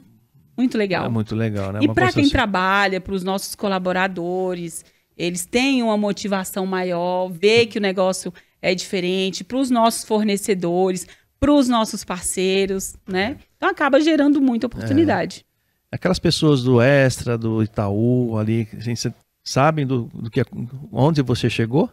[0.57, 1.05] muito legal.
[1.05, 1.79] é muito legal, né?
[1.81, 4.83] E para quem construção- trabalha, para os nossos colaboradores,
[5.17, 11.07] eles têm uma motivação maior, vê que o negócio é diferente, para os nossos fornecedores,
[11.39, 13.37] para os nossos parceiros, né?
[13.57, 15.43] Então acaba gerando muita oportunidade.
[15.91, 18.93] Aquelas pessoas do Extra, do Itaú, ali, assim,
[19.43, 20.41] sabem do, do que,
[20.91, 21.89] onde você chegou?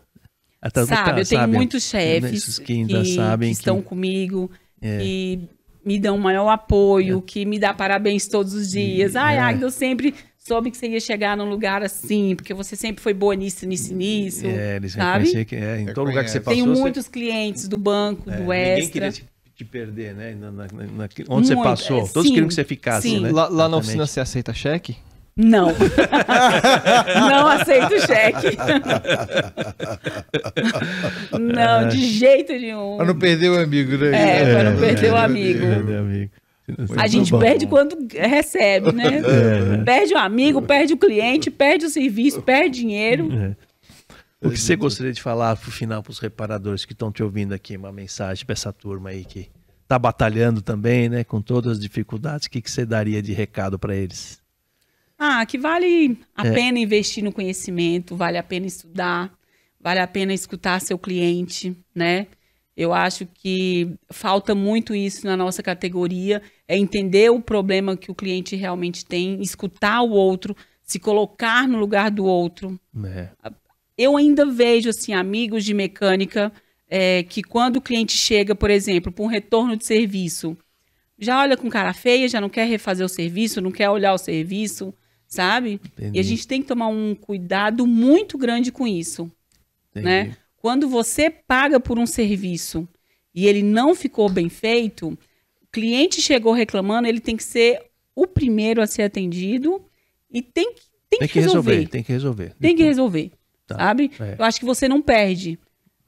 [0.60, 3.88] Até- Sabe, eu tenho sabem, muitos chefes esses que, que ainda sabem que estão que-
[3.88, 4.50] comigo,
[4.82, 4.98] É.
[4.98, 5.48] que
[5.84, 9.14] me dão maior apoio, que me dá parabéns todos os dias.
[9.16, 9.38] Ai, é.
[9.40, 13.14] Agda, eu sempre soube que você ia chegar num lugar assim, porque você sempre foi
[13.14, 14.46] boa nisso, nisso, nisso.
[14.46, 15.44] É, eles sabe?
[15.44, 16.54] que é, em todo lugar que você passou.
[16.60, 18.92] Tenho você- muitos clientes do banco, é, do ninguém Extra.
[18.92, 20.34] queria te, te perder, né?
[20.34, 21.98] Na- na- na- onde você Muito, passou.
[21.98, 23.20] é, Todos sim, queriam que você ficasse, sim.
[23.20, 23.30] né?
[23.30, 24.96] Lá, lá na oficina você aceita cheque?
[25.39, 25.68] Não.
[27.31, 28.57] não aceito cheque.
[31.39, 32.97] não, de jeito nenhum.
[32.97, 34.08] Pra não perder o amigo, né?
[34.08, 35.65] É, pra não perder o amigo.
[35.65, 36.33] É, meu amigo.
[36.97, 39.23] A gente perde quando recebe, né?
[39.25, 43.57] É, Perde o amigo, perde o cliente, perde o serviço, perde dinheiro.
[44.42, 47.55] O que você gostaria de falar pro final para os reparadores que estão te ouvindo
[47.55, 49.49] aqui, uma mensagem para essa turma aí que
[49.86, 53.78] tá batalhando também, né, com todas as dificuldades, o que, que você daria de recado
[53.78, 54.39] para eles?
[55.18, 56.52] Ah, que vale a É.
[56.52, 59.32] pena investir no conhecimento, vale a pena estudar,
[59.80, 62.26] vale a pena escutar seu cliente, né?
[62.76, 68.14] Eu acho que falta muito isso na nossa categoria, é entender o problema que o
[68.14, 72.78] cliente realmente tem, escutar o outro, se colocar no lugar do outro.
[73.05, 73.30] É,
[73.97, 76.52] Eu ainda vejo assim amigos de mecânica
[76.88, 80.56] é, que quando o cliente chega, por exemplo, para um retorno de serviço,
[81.18, 84.18] já olha com cara feia, já não quer refazer o serviço, não quer olhar o
[84.18, 84.94] serviço,
[85.28, 85.81] sabe?
[85.84, 89.31] entendi, E a gente tem que tomar um cuidado muito grande com isso,
[89.90, 90.07] entendi.
[90.07, 90.36] né?
[90.57, 92.89] Quando você paga por um serviço
[93.32, 95.08] e ele não ficou bem feito,
[95.62, 97.81] o cliente chegou reclamando, ele tem que ser
[98.16, 99.81] o primeiro a ser atendido
[100.32, 101.89] e tem que, tem Tem que que resolver, resolver.
[101.90, 102.55] tem que resolver.
[102.60, 103.31] Tem que resolver,
[103.66, 104.10] Tá, sabe?
[104.18, 104.34] é.
[104.39, 105.58] Eu acho que você não perde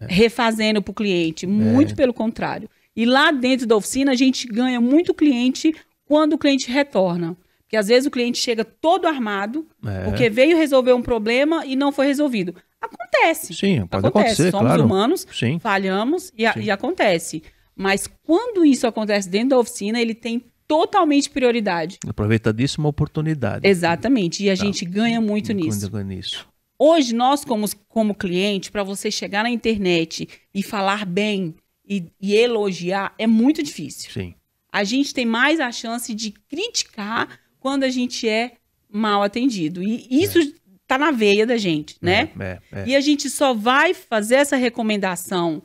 [0.09, 2.69] refazendo para o cliente, muito pelo contrário.
[2.97, 5.75] E lá dentro da oficina, a gente ganha muito cliente
[6.07, 7.37] quando o cliente retorna.
[7.71, 10.03] Porque às vezes o cliente chega todo armado, É.
[10.03, 12.53] porque veio resolver um problema e não foi resolvido.
[12.81, 13.55] Acontece.
[13.55, 14.09] Sim, pode acontece.
[14.33, 14.85] acontecer, Somos claro.
[14.85, 16.63] humanos, Sim, falhamos e, a- Sim.
[16.63, 17.45] e acontece.
[17.77, 22.01] Mas quando isso acontece dentro da oficina, ele tem totalmente prioridade.
[22.09, 23.65] aproveita disso uma oportunidade.
[23.69, 24.43] Exatamente.
[24.43, 25.89] E a gente ganha muito nisso.
[25.89, 26.49] Quando- nisso.
[26.77, 31.55] Hoje, nós, como, como cliente, para você chegar na internet e falar bem
[31.89, 34.11] e, e elogiar, é muito difícil.
[34.11, 34.35] Sim,
[34.73, 38.53] A gente tem mais a chance de criticar quando a gente é
[38.91, 39.83] mal atendido.
[39.83, 40.39] E isso
[40.83, 42.31] está na veia da gente, né?
[42.41, 42.89] É, é, é.
[42.89, 45.63] E a gente só vai fazer essa recomendação,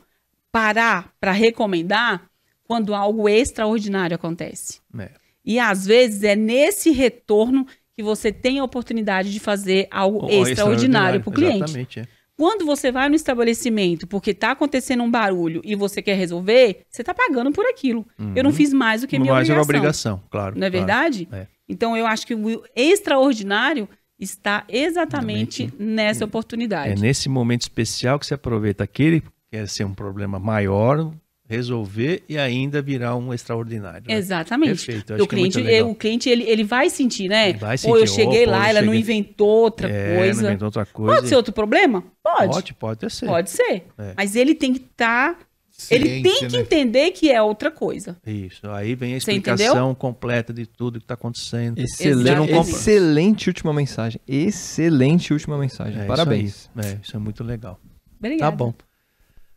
[0.52, 2.28] parar para recomendar,
[2.62, 4.80] quando algo extraordinário acontece.
[4.98, 5.10] é.
[5.44, 10.28] E às vezes é nesse retorno que você tem a oportunidade de fazer algo Ó,
[10.28, 11.62] extraordinário para o cliente.
[11.62, 12.06] Exatamente, é.
[12.36, 17.00] Quando você vai no estabelecimento porque está acontecendo um barulho e você quer resolver, você
[17.00, 18.04] está pagando por aquilo.
[18.34, 19.56] Eu não fiz mais do que minha Mais obrigação.
[19.56, 20.58] uma obrigação, claro.
[20.58, 20.86] Não é claro.
[20.86, 21.28] verdade?
[21.32, 21.46] É.
[21.68, 23.88] Então eu acho que o extraordinário
[24.18, 27.00] está exatamente nessa É oportunidade.
[27.00, 31.12] nesse momento especial que você aproveita aquele que quer ser um problema maior,
[31.48, 34.04] resolver e ainda virar um extraordinário.
[34.08, 34.14] né?
[34.14, 34.84] Exatamente.
[34.86, 35.90] Perfeito, o é cliente, legal.
[35.90, 37.50] o cliente ele, ele vai sentir, né?
[37.50, 40.42] Ele vai Ou eu sentir, cheguei opa, lá, ela não cheguei- inventou outra É, coisa.
[40.42, 41.14] não inventou outra coisa.
[41.16, 42.02] Pode ser outro problema?
[42.22, 42.48] Pode.
[42.52, 43.26] Pode, pode ser.
[43.26, 43.84] Pode ser.
[43.96, 44.14] É.
[44.16, 45.30] Mas ele tem que estar.
[45.38, 45.45] ele
[45.78, 46.62] Ciente, tem que né?
[46.62, 48.16] entender que é outra coisa.
[48.26, 48.66] Isso.
[48.70, 51.78] Aí vem a explicação completa de tudo que está acontecendo.
[51.78, 54.20] Excelente, excelente última mensagem.
[54.26, 56.00] Excelente última mensagem.
[56.00, 56.44] É, Parabéns.
[56.50, 56.70] Isso.
[56.78, 57.78] É, isso é muito legal.
[58.18, 58.50] Obrigada.
[58.50, 58.72] Tá bom.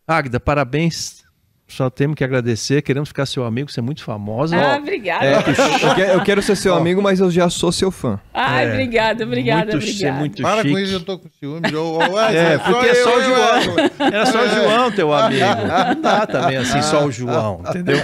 [0.05, 1.23] Agda, parabéns.
[1.69, 4.55] Só temos que agradecer, queremos ficar seu amigo, você é muito famosa.
[4.57, 5.25] Ah, obrigada.
[5.25, 8.19] É, eu, que- eu quero ser seu amigo, mas eu já sou seu fã.
[8.33, 8.71] Ai, É.
[8.71, 10.19] obrigada, obrigada, muito, Você é obrigada.
[10.19, 10.73] muito Para chique.
[10.73, 11.75] com isso, eu tô com ciúme.
[11.75, 13.61] Ou- ou- É, porque é eu, só o eu, João.
[13.99, 14.05] eu.
[14.13, 15.45] Era só o João, teu amigo.
[15.95, 17.97] Não dá também assim, só o João, entendeu?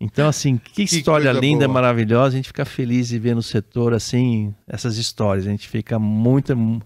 [0.00, 1.74] Então, assim, que história coisa linda, boa.
[1.74, 2.28] maravilhosa.
[2.34, 5.46] A gente fica feliz de ver no setor, assim, essas histórias.
[5.46, 6.82] A gente fica muito mu-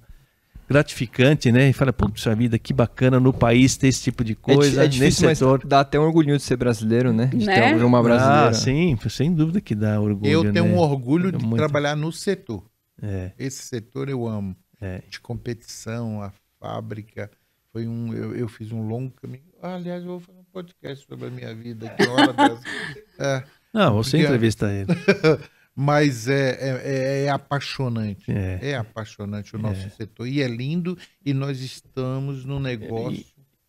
[0.71, 1.69] gratificante, né?
[1.69, 4.81] E fala, puxa vida, que bacana no país ter esse tipo de É di- coisa
[4.83, 5.67] é, nesse difícil, mas setor.
[5.67, 7.27] dá até um orgulho de ser brasileiro, né?
[7.27, 7.75] De Né?
[7.75, 8.49] ter uma brasileira.
[8.49, 10.31] Ah, sim, sem dúvida que dá orgulho.
[10.31, 10.73] Eu tenho né?
[10.73, 11.57] um orgulho de Muito.
[11.57, 12.65] trabalhar no setor.
[13.03, 14.55] É, Esse setor eu amo.
[14.81, 15.03] É.
[15.11, 17.31] De competição, a fábrica.
[17.73, 18.13] Foi um.
[18.15, 19.43] Eu, eu fiz um longo caminho.
[19.63, 21.89] Ah, aliás, eu vou fazer um podcast sobre a minha vida.
[21.91, 22.63] Que hora dessa.
[23.23, 23.43] É,
[23.75, 24.87] Não, você Porque- entrevista ele.
[25.83, 28.31] mas é, é, é- é apaixonante.
[28.31, 28.59] É.
[28.71, 30.27] É apaixonante o nosso setor.
[30.29, 30.97] E é lindo.
[31.25, 33.25] E nós estamos no negócio.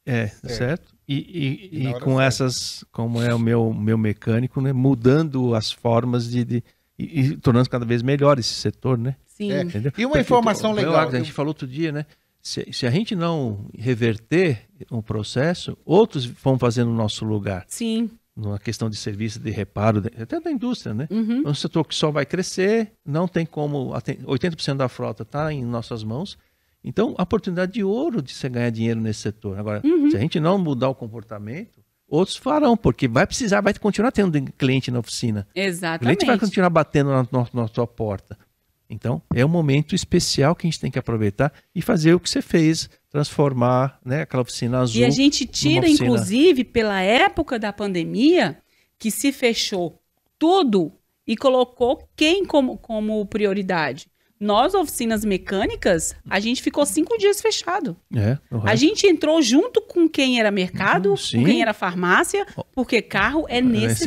[0.05, 0.93] É, certo?
[1.07, 2.23] E, e- E e com certa.
[2.23, 4.73] essas, como é o meu, meu mecânico, né?
[4.73, 6.43] Mudando as formas de.
[6.43, 6.63] de
[6.99, 9.15] e, e tornando cada vez melhor esse setor, né?
[9.25, 9.51] Sim.
[9.53, 9.61] É.
[9.97, 12.05] E uma Porque informação o- o- legal, A gente falou outro dia, né?
[12.41, 17.63] Se, se a gente não reverter um processo, outros vão fazer no nosso lugar.
[17.67, 18.09] Sim.
[18.35, 21.07] Numa questão de serviço, de reparo, até da indústria, né?
[21.11, 21.43] Uhum.
[21.45, 23.93] É um setor que só vai crescer, não tem como.
[23.93, 26.37] aten- 80% da frota está em nossas mãos.
[26.83, 29.59] Então, a oportunidade de ouro de você ganhar dinheiro nesse setor.
[29.59, 30.09] Agora, Uhum.
[30.09, 34.41] se a gente não mudar o comportamento, outros farão, porque vai precisar, vai continuar tendo
[34.53, 35.41] cliente na oficina.
[35.49, 36.25] O cliente Exatamente.
[36.25, 38.37] vai continuar batendo na, na, na tua porta.
[38.89, 42.29] Então, é um momento especial que a gente tem que aproveitar e fazer o que
[42.29, 45.01] você fez, transformar né, aquela oficina azul.
[45.01, 48.57] E a gente tira, oficina- inclusive, pela época da pandemia,
[48.97, 49.99] que se fechou
[50.39, 50.91] tudo
[51.27, 54.07] e colocou quem como, como prioridade?
[54.39, 57.95] Nós, oficinas mecânicas, a gente ficou cinco dias fechado.
[58.15, 61.37] É, A gente entrou junto com quem era mercado, Hum, sim.
[61.41, 63.99] com quem era farmácia, porque carro é é necessidade.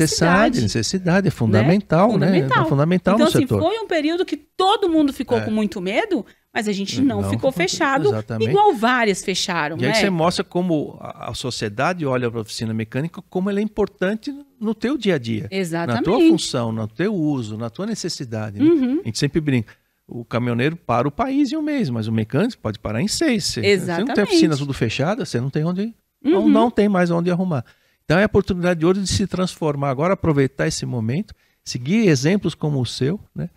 [0.59, 2.27] necessidade, necessidade, é fundamental, né?
[2.27, 2.65] Fundamental.
[2.65, 3.61] É fundamental então, no assim, setor.
[3.61, 5.41] foi um período que todo mundo ficou É.
[5.45, 6.25] com muito medo,
[6.55, 8.49] mas a gente não, Não, ficou fechado, exatamente.
[8.49, 9.93] igual várias fecharam, E aí né?
[9.95, 14.73] você mostra como a, sociedade olha para a oficina mecânica, como ela é importante no
[14.73, 15.49] teu dia a dia.
[15.51, 15.97] Exatamente.
[15.97, 18.57] Na tua função, no teu uso, na tua necessidade.
[18.57, 18.63] né?
[18.65, 19.01] Uhum.
[19.01, 19.73] A gente sempre brinca.
[20.07, 23.43] O caminhoneiro para o país em um mês, mas o mecânico pode parar em seis.
[23.43, 24.21] Você, você não tem Exatamente.
[24.21, 25.93] oficina tudo fechada, você não tem onde.
[26.23, 26.49] Não, Uhum.
[26.49, 27.65] não tem mais onde arrumar.
[28.05, 31.33] Então é a oportunidade de ouro de se transformar agora, aproveitar esse momento,
[31.65, 33.49] seguir exemplos como o seu, né?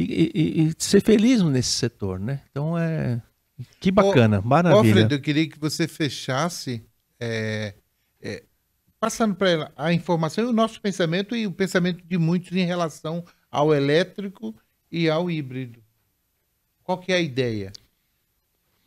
[0.00, 2.40] E, e- e- ser feliz nesse setor, né?
[2.50, 3.20] Então é.
[3.80, 4.92] Que bacana, Ó, maravilha.
[4.94, 6.84] Fred, eu queria que você fechasse,
[7.18, 7.74] é,
[8.22, 8.44] é,
[9.00, 12.64] passando para ela a informação e o nosso pensamento e o pensamento de muitos em
[12.64, 14.54] relação ao elétrico
[14.92, 15.80] e ao híbrido.
[16.84, 17.72] Qual que é a ideia?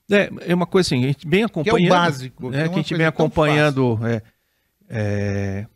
[0.09, 1.85] É, é uma coisa assim, a gente vem Que é acompanhando.
[1.85, 2.49] o básico.
[2.49, 3.99] né, que é que a gente vem acompanhando.
[4.07, 4.21] é,
[4.89, 5.67] é,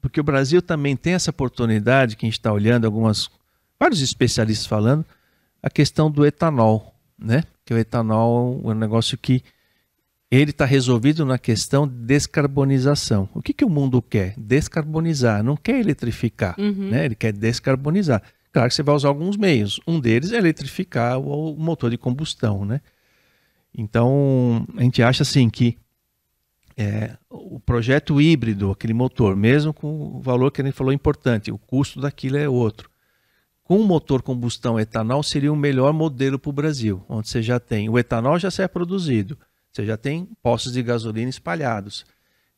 [0.00, 3.30] porque o Brasil também tem essa oportunidade que a gente está olhando, algumas,
[3.82, 5.04] vários especialistas falando,
[5.60, 7.42] a questão do etanol, né?
[7.64, 9.42] Que o etanol é um negócio que
[10.30, 13.28] ele está resolvido na questão de descarbonização.
[13.34, 14.34] O que, que o mundo quer?
[14.38, 16.90] Descarbonizar, não quer eletrificar, Uhum.
[16.90, 17.06] né?
[17.06, 18.22] Ele quer descarbonizar.
[18.52, 19.80] Claro que você vai usar alguns meios.
[19.86, 22.80] Um deles é eletrificar o, o motor de combustão, né?
[23.76, 25.76] Então, a gente acha assim que
[26.76, 31.50] é, o projeto híbrido, aquele motor, mesmo com o valor que a gente falou importante,
[31.50, 32.91] o custo daquilo é outro.
[33.72, 37.88] O motor combustão etanol seria o melhor modelo para o Brasil, onde você já tem
[37.88, 39.38] o etanol já é produzido,
[39.72, 42.04] você já tem postos de gasolina espalhados.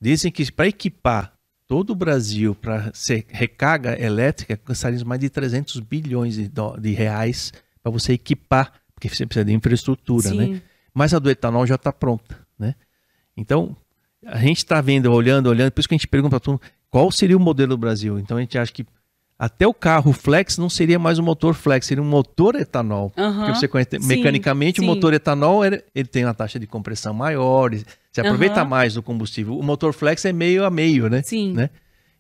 [0.01, 1.33] Dizem que para equipar
[1.69, 7.53] todo o Brasil para ser recarga elétrica, gastaria mais de 300 bilhões de, de reais
[7.81, 10.47] para você equipar, porque você precisa de infraestrutura, né?
[10.47, 10.63] Sim.
[10.93, 12.75] mas a do etanol já está pronta, né?
[13.37, 13.77] Então,
[14.27, 16.63] a gente está vendo, olhando, olhando, por isso que a gente pergunta para todo mundo,
[16.91, 18.19] qual seria o modelo do Brasil?
[18.19, 18.85] Então a gente acha que
[19.39, 23.11] até o carro flex não seria mais um motor flex, seria um motor etanol.
[23.11, 24.85] Porque você conhece, Sim, mecanicamente sim.
[24.85, 27.71] o motor etanol ele, ele tem uma taxa de compressão maior,
[28.11, 28.69] você aproveita Aham.
[28.69, 29.59] mais do combustível.
[29.59, 31.23] O motor flex é meio a meio, né?
[31.23, 31.53] Sim.
[31.53, 31.71] né?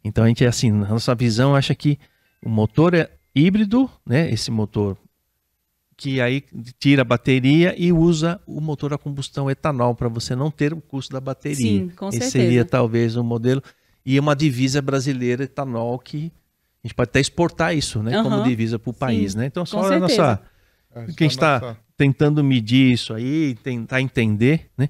[0.04, 1.98] Então a gente é assim, na nossa visão acha que
[2.44, 4.30] o motor é híbrido, né?
[4.30, 4.96] Esse motor
[5.96, 6.42] que aí
[6.78, 10.80] tira a bateria e usa o motor a combustão etanol para você não ter o
[10.80, 11.56] custo da bateria.
[11.56, 12.44] Sim, com Esse certeza.
[12.44, 13.62] seria talvez um modelo
[14.04, 16.32] e uma divisa brasileira etanol que
[16.84, 18.44] a gente pode até exportar isso, né, como Aham.
[18.44, 19.46] divisa para o país, Sim, né?
[19.46, 20.40] Então só a nossa.
[20.94, 24.88] É, que a gente só está nossa- tentando medir isso aí, tentar entender, né?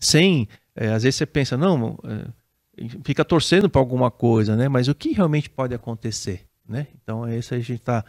[0.00, 4.68] Sem, é, às vezes você pensa, não, é, fica torcendo para alguma coisa, né?
[4.68, 6.86] Mas o que realmente pode acontecer, né?
[7.02, 8.04] Então é isso aí a gente está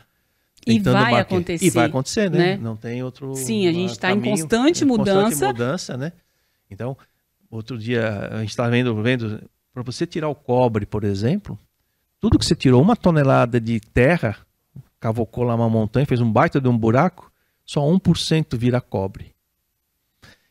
[0.65, 1.22] E tentando vai bater.
[1.35, 2.38] acontecer, E vai acontecer, né?
[2.38, 2.57] né?
[2.57, 5.22] Não tem outro Sim, a gente está em constante é, mudança.
[5.23, 6.14] Constante mudança, né?
[6.72, 6.97] Então,
[7.51, 11.59] outro dia a gente está vendo, vendo para você tirar o cobre, por exemplo,
[12.25, 14.35] tudo que você tirou, uma tonelada de terra,
[14.99, 17.31] cavocou lá uma montanha, fez um baita de um buraco,
[17.63, 19.35] só 1% vira cobre.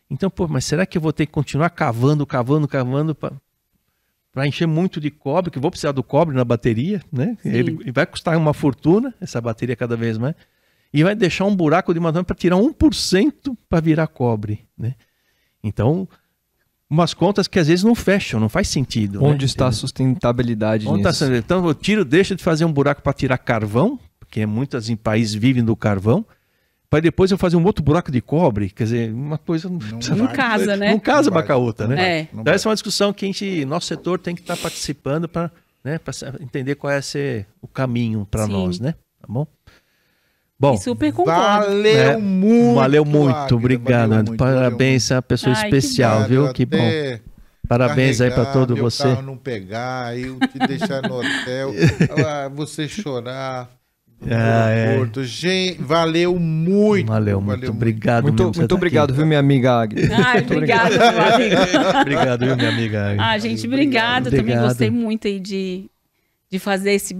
[0.09, 4.69] Então, pô, mas será que eu vou ter que continuar cavando, cavando, cavando para encher
[4.69, 7.37] muito de cobre, que vou precisar do cobre na bateria, né?
[7.45, 10.37] Ele, ele vai custar uma fortuna, essa bateria cada vez mais,
[10.93, 14.95] e vai deixar um buraco de madeira para tirar 1% para virar cobre, né?
[15.61, 16.09] Então,
[16.95, 19.23] umas contas que às vezes não fecham, não faz sentido.
[19.23, 19.45] Onde né?
[19.47, 21.25] está a sustentabilidade Onde tá nisso?
[21.25, 24.97] sendo- então eu tiro, deixa de fazer um buraco para tirar carvão, porque muitas em
[24.97, 26.25] países vivem do carvão,
[26.89, 30.15] para depois eu fazer um outro buraco de cobre, quer dizer, uma coisa não, precisa-
[30.17, 30.91] Não casa, né?
[30.91, 31.97] não casa Não com outra, né?
[31.97, 32.29] vai, É.
[32.33, 35.51] Então essa é uma discussão que a gente, nosso setor tem que estar participando para
[35.83, 38.93] né, pra entender qual é ser o caminho para nós, né?
[39.21, 39.47] Tá bom?
[40.59, 41.67] Bom, E super concordo.
[41.67, 42.75] Valeu É, muito.
[42.77, 44.11] valeu muito, obrigado.
[44.11, 46.41] valeu muito, Parabéns, é uma pessoa Ai, que especial, valeu viu?
[46.43, 46.55] muito.
[46.55, 46.91] Que bom.
[47.69, 49.03] Parabéns aí para todo meu você.
[49.05, 51.73] carro não pegar, eu te deixar no hotel,
[52.27, 53.71] ah, você chorar.
[54.31, 54.99] Ah, é.
[55.25, 57.09] Gente, valeu muito.
[57.09, 58.23] Valeu, muito obrigado.
[58.25, 59.17] Muito, você muito tá obrigado, aqui.
[59.19, 60.11] viu, minha amiga Agnes?
[60.11, 61.57] Ai, obrigada, meu amigo.
[62.01, 63.17] Obrigado, viu, minha amiga.
[63.19, 64.25] Ah, gente, obrigado.
[64.25, 64.65] Também Obrigado.
[64.69, 65.91] gostei muito aí de,
[66.51, 67.13] de fazer esse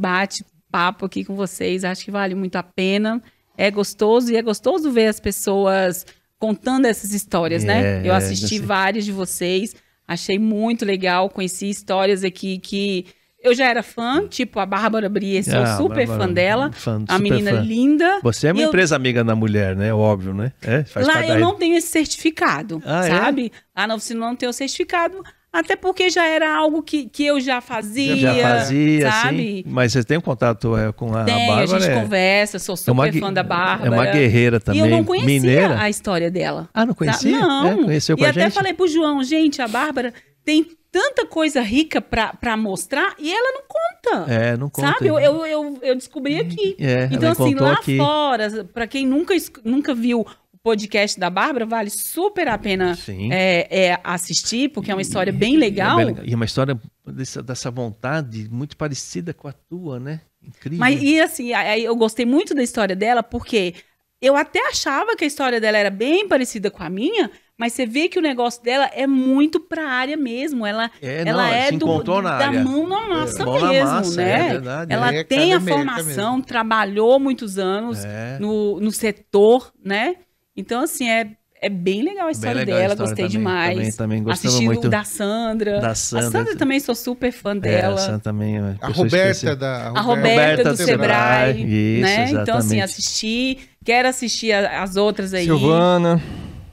[0.75, 1.85] bate-papo aqui com vocês.
[1.85, 3.23] Acho que vale muito a pena.
[3.57, 6.05] É gostoso e é gostoso ver as pessoas
[6.39, 8.03] contando essas histórias, né?
[8.03, 8.61] É, Eu é, assisti sei.
[8.61, 9.75] várias de vocês,
[10.07, 11.31] achei muito legal.
[11.31, 13.07] Conheci histórias aqui que
[13.43, 16.73] eu já era fã, tipo a Bárbara Brie, sou Ah, super Bárbara, fã dela.
[16.73, 17.61] fã, a menina fã.
[17.61, 18.21] linda.
[18.23, 19.95] Você é uma eu- empresa amiga da mulher, né?
[19.95, 20.53] Óbvio, né?
[20.63, 23.11] É, Lá eu não tenho esse certificado, Ah, é?
[23.11, 23.53] sabe?
[23.77, 25.23] Lá na oficina eu não tenho o certificado,
[25.55, 28.17] até porque já era algo que, que eu já fazia.
[28.17, 29.61] já fazia, sabe?
[29.61, 29.65] assim.
[29.67, 31.81] Mas você tem um contato é, com a Tem, a Bárbara?
[31.81, 33.87] gente é, conversa, sou é uma super gue- fã da Bárbara.
[33.89, 34.81] É uma guerreira também.
[34.81, 35.79] E eu não conhecia Mineira.
[35.81, 36.69] a história dela.
[36.75, 37.39] Ah, não conhecia?
[37.39, 37.67] Não.
[37.69, 38.53] É, conheceu com e a até gente?
[38.53, 40.13] falei pro João, gente, a Bárbara
[40.45, 44.33] tem tanta coisa rica pra, pra mostrar e ela não conta.
[44.33, 44.89] É, não conta.
[44.93, 45.07] Sabe?
[45.09, 46.77] Eu, eu, eu, eu descobri aqui.
[46.79, 47.97] É, então, assim, lá aqui.
[47.97, 49.35] fora, pra quem nunca,
[49.65, 50.25] nunca viu
[50.65, 52.97] podcast da Bárbara, vale super a pena
[53.31, 56.01] é, é, assistir, porque é uma história bem legal.
[56.01, 56.27] É bem legal.
[56.27, 60.23] E uma história dessa, dessa vontade muito parecida com a tua, né?
[60.43, 60.79] Incrível.
[60.79, 61.51] Mas, e assim,
[61.83, 63.75] eu gostei muito da história dela, porque
[64.23, 67.85] eu até achava que a história dela era bem parecida com a minha, mas você
[67.85, 70.65] vê que o negócio dela é muito pra área mesmo.
[70.65, 72.65] Ela É, ela não, é se do, na da área.
[72.65, 74.33] mão na massa na mesmo, massa, né?
[74.47, 74.93] é verdade.
[74.95, 76.47] ela É tem a formação, mesmo.
[76.47, 78.39] trabalhou muitos anos É.
[78.41, 80.17] no, no setor, né?
[80.57, 83.97] Então, assim, é, é bem legal a história legal a dela, história gostei também, demais.
[83.97, 85.81] também- também Assisti muito o da Sandra.
[85.81, 86.31] da A Sandra.
[86.31, 87.95] Sandra também sou super fã É, dela.
[88.01, 92.25] essa também é A Roberta da A Roberta, do Sebrae, Isso, né?
[92.31, 92.83] Então, assim, exatamente.
[92.83, 93.59] assisti.
[93.85, 95.45] Quero assistir a- as outras aí.
[95.45, 96.23] Silvana.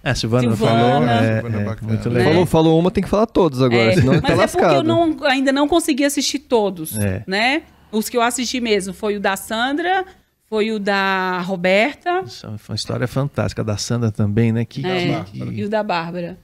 [0.04, 0.80] É, a Silvana, Silvana.
[0.80, 1.04] falou.
[1.10, 1.88] É, Silvana é, bacana.
[1.94, 2.16] muito Né?
[2.16, 2.32] legal.
[2.34, 4.76] Falou, falou uma, tem que falar todos agora, É, senão Mas tá é porque lascado.
[4.76, 7.24] eu não- ainda não consegui assistir todos, É.
[7.28, 7.64] né?
[7.92, 10.06] Os que eu assisti mesmo foi o da Sandra,
[10.52, 14.66] foi o da Roberta Isso é uma história fantástica da Sandra também, né?
[14.66, 16.38] Que, é, que- e o da Bárbara.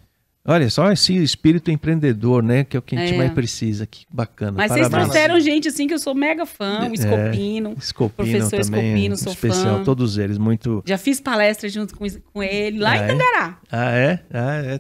[0.46, 2.64] Olha só esse espírito empreendedor, né?
[2.64, 3.18] Que é o que a gente É.
[3.18, 3.86] mais precisa.
[3.86, 4.54] Que bacana.
[4.56, 5.12] Mas vocês Parabéns.
[5.12, 7.76] trouxeram gente assim que eu sou mega fã, o Escopino.
[7.78, 9.78] Escopino professor também, Escopino, sou especial.
[9.80, 9.84] fã.
[9.84, 10.82] Todos eles, muito...
[10.86, 13.08] Já fiz palestra junto com, com ele lá Ah, em é?
[13.08, 13.58] Tangará.
[13.70, 14.20] Ah, é?
[14.34, 14.80] Ah, é.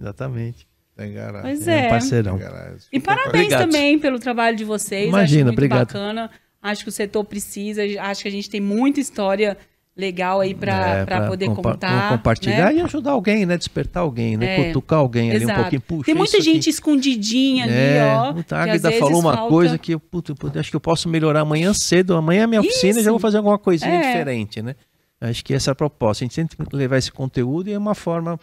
[0.00, 0.66] Exatamente.
[0.96, 1.42] Garagem.
[1.42, 1.86] Pois É é.
[1.86, 2.38] um parceirão.
[2.38, 2.78] Garagem.
[2.92, 3.60] E parabéns Obrigado.
[3.70, 5.08] também pelo trabalho de vocês.
[5.08, 5.86] Imagina, acho muito obrigado.
[5.86, 6.30] bacana.
[6.64, 7.82] Acho que o setor precisa.
[8.00, 9.56] Acho que a gente tem muita história
[9.96, 12.08] legal aí para É, pra poder compa- contar.
[12.08, 12.78] compartilhar né?
[12.78, 13.56] e ajudar alguém, né?
[13.56, 14.58] Despertar alguém, né?
[14.60, 15.60] É, Cutucar alguém ali um Exato.
[15.60, 15.80] pouquinho.
[15.82, 18.32] Puxa, Tem muita isso aqui- gente escondidinha ali, É, ó.
[18.32, 20.74] puta, a às Águida vezes falou uma falta- coisa que eu, puta, puta, acho que
[20.76, 22.16] eu posso melhorar amanhã cedo.
[22.16, 24.00] Amanhã é minha oficina e já vou fazer alguma coisinha É.
[24.12, 24.74] diferente, né?
[25.20, 26.24] Acho que essa é a proposta.
[26.24, 28.36] A gente tem que levar esse conteúdo e é uma forma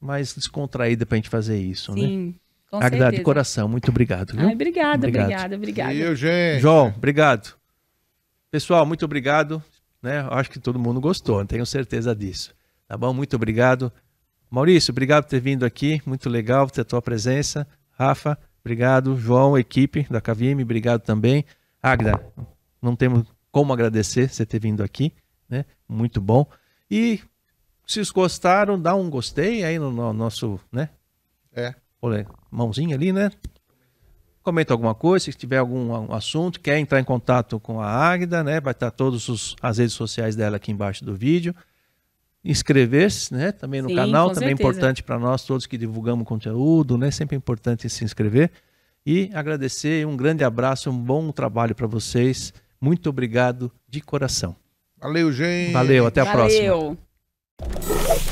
[0.00, 2.00] mais descontraída pra gente fazer isso, né?
[2.00, 2.34] Sim,
[2.70, 4.46] com Águida, de coração, muito obrigado, viu?
[4.46, 5.24] Ai, obrigada, Obrigado.
[5.24, 5.92] obrigada, obrigada.
[5.94, 6.60] Viu, gente?
[6.60, 7.54] João, obrigado.
[8.52, 9.64] Pessoal, muito obrigado.
[10.02, 10.20] Né?
[10.30, 12.54] Acho que todo mundo gostou, tenho certeza disso.
[12.86, 13.14] Tá bom?
[13.14, 13.90] Muito obrigado.
[14.50, 16.02] Maurício, obrigado por ter vindo aqui.
[16.04, 17.66] Muito legal ter a tua presença.
[17.92, 19.16] Rafa, obrigado.
[19.16, 21.46] João, equipe da Cavime, obrigado também.
[21.82, 22.22] Agda,
[22.82, 25.14] não temos como agradecer você ter vindo aqui.
[25.48, 25.64] Né?
[25.88, 26.46] Muito bom.
[26.90, 27.20] E
[27.86, 30.90] se os gostaram, dá um gostei aí no, no nosso, né?
[31.54, 31.74] É.
[32.02, 33.30] Olha, mãozinha ali, né?
[34.42, 38.42] Comenta alguma coisa, se tiver algum um assunto, quer entrar em contato com a Águida,
[38.42, 38.60] né?
[38.60, 41.54] Vai estar todas as redes sociais dela aqui embaixo do vídeo.
[42.44, 43.52] Inscrever-se, né?
[43.52, 44.68] Também no Sim, canal, também é certeza.
[44.68, 47.12] importante para nós todos que divulgamos conteúdo, né?
[47.12, 48.50] Sempre é importante se inscrever.
[49.06, 52.52] E agradecer, um grande abraço, um bom trabalho para vocês.
[52.80, 54.56] Muito obrigado de coração.
[55.00, 55.72] Valeu, gente.
[55.72, 56.68] Valeu, até a próxima.
[56.68, 58.31] Valeu.